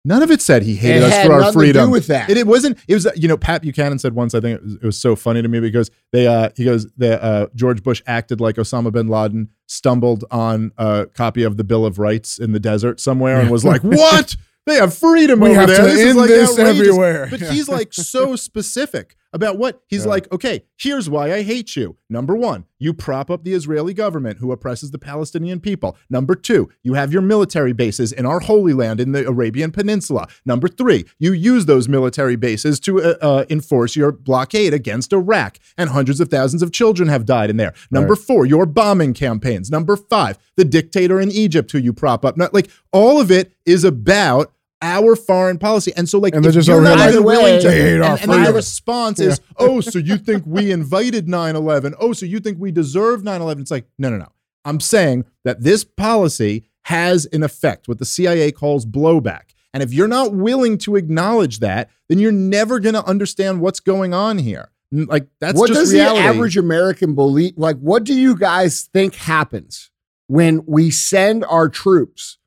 none 0.04 0.22
of 0.22 0.30
it 0.30 0.40
said 0.40 0.62
he 0.62 0.76
hated 0.76 1.02
it 1.02 1.12
us 1.12 1.26
for 1.26 1.32
our 1.32 1.52
freedom. 1.52 1.82
to 1.82 1.86
do 1.86 1.90
with 1.90 2.06
that. 2.06 2.30
It, 2.30 2.36
it 2.36 2.46
wasn't. 2.46 2.78
It 2.86 2.94
was. 2.94 3.08
You 3.16 3.26
know, 3.26 3.36
Pat 3.36 3.62
Buchanan 3.62 3.98
said 3.98 4.14
once. 4.14 4.32
I 4.32 4.40
think 4.40 4.58
it 4.60 4.62
was, 4.62 4.74
it 4.76 4.82
was 4.84 4.98
so 4.98 5.16
funny 5.16 5.42
to 5.42 5.48
me 5.48 5.58
because 5.58 5.90
they. 6.12 6.28
Uh, 6.28 6.50
he 6.56 6.64
goes. 6.64 6.86
The 6.96 7.20
uh, 7.20 7.46
George 7.56 7.82
Bush 7.82 8.00
acted 8.06 8.40
like 8.40 8.54
Osama 8.54 8.92
bin 8.92 9.08
Laden 9.08 9.48
stumbled 9.66 10.24
on 10.30 10.70
a 10.78 11.06
copy 11.14 11.42
of 11.42 11.56
the 11.56 11.64
Bill 11.64 11.84
of 11.84 11.98
Rights 11.98 12.38
in 12.38 12.52
the 12.52 12.60
desert 12.60 13.00
somewhere 13.00 13.40
and 13.40 13.50
was 13.50 13.64
like, 13.64 13.82
"What? 13.82 14.36
They 14.66 14.76
have 14.76 14.94
freedom 14.96 15.40
We 15.40 15.50
over 15.50 15.60
have 15.60 15.68
there. 15.68 15.76
to 15.78 15.82
this 15.84 15.98
is 16.00 16.06
end 16.10 16.18
like 16.18 16.28
this 16.28 16.50
outrageous." 16.58 16.80
everywhere. 16.80 17.26
But 17.30 17.40
he's 17.40 17.68
like 17.68 17.92
so 17.92 18.34
specific 18.48 19.16
about 19.34 19.58
what 19.58 19.82
he's 19.88 20.04
Yeah. 20.04 20.10
like. 20.12 20.32
Okay, 20.32 20.62
here's 20.78 21.10
why 21.10 21.32
I 21.34 21.42
hate 21.42 21.76
you. 21.76 21.96
Number 22.08 22.34
one, 22.34 22.64
you 22.78 22.94
prop 22.94 23.30
up 23.30 23.44
the 23.44 23.52
Israeli 23.52 23.92
government 23.92 24.38
who 24.38 24.52
oppresses 24.52 24.92
the 24.92 24.98
Palestinian 24.98 25.58
people. 25.60 25.96
Number 26.08 26.34
two, 26.34 26.70
you 26.82 26.94
have 26.94 27.12
your 27.12 27.22
military 27.22 27.72
bases 27.72 28.12
in 28.12 28.24
our 28.24 28.40
holy 28.40 28.72
land 28.72 29.00
in 29.00 29.12
the 29.12 29.26
Arabian 29.26 29.72
Peninsula. 29.72 30.28
Number 30.46 30.68
three, 30.68 31.04
you 31.18 31.32
use 31.32 31.66
those 31.66 31.88
military 31.88 32.36
bases 32.36 32.78
to 32.80 33.02
uh, 33.02 33.14
uh, 33.20 33.44
enforce 33.50 33.96
your 33.96 34.12
blockade 34.12 34.72
against 34.72 35.12
Iraq, 35.12 35.58
and 35.76 35.90
hundreds 35.90 36.20
of 36.20 36.28
thousands 36.28 36.62
of 36.62 36.72
children 36.72 37.08
have 37.08 37.26
died 37.26 37.50
in 37.50 37.56
there. 37.56 37.74
Number 37.90 38.14
four, 38.14 38.46
your 38.46 38.64
bombing 38.66 39.14
campaigns. 39.14 39.70
Number 39.70 39.96
five, 39.96 40.38
the 40.56 40.64
dictator 40.64 41.20
in 41.20 41.30
Egypt 41.32 41.72
who 41.72 41.78
you 41.78 41.92
prop 41.92 42.24
up. 42.24 42.36
Not 42.36 42.54
like 42.54 42.70
all 42.92 43.20
of 43.20 43.30
it 43.32 43.52
is 43.66 43.82
about 43.82 44.52
our 44.84 45.16
foreign 45.16 45.58
policy. 45.58 45.92
And 45.96 46.06
so, 46.08 46.18
like, 46.18 46.34
And 46.34 46.44
they're 46.44 46.52
just 46.52 46.68
you're 46.68 46.82
not 46.82 47.08
even 47.08 47.24
willing 47.24 47.60
to, 47.60 47.70
hate 47.72 48.00
our 48.00 48.12
and, 48.12 48.22
and 48.22 48.32
then 48.32 48.44
the 48.44 48.52
response 48.52 49.18
is, 49.18 49.40
oh, 49.56 49.80
so 49.80 49.98
you 49.98 50.18
think 50.18 50.44
we 50.46 50.70
invited 50.70 51.26
9 51.26 51.56
11? 51.56 51.94
Oh, 51.98 52.12
so 52.12 52.26
you 52.26 52.38
think 52.38 52.58
we 52.60 52.70
deserve 52.70 53.24
9 53.24 53.40
11? 53.40 53.62
It's 53.62 53.70
like, 53.70 53.86
no, 53.98 54.10
no, 54.10 54.18
no. 54.18 54.28
I'm 54.64 54.80
saying 54.80 55.24
that 55.44 55.62
this 55.62 55.84
policy 55.84 56.64
has 56.82 57.24
an 57.26 57.42
effect, 57.42 57.88
what 57.88 57.98
the 57.98 58.04
CIA 58.04 58.52
calls 58.52 58.84
blowback. 58.84 59.54
And 59.72 59.82
if 59.82 59.92
you're 59.92 60.06
not 60.06 60.34
willing 60.34 60.76
to 60.78 60.96
acknowledge 60.96 61.60
that, 61.60 61.88
then 62.08 62.18
you're 62.18 62.30
never 62.30 62.78
going 62.78 62.94
to 62.94 63.04
understand 63.04 63.62
what's 63.62 63.80
going 63.80 64.12
on 64.12 64.38
here. 64.38 64.70
Like, 64.92 65.28
that's 65.40 65.58
what 65.58 65.68
just 65.68 65.80
does 65.80 65.92
reality. 65.94 66.22
the 66.22 66.28
average 66.28 66.56
American 66.58 67.14
believe? 67.14 67.54
Like, 67.56 67.78
what 67.78 68.04
do 68.04 68.14
you 68.14 68.36
guys 68.36 68.82
think 68.92 69.14
happens 69.14 69.90
when 70.26 70.62
we 70.66 70.90
send 70.90 71.44
our 71.46 71.68
troops 71.68 72.38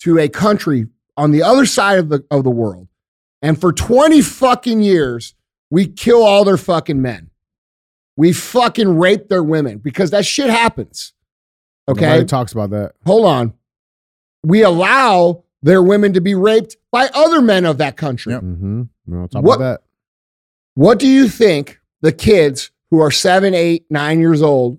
to 0.00 0.18
a 0.18 0.28
country 0.28 0.86
on 1.16 1.30
the 1.30 1.42
other 1.42 1.66
side 1.66 1.98
of 1.98 2.08
the 2.08 2.24
of 2.30 2.44
the 2.44 2.50
world, 2.50 2.88
and 3.42 3.60
for 3.60 3.72
twenty 3.72 4.20
fucking 4.22 4.82
years 4.82 5.34
we 5.70 5.86
kill 5.86 6.22
all 6.22 6.44
their 6.44 6.56
fucking 6.56 7.00
men? 7.02 7.30
We 8.16 8.32
fucking 8.32 8.98
rape 8.98 9.28
their 9.28 9.42
women 9.42 9.78
because 9.78 10.10
that 10.10 10.26
shit 10.26 10.50
happens. 10.50 11.14
Okay, 11.88 12.06
Nobody 12.06 12.24
talks 12.26 12.52
about 12.52 12.70
that. 12.70 12.92
hold 13.06 13.24
on. 13.26 13.54
We 14.44 14.62
allow 14.62 15.44
their 15.62 15.82
women 15.82 16.12
to 16.12 16.20
be 16.20 16.34
raped 16.34 16.76
by 16.90 17.08
other 17.14 17.40
men 17.40 17.64
of 17.64 17.78
that 17.78 17.96
country. 17.96 18.32
Yep. 18.34 18.42
Mm-hmm. 18.42 18.82
We 19.06 19.16
don't 19.16 19.30
talk 19.30 19.42
What- 19.44 19.56
about 19.56 19.64
that. 19.64 19.80
What 20.74 20.98
do 20.98 21.06
you 21.08 21.28
think 21.28 21.80
the 22.00 22.12
kids 22.12 22.70
who 22.90 23.00
are 23.00 23.10
seven, 23.10 23.52
eight, 23.54 23.84
nine 23.90 24.20
years 24.20 24.40
old, 24.42 24.78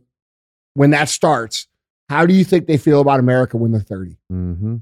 when 0.73 0.89
that 0.91 1.07
starts, 1.09 1.67
how 2.09 2.25
do 2.25 2.33
you 2.33 2.43
think 2.43 2.65
they 2.67 2.77
feel 2.77 2.99
about 2.99 3.19
America 3.19 3.57
when 3.57 3.71
they're 3.71 3.81
30? 3.81 4.17
Mm-hmm. 4.31 4.75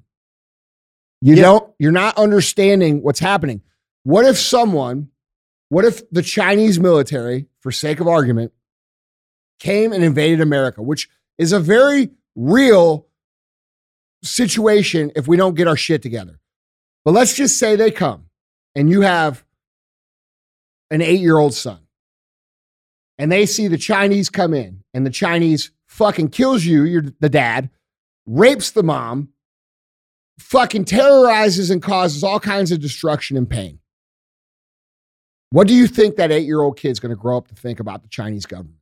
You 1.22 1.36
Yeah. 1.36 1.42
don't, 1.44 1.74
you're 1.80 1.92
not 1.92 2.18
understanding 2.18 3.02
what's 3.04 3.20
happening. 3.20 3.62
What 4.04 4.26
if 4.26 4.38
someone, 4.38 5.10
what 5.70 5.86
if 5.86 6.10
the 6.10 6.22
Chinese 6.24 6.80
military, 6.80 7.48
for 7.60 7.72
sake 7.72 8.00
of 8.00 8.08
argument, 8.08 8.52
came 9.60 9.94
and 9.94 10.04
invaded 10.04 10.42
America, 10.42 10.82
which 10.82 11.08
is 11.38 11.54
a 11.54 11.60
very 11.60 12.10
real 12.36 13.08
situation 14.24 15.12
if 15.16 15.28
we 15.28 15.38
don't 15.38 15.56
get 15.56 15.68
our 15.68 15.78
shit 15.78 16.02
together. 16.02 16.40
But 17.06 17.12
let's 17.12 17.36
just 17.36 17.58
say 17.58 17.76
they 17.76 17.92
come 17.92 18.26
and 18.76 18.90
you 18.90 19.02
have 19.02 19.44
an 20.90 21.02
eight 21.02 21.20
year 21.20 21.38
old 21.38 21.54
son 21.54 21.80
and 23.18 23.32
they 23.32 23.46
see 23.46 23.68
the 23.68 23.78
Chinese 23.78 24.30
come 24.30 24.54
in 24.54 24.84
and 24.94 25.06
the 25.06 25.10
Chinese 25.12 25.72
fucking 25.88 26.30
kills 26.30 26.64
you, 26.64 26.84
you're 26.84 27.04
the 27.20 27.30
dad, 27.30 27.70
rapes 28.26 28.72
the 28.72 28.84
mom, 28.84 29.30
fucking 30.40 30.86
terrorizes 30.86 31.70
and 31.70 31.82
causes 31.82 32.24
all 32.24 32.40
kinds 32.40 32.72
of 32.72 32.80
destruction 32.80 33.38
and 33.38 33.50
pain. 33.50 33.80
What 35.52 35.68
do 35.68 35.74
you 35.74 35.88
think 35.88 36.16
that 36.16 36.32
eight 36.32 36.46
year 36.46 36.62
old 36.62 36.78
kid's 36.78 37.00
going 37.00 37.10
to 37.10 37.22
grow 37.22 37.38
up 37.38 37.48
to 37.50 37.56
think 37.56 37.80
about 37.80 38.04
the 38.04 38.10
Chinese 38.10 38.46
government? 38.46 38.78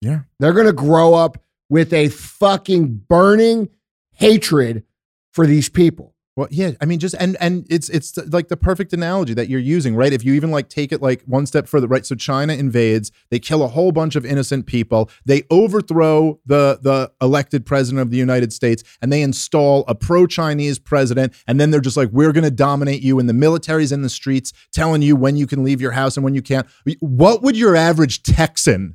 Yeah. 0.00 0.20
They're 0.38 0.52
going 0.52 0.66
to 0.66 0.72
grow 0.72 1.14
up 1.14 1.42
with 1.68 1.92
a 1.92 2.08
fucking 2.08 3.04
burning 3.08 3.68
hatred 4.12 4.84
for 5.32 5.46
these 5.46 5.68
people. 5.68 6.14
Well, 6.38 6.46
yeah, 6.52 6.70
I 6.80 6.84
mean, 6.84 7.00
just 7.00 7.16
and 7.18 7.36
and 7.40 7.66
it's 7.68 7.88
it's 7.88 8.16
like 8.32 8.46
the 8.46 8.56
perfect 8.56 8.92
analogy 8.92 9.34
that 9.34 9.48
you're 9.48 9.58
using, 9.58 9.96
right? 9.96 10.12
If 10.12 10.24
you 10.24 10.34
even 10.34 10.52
like 10.52 10.68
take 10.68 10.92
it 10.92 11.02
like 11.02 11.24
one 11.24 11.46
step 11.46 11.66
further, 11.66 11.88
right? 11.88 12.06
So 12.06 12.14
China 12.14 12.52
invades, 12.52 13.10
they 13.30 13.40
kill 13.40 13.64
a 13.64 13.66
whole 13.66 13.90
bunch 13.90 14.14
of 14.14 14.24
innocent 14.24 14.66
people, 14.66 15.10
they 15.24 15.42
overthrow 15.50 16.38
the 16.46 16.78
the 16.80 17.10
elected 17.20 17.66
president 17.66 18.02
of 18.02 18.12
the 18.12 18.18
United 18.18 18.52
States, 18.52 18.84
and 19.02 19.12
they 19.12 19.20
install 19.20 19.84
a 19.88 19.96
pro-Chinese 19.96 20.78
president, 20.78 21.34
and 21.48 21.60
then 21.60 21.72
they're 21.72 21.80
just 21.80 21.96
like, 21.96 22.10
we're 22.12 22.30
going 22.32 22.44
to 22.44 22.52
dominate 22.52 23.02
you, 23.02 23.18
and 23.18 23.28
the 23.28 23.34
military's 23.34 23.90
in 23.90 24.02
the 24.02 24.08
streets 24.08 24.52
telling 24.70 25.02
you 25.02 25.16
when 25.16 25.36
you 25.36 25.48
can 25.48 25.64
leave 25.64 25.80
your 25.80 25.90
house 25.90 26.16
and 26.16 26.22
when 26.22 26.36
you 26.36 26.42
can't. 26.42 26.68
What 27.00 27.42
would 27.42 27.56
your 27.56 27.74
average 27.74 28.22
Texan 28.22 28.94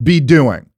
be 0.00 0.20
doing? 0.20 0.70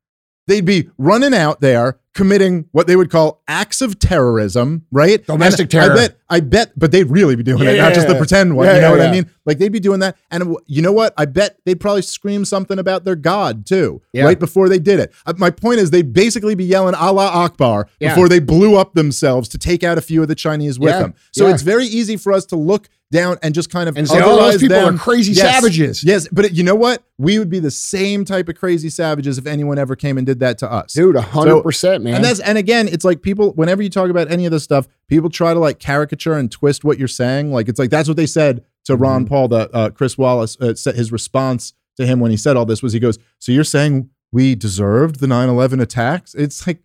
They'd 0.48 0.64
be 0.64 0.90
running 0.98 1.34
out 1.34 1.60
there 1.60 2.00
committing 2.14 2.68
what 2.72 2.88
they 2.88 2.96
would 2.96 3.10
call 3.10 3.42
acts 3.46 3.80
of 3.80 3.96
terrorism, 4.00 4.84
right? 4.90 5.24
Domestic 5.24 5.64
And 5.64 5.70
terror. 5.70 5.92
I 5.92 5.94
bet, 5.94 6.18
I 6.28 6.40
bet, 6.40 6.72
but 6.76 6.90
they'd 6.90 7.04
really 7.04 7.36
be 7.36 7.44
doing 7.44 7.62
Yeah, 7.62 7.70
it, 7.70 7.78
not 7.78 7.94
just 7.94 8.08
the 8.08 8.16
pretend 8.16 8.56
one. 8.56 8.66
Yeah, 8.66 8.74
you 8.74 8.80
know 8.80 8.94
yeah, 8.94 8.98
what. 9.04 9.08
I 9.08 9.12
mean? 9.12 9.30
Like 9.44 9.58
they'd 9.58 9.70
be 9.70 9.78
doing 9.78 10.00
that, 10.00 10.16
and 10.32 10.56
you 10.66 10.82
know 10.82 10.90
what? 10.90 11.14
I 11.16 11.26
bet 11.26 11.58
they'd 11.64 11.78
probably 11.78 12.02
scream 12.02 12.44
something 12.44 12.78
about 12.78 13.04
their 13.04 13.14
god 13.14 13.66
too, 13.66 14.02
right 14.16 14.38
before 14.38 14.68
they 14.68 14.80
did 14.80 14.98
it. 14.98 15.14
Uh, 15.26 15.34
my 15.36 15.50
point 15.50 15.78
is, 15.78 15.90
they'd 15.90 16.12
basically 16.12 16.56
be 16.56 16.64
yelling 16.64 16.96
Allah 16.96 17.28
Akbar 17.28 17.88
before 18.00 18.28
they 18.28 18.40
blew 18.40 18.76
up 18.76 18.94
themselves 18.94 19.48
to 19.50 19.58
take 19.58 19.84
out 19.84 19.96
a 19.96 20.02
few 20.02 20.20
of 20.20 20.28
the 20.28 20.34
Chinese 20.34 20.78
with 20.78 20.90
them. 20.90 21.14
So 21.32 21.46
it's 21.46 21.62
very 21.62 21.84
easy 21.86 22.16
for 22.16 22.32
us 22.32 22.44
to 22.46 22.56
look 22.56 22.88
down 23.10 23.38
and 23.42 23.54
just 23.54 23.70
kind 23.70 23.88
of 23.88 23.96
And 23.96 24.06
say, 24.06 24.20
oh, 24.22 24.36
those 24.36 24.60
people 24.60 24.76
them. 24.76 24.94
are 24.96 24.98
crazy 24.98 25.32
Yes. 25.32 25.54
savages. 25.54 26.04
Yes, 26.04 26.28
but 26.30 26.52
you 26.52 26.62
know 26.62 26.74
what? 26.74 27.02
We 27.16 27.38
would 27.38 27.48
be 27.48 27.58
the 27.58 27.70
same 27.70 28.24
type 28.24 28.48
of 28.48 28.56
crazy 28.56 28.90
savages 28.90 29.38
if 29.38 29.46
anyone 29.46 29.78
ever 29.78 29.96
came 29.96 30.18
and 30.18 30.26
did 30.26 30.40
that 30.40 30.58
to 30.58 30.70
us. 30.70 30.92
Dude, 30.92 31.16
100%, 31.16 32.02
man. 32.02 32.16
And 32.16 32.24
that's 32.24 32.40
and 32.40 32.58
again, 32.58 32.86
it's 32.88 33.04
like 33.04 33.22
people 33.22 33.52
whenever 33.52 33.82
you 33.82 33.88
talk 33.90 34.10
about 34.10 34.30
any 34.30 34.44
of 34.44 34.52
this 34.52 34.62
stuff, 34.64 34.86
people 35.08 35.30
try 35.30 35.54
to 35.54 35.60
like 35.60 35.78
caricature 35.78 36.34
and 36.34 36.50
twist 36.50 36.84
what 36.84 36.98
you're 36.98 37.08
saying. 37.08 37.50
Like 37.52 37.68
it's 37.68 37.78
like 37.78 37.90
that's 37.90 38.08
what 38.08 38.16
they 38.16 38.26
said 38.26 38.64
to 38.84 38.96
Ron 38.96 39.24
Paul. 39.26 39.48
The 39.48 39.70
uh, 39.74 39.90
Chris 39.90 40.18
Wallace 40.18 40.56
uh, 40.60 40.74
said 40.74 40.94
his 40.94 41.10
response 41.10 41.72
to 41.96 42.06
him 42.06 42.20
when 42.20 42.30
he 42.30 42.36
said 42.36 42.56
all 42.56 42.66
this 42.66 42.82
was 42.82 42.92
he 42.92 43.00
goes, 43.00 43.18
"So 43.38 43.52
you're 43.52 43.64
saying 43.64 44.10
we 44.32 44.54
deserved 44.54 45.20
the 45.20 45.26
9/11 45.26 45.80
attacks?" 45.80 46.34
It's 46.34 46.66
like. 46.66 46.80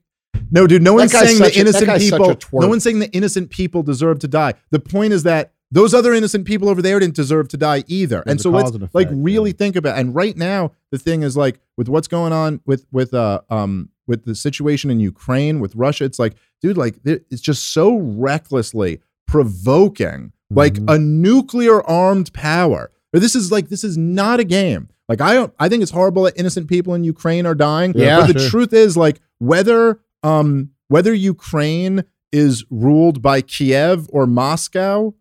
No, 0.50 0.66
dude. 0.66 0.82
No 0.82 0.94
one's 0.96 1.12
saying 1.12 1.38
the 1.38 1.44
that 1.44 1.56
innocent 1.58 2.00
people. 2.00 2.36
No 2.54 2.68
one's 2.68 2.82
saying 2.84 2.98
the 2.98 3.12
innocent 3.12 3.52
people 3.52 3.84
deserve 3.84 4.18
to 4.20 4.28
die. 4.28 4.56
The 4.72 4.80
point 4.80 5.14
is 5.14 5.24
that 5.24 5.54
those 5.74 5.94
other 5.94 6.14
innocent 6.14 6.46
people 6.46 6.70
over 6.70 6.82
there 6.82 7.00
didn't 7.00 7.16
deserve 7.16 7.48
to 7.50 7.58
die 7.58 7.84
either. 7.88 8.24
and 8.28 8.40
so 8.40 8.52
let's 8.52 8.70
and 8.72 8.88
like 8.94 9.08
really 9.12 9.50
yeah. 9.50 9.58
think 9.58 9.76
about. 9.76 9.98
And 9.98 10.14
right 10.14 10.38
now, 10.38 10.72
the 10.92 11.00
thing 11.00 11.24
is 11.24 11.36
like 11.36 11.60
with 11.78 11.90
what's 11.90 12.08
going 12.08 12.32
on 12.32 12.62
with 12.66 12.86
with 12.92 13.14
uh 13.14 13.42
um 13.50 13.90
with 14.06 14.26
the 14.26 14.36
situation 14.36 14.92
in 14.92 15.00
Ukraine 15.00 15.60
with 15.60 15.76
Russia. 15.76 16.04
It's 16.06 16.20
like, 16.20 16.36
dude, 16.62 16.78
like 16.78 16.96
it's 17.06 17.42
just 17.42 17.74
so 17.74 17.98
recklessly 17.98 19.02
provoking, 19.28 20.32
like 20.52 20.76
Mhm. 20.76 20.94
a 20.96 21.00
nuclear 21.00 21.82
armed 21.90 22.32
power. 22.34 22.92
This 23.12 23.36
is 23.36 23.52
like 23.52 23.70
this 23.70 23.84
is 23.84 23.98
not 23.98 24.40
a 24.40 24.44
game. 24.44 24.90
Like 25.10 25.22
I 25.22 25.34
don't. 25.34 25.54
I 25.60 25.70
think 25.70 25.82
it's 25.82 25.92
horrible 25.92 26.24
that 26.24 26.38
innocent 26.38 26.68
people 26.68 26.94
in 26.94 27.04
Ukraine 27.04 27.46
are 27.46 27.56
dying. 27.56 27.94
Yeah, 27.96 28.22
but 28.22 28.34
the 28.34 28.40
sure. 28.40 28.50
truth 28.50 28.74
is, 28.74 28.96
like 28.96 29.20
whether 29.40 30.00
um 30.22 30.70
whether 30.88 31.14
Ukraine 31.14 32.04
is 32.32 32.64
ruled 32.70 33.22
by 33.22 33.42
Kiev 33.42 34.08
or 34.12 34.26
Moscow 34.28 35.14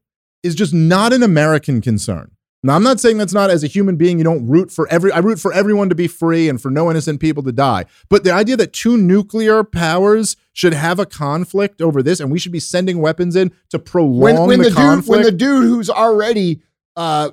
is 0.43 0.55
just 0.55 0.75
not 0.75 1.13
an 1.13 1.23
American 1.23 1.81
concern. 1.81 2.31
Now, 2.65 2.77
I'm 2.77 2.85
not 2.85 3.01
saying 3.01 3.19
that's 3.19 3.33
not 3.33 3.51
as 3.51 3.65
a 3.65 3.67
human 3.67 3.97
being, 3.97 4.19
you 4.19 4.25
don't 4.25 4.47
root 4.47 4.71
for 4.71 4.87
every, 4.89 5.11
I 5.11 5.19
root 5.19 5.41
for 5.41 5.53
everyone 5.53 5.89
to 5.89 5.97
be 5.97 6.07
free 6.07 6.49
and 6.49 6.63
for 6.63 6.71
no 6.71 6.91
innocent 6.93 7.19
people 7.21 7.43
to 7.43 7.51
die. 7.51 7.87
But 8.09 8.23
the 8.23 8.31
idea 8.33 8.57
that 8.57 8.73
two 8.73 8.97
nuclear 8.97 9.65
powers 9.65 10.37
should 10.53 10.73
have 10.73 11.01
a 11.01 11.07
conflict 11.07 11.83
over 11.83 12.05
this 12.05 12.21
and 12.21 12.31
we 12.31 12.39
should 12.39 12.53
be 12.53 12.61
sending 12.61 13.01
weapons 13.01 13.35
in 13.35 13.51
to 13.71 13.81
prolong 13.81 14.21
when, 14.21 14.47
when 14.47 14.59
the, 14.59 14.65
the, 14.65 14.71
dude 14.71 14.77
conflict. 14.77 15.09
when 15.09 15.23
the 15.25 15.33
dude 15.33 15.65
who's 15.65 15.91
already 15.91 16.63
uh 16.95 17.31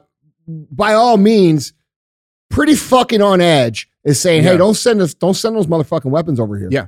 by 0.47 0.93
all 0.93 1.17
means 1.17 1.73
pretty 2.49 2.73
fucking 2.75 3.21
on 3.21 3.39
edge 3.41 3.87
is 4.03 4.19
saying 4.19 4.41
hey 4.41 4.53
Yeah. 4.53 4.57
don't 4.57 4.73
send 4.75 4.99
us 5.01 5.13
don't 5.13 5.33
send 5.35 5.55
those 5.55 5.67
motherfucking 5.67 6.09
weapons 6.09 6.39
over 6.39 6.57
here 6.57 6.69
Yeah. 6.71 6.85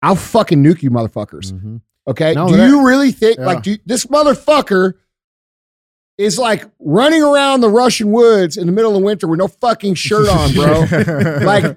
i'll 0.00 0.14
fucking 0.14 0.62
nuke 0.62 0.82
you 0.82 0.90
motherfuckers 0.90 1.52
Mhm. 1.52 1.80
okay 2.06 2.32
No, 2.32 2.48
do 2.48 2.56
that- 2.56 2.68
you 2.68 2.86
really 2.86 3.10
think 3.12 3.38
Yeah. 3.38 3.46
like 3.46 3.62
do 3.64 3.72
you- 3.72 3.78
this 3.84 4.06
motherfucker 4.06 4.92
is 6.18 6.38
like 6.38 6.64
running 6.78 7.22
around 7.22 7.60
the 7.62 7.68
russian 7.68 8.10
woods 8.12 8.56
in 8.56 8.66
the 8.66 8.72
middle 8.72 8.96
of 8.96 9.02
winter 9.02 9.26
with 9.26 9.38
no 9.38 9.48
fucking 9.48 9.94
shirt 9.94 10.28
on 10.28 10.52
bro 10.52 10.80
like 11.42 11.76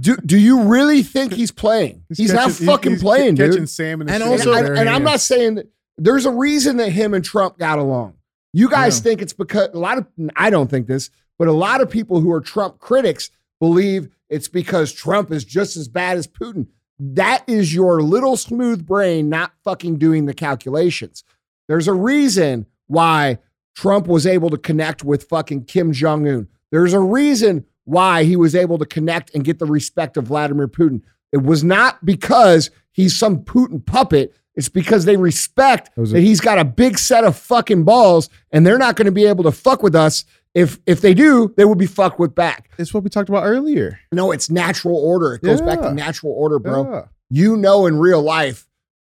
do, 0.00 0.16
do 0.18 0.36
you 0.38 0.62
really 0.64 1.02
think 1.02 1.32
he's 1.32 1.50
playing 1.52 2.02
he's, 2.14 2.32
not 2.32 2.48
catching- 2.50 2.66
fucking 2.66 2.92
he's 2.92 3.02
playing 3.02 3.34
dude 3.36 3.50
catching 3.52 3.66
salmon 3.66 4.08
And 4.08 4.22
shit 4.22 4.30
also- 4.30 4.50
with 4.50 4.58
and, 4.58 4.66
bare 4.68 4.76
and 4.76 4.88
I'm 4.88 5.04
not 5.04 5.20
saying 5.20 5.54
that 5.56 5.68
there's 5.96 6.26
a 6.26 6.30
reason 6.30 6.76
that 6.78 6.90
him 6.90 7.12
and 7.12 7.24
Trump 7.24 7.58
got 7.58 7.80
along. 7.80 8.14
You 8.52 8.68
guys 8.70 8.98
Yeah. 8.98 9.02
think 9.02 9.22
it's 9.22 9.32
because 9.32 9.68
a 9.74 9.78
lot 9.78 9.98
of 9.98 10.06
I 10.36 10.48
don't 10.48 10.70
think 10.70 10.86
this, 10.86 11.10
but 11.38 11.48
a 11.48 11.52
lot 11.52 11.80
of 11.80 11.90
people 11.90 12.20
who 12.20 12.30
are 12.32 12.40
Trump 12.40 12.78
critics 12.78 13.30
believe 13.58 14.08
it's 14.30 14.46
because 14.46 14.92
Trump 14.92 15.32
is 15.32 15.44
just 15.44 15.76
as 15.76 15.88
bad 15.88 16.16
as 16.16 16.28
Putin. 16.28 16.66
That 17.00 17.42
is 17.48 17.74
your 17.74 18.00
little 18.00 18.36
smooth 18.36 18.86
brain 18.86 19.28
not 19.28 19.52
fucking 19.64 19.98
doing 19.98 20.26
the 20.26 20.34
calculations. 20.34 21.24
There's 21.66 21.88
a 21.88 21.92
reason 21.94 22.66
why 22.86 23.38
Trump 23.78 24.08
was 24.08 24.26
able 24.26 24.50
to 24.50 24.58
connect 24.58 25.04
with 25.04 25.28
fucking 25.28 25.64
Kim 25.66 25.92
Jong 25.92 26.26
Un. 26.26 26.48
There's 26.72 26.94
a 26.94 26.98
reason 27.00 27.64
why 27.84 28.24
he 28.24 28.34
was 28.34 28.56
able 28.56 28.76
to 28.78 28.84
connect 28.84 29.32
and 29.36 29.44
get 29.44 29.60
the 29.60 29.66
respect 29.66 30.16
of 30.16 30.24
Vladimir 30.24 30.66
Putin. 30.66 31.00
It 31.32 31.44
was 31.44 31.62
not 31.62 32.04
because 32.04 32.70
he's 32.90 33.16
some 33.16 33.44
Putin 33.44 33.86
puppet. 33.86 34.34
It's 34.56 34.68
because 34.68 35.04
they 35.04 35.16
respect 35.16 35.90
a- 35.96 36.02
that 36.06 36.18
he's 36.20 36.40
got 36.40 36.58
a 36.58 36.64
big 36.64 36.98
set 36.98 37.22
of 37.22 37.36
fucking 37.36 37.84
balls 37.84 38.28
and 38.50 38.66
they're 38.66 38.78
not 38.78 38.96
going 38.96 39.06
to 39.06 39.12
be 39.12 39.26
able 39.26 39.44
to 39.44 39.52
fuck 39.52 39.80
with 39.84 39.94
us. 39.94 40.24
If 40.54 40.80
if 40.86 41.00
they 41.00 41.14
do, 41.14 41.54
they 41.56 41.64
will 41.64 41.76
be 41.76 41.86
fucked 41.86 42.18
with 42.18 42.34
back. 42.34 42.70
It's 42.78 42.92
what 42.92 43.04
we 43.04 43.10
talked 43.10 43.28
about 43.28 43.44
earlier, 43.44 44.00
No, 44.10 44.32
it's 44.32 44.50
natural 44.50 44.96
order. 44.96 45.34
It 45.34 45.42
goes 45.42 45.60
back 45.60 45.80
to 45.82 45.94
natural 45.94 46.32
order, 46.32 46.58
bro 46.58 46.90
Yeah. 46.90 47.02
you 47.30 47.56
know 47.56 47.86
in 47.86 47.96
real 47.98 48.22
life 48.22 48.66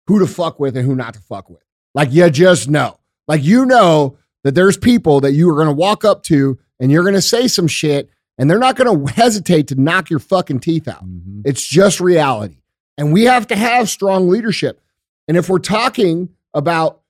who 0.08 0.20
to 0.20 0.28
fuck 0.28 0.58
with 0.60 0.78
and 0.78 0.86
who 0.88 0.96
not 0.96 1.16
to 1.16 1.20
fuck 1.20 1.50
with. 1.50 1.64
Like 1.94 2.14
you 2.14 2.30
just 2.30 2.70
know. 2.70 2.98
Like 3.28 3.44
you 3.44 3.66
know 3.66 4.18
that 4.44 4.56
there's 4.56 4.78
people 4.78 5.22
that 5.22 5.32
you 5.34 5.50
are 5.50 5.56
going 5.56 5.68
to 5.68 5.74
walk 5.74 6.04
up 6.06 6.24
to 6.24 6.58
and 6.80 6.92
you're 6.92 7.04
going 7.04 7.16
to 7.16 7.22
say 7.22 7.48
some 7.48 7.68
shit 7.68 8.10
and 8.38 8.50
they're 8.50 8.60
not 8.60 8.76
going 8.76 9.06
to 9.08 9.14
hesitate 9.14 9.68
to 9.68 9.76
knock 9.76 10.10
your 10.10 10.20
fucking 10.20 10.60
teeth 10.60 10.88
out. 10.88 11.06
Mhm. 11.06 11.42
It's 11.46 11.66
just 11.66 12.00
reality. 12.00 12.58
And 12.98 13.12
we 13.14 13.24
have 13.24 13.48
to 13.48 13.56
have 13.56 13.90
strong 13.90 14.30
leadership. 14.30 14.82
And 15.28 15.38
if 15.38 15.50
we're 15.50 15.60
talking 15.60 16.30
about 16.54 17.02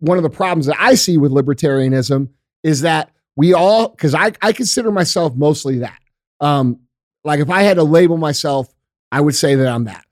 one 0.00 0.16
of 0.16 0.22
the 0.22 0.30
problems 0.30 0.66
that 0.66 0.76
I 0.78 0.94
see 0.94 1.16
with 1.16 1.32
libertarianism 1.32 2.28
is 2.62 2.80
that 2.82 3.10
we 3.36 3.54
all, 3.54 3.88
because 3.88 4.14
I, 4.14 4.32
I 4.42 4.52
consider 4.52 4.90
myself 4.90 5.34
mostly 5.36 5.78
that. 5.78 5.98
Um, 6.40 6.80
like 7.24 7.40
if 7.40 7.50
I 7.50 7.62
had 7.62 7.76
to 7.76 7.84
label 7.84 8.16
myself, 8.16 8.72
I 9.12 9.20
would 9.20 9.34
say 9.34 9.54
that 9.54 9.68
I'm 9.68 9.84
that. 9.84 10.04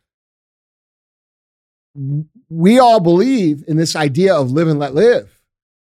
We 2.48 2.78
all 2.78 3.00
believe 3.00 3.64
in 3.66 3.76
this 3.76 3.96
idea 3.96 4.34
of 4.34 4.50
live 4.50 4.68
and 4.68 4.78
let 4.78 4.94
live. 4.94 5.37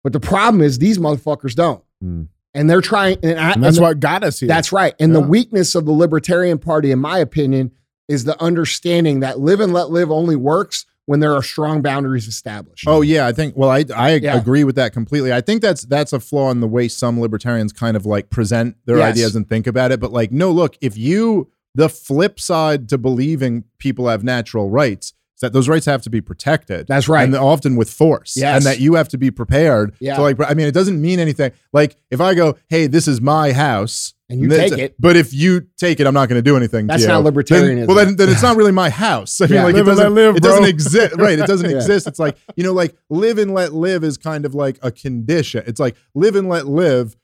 But 0.06 0.12
the 0.12 0.20
problem 0.20 0.62
is 0.62 0.78
these 0.78 0.98
motherfuckers 0.98 1.56
don't. 1.56 1.82
Mm. 2.00 2.28
And 2.54 2.70
they're 2.70 2.80
trying, 2.80 3.18
and, 3.24 3.40
I, 3.40 3.54
And 3.54 3.64
that's 3.64 3.76
and 3.78 3.84
what 3.84 3.98
got 3.98 4.22
us 4.22 4.38
here. 4.38 4.46
that's 4.46 4.70
right. 4.70 4.94
And 5.00 5.12
the 5.12 5.20
weakness 5.20 5.74
of 5.74 5.84
the 5.84 5.90
Libertarian 5.90 6.60
Party, 6.60 6.92
in 6.92 7.00
my 7.00 7.18
opinion, 7.18 7.72
is 8.06 8.22
the 8.22 8.40
understanding 8.40 9.18
that 9.18 9.40
live 9.40 9.58
and 9.58 9.72
let 9.72 9.90
live 9.90 10.12
only 10.12 10.36
works 10.36 10.86
when 11.06 11.18
there 11.18 11.34
are 11.34 11.42
strong 11.42 11.82
boundaries 11.82 12.28
established. 12.28 12.84
Oh 12.86 13.00
yeah, 13.00 13.26
I 13.26 13.32
think. 13.32 13.56
Well, 13.56 13.68
I 13.68 13.84
I 13.96 14.14
Yeah. 14.14 14.36
agree 14.38 14.62
with 14.62 14.76
that 14.76 14.92
completely. 14.92 15.32
I 15.32 15.40
think 15.40 15.60
that's 15.60 15.82
that's 15.82 16.12
a 16.12 16.20
flaw 16.20 16.52
in 16.52 16.60
the 16.60 16.68
way 16.68 16.86
some 16.86 17.20
libertarians 17.20 17.72
kind 17.72 17.96
of 17.96 18.06
like 18.06 18.30
present 18.30 18.76
their 18.84 18.98
Yes. 18.98 19.10
ideas 19.10 19.34
and 19.34 19.48
think 19.48 19.66
about 19.66 19.90
it. 19.90 19.98
But 19.98 20.12
like, 20.12 20.30
no, 20.30 20.52
look, 20.52 20.76
if 20.80 20.96
you 20.96 21.50
the 21.74 21.88
flip 21.88 22.38
side 22.38 22.88
to 22.90 22.96
believing 22.96 23.64
people 23.78 24.06
have 24.06 24.22
natural 24.22 24.70
rights 24.70 25.14
is 25.36 25.40
that 25.42 25.52
those 25.52 25.68
rights 25.68 25.84
have 25.86 26.02
to 26.02 26.10
be 26.10 26.20
protected. 26.22 26.86
That's 26.86 27.08
right. 27.08 27.24
and 27.24 27.34
often 27.36 27.76
with 27.76 27.90
force. 27.90 28.34
Yes. 28.36 28.56
and 28.56 28.64
that 28.66 28.80
you 28.80 28.94
have 28.94 29.08
to 29.10 29.18
be 29.18 29.30
prepared. 29.30 29.94
Yeah. 30.00 30.16
So 30.16 30.22
like, 30.22 30.36
I 30.40 30.54
mean, 30.54 30.66
it 30.66 30.72
doesn't 30.72 31.00
mean 31.00 31.20
anything. 31.20 31.52
Like, 31.72 31.96
if 32.10 32.20
I 32.20 32.34
go, 32.34 32.56
hey, 32.68 32.86
this 32.86 33.06
is 33.06 33.20
my 33.20 33.52
house. 33.52 34.14
And 34.28 34.40
you 34.40 34.48
take 34.48 34.72
it. 34.72 34.96
But 34.98 35.14
if 35.14 35.32
you 35.32 35.66
take 35.76 36.00
it, 36.00 36.06
I'm 36.06 36.14
not 36.14 36.28
going 36.28 36.38
to 36.38 36.42
do 36.42 36.56
anything. 36.56 36.88
That's 36.88 37.02
to 37.04 37.08
you. 37.08 37.14
not 37.14 37.22
Then- 37.22 37.32
libertarianism. 37.34 37.86
well, 37.86 37.96
then, 37.96 38.16
then 38.16 38.28
it's 38.28 38.42
not 38.48 38.56
really 38.56 38.72
my 38.72 38.90
house. 38.90 39.40
I 39.40 39.44
mean, 39.44 39.54
Yeah. 39.54 39.64
like 39.64 39.74
Live 39.74 39.86
it 39.86 39.90
doesn't, 39.90 40.14
live, 40.14 40.36
it 40.36 40.42
doesn't 40.42 40.64
exist. 40.64 41.14
Right. 41.16 41.38
It 41.38 41.46
doesn't 41.46 41.70
Yeah. 41.70 41.76
exist. 41.76 42.06
It's 42.08 42.18
like, 42.18 42.36
you 42.56 42.64
know, 42.64 42.72
like 42.72 42.96
live 43.10 43.38
and 43.38 43.52
let 43.54 43.72
live 43.72 44.02
is 44.02 44.16
kind 44.16 44.44
of 44.44 44.54
like 44.54 44.78
a 44.82 44.90
condition. 44.90 45.62
It's 45.66 45.78
like 45.78 45.94
live 46.14 46.34
and 46.34 46.48
let 46.48 46.66
live 46.66 47.14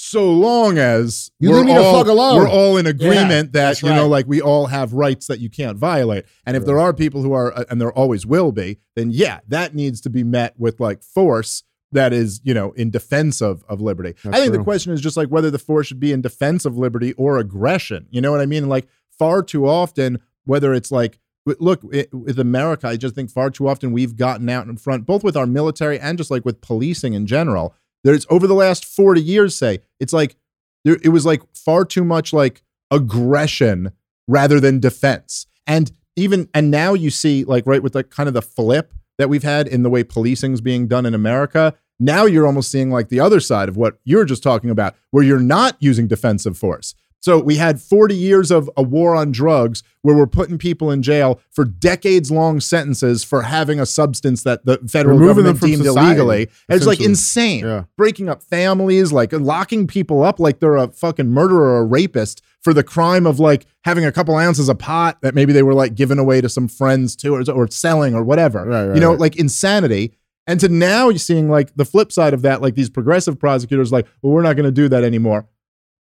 so 0.00 0.30
long 0.30 0.78
as 0.78 1.32
You 1.40 1.50
we're 1.50 1.56
leave 1.56 1.66
me 1.66 1.74
the 1.74 1.80
all, 1.80 1.98
fuck 1.98 2.06
alone. 2.06 2.36
We're 2.36 2.48
all 2.48 2.76
in 2.76 2.86
agreement 2.86 3.52
that, 3.52 3.52
that's 3.52 3.82
you 3.82 3.88
know, 3.88 4.06
like 4.06 4.26
we 4.28 4.40
all 4.40 4.66
have 4.66 4.92
rights 4.92 5.26
that 5.26 5.40
you 5.40 5.50
can't 5.50 5.76
violate. 5.76 6.24
And 6.46 6.56
if 6.56 6.64
there 6.64 6.78
are 6.78 6.94
people 6.94 7.22
who 7.22 7.32
are, 7.32 7.52
uh, 7.52 7.64
and 7.68 7.80
there 7.80 7.92
always 7.92 8.24
will 8.24 8.52
be, 8.52 8.78
then 8.94 9.10
yeah, 9.10 9.40
that 9.48 9.74
needs 9.74 10.00
to 10.02 10.10
be 10.10 10.22
met 10.22 10.54
with 10.56 10.78
like 10.78 11.02
force 11.02 11.64
that 11.90 12.12
is, 12.12 12.40
you 12.44 12.54
know, 12.54 12.70
in 12.72 12.90
defense 12.90 13.40
of, 13.40 13.64
of 13.68 13.80
liberty. 13.80 14.14
That's 14.22 14.36
I 14.36 14.40
think 14.40 14.52
the 14.52 14.62
question 14.62 14.92
is 14.92 15.00
just 15.00 15.16
like 15.16 15.28
whether 15.28 15.50
the 15.50 15.58
force 15.58 15.88
should 15.88 15.98
be 15.98 16.12
in 16.12 16.20
defense 16.20 16.64
of 16.64 16.78
liberty 16.78 17.12
or 17.14 17.38
aggression. 17.38 18.06
You 18.10 18.20
know 18.20 18.30
what 18.30 18.40
I 18.40 18.46
mean? 18.46 18.68
Like 18.68 18.86
far 19.18 19.42
too 19.42 19.66
often, 19.66 20.20
whether 20.44 20.74
it's 20.74 20.92
like, 20.92 21.18
look, 21.44 21.80
it, 21.92 22.12
with 22.14 22.38
America, 22.38 22.86
I 22.86 22.96
just 22.96 23.14
think 23.16 23.30
far 23.30 23.50
too 23.50 23.66
often 23.66 23.90
we've 23.90 24.16
gotten 24.16 24.48
out 24.48 24.66
in 24.66 24.76
front, 24.76 25.06
both 25.06 25.24
with 25.24 25.36
our 25.36 25.46
military 25.46 25.98
and 25.98 26.18
just 26.18 26.30
like 26.30 26.44
with 26.44 26.60
policing 26.60 27.14
in 27.14 27.26
general. 27.26 27.74
There's 28.04 28.26
over 28.30 28.46
the 28.46 28.54
last 28.54 28.84
40 28.84 29.20
years, 29.20 29.54
say, 29.54 29.80
it's 30.00 30.12
like, 30.12 30.36
there, 30.84 30.98
it 31.02 31.08
was 31.08 31.26
like 31.26 31.42
far 31.54 31.84
too 31.84 32.04
much 32.04 32.32
like 32.32 32.62
aggression 32.90 33.92
rather 34.26 34.60
than 34.60 34.80
defense. 34.80 35.46
And 35.66 35.90
even, 36.16 36.48
and 36.54 36.70
now 36.70 36.94
you 36.94 37.10
see 37.10 37.44
like, 37.44 37.66
right, 37.66 37.82
with 37.82 37.94
like 37.94 38.10
kind 38.10 38.28
of 38.28 38.34
the 38.34 38.42
flip 38.42 38.92
that 39.18 39.28
we've 39.28 39.42
had 39.42 39.66
in 39.66 39.82
the 39.82 39.90
way 39.90 40.04
policing's 40.04 40.60
being 40.60 40.86
done 40.86 41.04
in 41.04 41.14
America. 41.14 41.74
Now 42.00 42.24
you're 42.26 42.46
almost 42.46 42.70
seeing 42.70 42.90
like 42.90 43.08
the 43.08 43.20
other 43.20 43.40
side 43.40 43.68
of 43.68 43.76
what 43.76 43.98
you 44.04 44.16
were 44.16 44.24
just 44.24 44.42
talking 44.42 44.70
about, 44.70 44.94
where 45.10 45.24
you're 45.24 45.40
not 45.40 45.76
using 45.80 46.06
defensive 46.06 46.56
force. 46.56 46.94
So 47.20 47.38
we 47.40 47.56
had 47.56 47.80
40 47.80 48.14
years 48.14 48.50
of 48.50 48.70
a 48.76 48.82
war 48.82 49.16
on 49.16 49.32
drugs 49.32 49.82
where 50.02 50.16
we're 50.16 50.26
putting 50.26 50.56
people 50.56 50.90
in 50.90 51.02
jail 51.02 51.40
for 51.50 51.64
decades 51.64 52.30
long 52.30 52.60
sentences 52.60 53.24
for 53.24 53.42
having 53.42 53.80
a 53.80 53.86
substance 53.86 54.44
that 54.44 54.64
the 54.64 54.78
federal 54.88 55.18
Removing 55.18 55.44
government 55.44 55.60
deemed 55.60 55.84
society, 55.84 56.20
illegally. 56.20 56.48
It's 56.68 56.86
like 56.86 57.00
insane. 57.00 57.64
Yeah. 57.64 57.84
Breaking 57.96 58.28
up 58.28 58.42
families, 58.42 59.12
like 59.12 59.32
locking 59.32 59.86
people 59.86 60.22
up 60.22 60.38
like 60.38 60.60
they're 60.60 60.76
a 60.76 60.88
fucking 60.88 61.28
murderer 61.28 61.76
or 61.76 61.78
a 61.78 61.84
rapist 61.84 62.42
for 62.60 62.72
the 62.72 62.84
crime 62.84 63.26
of 63.26 63.40
like 63.40 63.66
having 63.84 64.04
a 64.04 64.12
couple 64.12 64.36
ounces 64.36 64.68
of 64.68 64.78
pot 64.78 65.20
that 65.22 65.34
maybe 65.34 65.52
they 65.52 65.62
were 65.62 65.74
like 65.74 65.94
giving 65.94 66.18
away 66.18 66.40
to 66.40 66.48
some 66.48 66.68
friends 66.68 67.16
too 67.16 67.34
or, 67.34 67.42
or 67.50 67.68
selling 67.68 68.14
or 68.14 68.22
whatever. 68.22 68.64
Right, 68.64 68.86
right, 68.86 68.94
you 68.94 69.00
know, 69.00 69.10
right. 69.10 69.20
like 69.20 69.36
insanity. 69.36 70.14
And 70.46 70.58
to 70.60 70.68
now 70.68 71.10
you're 71.10 71.18
seeing 71.18 71.50
like 71.50 71.74
the 71.74 71.84
flip 71.84 72.10
side 72.10 72.32
of 72.32 72.42
that, 72.42 72.62
like 72.62 72.74
these 72.74 72.88
progressive 72.88 73.38
prosecutors, 73.38 73.92
like, 73.92 74.06
well, 74.22 74.32
we're 74.32 74.42
not 74.42 74.54
going 74.54 74.64
to 74.64 74.72
do 74.72 74.88
that 74.88 75.04
anymore. 75.04 75.46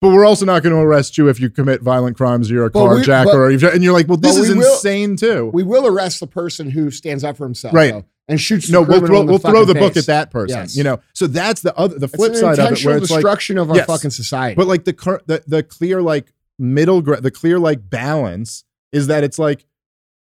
But 0.02 0.10
we're 0.10 0.26
also 0.26 0.44
not 0.44 0.62
going 0.62 0.74
to 0.74 0.80
arrest 0.80 1.16
you 1.16 1.28
if 1.28 1.40
you 1.40 1.48
commit 1.48 1.80
violent 1.80 2.16
crimes 2.18 2.50
or 2.50 2.54
you're 2.54 2.66
a 2.66 2.70
But 2.70 2.84
we- 2.90 3.02
carjacker, 3.02 3.24
but- 3.24 3.34
or 3.34 3.50
you've, 3.50 3.62
and 3.64 3.82
you're 3.82 3.94
like, 3.94 4.08
well, 4.08 4.18
this 4.18 4.36
is 4.36 4.54
will- 4.54 4.56
insane 4.74 5.16
too. 5.16 5.50
We 5.54 5.62
will 5.62 5.86
arrest 5.86 6.20
the 6.20 6.26
person 6.26 6.70
who 6.70 6.90
stands 6.90 7.24
up 7.24 7.36
for 7.38 7.44
himself, 7.44 7.72
Right. 7.72 7.92
though, 7.92 8.04
and 8.28 8.38
shoots. 8.40 8.68
no, 8.68 8.84
the 8.84 8.90
we'll 8.90 9.06
throw 9.06 9.24
we'll 9.24 9.38
throw 9.38 9.64
the 9.64 9.74
book 9.74 9.96
at 9.96 10.06
that 10.06 10.30
person. 10.30 10.58
Yes. 10.58 10.76
You 10.76 10.84
know, 10.84 11.00
so 11.14 11.26
that's 11.26 11.62
the 11.62 11.74
other 11.76 11.98
the 11.98 12.08
flip 12.08 12.34
side 12.34 12.58
of 12.58 12.72
it, 12.72 12.84
where 12.84 12.98
it's 12.98 13.10
like, 13.10 13.18
destruction 13.20 13.56
of 13.56 13.70
our 13.70 13.76
Yes. 13.76 13.86
fucking 13.86 14.10
society. 14.10 14.54
But 14.54 14.66
like 14.66 14.84
the 14.84 14.92
cur- 14.92 15.22
the 15.26 15.42
the 15.46 15.62
clear 15.62 16.02
like 16.02 16.32
middle 16.58 17.00
the 17.00 17.30
clear 17.30 17.58
like 17.58 17.88
balance 17.88 18.64
is 18.92 19.06
that 19.06 19.24
it's 19.24 19.38
like 19.38 19.64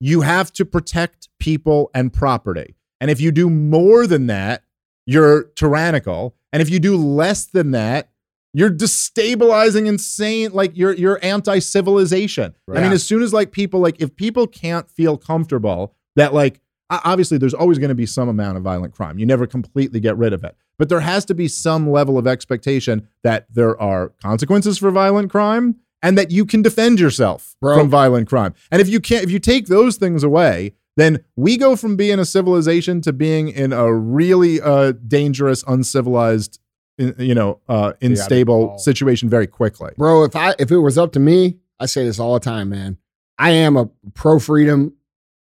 you 0.01 0.21
have 0.21 0.51
to 0.53 0.65
protect 0.65 1.29
people 1.39 1.89
and 1.93 2.11
property. 2.11 2.75
And 2.99 3.09
if 3.09 3.21
you 3.21 3.31
do 3.31 3.49
more 3.49 4.07
than 4.07 4.27
that, 4.27 4.63
you're 5.05 5.43
tyrannical. 5.55 6.35
And 6.51 6.61
if 6.61 6.69
you 6.69 6.79
do 6.79 6.95
less 6.97 7.45
than 7.45 7.71
that, 7.71 8.09
you're 8.53 8.69
destabilizing 8.69 9.87
insane 9.87 10.51
like 10.53 10.77
you're 10.77 10.93
you're 10.93 11.19
anti-civilization. 11.23 12.55
I 12.71 12.81
mean 12.81 12.91
as 12.91 13.03
soon 13.03 13.21
as 13.23 13.33
like 13.33 13.51
people 13.51 13.79
like 13.79 13.99
if 13.99 14.15
people 14.15 14.47
can't 14.47 14.89
feel 14.89 15.17
comfortable 15.17 15.95
that 16.15 16.33
like 16.33 16.61
obviously 16.89 17.37
there's 17.37 17.53
always 17.53 17.79
going 17.79 17.89
to 17.89 17.95
be 17.95 18.05
some 18.05 18.29
amount 18.29 18.57
of 18.57 18.63
violent 18.63 18.93
crime. 18.93 19.17
You 19.17 19.25
never 19.25 19.47
completely 19.47 19.99
get 19.99 20.17
rid 20.17 20.33
of 20.33 20.43
it. 20.43 20.55
But 20.77 20.89
there 20.89 20.99
has 20.99 21.25
to 21.25 21.33
be 21.33 21.47
some 21.47 21.89
level 21.89 22.17
of 22.17 22.27
expectation 22.27 23.07
that 23.23 23.47
there 23.51 23.79
are 23.81 24.09
consequences 24.21 24.77
for 24.77 24.91
violent 24.91 25.31
crime 25.31 25.77
and 26.01 26.17
that 26.17 26.31
you 26.31 26.45
can 26.45 26.61
defend 26.61 26.99
yourself 26.99 27.55
Bro. 27.61 27.77
from 27.77 27.89
violent 27.89 28.27
crime. 28.27 28.53
And 28.71 28.81
if 28.81 28.89
you 28.89 28.99
can't 28.99 29.23
if 29.23 29.31
you 29.31 29.39
take 29.39 29.67
those 29.67 29.97
things 29.97 30.23
away, 30.23 30.73
then 30.95 31.23
we 31.35 31.57
go 31.57 31.75
from 31.75 31.95
being 31.95 32.19
a 32.19 32.25
civilization 32.25 33.01
to 33.01 33.13
being 33.13 33.49
in 33.49 33.73
a 33.73 33.91
really 33.93 34.61
uh, 34.61 34.93
dangerous, 35.07 35.63
uncivilized 35.67 36.59
in, 36.97 37.15
you 37.17 37.35
know, 37.35 37.59
uh, 37.67 37.93
unstable 38.01 38.77
situation 38.77 39.29
very 39.29 39.47
quickly. 39.47 39.91
Bro, 39.97 40.25
if 40.25 40.35
I 40.35 40.53
if 40.59 40.71
it 40.71 40.77
was 40.77 40.97
up 40.97 41.11
to 41.13 41.19
me, 41.19 41.57
I 41.79 41.85
say 41.85 42.05
this 42.05 42.19
all 42.19 42.33
the 42.33 42.39
time, 42.39 42.69
man. 42.69 42.97
I 43.37 43.51
am 43.51 43.77
a 43.77 43.89
pro 44.13 44.39
freedom, 44.39 44.93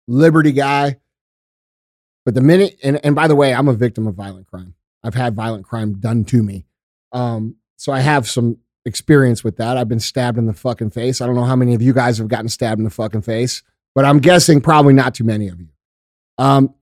liberty 0.08 0.52
guy. 0.52 0.97
But 2.24 2.36
the 2.36 2.41
minute 2.41 2.78
and, 2.84 3.04
and 3.04 3.16
by 3.16 3.28
the 3.28 3.36
way, 3.36 3.54
I'm 3.54 3.68
a 3.68 3.74
victim 3.74 4.08
of 4.08 4.16
violent 4.16 4.47
crime. 4.47 4.76
I've 5.04 5.16
had 5.16 5.36
violent 5.36 5.66
crime 5.66 5.99
done 5.99 6.24
to 6.26 6.43
me. 6.43 6.66
Um, 7.12 7.56
so 7.78 7.91
I 7.91 7.99
have 7.99 8.28
some 8.28 8.58
experience 8.86 9.43
with 9.43 9.58
that. 9.58 9.78
I've 9.78 9.89
been 9.89 9.99
stabbed 9.99 10.38
in 10.38 10.45
the 10.45 10.54
fucking 10.54 10.91
face. 10.91 11.22
I 11.22 11.26
don't 11.26 11.36
know 11.36 11.43
how 11.43 11.56
many 11.56 11.74
of 11.74 11.82
you 11.82 11.93
guys 11.93 12.18
have 12.20 12.28
gotten 12.28 12.49
stabbed 12.49 12.80
in 12.80 12.84
the 12.84 12.89
fucking 12.89 13.24
face, 13.24 13.64
but 13.95 14.06
I'm 14.06 14.20
guessing 14.20 14.62
probably 14.62 14.93
not 14.93 15.16
too 15.16 15.24
many 15.24 15.47
of 15.47 15.60
you. 15.60 15.70
Um, 16.38 16.74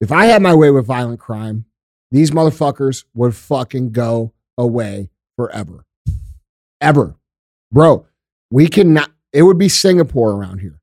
if 0.00 0.12
I 0.12 0.26
had 0.26 0.42
my 0.42 0.54
way 0.54 0.70
with 0.70 0.86
violent 0.86 1.20
crime, 1.20 1.64
these 2.10 2.30
motherfuckers 2.30 3.04
would 3.14 3.34
fucking 3.34 3.92
go 3.92 4.32
away 4.56 5.10
forever. 5.36 5.84
Ever. 6.80 7.16
Bro, 7.72 8.06
we 8.50 8.68
cannot, 8.68 9.10
it 9.32 9.42
would 9.42 9.58
be 9.58 9.68
Singapore 9.68 10.32
around 10.32 10.58
here. 10.58 10.80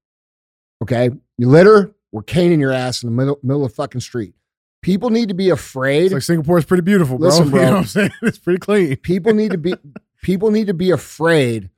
Okay. 0.82 1.10
You 1.38 1.50
litter, 1.50 1.94
we're 2.12 2.24
caning 2.24 2.60
your 2.60 2.72
ass 2.72 3.04
in 3.04 3.10
the 3.10 3.16
middle, 3.16 3.40
middle 3.44 3.64
of 3.64 3.72
the 3.72 3.76
fucking 3.76 4.02
street. 4.02 4.34
People 4.82 5.12
need 5.12 5.30
to 5.30 5.36
be 5.36 5.50
afraid. 5.50 6.06
It's 6.06 6.14
like 6.14 6.24
Singapore's 6.24 6.66
pretty 6.66 6.82
beautiful, 6.82 7.18
bro. 7.18 7.30
Listen, 7.30 7.50
bro. 7.50 7.60
You 7.62 7.66
know 7.66 7.72
what 7.74 7.80
I'm 7.80 7.86
saying? 7.86 8.12
It's 8.24 8.40
pretty 8.40 8.60
clean. 8.60 8.96
people 8.98 9.34
need 9.34 9.52
to 9.52 9.58
be 9.58 9.76
people 10.22 10.52
need 10.52 10.68
to 10.68 10.74
be 10.74 10.92
afraid 10.92 11.70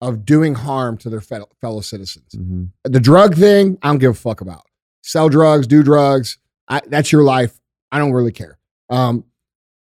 of 0.00 0.24
doing 0.24 0.54
harm 0.54 0.98
to 0.98 1.08
their 1.08 1.20
fellow, 1.20 1.48
fellow 1.60 1.80
citizens. 1.80 2.34
Mm-hmm. 2.34 2.64
The 2.84 3.00
drug 3.00 3.36
thing, 3.36 3.78
I 3.82 3.88
don't 3.88 3.98
give 3.98 4.10
a 4.10 4.14
fuck 4.14 4.40
about. 4.40 4.64
Sell 5.02 5.28
drugs, 5.28 5.66
do 5.66 5.82
drugs. 5.82 6.38
I, 6.68 6.80
that's 6.86 7.12
your 7.12 7.22
life. 7.22 7.58
I 7.90 7.98
don't 7.98 8.12
really 8.12 8.32
care. 8.32 8.58
Um, 8.92 9.24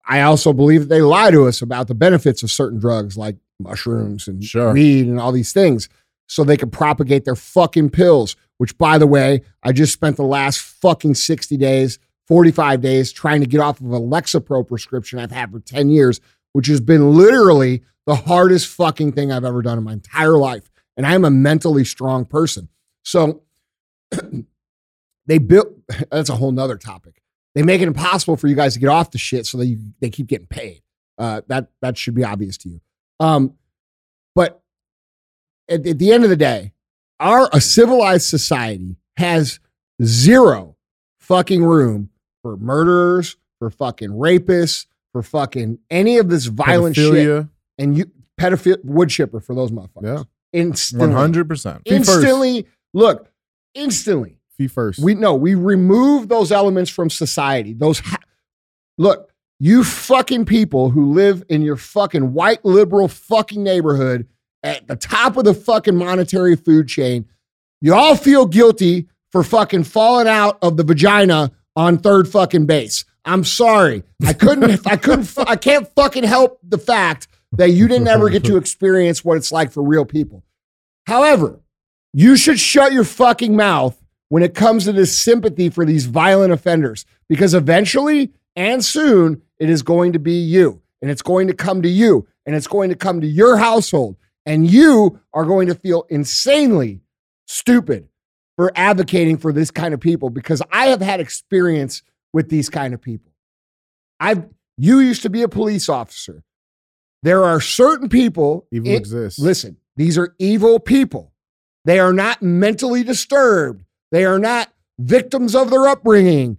I 0.05 0.21
also 0.21 0.51
believe 0.53 0.81
that 0.81 0.89
they 0.89 1.01
lie 1.01 1.31
to 1.31 1.45
us 1.47 1.61
about 1.61 1.87
the 1.87 1.95
benefits 1.95 2.43
of 2.43 2.51
certain 2.51 2.79
drugs 2.79 3.15
like 3.17 3.37
mushrooms 3.59 4.27
and 4.27 4.43
Sure. 4.43 4.73
weed 4.73 5.07
and 5.07 5.19
all 5.19 5.31
these 5.31 5.53
things 5.53 5.87
so 6.27 6.43
they 6.43 6.57
can 6.57 6.69
propagate 6.69 7.25
their 7.25 7.35
fucking 7.35 7.89
pills, 7.91 8.35
which 8.57 8.77
by 8.77 8.97
the 8.97 9.07
way, 9.07 9.41
I 9.63 9.71
just 9.71 9.93
spent 9.93 10.17
the 10.17 10.23
last 10.23 10.59
fucking 10.59 11.15
60 11.15 11.57
days, 11.57 11.97
45 12.27 12.81
days 12.81 13.11
trying 13.11 13.41
to 13.41 13.47
get 13.47 13.61
off 13.61 13.79
of 13.79 13.91
a 13.91 13.99
Lexapro 13.99 14.67
prescription 14.67 15.17
I've 15.17 15.31
had 15.31 15.51
for 15.51 15.59
10 15.59 15.89
years, 15.89 16.19
which 16.53 16.67
has 16.67 16.81
been 16.81 17.13
literally 17.15 17.83
the 18.05 18.15
hardest 18.15 18.67
fucking 18.67 19.13
thing 19.13 19.31
I've 19.31 19.45
ever 19.45 19.61
done 19.61 19.77
in 19.77 19.83
my 19.83 19.93
entire 19.93 20.37
life. 20.37 20.69
And 20.97 21.05
I'm 21.05 21.23
a 21.23 21.31
mentally 21.31 21.85
strong 21.85 22.25
person. 22.25 22.67
So 23.03 23.43
they 25.25 25.37
built 25.37 25.69
that's 26.11 26.29
a 26.29 26.35
whole 26.35 26.51
nother 26.51 26.77
topic. 26.77 27.18
They 27.55 27.63
make 27.63 27.81
it 27.81 27.87
impossible 27.87 28.37
for 28.37 28.47
you 28.47 28.55
guys 28.55 28.75
to 28.75 28.79
get 28.79 28.89
off 28.89 29.11
the 29.11 29.17
shit 29.17 29.45
so 29.45 29.57
that 29.57 29.65
you 29.65 29.79
they 29.99 30.09
keep 30.09 30.27
getting 30.27 30.47
paid. 30.47 30.81
Uh, 31.17 31.41
that 31.47 31.67
that 31.81 31.97
should 31.97 32.15
be 32.15 32.23
obvious 32.23 32.57
to 32.59 32.69
you. 32.69 32.81
Um, 33.19 33.55
but 34.35 34.61
at, 35.67 35.85
at 35.85 35.99
the 35.99 36.13
end 36.13 36.23
of 36.23 36.29
the 36.29 36.37
day, 36.37 36.73
our 37.19 37.49
a 37.51 37.59
civilized 37.59 38.27
society 38.27 38.97
has 39.17 39.59
zero 40.01 40.77
fucking 41.19 41.63
room 41.63 42.09
for 42.41 42.55
murderers, 42.55 43.35
for 43.59 43.69
fucking 43.69 44.09
rapists, 44.09 44.85
for 45.11 45.21
fucking 45.21 45.79
any 45.89 46.17
of 46.17 46.29
this 46.29 46.45
violent 46.45 46.95
shit. 46.95 47.47
And 47.77 47.97
you 47.97 48.11
pedophile 48.39 48.83
wood 48.85 49.09
chipper 49.09 49.39
for 49.39 49.53
those 49.53 49.71
motherfuckers. 49.71 50.03
Yeah. 50.03 50.23
Instantly. 50.53 51.07
One 51.07 51.15
hundred 51.15 51.49
percent. 51.49 51.81
Instantly. 51.85 52.65
Look, 52.93 53.31
instantly. 53.73 54.38
First. 54.68 54.99
We 54.99 55.16
no, 55.16 55.36
we 55.36 55.55
remove 55.55 56.28
those 56.28 56.51
elements 56.51 56.89
from 56.89 57.10
society. 57.10 57.74
Those 57.74 57.99
ha- 57.99 58.20
look, 58.97 59.32
you 59.60 59.84
fucking 59.84 60.45
people 60.45 60.89
who 60.89 61.12
live 61.14 61.43
in 61.49 61.62
your 61.62 61.76
fucking 61.76 62.34
white 62.34 62.64
liberal 62.64 63.07
fucking 63.07 63.64
neighborhood 63.64 64.28
at 64.64 64.88
the 64.88 64.95
top 64.95 65.38
of 65.38 65.45
the 65.45 65.53
fucking 65.53 65.95
monetary 65.95 66.55
food 66.55 66.88
chain, 66.88 67.26
you 67.82 67.93
all 67.93 68.16
feel 68.16 68.45
guilty 68.45 69.07
for 69.32 69.43
fucking 69.43 69.84
falling 69.84 70.28
out 70.28 70.57
of 70.62 70.78
the 70.78 70.84
vagina 70.84 71.51
on 71.76 71.97
third 71.97 72.28
fucking 72.28 72.66
base. 72.66 73.05
I'm 73.26 73.43
sorry. 73.43 74.03
I 74.26 74.34
couldn't 74.34 74.82
I 74.88 74.97
couldn't 74.97 75.34
I 75.38 75.55
can't 75.55 75.88
fucking 75.95 76.24
help 76.24 76.60
the 76.64 76.78
fact 76.78 77.28
that 77.53 77.72
you 77.72 77.88
didn't 77.88 78.07
ever 78.07 78.30
get 78.30 78.43
to 78.45 78.57
experience 78.57 79.24
what 79.24 79.38
it's 79.38 79.51
like 79.51 79.72
for 79.72 79.84
real 79.84 80.05
people. 80.05 80.43
However, 81.07 81.60
you 82.14 82.36
should 82.36 82.60
shut 82.60 82.91
your 82.91 83.03
fucking 83.03 83.55
mouth 83.55 83.97
when 84.30 84.43
it 84.43 84.55
comes 84.55 84.86
to 84.86 84.91
this 84.91 85.17
sympathy 85.17 85.69
for 85.69 85.86
these 85.86 86.05
violent 86.05 86.53
offenders 86.53 87.05
because 87.27 87.53
eventually 87.53 88.32
and 88.55 88.84
soon 88.84 89.41
it 89.59 89.69
is 89.69 89.84
going 89.84 90.13
to 90.13 90.19
be 90.19 90.34
you 90.34 90.82
and 91.01 91.11
it's 91.11 91.21
going 91.21 91.47
to 91.47 91.53
come 91.53 91.82
to 91.82 91.89
you 91.89 92.27
and 92.45 92.55
it's 92.55 92.67
going 92.67 92.89
to 92.89 92.95
come 92.95 93.21
to 93.21 93.27
your 93.27 93.57
household 93.57 94.15
and 94.45 94.69
you 94.69 95.19
are 95.34 95.45
going 95.45 95.67
to 95.67 95.75
feel 95.75 96.05
insanely 96.09 97.01
stupid 97.47 98.07
for 98.55 98.71
advocating 98.75 99.38
for 99.38 99.53
this 99.53 99.71
kind 99.71 99.93
of 99.93 99.99
people 99.99 100.30
because 100.30 100.61
I 100.71 100.88
have 100.88 101.01
had 101.01 101.19
experience 101.19 102.03
with 102.34 102.49
these 102.49 102.69
kind 102.69 102.93
of 102.93 103.01
people. 103.01 103.32
I've 104.19 104.45
you 104.77 104.99
used 104.99 105.23
to 105.23 105.30
be 105.30 105.41
a 105.41 105.49
police 105.49 105.89
officer. 105.89 106.43
There 107.21 107.43
are 107.43 107.59
certain 107.59 108.07
people 108.07 108.65
Evil 108.71 108.91
in- 108.91 108.97
exists. 108.97 109.39
Listen, 109.39 109.77
these 109.97 110.17
are 110.17 110.36
evil 110.39 110.80
people. 110.80 111.34
They 111.86 111.99
are 111.99 112.13
not 112.13 112.41
mentally 112.41 113.03
disturbed. 113.03 113.84
They 114.12 114.26
are 114.26 114.39
not 114.39 114.72
victims 114.97 115.55
of 115.55 115.70
their 115.70 115.88
upbringing. 115.88 116.57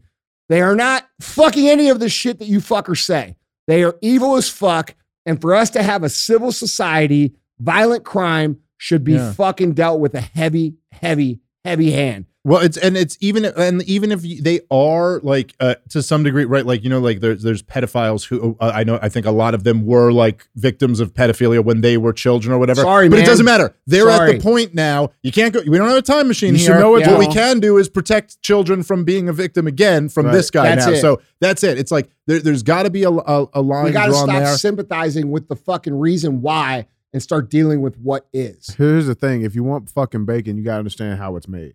They 0.49 0.61
are 0.61 0.75
not 0.75 1.09
fucking 1.21 1.69
any 1.69 1.89
of 1.89 2.01
the 2.01 2.09
shit 2.09 2.39
that 2.39 2.49
you 2.49 2.59
fuckers 2.61 3.03
say. 3.03 3.37
They 3.67 3.83
are 3.85 3.97
evil 4.01 4.37
as 4.37 4.49
fuck. 4.49 4.95
And 5.27 5.41
for 5.41 5.55
us 5.55 5.71
to 5.71 5.83
have 5.83 6.03
a 6.03 6.09
civil 6.09 6.51
society, 6.53 7.35
violent 7.59 8.05
crime 8.05 8.59
should 8.79 9.05
be 9.05 9.13
Yeah. 9.13 9.33
fucking 9.33 9.75
dealt 9.75 10.01
with 10.01 10.15
a 10.15 10.21
heavy, 10.21 10.77
heavy, 10.91 11.41
heavy 11.65 11.93
hand. 11.93 12.25
Well, 12.43 12.63
it's 12.63 12.79
and 12.79 12.97
it's 12.97 13.19
even 13.21 13.45
and 13.45 13.83
even 13.83 14.11
if 14.11 14.23
they 14.23 14.61
are 14.71 15.21
like 15.21 15.55
uh, 15.61 15.75
to 15.91 16.03
some 16.03 16.23
degree, 16.23 16.47
right? 16.47 16.65
Like 16.65 16.83
you 16.83 16.89
know, 16.89 16.99
like 16.99 17.21
there's 17.21 17.43
there's 17.43 17.63
pedophiles 17.63 18.27
who 18.27 18.57
uh, 18.61 18.71
I 18.75 18.83
know. 18.83 18.99
I 19.03 19.11
think 19.11 19.27
a 19.27 19.31
lot 19.31 19.53
of 19.53 19.63
them 19.65 19.85
were 19.85 20.11
like 20.11 20.49
victims 20.57 21.01
of 21.01 21.13
pedophilia 21.13 21.63
when 21.63 21.83
they 21.83 21.99
were 21.99 22.15
children 22.15 22.55
or 22.55 22.59
whatever. 22.59 22.81
Sorry, 22.81 23.11
but 23.11 23.17
man. 23.17 23.25
it 23.25 23.27
doesn't 23.27 23.45
matter. 23.45 23.75
They're 23.87 24.09
at 24.09 24.27
the 24.27 24.41
point 24.41 24.75
now. 24.75 25.11
You 25.23 25.33
can't 25.33 25.53
go. 25.53 25.61
We 25.67 25.77
don't 25.77 25.89
have 25.89 25.99
a 25.99 26.03
time 26.03 26.29
machine 26.29 26.55
You 26.55 26.61
here. 26.61 26.79
know 26.79 26.97
it, 26.97 27.07
what 27.07 27.19
we 27.19 27.27
can 27.29 27.61
do 27.61 27.77
is 27.77 27.91
protect 27.91 28.41
children 28.41 28.83
from 28.85 29.05
being 29.05 29.29
a 29.29 29.35
victim 29.35 29.67
again 29.67 30.09
from 30.09 30.25
Right. 30.27 30.33
this 30.33 30.51
guy 30.51 30.63
That's 30.75 30.87
now. 30.87 30.93
it. 30.93 31.01
So 31.03 31.21
that's 31.41 31.63
it. 31.63 31.79
It's 31.79 31.91
like 31.93 32.09
there, 32.27 32.41
there's 32.41 32.63
got 32.63 32.85
to 32.85 32.91
be 32.91 33.03
a, 33.03 33.11
a, 33.11 33.47
a 33.53 33.61
line 33.61 33.85
We 33.85 33.91
got 33.91 34.07
to 34.07 34.13
drawn 34.13 34.29
stop 34.29 34.43
there. 34.45 34.57
sympathizing 34.57 35.31
with 35.31 35.49
the 35.49 35.57
fucking 35.57 35.99
reason 35.99 36.41
why 36.41 36.87
and 37.13 37.23
start 37.23 37.51
dealing 37.51 37.83
with 37.83 37.99
what 37.99 38.29
is. 38.33 38.69
Here's 38.79 39.07
the 39.07 39.15
thing: 39.15 39.43
if 39.43 39.55
you 39.55 39.63
want 39.63 39.91
fucking 39.91 40.25
bacon, 40.25 40.57
you 40.57 40.65
gotta 40.65 40.79
understand 40.79 41.19
how 41.19 41.37
it's 41.37 41.47
made. 41.49 41.75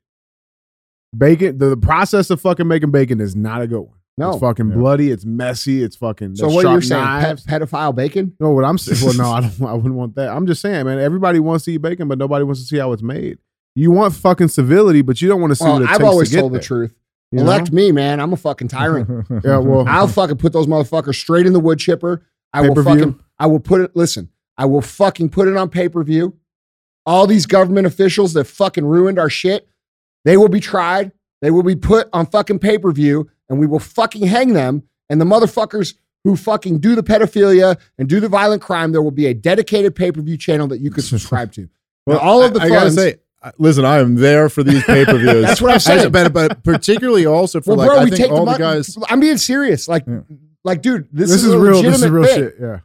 Bacon, 1.18 1.58
the, 1.58 1.70
the 1.70 1.78
process 1.78 2.30
of 2.30 2.42
fucking 2.42 2.68
making 2.68 2.92
bacon 2.92 3.22
is 3.22 3.36
not 3.36 3.62
a 3.62 3.68
good 3.68 3.82
one. 3.82 3.98
No. 4.18 4.32
It's 4.32 4.40
fucking 4.40 4.70
Yeah. 4.70 4.76
bloody. 4.76 5.12
It's 5.12 5.26
messy. 5.26 5.84
It's 5.84 5.96
fucking. 5.98 6.36
So 6.38 6.48
what 6.50 6.64
you're 6.64 6.82
saying, 6.82 7.04
knives. 7.04 7.44
ped- 7.44 7.62
pedophile 7.62 7.94
bacon? 7.94 8.34
No, 8.40 8.52
what 8.52 8.64
I'm 8.64 8.78
saying. 8.78 9.00
Well, 9.04 9.14
no, 9.18 9.32
I 9.32 9.42
don't. 9.58 9.62
I 9.70 9.74
wouldn't 9.74 9.96
want 9.96 10.16
that. 10.16 10.30
I'm 10.30 10.48
just 10.48 10.62
saying, 10.62 10.86
man. 10.86 11.00
Everybody 11.00 11.40
wants 11.40 11.66
to 11.66 11.72
eat 11.74 11.78
bacon, 11.78 12.08
but 12.08 12.18
nobody 12.18 12.44
wants 12.46 12.62
to 12.62 12.68
see 12.68 12.78
how 12.78 12.92
it's 12.94 13.02
made. 13.04 13.40
You 13.76 13.92
want 13.92 14.14
fucking 14.16 14.48
civility, 14.48 15.02
but 15.02 15.22
you 15.22 15.28
don't 15.28 15.42
want 15.42 15.52
to 15.52 15.56
see 15.56 15.66
Well, 15.66 15.74
what 15.76 15.82
it 15.84 15.90
I've 15.90 15.98
takes 15.98 16.04
always 16.10 16.30
to 16.30 16.36
get 16.36 16.42
told 16.42 16.54
the 16.54 16.60
truth. 16.62 16.96
you 17.32 17.40
know? 17.40 17.44
Elect 17.44 17.74
me, 17.74 17.92
man. 17.92 18.22
I'm 18.22 18.32
a 18.32 18.38
fucking 18.38 18.70
tyrant. 18.70 19.10
Yeah, 19.44 19.58
well, 19.58 19.84
I'll 19.88 20.08
fucking 20.08 20.38
put 20.38 20.54
those 20.54 20.68
motherfuckers 20.68 21.16
straight 21.16 21.46
in 21.46 21.52
the 21.52 21.60
wood 21.60 21.80
chipper. 21.80 22.26
I 22.54 22.62
will 22.62 22.70
Pay-per-view? 22.70 22.94
fucking 23.06 23.20
I 23.38 23.48
will 23.48 23.60
put 23.60 23.82
it 23.82 23.96
listen, 23.98 24.30
I 24.58 24.64
will 24.66 24.82
fucking 24.82 25.30
put 25.30 25.50
it 25.50 25.58
on 25.58 25.70
pay-per-view. 25.70 26.34
All 27.06 27.28
these 27.28 27.46
government 27.46 27.86
officials 27.86 28.32
that 28.34 28.46
fucking 28.46 28.86
ruined 28.86 29.20
our 29.20 29.30
shit, 29.30 29.68
they 30.26 30.36
will 30.38 30.50
be 30.50 30.60
tried. 30.60 31.12
They 31.42 31.52
will 31.52 31.64
be 31.64 31.76
put 31.76 32.10
on 32.12 32.26
fucking 32.26 32.60
pay-per-view 32.60 33.30
and 33.50 33.60
we 33.60 33.68
will 33.68 33.80
fucking 33.80 34.28
hang 34.28 34.54
them. 34.54 34.84
And 35.10 35.22
the 35.22 35.26
motherfuckers 35.26 35.94
who 36.24 36.36
fucking 36.36 36.80
do 36.80 36.96
the 36.96 37.04
pedophilia 37.04 37.80
and 38.00 38.10
do 38.10 38.20
the 38.20 38.28
violent 38.28 38.62
crime, 38.62 38.92
there 38.92 39.02
will 39.04 39.12
be 39.12 39.28
a 39.28 39.34
dedicated 39.34 39.96
pay-per-view 39.96 40.38
channel 40.38 40.68
that 40.70 40.80
you 40.80 40.90
can 40.92 41.04
subscribe 41.14 41.52
to. 41.54 41.70
Now, 42.08 42.18
all 42.18 42.44
of 42.44 42.54
the 42.54 42.62
I, 42.62 42.66
I 42.66 42.70
gotta 42.70 42.80
funds- 42.82 42.96
say, 42.96 43.16
listen, 43.60 43.86
I 43.86 44.00
am 44.00 44.16
there 44.16 44.50
for 44.50 44.64
these 44.64 44.84
pay 44.86 45.06
per 45.06 45.18
views. 45.18 45.46
That's 45.46 45.62
what 45.62 45.72
I'm 45.72 45.80
saying. 45.80 46.12
but, 46.12 46.34
but 46.34 46.64
particularly 46.64 47.26
also 47.28 47.62
for 47.62 47.72
Well, 47.76 47.78
like 47.78 47.88
bro, 47.90 47.98
I 48.00 48.04
we 48.06 48.10
think 48.10 48.22
take 48.22 48.30
the 48.30 48.36
all 48.36 48.46
the 48.46 48.52
money. 48.52 48.64
guys. 48.64 48.98
I'm 49.10 49.20
being 49.20 49.38
serious. 49.38 49.88
Like, 49.88 50.06
Yeah. 50.08 50.22
like, 50.64 50.82
dude, 50.82 51.08
this, 51.12 51.30
this, 51.30 51.38
is, 51.44 51.46
is 51.46 51.54
a 51.54 51.60
real. 51.60 51.82
This 51.84 52.02
is 52.02 52.10
real 52.10 52.24
thing. 52.26 52.36
shit. 52.36 52.56
Yeah. 52.60 52.80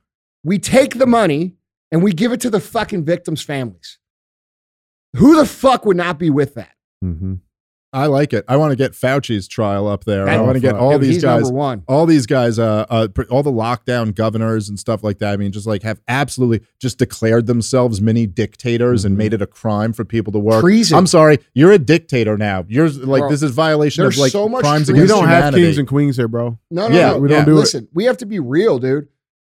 we 0.45 0.59
take 0.59 0.99
the 0.99 1.07
money 1.07 1.55
and 1.91 2.03
we 2.03 2.13
give 2.13 2.33
it 2.33 2.41
to 2.43 2.51
the 2.51 2.61
fucking 2.61 3.05
victims' 3.07 3.41
families. 3.43 3.99
Who 5.17 5.37
the 5.37 5.47
fuck 5.47 5.87
would 5.87 5.97
not 5.97 6.19
be 6.19 6.29
with 6.31 6.55
that? 6.55 6.73
Mm-hmm. 7.05 7.35
I 7.93 8.07
like 8.07 8.33
it. 8.33 8.45
I 8.47 8.57
want 8.57 8.71
to 8.71 8.77
get 8.77 8.93
Fauci's 8.93 9.49
trial 9.49 9.89
up 9.89 10.05
there. 10.05 10.29
I 10.29 10.41
want 10.41 10.55
to 10.55 10.61
get 10.61 10.77
all 10.77 10.93
Dude, 10.93 11.01
these 11.09 11.21
guys, 11.21 11.51
one. 11.51 11.83
all 11.89 12.07
these 12.07 12.25
guys, 12.25 12.57
uh, 12.57 12.87
uh, 12.89 13.09
pr- 13.09 13.25
all 13.25 13.43
the 13.43 13.51
lockdown 13.51 14.15
governors 14.15 14.69
and 14.69 14.79
stuff 14.79 15.03
like 15.03 15.19
that. 15.19 15.33
I 15.33 15.37
mean, 15.37 15.51
just 15.51 15.67
like 15.67 15.83
have 15.83 16.01
absolutely 16.07 16.65
just 16.81 16.99
declared 16.99 17.47
themselves 17.49 18.01
mini 18.01 18.29
dictators 18.29 19.05
and 19.05 19.17
Mhm. 19.17 19.19
made 19.19 19.35
it 19.35 19.43
a 19.43 19.47
crime 19.49 19.93
for 19.93 20.05
people 20.05 20.33
to 20.35 20.39
work. 20.39 20.61
Treason. 20.61 20.97
I'm 20.97 21.09
sorry, 21.09 21.41
you're 21.53 21.73
a 21.73 21.81
dictator 21.81 22.37
now. 22.39 22.65
You're 22.69 22.89
like 22.91 23.23
Bro, 23.23 23.31
this 23.31 23.43
is 23.43 23.51
violation 23.51 24.05
of 24.05 24.17
like 24.19 24.31
so 24.31 24.49
much 24.49 24.61
crimes 24.63 24.87
treason. 24.87 25.03
We 25.03 25.09
don't 25.09 25.27
have 25.27 25.53
kings 25.53 25.77
and 25.79 25.89
queens 25.89 26.17
here, 26.17 26.29
bro. 26.29 26.61
No, 26.71 26.87
no, 26.87 26.97
Yeah, 26.97 27.11
no. 27.11 27.19
we 27.19 27.29
don't 27.29 27.39
yeah. 27.39 27.45
do 27.45 27.53
it. 27.53 27.55
Listen, 27.57 27.89
we 27.93 28.05
have 28.05 28.19
to 28.19 28.27
be 28.27 28.39
real, 28.39 28.79
dude. 28.79 29.09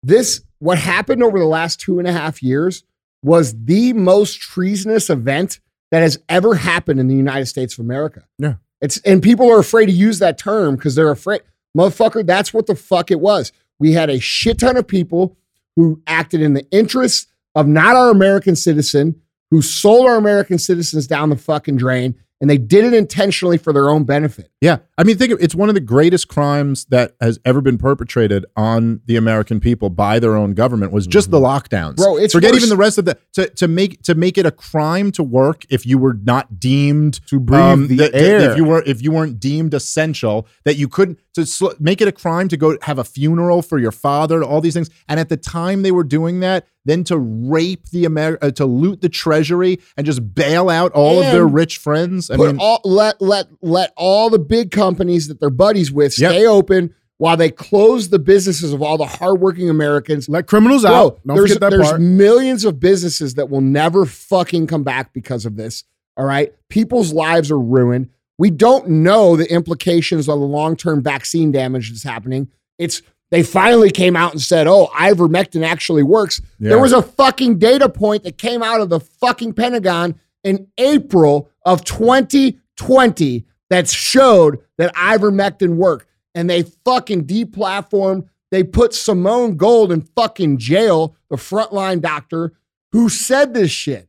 this 0.03 0.41
what 0.59 0.77
happened 0.77 1.23
over 1.23 1.39
the 1.39 1.45
last 1.45 1.79
two 1.79 1.99
and 1.99 2.07
a 2.07 2.11
half 2.11 2.43
years 2.43 2.83
was 3.23 3.55
the 3.63 3.93
most 3.93 4.41
treasonous 4.41 5.09
event 5.09 5.59
that 5.91 6.01
has 6.01 6.19
ever 6.29 6.55
happened 6.55 6.99
in 6.99 7.07
the 7.07 7.15
United 7.15 7.45
States 7.45 7.73
of 7.73 7.79
America. 7.79 8.23
Yeah. 8.37 8.55
It's 8.81 8.97
and 8.99 9.21
people 9.23 9.51
are 9.51 9.59
afraid 9.59 9.87
to 9.87 9.91
use 9.91 10.19
that 10.19 10.37
term 10.37 10.75
because 10.75 10.95
they're 10.95 11.11
afraid. 11.11 11.41
Motherfucker, 11.77 12.25
that's 12.25 12.53
what 12.53 12.67
the 12.67 12.75
fuck 12.75 13.11
it 13.11 13.19
was. 13.19 13.51
We 13.79 13.93
had 13.93 14.09
a 14.09 14.19
shit 14.19 14.59
ton 14.59 14.77
of 14.77 14.87
people 14.87 15.37
who 15.75 16.01
acted 16.07 16.41
in 16.41 16.53
the 16.53 16.65
interests 16.71 17.27
of 17.53 17.67
not 17.67 17.95
our 17.95 18.11
American 18.11 18.55
citizen, 18.55 19.21
who 19.51 19.61
sold 19.61 20.07
our 20.07 20.15
American 20.15 20.57
citizens 20.57 21.07
down 21.07 21.29
the 21.29 21.35
fucking 21.35 21.77
drain, 21.77 22.15
and 22.41 22.49
they 22.49 22.57
did 22.57 22.83
it 22.83 22.93
intentionally 22.93 23.57
for 23.57 23.71
their 23.71 23.89
own 23.89 24.03
benefit. 24.03 24.51
Yeah. 24.59 24.79
I 24.97 25.03
mean, 25.03 25.17
think 25.17 25.31
of, 25.31 25.39
it's 25.41 25.55
one 25.55 25.69
of 25.69 25.75
the 25.75 25.81
greatest 25.81 26.27
crimes 26.27 26.85
that 26.85 27.15
has 27.21 27.39
ever 27.45 27.61
been 27.61 27.77
perpetrated 27.77 28.45
on 28.57 28.99
the 29.05 29.15
American 29.15 29.59
people 29.59 29.89
by 29.89 30.19
their 30.19 30.35
own 30.35 30.53
government 30.53 30.91
was 30.91 31.07
just 31.07 31.31
the 31.31 31.39
lockdowns. 31.39 31.93
Mm-hmm. 31.95 32.03
Bro, 32.03 32.17
it's 32.17 32.33
Forget 32.33 32.51
worse. 32.51 32.57
even 32.59 32.69
the 32.69 32.75
rest 32.77 32.97
of 32.97 33.05
the 33.05 33.17
to, 33.33 33.49
to 33.51 33.67
make 33.67 34.01
to 34.03 34.15
make 34.15 34.37
it 34.37 34.45
a 34.45 34.51
crime 34.51 35.11
to 35.13 35.23
work 35.23 35.63
if 35.69 35.85
you 35.85 35.97
were 35.97 36.13
not 36.13 36.59
deemed 36.59 37.25
To 37.27 37.39
breathe 37.39 37.87
the 37.89 37.95
that- 37.97 38.11
that 38.11 38.21
air. 38.21 38.51
If 38.51 38.57
you 38.57 38.65
were 38.65 38.83
if 38.85 39.01
you 39.01 39.11
weren't 39.11 39.39
deemed 39.39 39.73
essential, 39.73 40.47
that 40.65 40.75
you 40.75 40.87
couldn't 40.87 41.19
to 41.35 41.45
sl- 41.45 41.69
make 41.79 42.01
it 42.01 42.07
a 42.07 42.11
crime 42.11 42.47
to 42.49 42.57
go 42.57 42.77
have 42.81 42.97
a 42.99 43.03
funeral 43.03 43.61
for 43.61 43.77
your 43.77 43.91
father, 43.91 44.43
all 44.43 44.59
these 44.61 44.73
things. 44.73 44.89
And 45.07 45.19
at 45.19 45.29
the 45.29 45.37
time 45.37 45.81
they 45.83 45.91
were 45.91 46.03
doing 46.03 46.39
that, 46.41 46.65
then 46.85 47.03
to 47.05 47.17
rape 47.17 47.89
the 47.91 48.05
Amer- 48.05 48.37
uh, 48.41 48.51
to 48.51 48.65
loot 48.65 49.01
the 49.01 49.09
treasury 49.09 49.79
and 49.97 50.05
just 50.05 50.33
bail 50.35 50.69
out 50.69 50.91
all 50.93 51.19
of 51.21 51.31
their 51.31 51.45
rich 51.47 51.77
friends. 51.77 52.29
I 52.31 52.37
mean, 52.37 52.57
all, 52.59 52.81
let 52.83 53.21
let 53.21 53.47
let 53.61 53.91
all 53.95 54.29
the 54.29 54.39
big 54.39 54.71
companies 54.71 55.27
that 55.27 55.39
they're 55.39 55.49
buddies 55.49 55.91
with 55.91 56.17
Yep. 56.17 56.31
stay 56.31 56.45
open 56.45 56.93
while 57.17 57.37
they 57.37 57.49
close 57.49 58.09
the 58.09 58.19
businesses 58.19 58.73
of 58.73 58.81
all 58.81 58.97
the 58.97 59.05
hardworking 59.05 59.69
Americans. 59.69 60.27
Let 60.27 60.47
criminals 60.47 60.81
Bro, 60.83 60.93
out. 60.93 61.19
Don't 61.25 61.37
there's, 61.37 61.57
there's 61.57 61.89
part. 61.89 62.01
millions 62.01 62.65
of 62.65 62.79
businesses 62.79 63.35
that 63.35 63.49
will 63.49 63.61
never 63.61 64.05
fucking 64.05 64.67
come 64.67 64.83
back 64.83 65.13
because 65.13 65.45
of 65.45 65.55
this. 65.55 65.85
All 66.17 66.25
right. 66.25 66.53
People's 66.69 67.13
lives 67.13 67.51
are 67.51 67.59
ruined. 67.59 68.09
We 68.37 68.49
don't 68.49 68.87
know 68.89 69.35
the 69.35 69.51
implications 69.51 70.27
of 70.27 70.39
the 70.39 70.45
long 70.45 70.75
term 70.75 71.01
vaccine 71.01 71.51
damage 71.51 71.89
that's 71.89 72.03
happening. 72.03 72.49
It's 72.77 73.01
they 73.31 73.43
finally 73.43 73.89
came 73.89 74.15
out 74.15 74.33
and 74.33 74.41
said, 74.41 74.67
oh, 74.67 74.87
ivermectin 74.93 75.65
actually 75.65 76.03
works. 76.03 76.41
There 76.59 76.79
was 76.79 76.93
a 76.93 77.01
fucking 77.01 77.57
data 77.57 77.89
point 77.89 78.23
that 78.23 78.37
came 78.37 78.61
out 78.61 78.81
of 78.81 78.89
the 78.89 78.99
fucking 78.99 79.53
Pentagon 79.53 80.19
in 80.43 80.67
April 80.77 81.49
of 81.65 81.83
2020 81.83 83.45
that 83.69 83.89
showed 83.89 84.59
that 84.77 84.93
ivermectin 84.95 85.75
worked. 85.75 86.07
And 86.35 86.49
they 86.49 86.63
fucking 86.63 87.25
deplatformed. 87.25 88.27
They 88.51 88.63
put 88.63 88.93
Simone 88.93 89.57
Gold 89.57 89.91
in 89.91 90.01
fucking 90.01 90.59
jail, 90.59 91.15
the 91.29 91.37
frontline 91.37 92.01
doctor 92.01 92.53
who 92.91 93.09
said 93.09 93.53
this 93.53 93.71
shit. 93.71 94.07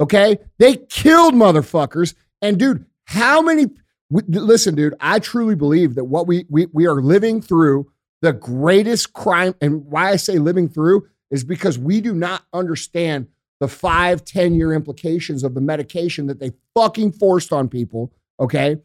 Okay? 0.00 0.38
They 0.58 0.76
killed 0.76 1.34
motherfuckers. 1.34 2.14
And 2.42 2.58
dude, 2.58 2.84
how 3.08 3.40
many 3.40 3.68
listen, 4.10 4.74
dude, 4.74 4.94
I 5.00 5.18
truly 5.18 5.54
believe 5.54 5.94
that 5.94 6.04
what 6.04 6.26
we 6.26 6.44
we 6.50 6.66
we 6.74 6.86
are 6.86 7.00
living 7.00 7.40
through 7.40 7.90
the 8.20 8.34
greatest 8.34 9.14
crime, 9.14 9.54
and 9.62 9.86
why 9.86 10.10
I 10.10 10.16
say 10.16 10.38
living 10.38 10.68
through 10.68 11.08
is 11.30 11.42
because 11.42 11.78
we 11.78 12.02
do 12.02 12.14
not 12.14 12.44
understand 12.52 13.28
the 13.60 13.68
five, 13.68 14.24
10 14.26 14.54
year 14.54 14.74
implications 14.74 15.42
of 15.42 15.54
the 15.54 15.60
medication 15.62 16.26
that 16.26 16.38
they 16.38 16.52
fucking 16.74 17.12
forced 17.12 17.50
on 17.50 17.68
people. 17.68 18.12
Okay. 18.38 18.76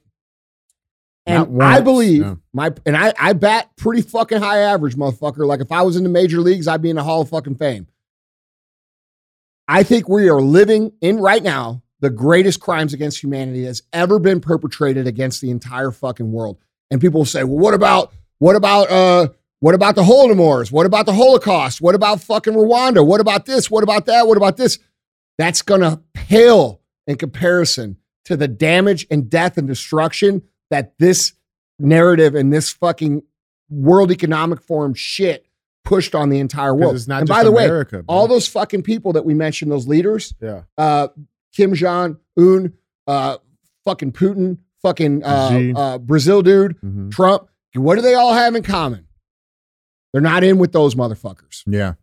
And 1.25 1.61
I 1.61 1.81
believe 1.81 2.21
yeah. 2.21 2.35
my 2.53 2.71
and 2.85 2.95
I, 2.95 3.13
I 3.19 3.33
bat 3.33 3.71
pretty 3.75 4.01
fucking 4.03 4.39
high 4.39 4.59
average, 4.59 4.95
motherfucker. 4.95 5.45
Like 5.45 5.59
if 5.59 5.71
I 5.71 5.81
was 5.81 5.97
in 5.97 6.03
the 6.03 6.09
major 6.09 6.39
leagues, 6.39 6.67
I'd 6.67 6.81
be 6.81 6.89
in 6.89 6.95
the 6.95 7.03
Hall 7.03 7.21
of 7.21 7.29
fucking 7.29 7.55
fame. 7.55 7.87
I 9.67 9.83
think 9.83 10.07
we 10.07 10.29
are 10.29 10.41
living 10.41 10.93
in 11.01 11.19
right 11.19 11.43
now 11.43 11.82
the 12.03 12.09
greatest 12.09 12.59
crimes 12.59 12.93
against 12.93 13.23
humanity 13.23 13.63
that's 13.63 13.81
ever 13.93 14.19
been 14.19 14.41
perpetrated 14.41 15.07
against 15.07 15.39
the 15.39 15.49
entire 15.49 15.89
fucking 15.89 16.33
world. 16.33 16.57
And 16.91 16.99
people 16.99 17.21
will 17.21 17.25
say, 17.25 17.45
well, 17.45 17.57
what 17.57 17.73
about 17.73 18.11
what 18.39 18.57
about 18.57 18.91
uh 18.91 19.29
what 19.61 19.73
about 19.73 19.95
the 19.95 20.03
Holodomors? 20.03 20.69
What 20.69 20.85
about 20.85 21.05
the 21.05 21.13
Holocaust? 21.13 21.79
What 21.79 21.95
about 21.95 22.19
fucking 22.19 22.51
Rwanda? 22.53 23.07
What 23.07 23.21
about 23.21 23.45
this? 23.45 23.71
What 23.71 23.83
about 23.85 24.05
that? 24.07 24.27
What 24.27 24.35
about 24.35 24.57
this? 24.57 24.79
That's 25.37 25.61
gonna 25.61 26.01
pale 26.13 26.81
in 27.07 27.15
comparison 27.15 27.95
to 28.25 28.35
the 28.35 28.49
damage 28.49 29.07
and 29.09 29.29
death 29.29 29.57
and 29.57 29.65
destruction 29.65 30.41
that 30.71 30.97
this 30.99 31.31
narrative 31.79 32.35
and 32.35 32.51
this 32.51 32.69
fucking 32.69 33.23
World 33.69 34.11
Economic 34.11 34.61
Forum 34.61 34.93
shit 34.93 35.45
pushed 35.85 36.15
on 36.15 36.27
the 36.29 36.39
entire 36.39 36.75
world. 36.75 36.97
and 37.09 37.27
by 37.29 37.43
the 37.45 37.51
way, 37.51 37.63
America, 37.65 38.03
bro. 38.03 38.05
all 38.07 38.27
those 38.27 38.47
fucking 38.47 38.83
people 38.83 39.13
that 39.13 39.23
we 39.25 39.33
mentioned, 39.33 39.71
those 39.71 39.87
leaders, 39.87 40.33
Yeah. 40.41 40.63
uh, 40.77 41.07
Kim 41.53 41.73
Jong 41.73 42.17
Un, 42.37 42.73
uh, 43.07 43.37
fucking 43.85 44.11
Putin, 44.11 44.57
fucking 44.81 45.23
uh, 45.23 45.71
uh, 45.75 45.97
Brazil 45.99 46.41
dude, 46.41 46.79
Mhm. 46.81 47.11
Trump. 47.11 47.47
What 47.75 47.95
do 47.95 48.01
they 48.01 48.13
all 48.15 48.33
have 48.33 48.55
in 48.55 48.63
common? 48.63 49.07
They're 50.11 50.21
not 50.21 50.43
in 50.43 50.57
with 50.59 50.71
those 50.71 50.95
motherfuckers. 50.95 51.63
yeah. 51.65 51.93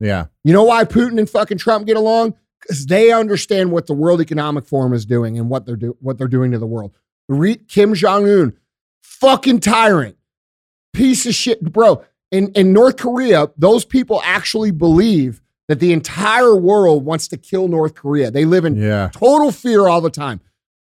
Yeah. 0.00 0.26
You 0.44 0.52
know 0.52 0.62
why 0.62 0.84
Putin 0.84 1.18
and 1.18 1.28
fucking 1.28 1.58
Trump 1.58 1.84
get 1.88 1.96
along? 1.96 2.34
Because 2.60 2.86
they 2.86 3.10
understand 3.10 3.72
what 3.72 3.86
the 3.88 3.94
World 3.94 4.20
Economic 4.20 4.64
Forum 4.64 4.92
is 4.92 5.04
doing 5.04 5.36
and 5.38 5.48
what 5.50 5.66
they're 5.66 5.74
do- 5.74 5.96
what 6.00 6.18
they're 6.18 6.28
doing 6.28 6.52
to 6.52 6.58
the 6.58 6.66
world. 6.68 6.92
Re- 7.28 7.56
Kim 7.56 7.94
Jong 7.94 8.28
Un, 8.28 8.52
fucking 9.02 9.58
tyrant, 9.58 10.16
piece 10.92 11.26
of 11.26 11.34
shit, 11.34 11.60
bro. 11.72 12.04
In 12.30 12.52
in 12.52 12.72
North 12.72 12.96
Korea, 12.96 13.48
those 13.56 13.84
people 13.84 14.20
actually 14.24 14.70
believe 14.70 15.42
that 15.68 15.80
the 15.80 15.92
entire 15.92 16.56
world 16.56 17.04
wants 17.04 17.28
to 17.28 17.36
kill 17.36 17.68
North 17.68 17.94
Korea. 17.94 18.30
They 18.30 18.44
live 18.44 18.64
in 18.64 18.76
Yeah. 18.76 19.10
total 19.12 19.52
fear 19.52 19.86
all 19.86 20.00
the 20.00 20.10
time. 20.10 20.40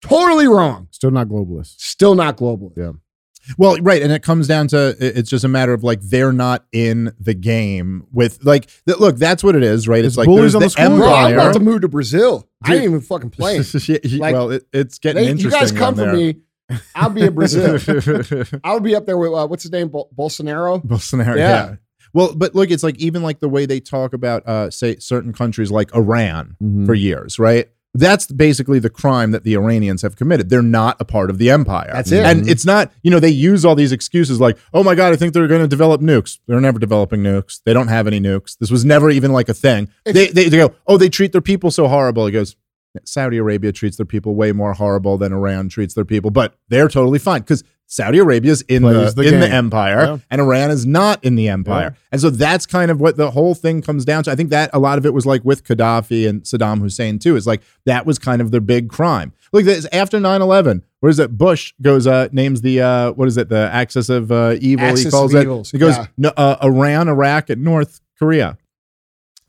Totally 0.02 0.46
wrong. 0.48 0.88
Still 0.90 1.10
not 1.10 1.28
globalist. 1.28 1.78
Still 1.80 2.14
not 2.14 2.36
globalist. 2.38 2.76
Yeah. 2.76 2.92
Well, 3.58 3.76
right, 3.80 4.00
and 4.02 4.12
it 4.12 4.22
comes 4.22 4.46
down 4.46 4.68
to 4.68 4.94
it's 5.00 5.28
just 5.30 5.44
a 5.44 5.48
matter 5.48 5.72
of 5.72 5.82
like 5.82 6.00
they're 6.02 6.32
not 6.32 6.66
in 6.72 7.12
the 7.18 7.34
game 7.34 8.06
with 8.12 8.38
like 8.44 8.68
th- 8.86 8.98
look, 8.98 9.16
that's 9.16 9.42
what 9.42 9.56
it 9.56 9.62
is, 9.62 9.88
right? 9.88 10.00
It's, 10.04 10.08
It's 10.12 10.16
like 10.18 10.26
bullies 10.26 10.52
there's 10.52 10.54
on 10.54 10.60
the 10.60 10.66
the 10.66 10.70
school 10.70 10.96
Bro, 10.98 11.12
I'm 11.12 11.26
Empire. 11.32 11.34
about 11.34 11.52
to 11.54 11.60
move 11.60 11.80
to 11.80 11.88
Brazil. 11.88 12.48
I 12.62 12.66
Dude. 12.68 12.76
ain't 12.76 12.84
even 12.84 13.00
fucking 13.00 13.30
playing. 13.30 13.64
Like, 14.20 14.34
well, 14.34 14.50
it, 14.50 14.66
it's 14.72 14.98
getting 14.98 15.24
They- 15.36 15.42
you 15.42 15.50
guys 15.50 15.72
come 15.72 15.94
for 15.96 16.12
me. 16.12 16.36
I'll 16.94 17.10
be 17.10 17.22
in 17.22 17.34
Brazil. 17.34 17.78
I'll 18.64 18.78
be 18.80 18.94
up 18.94 19.04
there 19.06 19.18
with 19.18 19.32
uh, 19.32 19.46
what's 19.48 19.64
his 19.64 19.72
name, 19.72 19.88
Bol- 19.88 20.10
Bolsonaro. 20.16 20.84
Bolsonaro. 20.84 21.36
Yeah. 21.36 21.48
Yeah. 21.70 21.74
Well, 22.12 22.34
but 22.34 22.54
look, 22.54 22.70
it's 22.70 22.82
like 22.82 22.96
even 22.98 23.22
like 23.22 23.40
the 23.40 23.48
way 23.48 23.66
they 23.66 23.80
talk 23.80 24.12
about, 24.12 24.46
uh, 24.46 24.70
say, 24.70 24.96
certain 24.98 25.32
countries 25.32 25.70
like 25.70 25.94
Iran 25.94 26.56
Mhm. 26.62 26.86
for 26.86 26.94
years, 26.94 27.38
right? 27.38 27.68
That's 27.92 28.28
basically 28.28 28.78
the 28.78 28.88
crime 28.88 29.32
that 29.32 29.42
the 29.42 29.54
Iranians 29.54 30.02
have 30.02 30.14
committed. 30.14 30.48
They're 30.48 30.62
not 30.62 30.96
a 31.00 31.04
part 31.04 31.28
of 31.28 31.38
the 31.38 31.50
empire. 31.50 31.90
That's 31.92 32.12
it. 32.12 32.24
And 32.24 32.48
it's 32.48 32.64
not, 32.64 32.92
you 33.02 33.10
know, 33.10 33.18
they 33.18 33.30
use 33.30 33.64
all 33.64 33.74
these 33.74 33.90
excuses 33.90 34.38
like, 34.40 34.56
oh 34.72 34.84
my 34.84 34.94
God, 34.94 35.12
I 35.12 35.16
think 35.16 35.34
they're 35.34 35.48
going 35.48 35.60
to 35.62 35.66
develop 35.66 36.00
nukes. 36.00 36.38
They're 36.46 36.60
never 36.60 36.78
developing 36.78 37.20
nukes. 37.22 37.60
They 37.66 37.72
don't 37.72 37.88
have 37.88 38.06
any 38.06 38.20
nukes. 38.20 38.56
This 38.58 38.70
was 38.70 38.84
never 38.84 39.10
even 39.10 39.32
like 39.32 39.48
a 39.48 39.54
thing. 39.54 39.88
They, 40.04 40.28
they, 40.28 40.48
they 40.48 40.56
go, 40.56 40.72
oh, 40.86 40.98
they 40.98 41.08
treat 41.08 41.32
their 41.32 41.40
people 41.40 41.72
so 41.72 41.88
horrible. 41.88 42.26
He 42.26 42.32
goes, 42.32 42.54
Saudi 43.04 43.36
Arabia 43.36 43.72
treats 43.72 43.96
their 43.96 44.06
people 44.06 44.34
way 44.34 44.52
more 44.52 44.72
horrible 44.72 45.16
than 45.18 45.32
Iran 45.32 45.68
treats 45.68 45.94
their 45.94 46.04
people, 46.04 46.30
but 46.30 46.54
they're 46.68 46.88
totally 46.88 47.18
fine 47.18 47.40
because 47.40 47.62
Saudi 47.86 48.18
Arabia's 48.18 48.62
in 48.62 48.82
the, 48.82 48.92
Plays 48.92 49.14
the 49.16 49.22
in 49.22 49.40
the 49.40 49.48
empire 49.48 50.00
Yeah. 50.04 50.18
and 50.30 50.40
Iran 50.40 50.70
is 50.70 50.86
not 50.86 51.24
in 51.24 51.34
the 51.34 51.48
empire. 51.48 51.96
And 52.12 52.20
so 52.20 52.30
that's 52.30 52.64
kind 52.64 52.88
of 52.90 53.00
what 53.00 53.16
the 53.16 53.32
whole 53.32 53.54
thing 53.56 53.82
comes 53.82 54.04
down 54.04 54.22
to. 54.24 54.30
I 54.30 54.36
think 54.36 54.50
that 54.50 54.70
a 54.72 54.78
lot 54.78 54.96
of 54.98 55.04
it 55.06 55.12
was 55.12 55.26
like 55.26 55.44
with 55.44 55.64
Gaddafi 55.64 56.28
and 56.28 56.42
Saddam 56.42 56.78
Hussein 56.80 57.18
too. 57.18 57.34
Is 57.34 57.48
like 57.48 57.62
that 57.86 58.06
was 58.06 58.18
kind 58.18 58.40
of 58.40 58.52
their 58.52 58.60
big 58.60 58.88
crime. 58.90 59.32
Look, 59.52 59.64
this 59.64 59.86
after 59.92 60.20
9-11, 60.20 60.82
where 61.00 61.10
is 61.10 61.18
it? 61.18 61.36
Bush 61.36 61.74
goes, 61.82 62.06
uh, 62.06 62.28
names 62.30 62.60
the 62.60 62.80
uh, 62.80 63.10
what 63.12 63.26
is 63.26 63.36
it? 63.36 63.48
The 63.48 63.68
axis 63.72 64.08
of 64.08 64.30
uh, 64.30 64.54
evil. 64.60 64.86
Axis 64.86 65.06
he 65.06 65.10
calls 65.10 65.34
it. 65.34 65.42
evils, 65.42 65.70
He 65.72 65.78
goes 65.78 65.96
yeah. 65.96 66.06
no, 66.16 66.28
uh, 66.36 66.58
Iran, 66.62 67.08
Iraq, 67.08 67.50
and 67.50 67.64
North 67.64 68.00
Korea. 68.16 68.56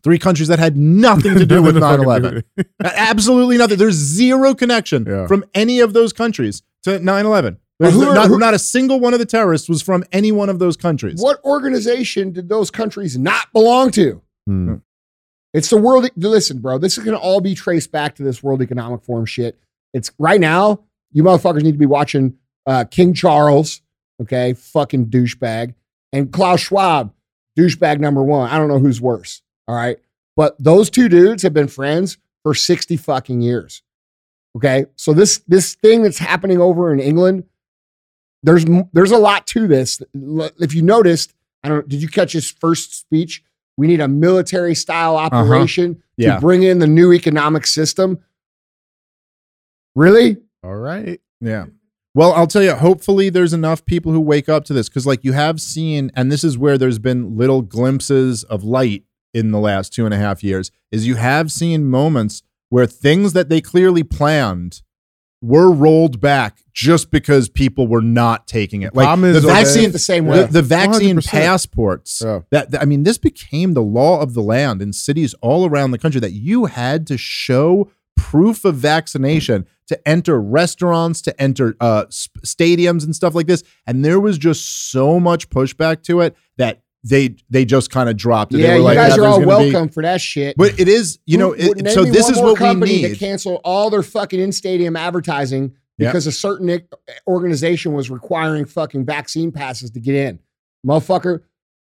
Three 0.04 0.18
countries 0.20 0.48
that 0.48 0.58
had 0.60 0.76
nothing 0.78 1.36
to 1.36 1.46
do 1.46 1.62
with 1.62 1.78
Nothing 1.78 2.06
9-11. 2.06 2.22
do 2.22 2.36
with 2.36 2.46
it. 2.58 2.68
Absolutely 2.84 3.58
nothing. 3.58 3.78
There's 3.78 3.96
zero 3.96 4.54
connection 4.56 5.06
Yeah. 5.08 5.28
from 5.28 5.46
any 5.54 5.80
of 5.80 5.94
those 5.94 6.12
countries 6.14 6.64
to 6.84 7.00
9-11. 7.00 7.58
Who 7.80 8.14
not, 8.14 8.28
who- 8.28 8.38
not 8.40 8.54
a 8.54 8.60
single 8.60 9.00
one 9.00 9.14
of 9.14 9.20
the 9.20 9.26
terrorists 9.26 9.68
was 9.70 9.82
from 9.82 10.04
any 10.12 10.32
one 10.32 10.50
of 10.50 10.60
those 10.60 10.78
countries. 10.78 11.20
What 11.22 11.44
organization 11.44 12.32
did 12.32 12.48
those 12.50 12.70
countries 12.72 13.18
not 13.18 13.52
belong 13.54 13.92
to? 13.92 14.22
Hmm. 14.48 14.76
It's 15.54 15.70
the 15.70 15.78
world. 15.78 16.08
Listen, 16.16 16.60
bro, 16.60 16.78
this 16.78 16.98
is 16.98 17.04
going 17.04 17.18
to 17.18 17.22
all 17.22 17.42
be 17.42 17.56
traced 17.56 17.92
back 17.92 18.16
to 18.16 18.24
this 18.24 18.42
World 18.42 18.62
Economic 18.62 19.04
Forum 19.04 19.26
shit. 19.26 19.60
It's 19.94 20.12
right 20.18 20.40
now. 20.40 20.82
You 21.12 21.24
motherfuckers 21.24 21.64
need 21.64 21.74
to 21.74 21.78
be 21.78 21.86
watching 21.86 22.36
uh, 22.66 22.86
King 22.86 23.14
Charles, 23.14 23.82
okay, 24.22 24.54
fucking 24.54 25.08
douchebag, 25.08 25.74
and 26.14 26.32
Klaus 26.32 26.62
Schwab, 26.62 27.14
douchebag 27.60 28.00
number 28.00 28.24
one. 28.24 28.50
I 28.50 28.58
don't 28.58 28.68
know 28.70 28.80
who's 28.80 29.02
worse. 29.02 29.42
All 29.72 29.78
right, 29.78 29.98
but 30.36 30.62
those 30.62 30.90
two 30.90 31.08
dudes 31.08 31.44
have 31.44 31.54
been 31.54 31.70
friends 31.70 32.18
for 32.44 32.54
sixty 32.54 32.98
fucking 32.98 33.40
years. 33.40 33.84
Okay, 34.58 34.84
so 34.98 35.14
this 35.14 35.38
this 35.48 35.76
thing 35.76 36.04
that's 36.04 36.18
happening 36.18 36.60
over 36.60 36.92
in 36.94 37.00
England, 37.00 37.46
there's 38.44 38.66
there's 38.92 39.12
a 39.12 39.18
lot 39.18 39.48
to 39.48 39.70
this. 39.70 40.02
If 40.14 40.76
you 40.76 40.82
noticed, 40.82 41.34
I 41.64 41.70
don't. 41.70 41.88
Did 41.88 42.02
you 42.02 42.10
catch 42.10 42.34
his 42.34 42.52
first 42.52 43.00
speech? 43.00 43.44
We 43.78 43.88
need 43.88 44.02
a 44.02 44.10
military 44.10 44.76
style 44.76 45.16
uh-huh. 45.16 45.38
operation 45.38 46.04
Yeah. 46.18 46.36
to 46.36 46.42
bring 46.42 46.64
in 46.64 46.80
the 46.80 46.88
new 46.88 47.14
economic 47.14 47.66
system. 47.66 48.20
Really? 49.96 50.36
All 50.66 50.76
right. 50.76 51.22
Yeah. 51.40 51.68
Well, 52.14 52.34
I'll 52.34 52.48
tell 52.48 52.62
you, 52.62 52.76
hopefully 52.76 53.30
there's 53.30 53.54
enough 53.54 53.86
people 53.86 54.12
who 54.12 54.20
wake 54.20 54.50
up 54.50 54.66
to 54.66 54.74
this 54.74 54.90
because, 54.90 55.08
like, 55.08 55.24
you 55.24 55.32
have 55.32 55.62
seen, 55.62 56.12
and 56.14 56.30
this 56.30 56.44
is 56.44 56.58
where 56.58 56.78
there's 56.78 57.00
been 57.00 57.38
little 57.38 57.62
glimpses 57.62 58.44
of 58.44 58.66
light 58.66 59.06
in 59.34 59.52
the 59.52 59.60
last 59.60 59.94
two 59.94 60.06
and 60.06 60.14
a 60.14 60.18
half 60.18 60.44
years, 60.44 60.72
is 60.92 61.08
you 61.08 61.16
have 61.16 61.52
seen 61.52 61.86
moments 61.86 62.44
where 62.70 62.86
things 62.86 63.34
that 63.34 63.50
they 63.50 63.62
clearly 63.62 64.04
planned 64.04 64.82
were 65.42 65.72
rolled 65.72 66.20
back 66.22 66.60
just 66.72 67.10
because 67.10 67.50
people 67.50 67.88
were 67.88 68.02
not 68.02 68.46
taking 68.48 68.84
it. 68.84 68.94
Like 68.94 69.06
problem 69.08 69.32
the 69.32 69.38
is, 69.40 69.44
though, 69.44 69.50
I 69.50 69.64
see 69.64 69.70
vaccine, 69.80 69.90
it 69.90 69.94
the 69.94 70.00
same 70.00 70.26
way. 70.28 70.44
the, 70.44 70.48
the 70.48 70.62
vaccine 70.62 71.18
100%. 71.18 71.28
passports. 71.30 72.22
Yeah. 72.24 72.42
That, 72.52 72.72
that- 72.72 72.82
I 72.82 72.86
mean, 72.86 73.04
this 73.04 73.18
became 73.18 73.74
the 73.74 73.82
law 73.82 74.22
of 74.22 74.36
the 74.36 74.42
land 74.42 74.82
in 74.82 74.94
cities 74.94 75.34
all 75.42 75.68
around 75.68 75.92
the 75.92 75.98
country 75.98 76.22
that 76.22 76.34
you 76.34 76.66
had 76.66 77.08
to 77.08 77.18
show 77.18 77.90
proof 78.16 78.64
of 78.66 78.76
vaccination 78.76 79.66
to 79.88 80.08
enter 80.08 80.40
restaurants, 80.40 81.22
to 81.24 81.42
enter 81.42 81.76
uh, 81.82 82.06
sp- 82.14 82.38
stadiums 82.46 83.04
and 83.04 83.16
stuff 83.16 83.34
like 83.34 83.48
this. 83.48 83.64
And 83.88 84.06
there 84.06 84.20
was 84.20 84.38
just 84.38 84.92
so 84.92 85.20
much 85.20 85.50
pushback 85.50 86.04
to 86.04 86.22
it 86.22 86.36
that 86.58 86.82
they 87.04 87.36
they 87.50 87.66
just 87.66 87.90
kind 87.90 88.10
of 88.10 88.18
dropped 88.18 88.54
it. 88.54 88.58
They 88.58 88.64
yeah, 88.64 88.70
were 88.74 88.78
you 88.78 88.84
like, 88.84 88.96
guys 88.96 89.18
"Yeah, 89.18 89.24
are 89.24 89.28
all 89.28 89.40
gonna 89.44 89.64
be-" 89.64 89.72
welcome 89.72 89.90
for 89.90 90.04
that 90.04 90.22
shit. 90.22 90.56
But 90.58 90.80
it 90.80 90.88
is, 90.88 91.20
you 91.26 91.38
know, 91.38 91.54
it, 91.54 91.90
so 91.92 92.04
this 92.06 92.30
is 92.30 92.38
what 92.38 92.54
we 92.60 92.66
company 92.66 93.02
to 93.02 93.10
need. 93.10 93.20
cancel 93.20 93.56
all 93.64 93.90
their 93.90 94.04
fucking 94.04 94.40
in 94.40 94.52
stadium 94.52 94.96
advertising 94.96 95.74
Yep. 95.98 96.12
because 96.12 96.26
a 96.26 96.32
certain 96.32 96.82
organization 97.28 97.94
was 97.94 98.10
requiring 98.10 98.66
fucking 98.66 99.06
vaccine 99.06 99.52
passes 99.52 99.92
to 99.92 100.00
get 100.00 100.16
in. 100.16 100.40
Motherfucker, 100.88 101.42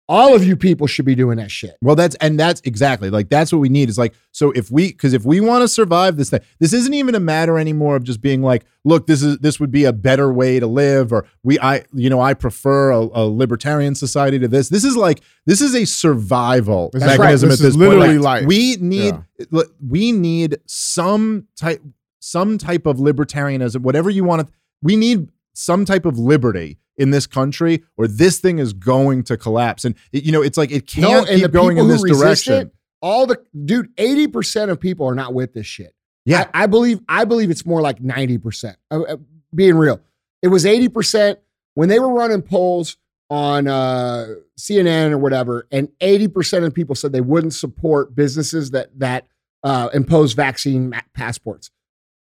all 0.07 0.35
of 0.35 0.45
you 0.45 0.55
people 0.55 0.85
should 0.85 1.05
be 1.05 1.15
doing 1.15 1.37
that 1.37 1.49
shit. 1.49 1.77
Well, 1.81 1.95
that's 1.95 2.15
and 2.15 2.39
that's 2.39 2.61
exactly 2.63 3.09
like 3.09 3.29
that's 3.29 3.51
what 3.51 3.59
we 3.59 3.69
need 3.69 3.89
is 3.89 3.97
like 3.97 4.13
so 4.31 4.51
if 4.51 4.69
we 4.69 4.89
because 4.89 5.13
if 5.13 5.25
we 5.25 5.39
want 5.39 5.63
to 5.63 5.67
survive 5.67 6.17
this 6.17 6.29
thing, 6.29 6.41
this 6.59 6.73
isn't 6.73 6.93
even 6.93 7.15
a 7.15 7.19
matter 7.19 7.57
anymore 7.57 7.95
of 7.95 8.03
just 8.03 8.21
being 8.21 8.43
like, 8.43 8.65
look, 8.83 9.07
this 9.07 9.23
is 9.23 9.39
this 9.39 9.59
would 9.59 9.71
be 9.71 9.85
a 9.85 9.93
better 9.93 10.31
way 10.31 10.59
to 10.59 10.67
live, 10.67 11.11
or 11.11 11.25
we 11.43 11.59
I 11.59 11.85
you 11.93 12.09
know 12.09 12.21
I 12.21 12.35
prefer 12.35 12.91
a, 12.91 12.99
a 12.99 13.23
libertarian 13.25 13.95
society 13.95 14.37
to 14.39 14.47
this. 14.47 14.69
This 14.69 14.83
is 14.83 14.95
like 14.95 15.21
this 15.45 15.61
is 15.61 15.73
a 15.73 15.85
survival 15.85 16.91
that's 16.93 17.13
is 17.13 17.17
right. 17.17 17.31
This 17.31 17.43
at 17.43 17.49
this 17.49 17.61
is 17.61 17.77
point. 17.77 17.89
literally 17.89 18.19
Like, 18.19 18.41
life. 18.41 18.47
We 18.47 18.77
need 18.79 19.15
look, 19.49 19.73
we 19.85 20.11
need 20.11 20.57
some 20.67 21.47
type 21.55 21.81
some 22.19 22.57
type 22.57 22.85
of 22.85 22.97
libertarianism, 22.97 23.81
whatever 23.81 24.09
you 24.09 24.23
want 24.23 24.47
to. 24.47 24.53
We 24.81 24.95
need 24.95 25.29
some 25.55 25.85
type 25.85 26.05
of 26.05 26.17
liberty 26.17 26.77
in 26.97 27.09
this 27.09 27.27
country, 27.27 27.83
or 27.97 28.07
this 28.07 28.39
thing 28.39 28.59
is 28.59 28.73
going 28.73 29.23
to 29.23 29.37
collapse. 29.37 29.85
And 29.85 29.95
you 30.11 30.31
know, 30.31 30.41
it's 30.41 30.57
like 30.57 30.71
it 30.71 30.87
can't 30.87 31.27
and 31.29 31.41
keep 31.41 31.51
going 31.51 31.77
in 31.77 31.87
this 31.87 32.03
direction. 32.03 32.53
it, 32.53 32.71
all 33.01 33.25
the 33.25 33.37
dude, 33.65 33.95
80% 33.97 34.69
of 34.69 34.79
people 34.79 35.05
are 35.07 35.15
not 35.15 35.33
with 35.33 35.53
this 35.53 35.67
shit. 35.67 35.93
Yeah. 36.25 36.49
I, 36.53 36.63
I 36.63 36.65
believe 36.65 37.01
I 37.07 37.25
believe 37.25 37.51
it's 37.51 37.65
more 37.65 37.81
like 37.81 37.99
90%. 37.99 38.75
Uh, 38.89 39.01
uh, 39.01 39.17
being 39.53 39.75
real. 39.75 40.01
It 40.41 40.47
was 40.49 40.65
80% 40.65 41.37
when 41.75 41.89
they 41.89 41.99
were 41.99 42.13
running 42.13 42.41
polls 42.41 42.97
on 43.29 43.67
uh, 43.67 44.27
CNN 44.59 45.11
or 45.11 45.17
whatever, 45.17 45.67
and 45.71 45.89
80% 45.99 46.65
of 46.65 46.73
people 46.73 46.95
said 46.95 47.11
they 47.11 47.21
wouldn't 47.21 47.53
support 47.53 48.15
businesses 48.15 48.71
that 48.71 48.99
that 48.99 49.27
uh, 49.63 49.89
impose 49.93 50.33
vaccine 50.33 50.93
passports. 51.13 51.71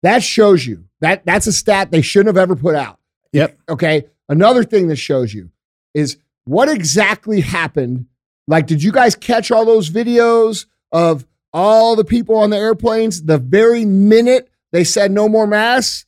That 0.03 0.21
shows 0.21 0.65
you 0.67 0.85
that 1.01 1.25
that's 1.25 1.47
a 1.47 1.53
stat 1.53 1.91
they 1.91 2.01
shouldn't 2.01 2.35
have 2.35 2.41
ever 2.41 2.55
put 2.55 2.75
out. 2.75 2.99
Yep. 3.33 3.57
Okay. 3.69 4.05
Another 4.29 4.63
thing 4.63 4.87
that 4.87 4.95
shows 4.95 5.33
you 5.33 5.49
is 5.93 6.17
what 6.45 6.69
exactly 6.69 7.41
happened. 7.41 8.05
Like, 8.47 8.67
did 8.67 8.81
you 8.83 8.91
guys 8.91 9.15
catch 9.15 9.51
all 9.51 9.65
those 9.65 9.89
videos 9.89 10.65
of 10.91 11.25
all 11.53 11.95
the 11.95 12.03
people 12.05 12.35
on 12.35 12.49
the 12.49 12.57
airplanes 12.57 13.23
the 13.23 13.37
very 13.37 13.85
minute 13.85 14.49
they 14.71 14.83
said 14.83 15.11
no 15.11 15.27
more 15.29 15.47
masks? 15.47 16.05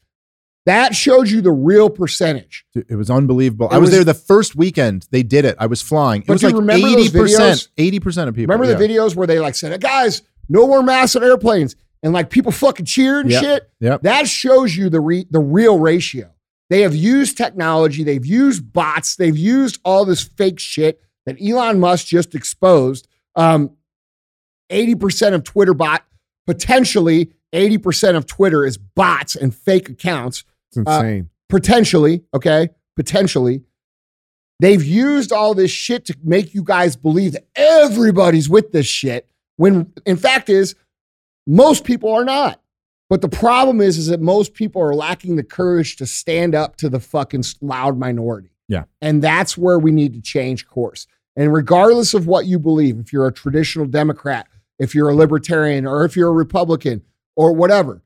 That 0.65 0.95
showed 0.95 1.29
you 1.29 1.41
the 1.41 1.51
real 1.51 1.91
percentage. 1.91 2.65
It 2.73 2.95
was 2.95 3.11
unbelievable. 3.11 3.67
It 3.69 3.73
I 3.75 3.77
was, 3.77 3.89
was- 3.89 3.91
there 3.97 4.03
the 4.03 4.15
first 4.15 4.55
weekend 4.55 5.07
they 5.11 5.21
did 5.21 5.45
it. 5.45 5.55
I 5.59 5.67
was 5.67 5.81
flying. 5.81 6.21
It 6.21 6.27
But 6.27 6.33
was 6.33 6.41
you 6.41 6.49
like 6.59 6.79
eighty 6.79 7.09
percent. 7.11 7.67
Eighty 7.77 7.99
percent 7.99 8.29
of 8.29 8.35
people. 8.35 8.53
Remember 8.55 8.71
yeah. 8.71 8.77
the 8.77 8.87
videos 8.93 9.15
where 9.15 9.27
they 9.27 9.39
like 9.39 9.53
said, 9.55 9.79
guys, 9.79 10.23
no 10.49 10.65
more 10.65 10.81
masks 10.81 11.15
on 11.15 11.23
airplanes, 11.23 11.75
and 12.01 12.13
like 12.13 12.31
people 12.31 12.51
fucking 12.51 12.87
cheered 12.87 13.25
and 13.25 13.31
Yep. 13.33 13.43
shit. 13.43 13.69
Yep. 13.79 14.01
That 14.01 14.27
shows 14.27 14.75
you 14.75 14.89
the 14.89 14.99
re- 14.99 15.27
the 15.29 15.39
real 15.39 15.77
ratio. 15.79 16.31
They 16.69 16.81
have 16.81 16.95
used 16.95 17.37
technology, 17.37 18.03
they've 18.03 18.25
used 18.25 18.73
bots, 18.73 19.15
they've 19.15 19.37
used 19.37 19.79
all 19.85 20.05
this 20.05 20.23
fake 20.23 20.59
shit 20.59 21.01
that 21.25 21.37
Elon 21.41 21.79
Musk 21.79 22.07
just 22.07 22.33
exposed. 22.33 23.07
Um, 23.35 23.71
80% 24.71 25.33
of 25.33 25.43
Twitter 25.43 25.73
bot, 25.73 26.05
potentially 26.47 27.31
80% 27.53 28.15
of 28.15 28.25
Twitter 28.25 28.65
is 28.65 28.77
bots 28.77 29.35
and 29.35 29.53
fake 29.55 29.89
accounts. 29.89 30.43
It's 30.69 30.77
insane. 30.77 31.29
Potentially, 31.49 32.23
okay? 32.33 32.69
Potentially. 32.95 33.63
They've 34.59 34.83
used 34.83 35.31
all 35.31 35.53
this 35.53 35.71
shit 35.71 36.05
to 36.05 36.17
make 36.23 36.53
you 36.53 36.63
guys 36.63 36.95
believe 36.95 37.33
that 37.33 37.47
everybody's 37.55 38.49
with 38.49 38.71
this 38.71 38.87
shit 38.87 39.29
when 39.57 39.91
in 40.05 40.17
fact 40.17 40.49
is 40.49 40.75
most 41.45 41.83
people 41.83 42.11
are 42.11 42.25
not. 42.25 42.61
But 43.09 43.21
the 43.21 43.29
problem 43.29 43.81
is 43.81 43.97
is 43.97 44.07
that 44.07 44.19
most 44.19 44.53
people 44.53 44.81
are 44.81 44.95
lacking 44.95 45.35
the 45.35 45.43
courage 45.43 45.95
to 45.97 46.05
stand 46.05 46.55
up 46.55 46.75
to 46.77 46.89
the 46.89 46.99
fucking 46.99 47.43
loud 47.61 47.97
minority. 47.97 48.49
Yeah. 48.67 48.85
And 49.01 49.21
that's 49.21 49.57
where 49.57 49.77
we 49.77 49.91
need 49.91 50.13
to 50.13 50.21
change 50.21 50.67
course. 50.67 51.05
And 51.35 51.53
regardless 51.53 52.13
of 52.13 52.27
what 52.27 52.45
you 52.45 52.57
believe, 52.57 52.97
if 52.97 53.13
you're 53.13 53.27
a 53.27 53.33
traditional 53.33 53.85
Democrat, 53.85 54.47
if 54.79 54.95
you're 54.95 55.09
a 55.09 55.15
libertarian 55.15 55.85
or 55.85 56.05
if 56.05 56.15
you're 56.15 56.29
a 56.29 56.33
Republican 56.33 57.03
or 57.35 57.53
whatever, 57.53 58.01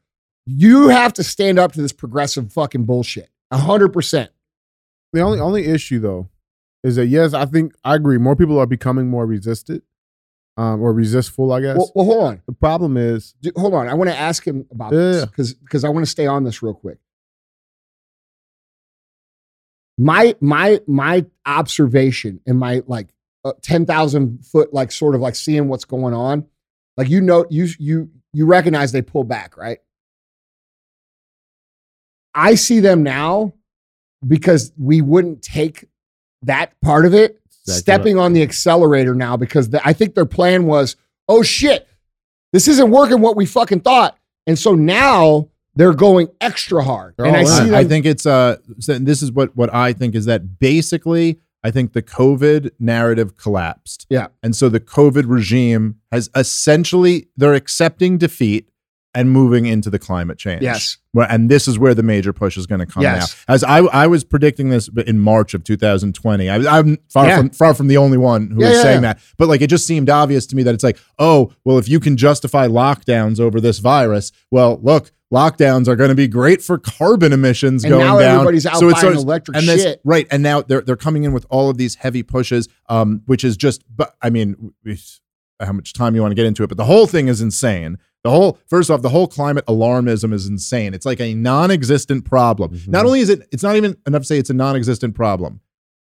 you 0.46 0.90
have 0.90 1.14
to 1.14 1.24
stand 1.24 1.60
up 1.60 1.72
to 1.74 1.82
this 1.82 1.94
progressive 1.94 2.52
fucking 2.52 2.86
bullshit. 2.86 3.30
A 3.52 3.58
hundred 3.58 3.90
percent. 3.94 4.32
The 5.14 5.22
only 5.22 5.40
only 5.40 5.66
issue 5.66 6.00
though 6.00 6.30
is 6.84 6.96
that 6.96 7.08
yes, 7.08 7.34
I 7.34 7.46
think 7.46 7.74
I 7.84 7.96
agree. 7.96 8.18
More 8.18 8.36
people 8.36 8.60
are 8.60 8.66
becoming 8.66 9.08
more 9.08 9.26
resistant, 9.26 9.84
um, 10.60 10.82
or 10.82 10.92
resistful. 10.92 11.54
I 11.54 11.62
guess 11.62 11.78
Well, 11.78 11.92
well, 11.96 12.06
hold 12.06 12.24
on. 12.26 12.42
the 12.46 12.52
problem 12.54 12.98
is 12.98 13.34
Hold 13.56 13.74
on. 13.74 13.88
I 13.88 13.94
want 13.94 14.10
to 14.10 14.18
ask 14.18 14.46
him 14.46 14.66
about 14.72 14.92
Yeah, 14.92 15.00
this 15.00 15.26
because 15.26 15.54
because 15.54 15.84
I 15.86 15.90
want 15.90 16.06
to 16.06 16.10
stay 16.12 16.28
on 16.28 16.44
this 16.44 16.62
real 16.62 16.74
quick. 16.74 16.98
My 19.98 20.36
my 20.42 20.80
my 20.88 21.26
observation 21.46 22.42
and 22.46 22.60
my 22.60 22.84
like 22.88 23.08
uh, 23.46 23.54
ten 23.62 23.86
thousand 23.86 24.46
foot 24.46 24.74
like 24.74 24.92
sort 24.92 25.16
of 25.16 25.22
like 25.22 25.36
seeing 25.36 25.68
what's 25.70 25.86
going 25.86 26.14
on, 26.14 26.46
like 26.98 27.10
you 27.10 27.22
know 27.22 27.46
you 27.50 27.68
you 27.80 28.10
you 28.34 28.46
recognize 28.46 28.92
they 28.92 29.02
pull 29.02 29.24
back 29.24 29.58
right. 29.58 29.80
I 32.34 32.56
see 32.56 32.80
them 32.80 33.04
now 33.04 33.54
because 34.26 34.72
we 34.78 35.02
wouldn't 35.02 35.42
take 35.42 35.86
that 36.44 36.80
part 36.82 37.06
of 37.06 37.14
it, 37.14 37.39
Exactly 37.64 37.82
stepping 37.82 38.18
on 38.18 38.34
the 38.34 38.42
accelerator 38.42 39.14
now 39.14 39.38
because 39.38 39.70
the, 39.70 39.86
I 39.86 39.94
think 39.94 40.16
their 40.16 40.26
plan 40.26 40.66
was, 40.66 40.96
oh 41.28 41.44
shit, 41.44 41.88
this 42.54 42.68
isn't 42.68 42.90
working 42.90 43.22
what 43.22 43.36
we 43.36 43.46
fucking 43.46 43.82
thought. 43.82 44.18
And 44.48 44.58
so 44.58 44.74
now 44.74 45.50
they're 45.76 45.94
going 45.94 46.30
extra 46.42 46.84
hard. 46.84 47.16
They're 47.18 47.28
and 47.28 47.38
I 47.38 47.44
see 47.44 47.66
them. 47.66 47.76
I 47.76 47.84
think 47.84 48.06
it's 48.06 48.26
uh 48.26 48.58
this 48.78 49.22
is 49.22 49.32
what 49.32 49.56
what 49.56 49.74
I 49.74 49.94
think 49.94 50.16
is 50.16 50.26
that 50.26 50.60
basically 50.60 51.40
I 51.64 51.72
think 51.72 51.94
the 51.94 52.02
COVID 52.02 52.72
narrative 52.80 53.38
collapsed. 53.38 54.08
Yeah. 54.10 54.28
And 54.42 54.56
so 54.56 54.70
the 54.70 54.80
COVID 54.80 55.26
regime 55.28 56.00
has 56.12 56.30
essentially 56.36 57.28
they're 57.38 57.54
accepting 57.54 58.18
defeat 58.18 58.70
and 59.16 59.32
moving 59.32 59.66
into 59.66 59.90
the 59.90 59.98
climate 60.00 60.38
change. 60.38 60.62
Yes. 60.62 60.98
Well, 61.14 61.28
and 61.30 61.50
this 61.50 61.68
is 61.68 61.80
where 61.80 61.96
the 61.96 62.04
major 62.04 62.32
push 62.32 62.58
is 62.58 62.68
going 62.68 62.80
to 62.80 62.86
come 62.86 63.02
Yes. 63.02 63.36
now. 63.48 63.54
As 63.56 63.64
I 63.64 63.80
I 63.80 64.06
was 64.08 64.24
predicting 64.24 64.70
this 64.70 64.88
in 65.08 65.20
March 65.20 65.54
of 65.56 65.64
2020. 65.64 66.50
I, 66.50 66.56
I'm 66.80 66.98
far 67.10 67.26
Yeah. 67.28 67.38
from 67.38 67.50
far 67.50 67.74
from 67.74 67.88
the 67.88 67.98
only 67.98 68.18
one 68.18 68.52
who 68.52 68.62
Yeah, 68.62 68.68
was 68.70 68.78
yeah, 68.78 68.84
saying 68.84 69.02
that. 69.02 69.20
But 69.38 69.48
like 69.48 69.62
it 69.62 69.68
just 69.68 69.88
seemed 69.88 70.10
obvious 70.10 70.46
to 70.48 70.56
me 70.56 70.64
that 70.64 70.74
it's 70.76 70.84
like, 70.84 71.00
oh, 71.18 71.52
well, 71.66 71.78
if 71.80 71.90
you 71.90 72.00
can 72.00 72.18
justify 72.18 72.68
lockdowns 72.68 73.40
over 73.40 73.60
this 73.60 73.80
virus, 73.80 74.32
well, 74.52 74.80
look, 74.84 75.12
lockdowns 75.34 75.88
are 75.88 75.96
going 75.96 76.10
to 76.10 76.16
be 76.16 76.28
great 76.28 76.62
for 76.62 76.78
carbon 76.78 77.34
emissions 77.34 77.84
and 77.84 77.92
going 77.92 78.06
now 78.06 78.20
down. 78.20 78.36
everybody's 78.36 78.66
out 78.68 78.78
So 78.78 78.90
it's 78.90 79.02
buying 79.02 79.16
electric 79.18 79.58
and 79.58 79.68
this, 79.68 79.82
shit. 79.84 80.02
right 80.04 80.28
and 80.32 80.42
now 80.44 80.62
they're 80.62 80.82
they're 80.82 80.96
coming 80.96 81.24
in 81.24 81.34
with 81.34 81.46
all 81.50 81.70
of 81.70 81.78
these 81.78 81.96
heavy 81.96 82.24
pushes 82.24 82.68
um 82.90 83.22
which 83.28 83.44
is 83.44 83.56
just 83.56 83.84
but 83.96 84.16
i 84.24 84.32
mean 84.32 84.74
how 85.60 85.72
much 85.72 85.94
time 85.94 86.16
you 86.16 86.22
want 86.22 86.32
to 86.32 86.36
get 86.36 86.46
into 86.48 86.64
it 86.64 86.68
but 86.68 86.78
the 86.78 86.86
whole 86.86 87.06
thing 87.06 87.28
is 87.28 87.42
insane 87.42 87.98
the 88.24 88.30
whole 88.30 88.58
first 88.68 88.90
off 88.92 89.02
the 89.02 89.10
whole 89.10 89.28
climate 89.28 89.66
alarmism 89.68 90.34
is 90.34 90.48
insane 90.48 90.94
it's 90.94 91.06
like 91.06 91.20
a 91.22 91.34
non-existent 91.34 92.26
problem 92.26 92.72
Mhm. 92.72 92.88
not 92.90 93.06
only 93.06 93.20
is 93.22 93.30
it 93.30 93.48
it's 93.52 93.64
not 93.64 93.76
even 93.76 93.96
enough 94.08 94.24
to 94.24 94.28
say 94.28 94.38
it's 94.38 94.50
a 94.50 94.54
non-existent 94.54 95.16
problem 95.16 95.62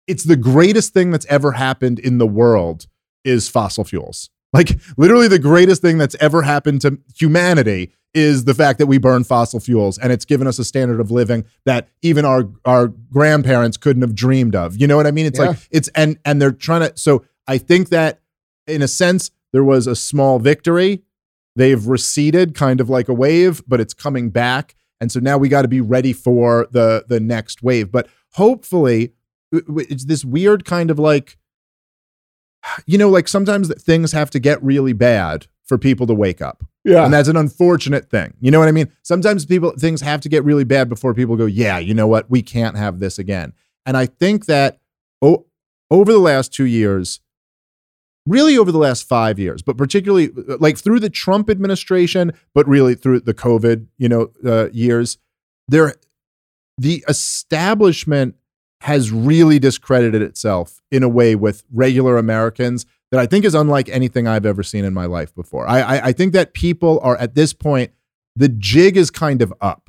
it's 0.06 0.24
the 0.24 0.36
greatest 0.36 0.92
thing 0.94 1.10
that's 1.10 1.26
ever 1.26 1.52
happened 1.52 1.98
in 1.98 2.18
the 2.18 2.26
world 2.26 2.86
is 3.24 3.48
fossil 3.48 3.84
fuels 3.84 4.30
Like 4.52 4.78
literally 4.96 5.28
the 5.28 5.38
greatest 5.40 5.82
thing 5.82 5.98
that's 5.98 6.14
ever 6.20 6.42
happened 6.42 6.80
to 6.82 6.98
humanity 7.18 7.92
is 8.14 8.44
the 8.44 8.54
fact 8.54 8.78
that 8.78 8.86
we 8.86 8.96
burn 8.96 9.24
fossil 9.24 9.60
fuels 9.60 9.98
and 9.98 10.10
it's 10.12 10.24
given 10.24 10.46
us 10.46 10.58
a 10.58 10.64
standard 10.64 11.00
of 11.00 11.10
living 11.10 11.44
that 11.66 11.88
even 12.00 12.24
our 12.24 12.48
our 12.64 12.88
grandparents 13.12 13.76
couldn't 13.76 14.00
have 14.02 14.14
dreamed 14.14 14.54
of. 14.54 14.76
You 14.80 14.86
know 14.86 14.96
what 14.96 15.06
I 15.06 15.10
mean? 15.10 15.26
It's 15.26 15.38
Yeah. 15.38 15.46
like 15.48 15.58
it's 15.70 15.88
and 15.94 16.16
and 16.24 16.40
they're 16.40 16.52
trying 16.52 16.88
to 16.88 16.92
so 16.96 17.24
I 17.46 17.58
think 17.58 17.90
that 17.90 18.20
in 18.66 18.80
a 18.80 18.88
sense 18.88 19.30
there 19.52 19.64
was 19.64 19.86
a 19.86 19.94
small 19.96 20.38
victory. 20.38 21.02
They've 21.56 21.84
receded 21.86 22.54
kind 22.54 22.80
of 22.80 22.88
like 22.88 23.08
a 23.08 23.14
wave, 23.14 23.62
but 23.66 23.80
it's 23.80 23.94
coming 23.94 24.30
back. 24.30 24.74
And 25.00 25.10
so 25.10 25.18
now 25.20 25.36
we 25.38 25.48
got 25.48 25.62
to 25.62 25.68
be 25.68 25.80
ready 25.80 26.12
for 26.12 26.68
the 26.70 27.04
the 27.08 27.18
next 27.20 27.62
wave. 27.62 27.90
But 27.90 28.08
hopefully 28.32 29.12
it's 29.52 30.04
this 30.04 30.24
weird 30.24 30.64
kind 30.64 30.90
of 30.90 30.98
like 30.98 31.36
you 32.86 32.98
know 32.98 33.08
like 33.08 33.28
sometimes 33.28 33.68
that 33.68 33.80
things 33.80 34.12
have 34.12 34.30
to 34.30 34.38
get 34.38 34.62
really 34.62 34.92
bad 34.92 35.46
for 35.64 35.78
people 35.78 36.06
to 36.06 36.14
wake 36.14 36.40
up 36.42 36.62
Yeah. 36.84 37.04
and 37.04 37.12
that's 37.12 37.28
an 37.28 37.36
unfortunate 37.36 38.10
thing 38.10 38.34
you 38.40 38.50
know 38.50 38.58
what 38.58 38.68
i 38.68 38.72
mean 38.72 38.90
sometimes 39.02 39.44
people 39.46 39.72
things 39.78 40.00
have 40.00 40.20
to 40.22 40.28
get 40.28 40.44
really 40.44 40.64
bad 40.64 40.88
before 40.88 41.14
people 41.14 41.36
go 41.36 41.46
yeah 41.46 41.78
you 41.78 41.94
know 41.94 42.06
what 42.06 42.28
we 42.30 42.42
can't 42.42 42.76
have 42.76 42.98
this 42.98 43.18
again 43.18 43.52
and 43.84 43.96
i 43.96 44.06
think 44.06 44.46
that 44.46 44.78
o- 45.22 45.46
over 45.90 46.12
the 46.12 46.18
last 46.18 46.52
two 46.52 46.66
years 46.66 47.20
really 48.26 48.58
over 48.58 48.72
the 48.72 48.78
last 48.78 49.06
five 49.06 49.38
years 49.38 49.62
but 49.62 49.76
particularly 49.76 50.30
uh, 50.48 50.56
like 50.58 50.76
through 50.76 51.00
the 51.00 51.10
trump 51.10 51.48
administration 51.48 52.32
but 52.54 52.66
really 52.68 52.94
through 52.94 53.20
the 53.20 53.34
covid 53.34 53.86
you 53.98 54.08
know 54.08 54.30
uh, 54.44 54.68
years 54.70 55.18
there 55.68 55.94
the 56.78 57.04
establishment 57.08 58.34
has 58.82 59.10
really 59.10 59.58
discredited 59.58 60.22
itself 60.22 60.80
in 60.90 61.02
a 61.02 61.08
way 61.08 61.34
with 61.34 61.64
regular 61.72 62.18
Americans 62.18 62.86
that 63.10 63.20
I 63.20 63.26
think 63.26 63.44
is 63.44 63.54
unlike 63.54 63.88
anything 63.88 64.26
I've 64.26 64.46
ever 64.46 64.62
seen 64.62 64.84
in 64.84 64.92
my 64.92 65.06
life 65.06 65.34
before. 65.34 65.66
I, 65.66 65.80
I, 65.80 66.06
I 66.08 66.12
think 66.12 66.32
that 66.34 66.54
people 66.54 67.00
are 67.02 67.16
at 67.16 67.34
this 67.34 67.52
point, 67.52 67.92
the 68.34 68.48
jig 68.48 68.96
is 68.96 69.10
kind 69.10 69.40
of 69.42 69.52
up. 69.60 69.88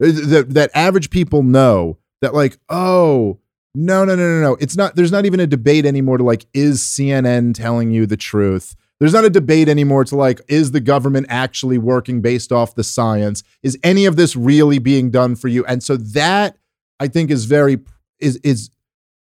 That, 0.00 0.46
that 0.50 0.70
average 0.74 1.10
people 1.10 1.42
know 1.42 1.98
that, 2.22 2.34
like, 2.34 2.58
oh, 2.68 3.38
no, 3.74 4.04
no, 4.04 4.16
no, 4.16 4.26
no, 4.26 4.40
no. 4.40 4.56
It's 4.60 4.76
not, 4.76 4.96
there's 4.96 5.12
not 5.12 5.26
even 5.26 5.40
a 5.40 5.46
debate 5.46 5.86
anymore 5.86 6.18
to 6.18 6.24
like, 6.24 6.46
is 6.52 6.80
CNN 6.80 7.54
telling 7.54 7.90
you 7.90 8.06
the 8.06 8.16
truth? 8.16 8.74
There's 8.98 9.14
not 9.14 9.24
a 9.24 9.30
debate 9.30 9.68
anymore 9.68 10.04
to 10.04 10.16
like, 10.16 10.42
is 10.46 10.72
the 10.72 10.80
government 10.80 11.26
actually 11.30 11.78
working 11.78 12.20
based 12.20 12.52
off 12.52 12.74
the 12.74 12.84
science? 12.84 13.42
Is 13.62 13.78
any 13.82 14.04
of 14.04 14.16
this 14.16 14.36
really 14.36 14.78
being 14.78 15.10
done 15.10 15.36
for 15.36 15.48
you? 15.48 15.64
And 15.64 15.82
so 15.82 15.96
that 15.96 16.58
I 17.00 17.08
think 17.08 17.30
is 17.30 17.46
very 17.46 17.80
is 18.18 18.36
is 18.36 18.70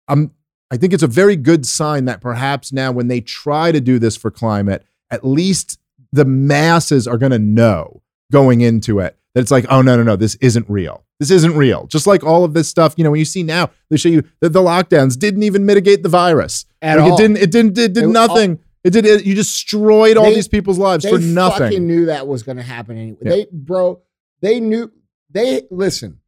um 0.07 0.31
I 0.71 0.77
think 0.77 0.93
it's 0.93 1.03
a 1.03 1.07
very 1.07 1.35
good 1.35 1.65
sign 1.65 2.05
that 2.05 2.21
perhaps 2.21 2.71
now 2.71 2.91
when 2.91 3.09
they 3.09 3.21
try 3.21 3.71
to 3.71 3.81
do 3.81 3.99
this 3.99 4.15
for 4.15 4.31
climate, 4.31 4.83
at 5.11 5.25
least 5.25 5.77
the 6.11 6.25
masses 6.25 7.07
are 7.07 7.17
going 7.17 7.33
to 7.33 7.39
know 7.39 8.01
going 8.31 8.61
into 8.61 8.99
it 8.99 9.17
that 9.33 9.41
it's 9.41 9.51
like, 9.51 9.65
oh 9.69 9.81
no 9.81 9.97
no 9.97 10.03
no, 10.03 10.15
this 10.15 10.35
isn't 10.35 10.69
real. 10.69 11.04
This 11.19 11.31
isn't 11.31 11.55
real. 11.55 11.87
Just 11.87 12.07
like 12.07 12.23
all 12.23 12.43
of 12.43 12.53
this 12.53 12.67
stuff, 12.67 12.93
you 12.97 13.03
know, 13.03 13.11
when 13.11 13.19
you 13.19 13.25
see 13.25 13.41
now, 13.43 13.69
they 13.89 13.95
show 13.97 14.09
you 14.09 14.23
that 14.41 14.49
the 14.49 14.59
lockdowns 14.59 15.17
didn't 15.17 15.43
even 15.43 15.65
mitigate 15.65 16.03
the 16.03 16.09
virus. 16.09 16.65
At 16.81 16.97
Like, 16.99 17.11
all. 17.11 17.15
It 17.17 17.21
didn't. 17.21 17.37
It 17.37 17.51
didn't. 17.51 17.77
It 17.77 17.93
did 17.93 18.03
It- 18.03 18.07
nothing. 18.07 18.59
It 18.83 18.89
did. 18.91 19.05
It, 19.05 19.25
you 19.25 19.33
destroyed 19.33 20.17
all 20.17 20.25
They- 20.25 20.35
these 20.35 20.47
people's 20.49 20.77
lives 20.77 21.07
for 21.07 21.17
nothing. 21.17 21.59
fucking 21.67 21.87
knew 21.87 22.05
that 22.07 22.27
was 22.27 22.43
going 22.43 22.57
to 22.57 22.63
happen 22.63 22.97
anyway. 22.97 23.17
Yeah. 23.23 23.29
They, 23.31 23.47
bro, 23.51 24.01
they 24.41 24.59
knew. 24.59 24.91
They 25.31 25.63
listen. 25.71 26.19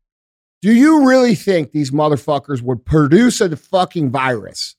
Do 0.61 0.73
you 0.73 1.05
really 1.07 1.35
think 1.35 1.71
these 1.71 1.91
motherfuckers 1.91 2.61
would 2.61 2.83
produce 2.85 3.41
a 3.41 3.55
fucking 3.55 4.09
virus 4.09 4.75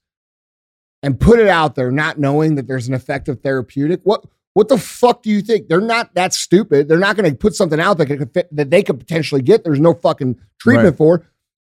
and 1.02 1.20
put 1.20 1.38
it 1.38 1.46
out 1.48 1.76
there, 1.76 1.92
not 1.92 2.18
knowing 2.18 2.56
that 2.56 2.66
there's 2.66 2.88
an 2.88 2.94
effective 2.94 3.40
therapeutic? 3.42 4.00
What 4.02 4.24
what 4.58 4.66
the 4.66 4.76
fuck 4.76 5.22
do 5.22 5.30
you 5.30 5.40
think? 5.40 5.68
They're 5.68 5.80
not 5.80 6.12
that 6.16 6.34
stupid. 6.34 6.88
They're 6.88 6.98
not 6.98 7.14
going 7.16 7.30
to 7.30 7.36
put 7.36 7.54
something 7.54 7.78
out 7.78 7.96
that 7.98 8.06
could 8.06 8.32
fit, 8.34 8.48
that 8.56 8.70
they 8.70 8.82
could 8.82 8.98
potentially 8.98 9.40
get. 9.40 9.62
There's 9.62 9.78
no 9.78 9.94
fucking 9.94 10.34
treatment 10.58 10.88
Right. 10.88 10.96
for. 10.96 11.26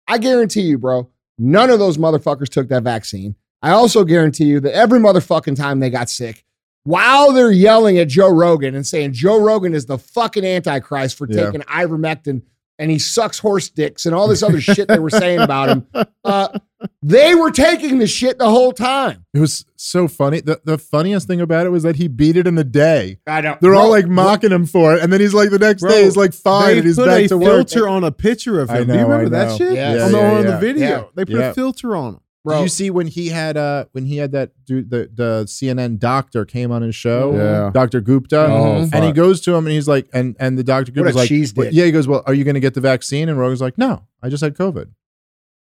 I 0.08 0.18
guarantee 0.18 0.62
you, 0.64 0.80
bro. 0.80 1.08
None 1.38 1.70
of 1.70 1.78
those 1.78 2.00
motherfuckers 2.00 2.50
took 2.50 2.70
that 2.70 2.82
vaccine. 2.82 3.36
I 3.62 3.70
also 3.70 4.04
guarantee 4.04 4.46
you 4.46 4.60
that 4.62 4.74
every 4.74 4.98
motherfucking 5.00 5.58
time 5.58 5.80
they 5.80 5.92
got 5.92 6.10
sick, 6.10 6.44
while 6.84 7.32
they're 7.32 7.52
yelling 7.52 8.00
at 8.00 8.08
Joe 8.08 8.32
Rogan 8.34 8.74
and 8.74 8.88
saying 8.88 9.14
Joe 9.14 9.40
Rogan 9.40 9.76
is 9.76 9.86
the 9.86 10.00
fucking 10.00 10.44
antichrist 10.44 11.20
for 11.20 11.28
Yeah. 11.30 11.46
taking 11.46 11.62
ivermectin 11.62 12.42
and 12.82 12.92
he 12.92 13.00
sucks 13.00 13.40
horse 13.40 13.70
dicks 13.70 14.06
and 14.06 14.14
all 14.14 14.28
this 14.28 14.42
other 14.44 14.60
shit 14.60 14.88
they 14.90 15.00
were 15.00 15.10
saying 15.12 15.40
about 15.40 15.70
him, 15.70 15.88
uh, 16.26 16.58
they 17.04 17.36
were 17.36 17.52
taking 17.52 18.00
the 18.00 18.08
shit 18.08 18.40
the 18.40 18.50
whole 18.50 18.72
time. 18.74 19.24
It 19.34 19.40
was 19.40 19.64
so 19.76 20.08
funny. 20.08 20.42
The 20.42 20.60
the 20.66 20.78
funniest 20.80 21.28
thing 21.28 21.40
about 21.40 21.66
it 21.68 21.70
was 21.70 21.84
that 21.84 21.96
he 21.96 22.08
beat 22.08 22.36
it 22.38 22.48
in 22.48 22.58
a 22.58 22.64
day. 22.64 23.20
I 23.28 23.40
don't. 23.42 23.62
They're 23.62 23.76
all 23.76 23.90
like 23.90 24.08
mocking 24.08 24.52
him 24.52 24.66
for 24.66 24.96
it, 24.96 25.04
and 25.04 25.14
then 25.14 25.22
he's 25.22 25.34
like 25.34 25.52
the 25.52 25.60
next 25.60 25.82
Bro, 25.82 25.92
day 25.92 26.04
he's 26.04 26.18
like 26.18 26.34
fine, 26.34 26.72
they 26.72 26.78
and 26.80 26.88
he's 26.88 26.96
put 26.98 27.06
back 27.06 27.22
a 27.24 27.28
to 27.30 27.38
work. 27.38 27.46
filter 27.70 27.88
on 27.88 28.04
a 28.04 28.12
picture 28.12 28.60
of 28.60 28.70
I 28.72 28.80
him. 28.80 28.88
Do 28.88 28.94
you 28.96 29.00
remember 29.02 29.30
that 29.30 29.58
shit? 29.58 29.74
Yeah. 29.74 30.06
on 30.06 30.12
the, 30.12 30.18
Yeah, 30.18 30.32
on 30.38 30.46
the 30.48 30.58
video, 30.58 30.88
yeah. 30.90 31.04
they 31.16 31.26
put 31.26 31.36
Yeah. 31.36 31.50
a 31.52 31.54
filter 31.54 31.96
on 31.96 32.16
him. 32.16 32.20
Bro. 32.44 32.58
Did 32.58 32.64
you 32.64 32.70
see 32.70 32.90
when 32.90 33.08
he 33.08 33.30
had 33.30 33.58
uh 33.58 33.86
when 33.92 34.06
he 34.06 34.18
had 34.18 34.32
that 34.34 34.52
dude 34.66 34.90
the 34.90 35.10
the 35.14 35.44
CNN 35.48 36.00
doctor 36.00 36.46
came 36.46 36.72
on 36.72 36.82
his 36.82 36.96
show, 36.96 37.34
Yeah. 37.36 37.72
Dr. 37.74 38.02
Gupta, 38.02 38.48
Oh, 38.50 38.90
and 38.94 39.04
he 39.06 39.12
goes 39.12 39.42
to 39.42 39.54
him 39.54 39.66
and 39.66 39.74
he's 39.74 39.88
like, 39.88 40.08
and 40.14 40.36
and 40.40 40.58
the 40.58 40.64
doctor 40.64 40.92
Gupta's 40.92 41.16
like, 41.16 41.28
cheese 41.30 41.54
"Well, 41.56 41.66
dick." 41.66 41.74
yeah, 41.76 41.86
he 41.86 41.92
goes, 41.92 42.08
well, 42.08 42.24
are 42.26 42.34
you 42.34 42.44
going 42.44 42.56
to 42.56 42.60
get 42.62 42.74
the 42.74 42.82
vaccine? 42.82 43.30
And 43.30 43.38
Rogan's 43.40 43.62
like, 43.62 43.78
no, 43.78 44.06
I 44.24 44.30
just 44.30 44.44
had 44.44 44.56
COVID. 44.56 44.90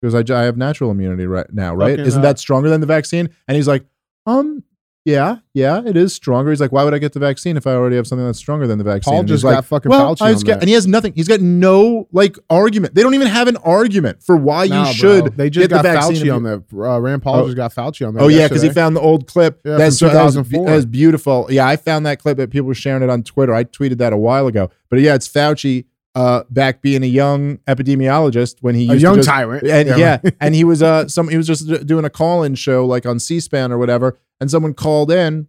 because 0.00 0.14
I, 0.14 0.40
I 0.40 0.44
have 0.44 0.56
natural 0.56 0.90
immunity 0.90 1.26
right 1.26 1.52
now, 1.52 1.74
right? 1.74 1.90
Fucking, 1.92 2.06
Isn't 2.06 2.22
that 2.22 2.38
stronger 2.38 2.68
than 2.70 2.80
the 2.80 2.86
vaccine? 2.86 3.28
And 3.48 3.56
he's 3.56 3.68
like, 3.68 3.84
um. 4.26 4.64
Yeah, 5.06 5.38
yeah, 5.54 5.80
it 5.84 5.96
is 5.96 6.12
stronger. 6.12 6.50
He's 6.50 6.60
like, 6.60 6.72
why 6.72 6.84
would 6.84 6.92
I 6.92 6.98
get 6.98 7.14
the 7.14 7.20
vaccine 7.20 7.56
if 7.56 7.66
I 7.66 7.72
already 7.72 7.96
have 7.96 8.06
something 8.06 8.26
that's 8.26 8.38
stronger 8.38 8.66
than 8.66 8.76
the 8.76 8.84
vaccine? 8.84 9.12
Paul 9.12 9.20
And 9.20 9.28
just 9.28 9.42
like, 9.42 9.54
got 9.54 9.64
fucking 9.64 9.88
well, 9.88 10.14
Fauci 10.14 10.22
I 10.22 10.26
on 10.28 10.32
just 10.34 10.44
got- 10.46 10.52
that. 10.56 10.62
and 10.62 10.68
he 10.68 10.74
has 10.74 10.86
nothing. 10.86 11.14
He's 11.14 11.26
got 11.26 11.40
no 11.40 12.06
like 12.12 12.36
argument. 12.50 12.94
They 12.94 13.02
don't 13.02 13.14
even 13.14 13.26
have 13.28 13.48
an 13.48 13.56
argument 13.58 14.22
for 14.22 14.36
why 14.36 14.66
Nah, 14.66 14.76
you 14.76 14.84
bro. 14.84 14.92
should. 14.92 15.36
They 15.38 15.48
just 15.48 15.70
get 15.70 15.74
the 15.74 15.82
got 15.82 15.94
vaccine 15.94 16.26
Fauci 16.26 16.36
on 16.36 16.42
that. 16.42 16.64
Uh, 16.72 17.00
Rand 17.00 17.22
Paul 17.22 17.36
Oh. 17.36 17.44
just 17.46 17.56
got 17.56 17.72
Fauci 17.74 18.06
on 18.06 18.12
that. 18.14 18.20
Oh 18.22 18.28
yeah, 18.28 18.46
because 18.46 18.60
he 18.60 18.68
yesterday. 18.68 18.74
found 18.82 18.96
the 18.96 19.00
old 19.00 19.26
clip. 19.26 19.62
Yeah, 19.64 19.78
That's 19.78 19.98
from 19.98 20.08
that 20.08 20.22
was, 20.22 20.34
2004. 20.34 20.66
that 20.66 20.76
was 20.76 20.84
beautiful. 20.86 21.46
Yeah, 21.50 21.66
I 21.66 21.76
found 21.76 22.04
that 22.04 22.18
clip 22.18 22.36
that 22.36 22.50
people 22.50 22.66
were 22.68 22.74
sharing 22.74 23.02
it 23.02 23.08
on 23.08 23.22
Twitter. 23.22 23.54
I 23.54 23.64
tweeted 23.64 23.96
that 23.98 24.12
a 24.12 24.18
while 24.18 24.46
ago. 24.48 24.68
But 24.90 25.00
yeah, 25.00 25.14
it's 25.14 25.26
Fauci 25.28 25.86
uh, 26.14 26.42
back 26.50 26.82
being 26.82 27.02
a 27.02 27.06
young 27.06 27.56
epidemiologist 27.66 28.56
when 28.60 28.74
he 28.74 28.86
a 28.88 28.92
used 28.92 29.02
young 29.02 29.14
to 29.14 29.20
just, 29.20 29.28
tyrant. 29.30 29.66
and 29.66 29.88
yeah, 29.98 30.20
and 30.40 30.54
he 30.54 30.64
was 30.64 30.82
uh 30.82 31.08
some 31.08 31.28
he 31.28 31.36
was 31.36 31.46
just 31.46 31.66
d- 31.68 31.78
doing 31.84 32.04
a 32.04 32.10
call-in 32.10 32.54
show 32.54 32.84
like 32.84 33.06
on 33.06 33.18
C-SPAN 33.18 33.72
or 33.72 33.78
whatever, 33.78 34.18
and 34.40 34.50
someone 34.50 34.74
called 34.74 35.10
in, 35.10 35.48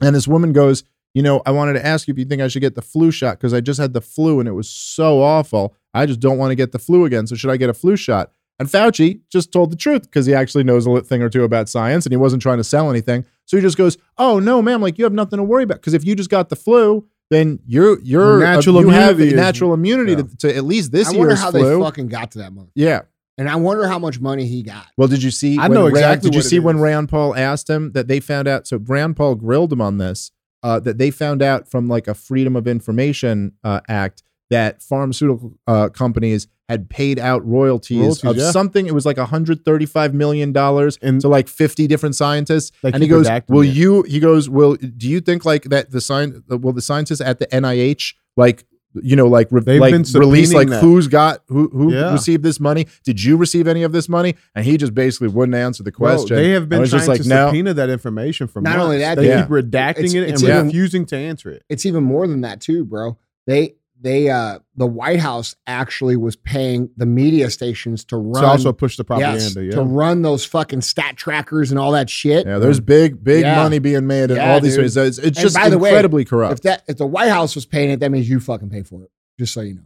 and 0.00 0.14
this 0.14 0.26
woman 0.28 0.52
goes, 0.52 0.84
you 1.14 1.22
know, 1.22 1.42
I 1.46 1.52
wanted 1.52 1.74
to 1.74 1.86
ask 1.86 2.08
you 2.08 2.12
if 2.12 2.18
you 2.18 2.24
think 2.24 2.42
I 2.42 2.48
should 2.48 2.60
get 2.60 2.74
the 2.74 2.82
flu 2.82 3.10
shot 3.10 3.38
because 3.38 3.54
I 3.54 3.60
just 3.60 3.78
had 3.78 3.92
the 3.92 4.00
flu 4.00 4.40
and 4.40 4.48
it 4.48 4.52
was 4.52 4.68
so 4.68 5.22
awful. 5.22 5.74
I 5.92 6.06
just 6.06 6.18
don't 6.18 6.38
want 6.38 6.50
to 6.50 6.56
get 6.56 6.72
the 6.72 6.78
flu 6.80 7.04
again. 7.04 7.26
So 7.28 7.36
should 7.36 7.50
I 7.50 7.56
get 7.56 7.70
a 7.70 7.74
flu 7.74 7.94
shot? 7.96 8.32
And 8.58 8.68
Fauci 8.68 9.20
just 9.30 9.52
told 9.52 9.70
the 9.70 9.76
truth 9.76 10.02
because 10.02 10.26
he 10.26 10.34
actually 10.34 10.64
knows 10.64 10.86
a 10.86 11.00
thing 11.02 11.22
or 11.22 11.28
two 11.28 11.44
about 11.44 11.68
science 11.68 12.04
and 12.06 12.12
he 12.12 12.16
wasn't 12.16 12.42
trying 12.42 12.58
to 12.58 12.64
sell 12.64 12.90
anything. 12.90 13.24
So 13.46 13.56
he 13.56 13.60
just 13.62 13.76
goes, 13.76 13.96
"Oh 14.18 14.38
no, 14.40 14.62
ma'am, 14.62 14.80
like 14.80 14.96
you 14.98 15.04
have 15.04 15.12
nothing 15.12 15.36
to 15.38 15.42
worry 15.42 15.64
about 15.64 15.76
because 15.76 15.94
if 15.94 16.04
you 16.04 16.14
just 16.16 16.30
got 16.30 16.48
the 16.48 16.56
flu, 16.56 17.06
then 17.30 17.58
you're 17.66 18.00
you're 18.00 18.40
Natural 18.40 18.80
you 18.80 18.88
have 18.90 19.14
immunity 19.16 19.28
is- 19.28 19.34
natural 19.34 19.74
immunity 19.74 20.12
yeah. 20.12 20.22
to, 20.22 20.36
to 20.38 20.56
at 20.56 20.64
least 20.64 20.92
this 20.92 21.08
I 21.08 21.12
wonder 21.12 21.28
year's 21.30 21.40
how 21.40 21.50
flu." 21.50 21.78
they 21.78 21.84
fucking 21.84 22.08
got 22.08 22.30
to 22.32 22.38
that 22.38 22.52
mother. 22.52 22.70
yeah. 22.74 23.02
And 23.36 23.48
I 23.50 23.56
wonder 23.56 23.88
how 23.88 23.98
much 23.98 24.20
money 24.20 24.46
he 24.46 24.62
got. 24.62 24.86
Well, 24.96 25.08
did 25.08 25.22
you 25.22 25.30
see? 25.32 25.58
I 25.58 25.62
when 25.68 25.72
know 25.74 25.84
Rand- 25.84 25.96
exactly 25.96 26.30
Did 26.30 26.36
you 26.36 26.42
see 26.42 26.60
when 26.60 26.78
Rand 26.78 27.08
Paul 27.08 27.34
asked 27.34 27.68
him 27.68 27.92
that 27.92 28.06
they 28.06 28.20
found 28.20 28.46
out? 28.46 28.66
So 28.68 28.76
Rand 28.78 29.16
Paul 29.16 29.34
grilled 29.34 29.72
him 29.72 29.80
on 29.80 29.98
this. 29.98 30.30
Uh, 30.62 30.80
that 30.80 30.96
they 30.96 31.10
found 31.10 31.42
out 31.42 31.68
from 31.70 31.88
like 31.88 32.08
a 32.08 32.14
Freedom 32.14 32.56
of 32.56 32.66
Information 32.66 33.52
uh, 33.64 33.80
Act 33.86 34.22
that 34.48 34.82
pharmaceutical 34.82 35.52
uh, 35.66 35.90
companies 35.90 36.46
had 36.70 36.88
paid 36.88 37.18
out 37.18 37.46
royalties, 37.46 37.98
Royalties, 38.00 38.24
of 38.24 38.36
yeah. 38.38 38.50
something. 38.50 38.86
It 38.86 38.94
was 38.94 39.04
like 39.04 39.18
135 39.18 40.14
million 40.14 40.52
dollars 40.52 40.98
And- 41.02 41.20
to 41.20 41.28
like 41.28 41.48
50 41.48 41.86
different 41.86 42.14
scientists. 42.14 42.72
They 42.82 42.92
and 42.92 43.02
he 43.02 43.08
goes, 43.10 43.28
redacting 43.28 43.50
"Will 43.50 43.60
it. 43.60 43.74
you?" 43.74 44.02
He 44.04 44.20
goes, 44.20 44.48
"Will 44.48 44.76
do 44.76 45.06
you 45.06 45.20
think 45.20 45.44
like 45.44 45.64
that 45.64 45.90
the 45.90 46.00
sign? 46.00 46.42
Will 46.48 46.72
the 46.72 46.80
scientists 46.80 47.20
at 47.20 47.38
the 47.40 47.46
NIH 47.48 48.14
like?" 48.38 48.64
You 49.02 49.16
know, 49.16 49.26
like 49.26 49.48
re- 49.50 49.60
They've 49.60 49.80
like 49.80 49.92
been 49.92 50.04
release 50.14 50.52
like 50.54 50.68
that. 50.68 50.80
who's 50.80 51.08
got 51.08 51.40
who 51.48 51.68
who 51.68 51.92
Yeah. 51.92 52.12
received 52.12 52.42
this 52.44 52.60
money? 52.60 52.86
Did 53.04 53.22
you 53.22 53.36
receive 53.36 53.66
any 53.66 53.82
of 53.82 53.90
this 53.92 54.08
money? 54.08 54.36
And 54.54 54.64
he 54.64 54.76
just 54.76 54.94
basically 54.94 55.28
wouldn't 55.28 55.56
answer 55.56 55.82
the 55.82 55.90
Bro, 55.90 56.10
question. 56.16 56.36
they 56.36 56.50
have 56.50 56.62
I 56.62 56.66
been 56.66 56.80
was 56.80 56.90
trying 56.90 57.00
just 57.00 57.08
like, 57.08 57.22
to 57.22 57.28
no. 57.28 57.46
subpoena 57.46 57.74
that 57.74 57.90
information 57.90 58.46
from 58.46 58.62
Not 58.64 58.78
only 58.78 58.98
that, 58.98 59.16
they 59.16 59.28
Yeah. 59.28 59.42
keep 59.42 59.50
redacting 59.50 59.98
It's- 60.04 60.14
it 60.14 60.22
it's 60.28 60.42
and 60.42 60.50
even- 60.50 60.66
refusing 60.66 61.06
to 61.06 61.16
answer 61.16 61.50
it. 61.50 61.64
It's 61.68 61.84
even 61.84 62.04
more 62.04 62.26
than 62.28 62.42
that 62.42 62.60
too, 62.60 62.84
bro. 62.84 63.18
They 63.46 63.74
they 64.00 64.28
uh 64.28 64.58
the 64.76 64.86
White 64.86 65.20
House 65.20 65.54
actually 65.66 66.16
was 66.16 66.36
paying 66.36 66.90
the 66.96 67.06
media 67.06 67.48
stations 67.50 68.04
to 68.06 68.16
run 68.16 68.42
to 68.42 68.48
also 68.48 68.72
push 68.72 68.96
the 68.96 69.04
yes, 69.18 69.52
propaganda. 69.54 69.76
to 69.76 69.82
run 69.82 70.22
those 70.22 70.44
fucking 70.44 70.80
stat 70.82 71.16
trackers 71.16 71.70
and 71.70 71.78
all 71.78 71.92
that 71.92 72.10
shit. 72.10 72.46
Yeah, 72.46 72.58
there's 72.58 72.80
big, 72.80 73.22
big 73.24 73.42
Yeah. 73.42 73.56
money 73.56 73.78
being 73.78 74.06
made 74.06 74.30
in 74.30 74.36
Yeah, 74.36 74.52
all 74.52 74.60
these 74.60 74.74
dude. 74.74 74.84
ways. 74.84 74.96
It's, 74.96 75.18
it's 75.18 75.40
just 75.40 75.54
by 75.56 75.68
the 75.70 75.78
way, 75.78 75.90
incredibly 75.90 76.24
corrupt. 76.24 76.54
If 76.54 76.62
that 76.62 76.82
if 76.88 76.96
the 76.98 77.06
White 77.06 77.30
House 77.30 77.54
was 77.54 77.64
paying 77.66 77.90
it, 77.90 78.00
that 78.00 78.10
means 78.10 78.28
you 78.28 78.40
fucking 78.40 78.68
pay 78.70 78.82
for 78.82 79.04
it. 79.04 79.10
Just 79.38 79.54
so 79.54 79.60
you 79.62 79.74
know, 79.74 79.82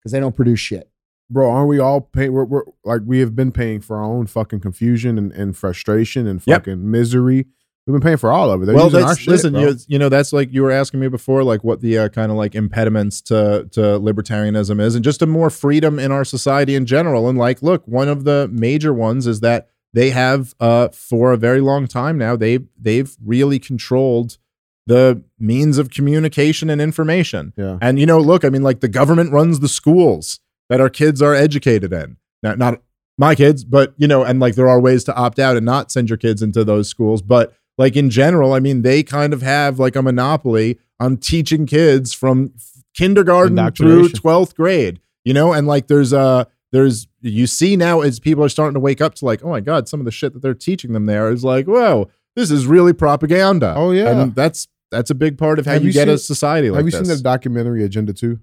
because 0.00 0.12
they 0.12 0.20
don't 0.20 0.36
produce 0.36 0.60
shit. 0.60 0.90
Bro, 1.30 1.50
aren't 1.50 1.68
we 1.68 1.78
all 1.78 2.02
paying? 2.02 2.32
We're, 2.32 2.44
we're 2.44 2.62
like 2.84 3.00
we 3.06 3.20
have 3.20 3.34
been 3.34 3.50
paying 3.50 3.80
for 3.80 3.96
our 3.96 4.04
own 4.04 4.26
fucking 4.26 4.60
confusion 4.60 5.16
and, 5.16 5.32
and 5.32 5.56
frustration 5.56 6.26
and 6.26 6.42
Yep. 6.44 6.60
fucking 6.66 6.90
misery 6.90 7.46
We've 7.86 7.92
been 7.92 8.00
paying 8.00 8.16
for 8.16 8.32
all 8.32 8.50
of 8.50 8.62
it. 8.62 8.66
They're 8.66 8.74
well, 8.74 8.86
using 8.86 9.00
that's, 9.00 9.10
our 9.10 9.16
shit. 9.16 9.28
listen, 9.28 9.54
you, 9.56 9.76
you 9.88 9.98
know, 9.98 10.08
that's 10.08 10.32
like 10.32 10.50
you 10.52 10.62
were 10.62 10.70
asking 10.70 11.00
me 11.00 11.08
before, 11.08 11.44
like 11.44 11.62
what 11.62 11.82
the 11.82 11.98
uh, 11.98 12.08
kind 12.08 12.30
of 12.30 12.38
like 12.38 12.54
impediments 12.54 13.20
to 13.22 13.68
to 13.72 13.80
libertarianism 13.80 14.80
is, 14.80 14.94
and 14.94 15.04
just 15.04 15.20
a 15.20 15.26
more 15.26 15.50
freedom 15.50 15.98
in 15.98 16.10
our 16.10 16.24
society 16.24 16.74
in 16.74 16.86
general. 16.86 17.28
And 17.28 17.36
like, 17.36 17.62
look, 17.62 17.86
one 17.86 18.08
of 18.08 18.24
the 18.24 18.48
major 18.50 18.94
ones 18.94 19.26
is 19.26 19.40
that 19.40 19.68
they 19.92 20.10
have, 20.10 20.54
uh, 20.60 20.88
for 20.88 21.32
a 21.32 21.36
very 21.36 21.60
long 21.60 21.86
time 21.86 22.16
now, 22.16 22.36
they've 22.36 22.66
they've 22.78 23.14
really 23.22 23.58
controlled 23.58 24.38
the 24.86 25.22
means 25.38 25.76
of 25.76 25.90
communication 25.90 26.70
and 26.70 26.80
information. 26.80 27.52
Yeah. 27.56 27.78
And 27.82 27.98
you 27.98 28.06
know, 28.06 28.18
look, 28.18 28.46
I 28.46 28.48
mean, 28.48 28.62
like 28.62 28.80
the 28.80 28.88
government 28.88 29.30
runs 29.30 29.60
the 29.60 29.68
schools 29.68 30.40
that 30.70 30.80
our 30.80 30.90
kids 30.90 31.20
are 31.20 31.34
educated 31.34 31.92
in. 31.92 32.16
Not 32.42 32.56
not 32.56 32.82
my 33.18 33.34
kids, 33.34 33.62
but 33.62 33.94
you 33.98 34.08
know, 34.08 34.24
and 34.24 34.40
like 34.40 34.54
there 34.54 34.68
are 34.68 34.80
ways 34.80 35.04
to 35.04 35.14
opt 35.14 35.38
out 35.38 35.56
and 35.56 35.66
not 35.66 35.92
send 35.92 36.08
your 36.08 36.16
kids 36.16 36.42
into 36.42 36.64
those 36.64 36.88
schools. 36.88 37.22
But 37.22 37.54
like 37.78 37.96
in 37.96 38.10
general, 38.10 38.52
I 38.52 38.60
mean, 38.60 38.82
they 38.82 39.02
kind 39.02 39.32
of 39.32 39.42
have 39.42 39.78
like 39.78 39.96
a 39.96 40.02
monopoly 40.02 40.78
on 41.00 41.16
teaching 41.16 41.66
kids 41.66 42.12
from 42.12 42.52
kindergarten 42.94 43.56
through 43.72 44.08
12th 44.10 44.54
grade, 44.54 45.00
you 45.24 45.34
know, 45.34 45.52
and 45.52 45.66
like 45.66 45.88
there's 45.88 46.12
uh 46.12 46.44
there's 46.72 47.06
you 47.20 47.46
see 47.46 47.76
now 47.76 48.00
as 48.00 48.18
people 48.20 48.44
are 48.44 48.48
starting 48.48 48.74
to 48.74 48.80
wake 48.80 49.00
up 49.00 49.14
to 49.16 49.24
like, 49.24 49.44
oh 49.44 49.50
my 49.50 49.60
God, 49.60 49.88
some 49.88 50.00
of 50.00 50.06
the 50.06 50.12
shit 50.12 50.32
that 50.34 50.42
they're 50.42 50.54
teaching 50.54 50.92
them 50.92 51.06
there 51.06 51.30
is 51.30 51.44
like, 51.44 51.66
whoa, 51.66 52.08
this 52.36 52.50
is 52.50 52.66
really 52.66 52.92
propaganda. 52.92 53.74
Oh, 53.76 53.90
yeah. 53.90 54.10
And 54.10 54.34
that's 54.34 54.68
that's 54.90 55.10
a 55.10 55.14
big 55.14 55.38
part 55.38 55.58
of 55.58 55.66
how 55.66 55.72
Have 55.72 55.82
you, 55.82 55.88
you 55.88 55.92
get 55.92 56.08
a 56.08 56.18
society 56.18 56.70
like 56.70 56.78
Have 56.78 56.86
you 56.86 56.90
this. 56.92 57.08
seen 57.08 57.16
the 57.16 57.22
documentary 57.22 57.84
Agenda 57.84 58.12
Two? 58.12 58.40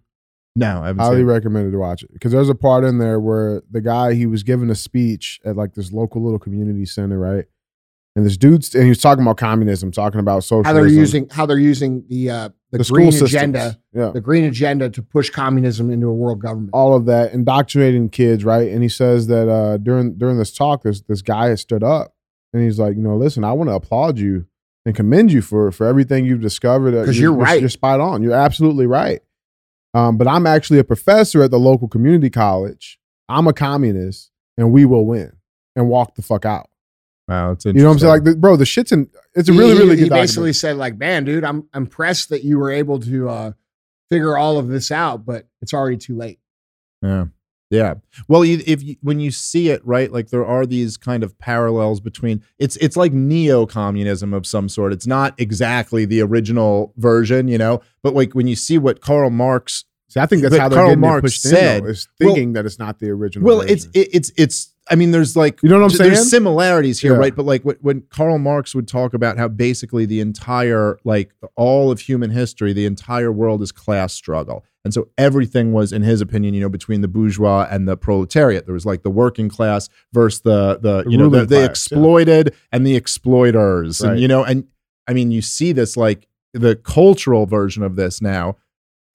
no, 0.55 0.81
I 0.81 0.87
haven't 0.87 1.01
Highly 1.01 1.17
seen 1.19 1.25
recommended 1.27 1.71
to 1.71 1.77
watch 1.77 2.03
it 2.03 2.11
because 2.11 2.33
there's 2.33 2.49
a 2.49 2.55
part 2.55 2.83
in 2.83 2.97
there 2.97 3.19
where 3.19 3.63
the 3.71 3.79
guy 3.79 4.13
he 4.13 4.25
was 4.25 4.43
giving 4.43 4.69
a 4.69 4.75
speech 4.75 5.39
at 5.45 5.55
like 5.55 5.75
this 5.75 5.93
local 5.93 6.21
little 6.21 6.39
community 6.39 6.85
center, 6.85 7.17
right? 7.17 7.45
And 8.15 8.25
this 8.25 8.35
dude's 8.35 8.75
and 8.75 8.83
he 8.83 8.89
was 8.89 8.97
talking 8.99 9.21
about 9.23 9.37
communism, 9.37 9.89
talking 9.91 10.19
about 10.19 10.43
socialism, 10.43 10.65
How 10.65 10.73
they're 10.73 10.87
using 10.89 11.29
how 11.29 11.45
they're 11.45 11.57
using 11.57 12.03
the 12.09 12.29
uh, 12.29 12.49
the, 12.71 12.79
the 12.79 12.83
green 12.83 13.13
agenda, 13.13 13.79
yeah, 13.93 14.09
the 14.13 14.19
green 14.19 14.43
agenda 14.43 14.89
to 14.89 15.01
push 15.01 15.29
communism 15.29 15.89
into 15.89 16.07
a 16.07 16.13
world 16.13 16.41
government. 16.41 16.71
all 16.73 16.93
of 16.93 17.05
that, 17.05 17.31
indoctrinating 17.33 18.09
kids, 18.09 18.43
right? 18.43 18.69
And 18.69 18.83
he 18.83 18.89
says 18.89 19.27
that 19.27 19.47
uh, 19.47 19.77
during 19.77 20.17
during 20.17 20.37
this 20.37 20.51
talk, 20.53 20.83
this 20.83 21.01
this 21.01 21.21
guy 21.21 21.47
has 21.49 21.61
stood 21.61 21.83
up 21.83 22.13
and 22.53 22.61
he's 22.61 22.79
like, 22.79 22.97
you 22.97 23.01
know, 23.01 23.15
listen, 23.15 23.45
I 23.45 23.53
want 23.53 23.69
to 23.69 23.75
applaud 23.75 24.17
you 24.19 24.45
and 24.85 24.93
commend 24.93 25.31
you 25.31 25.41
for 25.41 25.71
for 25.71 25.87
everything 25.87 26.25
you've 26.25 26.41
discovered. 26.41 26.93
Uh, 26.93 27.05
'Cause 27.05 27.17
you're 27.17 27.31
right. 27.33 27.61
You're 27.61 27.69
spot 27.69 28.01
on. 28.01 28.21
You're 28.23 28.33
absolutely 28.33 28.87
right. 28.87 29.21
Um, 29.93 30.17
but 30.17 30.27
I'm 30.27 30.45
actually 30.47 30.79
a 30.79 30.83
professor 30.83 31.43
at 31.43 31.51
the 31.51 31.59
local 31.59 31.87
community 31.87 32.29
college. 32.29 32.99
I'm 33.29 33.47
a 33.47 33.53
communist, 33.53 34.31
and 34.57 34.71
we 34.73 34.83
will 34.83 35.05
win. 35.05 35.31
And 35.77 35.87
walk 35.87 36.15
the 36.15 36.21
fuck 36.21 36.45
out. 36.45 36.69
Wow, 37.31 37.51
it's 37.51 37.63
You 37.63 37.71
know 37.73 37.85
what 37.85 37.93
I'm 37.93 37.99
saying? 37.99 38.11
Like, 38.11 38.23
the, 38.25 38.35
bro, 38.35 38.57
the 38.57 38.65
shit's 38.65 38.91
in. 38.91 39.09
It's 39.35 39.47
a 39.47 39.53
really, 39.53 39.73
he, 39.73 39.79
really 39.79 39.95
he 39.97 40.03
good. 40.03 40.09
basically 40.09 40.51
said 40.51 40.75
like, 40.75 40.97
man, 40.97 41.23
dude, 41.23 41.45
I'm 41.45 41.69
impressed 41.73 42.27
that 42.29 42.43
you 42.43 42.59
were 42.59 42.71
able 42.71 42.99
to 42.99 43.29
uh, 43.29 43.51
figure 44.09 44.37
all 44.37 44.57
of 44.57 44.67
this 44.67 44.91
out, 44.91 45.25
but 45.25 45.47
it's 45.61 45.73
already 45.73 45.95
too 45.95 46.17
late. 46.17 46.39
Yeah. 47.01 47.25
Yeah. 47.69 47.93
Well, 48.27 48.43
you, 48.43 48.61
if 48.67 48.83
you, 48.83 48.97
when 49.01 49.21
you 49.21 49.31
see 49.31 49.69
it, 49.69 49.81
right, 49.85 50.11
like 50.11 50.27
there 50.29 50.45
are 50.45 50.65
these 50.65 50.97
kind 50.97 51.23
of 51.23 51.39
parallels 51.39 52.01
between 52.01 52.43
it's 52.59 52.75
it's 52.77 52.97
like 52.97 53.13
neo-communism 53.13 54.33
of 54.33 54.45
some 54.45 54.67
sort. 54.67 54.91
It's 54.91 55.07
not 55.07 55.33
exactly 55.39 56.03
the 56.03 56.19
original 56.21 56.93
version, 56.97 57.47
you 57.47 57.57
know, 57.57 57.79
but 58.03 58.13
like 58.13 58.33
when 58.33 58.47
you 58.47 58.57
see 58.57 58.77
what 58.77 58.99
Karl 58.99 59.29
Marx 59.29 59.85
See, 60.09 60.19
I 60.19 60.25
think 60.25 60.41
that's 60.41 60.53
But 60.53 60.59
how 60.59 60.67
they're 60.67 60.77
Karl 60.79 60.87
getting 60.89 60.99
Marx 60.99 61.19
it 61.19 61.21
pushed 61.21 61.41
said- 61.43 61.77
in. 61.77 61.83
Though, 61.85 61.89
is 61.91 62.07
well- 62.19 62.33
thinking 62.33 62.53
that 62.53 62.65
it's 62.65 62.77
not 62.77 62.99
the 62.99 63.09
original. 63.09 63.47
well, 63.47 63.61
it's 63.61 63.85
it, 63.93 64.09
it's 64.11 64.31
it's 64.35 64.70
I 64.91 64.95
mean 64.95 65.11
there's 65.11 65.35
like 65.35 65.63
you 65.63 65.69
know 65.69 65.77
what 65.77 65.85
I'm 65.85 65.89
j- 65.91 65.95
saying? 65.97 66.11
there's 66.13 66.29
similarities 66.29 66.99
here, 66.99 67.13
Yeah. 67.13 67.19
right? 67.19 67.35
But 67.35 67.45
like 67.45 67.63
when, 67.63 67.77
when 67.81 68.01
Karl 68.09 68.37
Marx 68.37 68.75
would 68.75 68.87
talk 68.87 69.13
about 69.13 69.37
how 69.37 69.47
basically 69.47 70.05
the 70.05 70.19
entire, 70.19 70.99
like 71.05 71.31
all 71.55 71.89
of 71.91 72.01
human 72.01 72.29
history, 72.31 72.73
the 72.73 72.85
entire 72.85 73.31
world 73.31 73.61
is 73.61 73.71
class 73.71 74.13
struggle. 74.13 74.63
And 74.83 74.93
so 74.93 75.09
everything 75.17 75.73
was, 75.73 75.93
in 75.93 76.01
his 76.01 76.21
opinion, 76.21 76.53
you 76.55 76.61
know, 76.61 76.67
between 76.69 77.01
the 77.01 77.07
bourgeois 77.07 77.67
and 77.69 77.87
the 77.87 77.95
proletariat. 77.95 78.65
There 78.65 78.73
was 78.73 78.85
like 78.85 79.03
the 79.03 79.11
working 79.11 79.47
class 79.47 79.87
versus 80.11 80.41
the 80.41 80.77
the, 80.81 81.03
The 81.03 81.09
you 81.11 81.17
know 81.17 81.29
the, 81.29 81.41
the 81.41 81.47
class, 81.47 81.61
yeah. 81.61 81.65
exploited 81.65 82.55
and 82.71 82.85
the 82.85 82.95
exploiters. 82.95 84.01
Right. 84.01 84.11
And 84.13 84.19
you 84.19 84.27
know, 84.27 84.43
and 84.43 84.65
I 85.07 85.13
mean, 85.13 85.31
you 85.31 85.41
see 85.41 85.71
this 85.71 85.95
like 85.95 86.27
the 86.53 86.75
cultural 86.75 87.45
version 87.45 87.83
of 87.83 87.95
this 87.95 88.21
now 88.21 88.57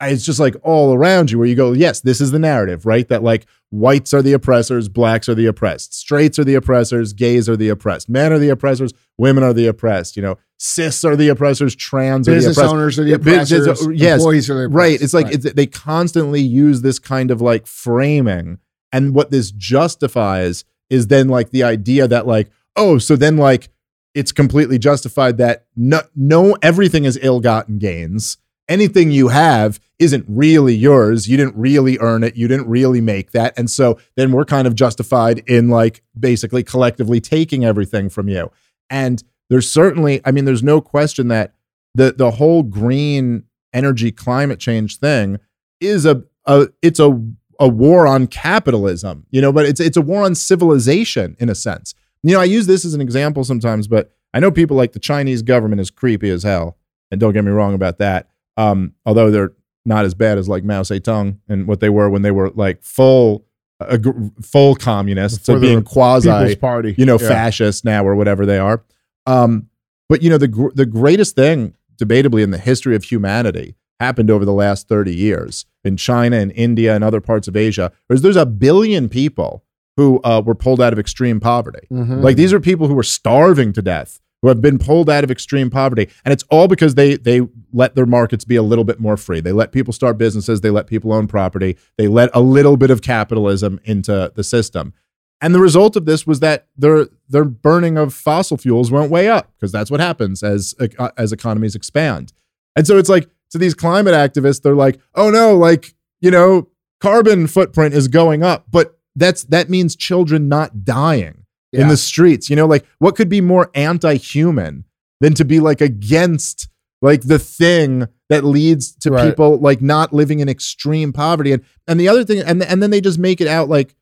it's 0.02 0.24
just 0.24 0.38
like 0.40 0.54
all 0.62 0.92
around 0.94 1.30
you 1.30 1.38
where 1.38 1.46
you 1.48 1.54
go, 1.54 1.72
yes, 1.72 2.00
this 2.00 2.20
is 2.20 2.30
the 2.30 2.38
narrative, 2.38 2.84
right? 2.84 3.08
That 3.08 3.22
like 3.22 3.46
whites 3.70 4.12
are 4.12 4.22
the 4.22 4.34
oppressors, 4.34 4.88
blacks 4.88 5.28
are 5.28 5.34
the 5.34 5.46
oppressed, 5.46 5.94
straights 5.94 6.38
are 6.38 6.44
the 6.44 6.54
oppressors, 6.54 7.12
gays 7.14 7.48
are 7.48 7.56
the 7.56 7.70
oppressed, 7.70 8.08
men 8.08 8.32
are 8.32 8.38
the 8.38 8.50
oppressors, 8.50 8.92
women 9.16 9.42
are 9.42 9.52
the 9.54 9.66
oppressed, 9.66 10.16
you 10.16 10.22
know, 10.22 10.36
cis 10.58 11.02
are 11.04 11.16
the 11.16 11.28
oppressors, 11.28 11.74
trans 11.74 12.28
are 12.28 12.32
the 12.32 12.36
Business 12.38 12.56
oppressed. 12.58 12.72
owners 12.74 12.98
are 12.98 13.04
the 13.04 13.10
Yeah, 13.10 13.16
business- 13.16 13.66
oppressors. 13.66 14.00
yes, 14.00 14.20
employees 14.20 14.50
are 14.50 14.62
the 14.62 14.68
Right. 14.68 15.00
It's 15.00 15.14
like 15.14 15.28
It's, 15.32 15.52
they 15.52 15.66
constantly 15.66 16.40
use 16.42 16.82
this 16.82 16.98
kind 16.98 17.30
of 17.30 17.40
like 17.40 17.66
framing. 17.66 18.58
And 18.92 19.14
what 19.14 19.30
this 19.30 19.50
justifies 19.50 20.64
is 20.90 21.06
then 21.08 21.28
like 21.28 21.50
the 21.50 21.62
idea 21.62 22.06
that 22.06 22.26
like, 22.26 22.50
oh, 22.76 22.98
so 22.98 23.16
then 23.16 23.36
like 23.38 23.70
it's 24.14 24.32
completely 24.32 24.78
justified 24.78 25.36
that 25.38 25.66
no, 25.76 26.00
no 26.14 26.56
everything 26.62 27.04
is 27.04 27.18
ill-gotten 27.22 27.78
gains. 27.78 28.38
Anything 28.68 29.10
you 29.10 29.28
have 29.28 29.80
isn't 29.98 30.24
really 30.28 30.74
yours. 30.74 31.28
You 31.28 31.36
didn't 31.36 31.56
really 31.56 31.98
earn 32.00 32.24
it. 32.24 32.36
You 32.36 32.48
didn't 32.48 32.68
really 32.68 33.00
make 33.00 33.30
that. 33.32 33.56
And 33.56 33.70
so 33.70 33.98
then 34.16 34.32
we're 34.32 34.44
kind 34.44 34.66
of 34.66 34.74
justified 34.74 35.38
in 35.46 35.68
like 35.68 36.02
basically 36.18 36.62
collectively 36.62 37.20
taking 37.20 37.64
everything 37.64 38.08
from 38.08 38.28
you. 38.28 38.50
And 38.90 39.22
there's 39.48 39.70
certainly, 39.70 40.20
I 40.24 40.32
mean, 40.32 40.44
there's 40.44 40.62
no 40.62 40.80
question 40.80 41.28
that 41.28 41.54
the 41.94 42.12
the 42.12 42.32
whole 42.32 42.62
green 42.62 43.44
energy 43.72 44.12
climate 44.12 44.58
change 44.58 44.98
thing 44.98 45.38
is 45.80 46.04
a, 46.04 46.24
a 46.44 46.68
it's 46.82 47.00
a 47.00 47.20
a 47.58 47.68
war 47.68 48.06
on 48.06 48.26
capitalism, 48.26 49.26
you 49.30 49.40
know, 49.40 49.52
but 49.52 49.66
it's 49.66 49.80
it's 49.80 49.96
a 49.96 50.02
war 50.02 50.24
on 50.24 50.34
civilization 50.34 51.36
in 51.38 51.48
a 51.48 51.54
sense. 51.54 51.94
You 52.22 52.34
know, 52.34 52.40
I 52.40 52.44
use 52.44 52.66
this 52.66 52.84
as 52.84 52.94
an 52.94 53.00
example 53.00 53.44
sometimes, 53.44 53.88
but 53.88 54.12
I 54.34 54.40
know 54.40 54.50
people 54.50 54.76
like 54.76 54.92
the 54.92 54.98
Chinese 54.98 55.42
government 55.42 55.80
is 55.80 55.90
creepy 55.90 56.28
as 56.30 56.42
hell, 56.42 56.76
and 57.10 57.20
don't 57.20 57.32
get 57.32 57.44
me 57.44 57.50
wrong 57.50 57.74
about 57.74 57.98
that. 57.98 58.28
Um, 58.56 58.92
although 59.04 59.30
they're 59.30 59.52
not 59.84 60.04
as 60.04 60.14
bad 60.14 60.38
as 60.38 60.48
like 60.48 60.64
Mao 60.64 60.82
Zedong 60.82 61.38
and 61.48 61.66
what 61.68 61.80
they 61.80 61.90
were 61.90 62.08
when 62.10 62.22
they 62.22 62.30
were 62.30 62.50
like 62.50 62.82
full 62.82 63.44
uh, 63.80 63.98
full 64.42 64.74
communists 64.74 65.38
Before 65.40 65.56
to 65.56 65.60
being 65.60 65.82
quasi 65.82 66.30
People's 66.30 66.54
Party. 66.56 66.94
you 66.96 67.04
know, 67.04 67.18
Yeah. 67.20 67.28
fascist 67.28 67.84
now 67.84 68.04
or 68.06 68.14
whatever 68.16 68.46
they 68.46 68.58
are. 68.58 68.82
Um, 69.26 69.68
but 70.08 70.22
you 70.22 70.30
know, 70.30 70.38
the 70.38 70.48
gr- 70.48 70.70
the 70.74 70.86
greatest 70.86 71.34
thing, 71.36 71.74
debatably, 72.00 72.42
in 72.42 72.50
the 72.52 72.58
history 72.58 72.96
of 72.96 73.04
humanity 73.04 73.74
happened 74.00 74.30
over 74.30 74.44
the 74.44 74.52
last 74.52 74.88
thirty 74.88 75.14
years 75.14 75.66
in 75.84 75.96
China 75.96 76.36
and 76.36 76.52
India 76.52 76.94
and 76.94 77.04
other 77.04 77.20
parts 77.20 77.48
of 77.48 77.56
Asia. 77.56 77.92
There's 78.08 78.22
there's 78.22 78.36
a 78.36 78.46
billion 78.46 79.08
people 79.08 79.62
who 79.96 80.20
uh, 80.24 80.42
were 80.44 80.54
pulled 80.54 80.80
out 80.80 80.92
of 80.92 80.98
extreme 80.98 81.40
poverty. 81.40 81.86
Mhm. 81.92 82.22
Like 82.22 82.36
these 82.36 82.52
are 82.52 82.60
people 82.60 82.86
who 82.88 82.94
were 82.94 83.02
starving 83.02 83.72
to 83.74 83.82
death, 83.82 84.20
who 84.46 84.50
have 84.50 84.60
been 84.60 84.78
pulled 84.78 85.10
out 85.10 85.24
of 85.24 85.30
extreme 85.30 85.70
poverty, 85.70 86.08
and 86.24 86.32
it's 86.32 86.44
all 86.50 86.68
because 86.68 86.94
they 86.94 87.16
they 87.16 87.40
let 87.72 87.96
their 87.96 88.06
markets 88.06 88.44
be 88.44 88.54
a 88.54 88.62
little 88.62 88.84
bit 88.84 89.00
more 89.00 89.16
free. 89.16 89.40
They 89.40 89.50
let 89.50 89.72
people 89.72 89.92
start 89.92 90.18
businesses, 90.18 90.60
they 90.60 90.70
let 90.70 90.86
people 90.86 91.12
own 91.12 91.26
property, 91.26 91.76
they 91.98 92.06
let 92.06 92.30
a 92.32 92.40
little 92.40 92.76
bit 92.76 92.90
of 92.90 93.02
capitalism 93.02 93.80
into 93.82 94.30
the 94.36 94.44
system. 94.44 94.94
And 95.40 95.52
the 95.52 95.58
result 95.58 95.96
of 95.96 96.04
this 96.04 96.28
was 96.28 96.38
that 96.40 96.68
their 96.76 97.08
their 97.28 97.44
burning 97.44 97.98
of 97.98 98.14
fossil 98.14 98.56
fuels 98.56 98.92
went 98.92 99.10
way 99.10 99.28
up 99.28 99.50
because 99.58 99.72
that's 99.72 99.90
what 99.90 99.98
happens 99.98 100.44
as 100.44 100.76
uh, 100.78 101.10
as 101.18 101.32
economies 101.32 101.74
expand. 101.74 102.32
And 102.76 102.86
so 102.86 102.98
it's 102.98 103.08
like 103.08 103.28
to 103.50 103.58
these 103.58 103.74
climate 103.74 104.14
activists, 104.14 104.62
they're 104.62 104.76
like, 104.76 105.00
"Oh 105.16 105.30
no, 105.30 105.56
like 105.56 105.92
you 106.20 106.30
know, 106.30 106.68
carbon 107.00 107.48
footprint 107.48 107.94
is 107.94 108.06
going 108.06 108.44
up," 108.44 108.66
but 108.70 108.96
that's 109.16 109.42
that 109.44 109.68
means 109.68 109.96
children 109.96 110.48
not 110.48 110.84
dying 110.84 111.45
in 111.76 111.88
the 111.88 111.96
streets. 111.96 112.48
You 112.50 112.56
know, 112.56 112.66
like 112.66 112.84
what 112.98 113.16
could 113.16 113.28
be 113.28 113.40
more 113.40 113.70
anti-human 113.74 114.84
than 115.20 115.34
to 115.34 115.44
be 115.44 115.60
like 115.60 115.80
against 115.80 116.68
like 117.02 117.22
the 117.22 117.38
thing 117.38 118.06
that 118.28 118.44
leads 118.44 118.94
to 118.96 119.10
Right. 119.10 119.28
people 119.28 119.58
like 119.58 119.80
not 119.80 120.12
living 120.12 120.40
in 120.40 120.48
extreme 120.48 121.12
poverty. 121.12 121.52
And 121.52 121.62
and 121.86 122.00
the 122.00 122.08
other 122.08 122.24
thing, 122.24 122.40
and 122.40 122.62
and 122.62 122.82
then 122.82 122.90
they 122.90 123.00
just 123.00 123.18
make 123.18 123.40
it 123.40 123.46
out 123.48 123.68
like 123.68 123.94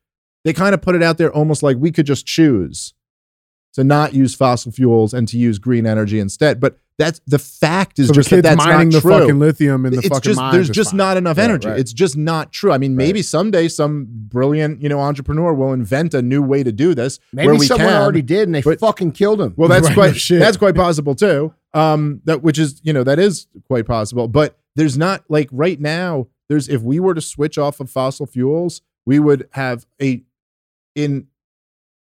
they 0.43 0.53
kind 0.53 0.73
of 0.73 0.81
put 0.81 0.95
it 0.95 1.03
out 1.03 1.17
there 1.17 1.31
almost 1.31 1.63
like 1.63 1.77
we 1.77 1.91
could 1.91 2.05
just 2.05 2.25
choose 2.25 2.93
to 3.73 3.83
not 3.83 4.13
use 4.13 4.33
fossil 4.35 4.71
fuels 4.71 5.13
and 5.13 5.27
to 5.27 5.37
use 5.37 5.59
green 5.59 5.85
energy 5.85 6.19
instead. 6.19 6.59
But 6.59 6.77
that's 6.97 7.19
the 7.27 7.39
fact 7.39 7.99
is 7.99 8.07
So 8.07 8.13
the 8.13 8.19
just 8.21 8.29
that 8.29 8.43
that's 8.43 8.57
mining 8.57 8.89
not 8.89 8.93
the 8.95 9.01
true 9.01 9.11
fucking 9.19 9.39
lithium 9.39 9.85
in 9.85 9.91
the 9.93 9.99
it's 9.99 10.07
fucking 10.07 10.21
just 10.21 10.39
mines 10.39 10.53
there's 10.53 10.69
just 10.69 10.91
fine. 10.91 10.97
not 10.97 11.17
enough 11.17 11.37
Yeah, 11.37 11.43
energy. 11.43 11.67
right. 11.67 11.79
It's 11.79 11.91
just 11.91 12.15
not 12.15 12.53
true. 12.53 12.71
I 12.71 12.77
mean, 12.77 12.95
maybe 12.95 13.19
Right. 13.19 13.25
someday 13.25 13.67
some 13.67 14.07
brilliant, 14.09 14.81
you 14.81 14.87
know, 14.87 14.99
entrepreneur 15.01 15.53
will 15.53 15.73
invent 15.73 16.13
a 16.13 16.21
new 16.21 16.41
way 16.41 16.63
to 16.63 16.71
do 16.71 16.93
this. 16.95 17.19
Maybe 17.33 17.47
where 17.47 17.55
we 17.59 17.65
someone 17.65 17.89
can. 17.89 18.01
already 18.01 18.21
did, 18.21 18.47
and 18.47 18.55
they 18.55 18.61
but- 18.61 18.79
fucking 18.79 19.11
killed 19.11 19.41
him. 19.41 19.53
Well, 19.57 19.67
that's 19.67 19.87
Right, 19.87 19.93
quite 19.93 20.15
shit. 20.27 20.39
that's 20.39 20.57
quite 20.57 20.75
possible 20.75 21.15
too. 21.15 21.53
Um, 21.73 22.21
that 22.23 22.41
which 22.43 22.57
is 22.57 22.79
you 22.83 22.93
know 22.93 23.03
that 23.03 23.19
is 23.19 23.47
quite 23.67 23.85
possible. 23.85 24.27
But 24.29 24.57
there's 24.77 24.97
not 24.97 25.25
like 25.29 25.49
right 25.51 25.79
now. 25.81 26.27
There's 26.47 26.69
if 26.69 26.81
we 26.81 26.99
were 27.01 27.13
to 27.13 27.21
switch 27.21 27.57
off 27.57 27.79
of 27.81 27.89
fossil 27.89 28.25
fuels, 28.25 28.81
we 29.05 29.19
would 29.19 29.49
have 29.51 29.85
a 30.01 30.23
in 30.95 31.27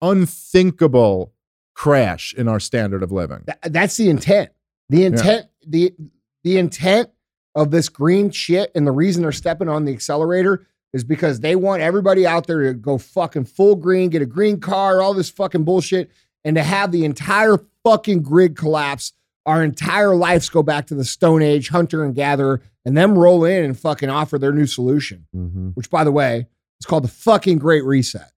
unthinkable 0.00 1.32
crash 1.74 2.32
in 2.36 2.46
our 2.46 2.60
standard 2.60 3.02
of 3.02 3.10
living. 3.10 3.42
Th- 3.46 3.72
that's 3.72 3.96
the 3.96 4.08
intent. 4.08 4.50
The 4.90 5.04
intent, 5.04 5.46
the 5.66 5.94
the 6.42 6.58
intent 6.58 7.10
of 7.54 7.70
this 7.70 7.88
green 7.88 8.30
shit, 8.30 8.70
and 8.74 8.86
the 8.86 8.92
reason 8.92 9.22
they're 9.22 9.32
stepping 9.32 9.68
on 9.68 9.84
the 9.84 9.92
accelerator 9.92 10.66
is 10.92 11.04
because 11.04 11.40
they 11.40 11.56
want 11.56 11.82
everybody 11.82 12.26
out 12.26 12.46
there 12.46 12.62
to 12.64 12.74
go 12.74 12.98
fucking 12.98 13.44
full 13.44 13.76
green, 13.76 14.10
get 14.10 14.22
a 14.22 14.26
green 14.26 14.60
car, 14.60 15.00
all 15.00 15.14
this 15.14 15.30
fucking 15.30 15.64
bullshit, 15.64 16.10
and 16.44 16.56
to 16.56 16.62
have 16.62 16.92
the 16.92 17.04
entire 17.04 17.58
fucking 17.84 18.22
grid 18.22 18.56
collapse. 18.56 19.12
Our 19.46 19.62
entire 19.62 20.14
lives 20.14 20.48
go 20.48 20.62
back 20.62 20.86
to 20.86 20.94
the 20.94 21.04
Stone 21.04 21.42
Age, 21.42 21.68
hunter 21.68 22.02
and 22.02 22.14
gatherer, 22.14 22.62
and 22.86 22.96
them 22.96 23.16
roll 23.18 23.44
in 23.44 23.62
and 23.64 23.78
fucking 23.78 24.08
offer 24.08 24.38
their 24.38 24.52
new 24.52 24.66
solution, 24.66 25.26
Mm-hmm. 25.36 25.68
which, 25.70 25.90
by 25.90 26.02
the 26.04 26.12
way, 26.12 26.46
is 26.80 26.86
called 26.86 27.04
the 27.04 27.08
fucking 27.08 27.58
Great 27.58 27.84
Reset. 27.84 28.30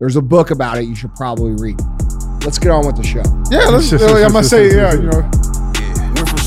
There's 0.00 0.16
a 0.16 0.22
book 0.22 0.50
about 0.50 0.78
it 0.78 0.84
you 0.86 0.96
should 0.96 1.14
probably 1.14 1.52
read. 1.52 1.80
Let's 2.44 2.58
get 2.58 2.72
on 2.72 2.84
with 2.86 2.96
the 2.96 3.04
show. 3.04 3.22
Yeah, 3.52 3.68
let's, 3.68 3.92
I 3.92 4.26
must 4.28 4.50
say, 4.50 4.74
yeah, 4.74 4.94
you 4.94 5.02
know, 5.02 5.20
Yeah. 5.20 5.20
Went 5.20 5.30
from 5.34 5.51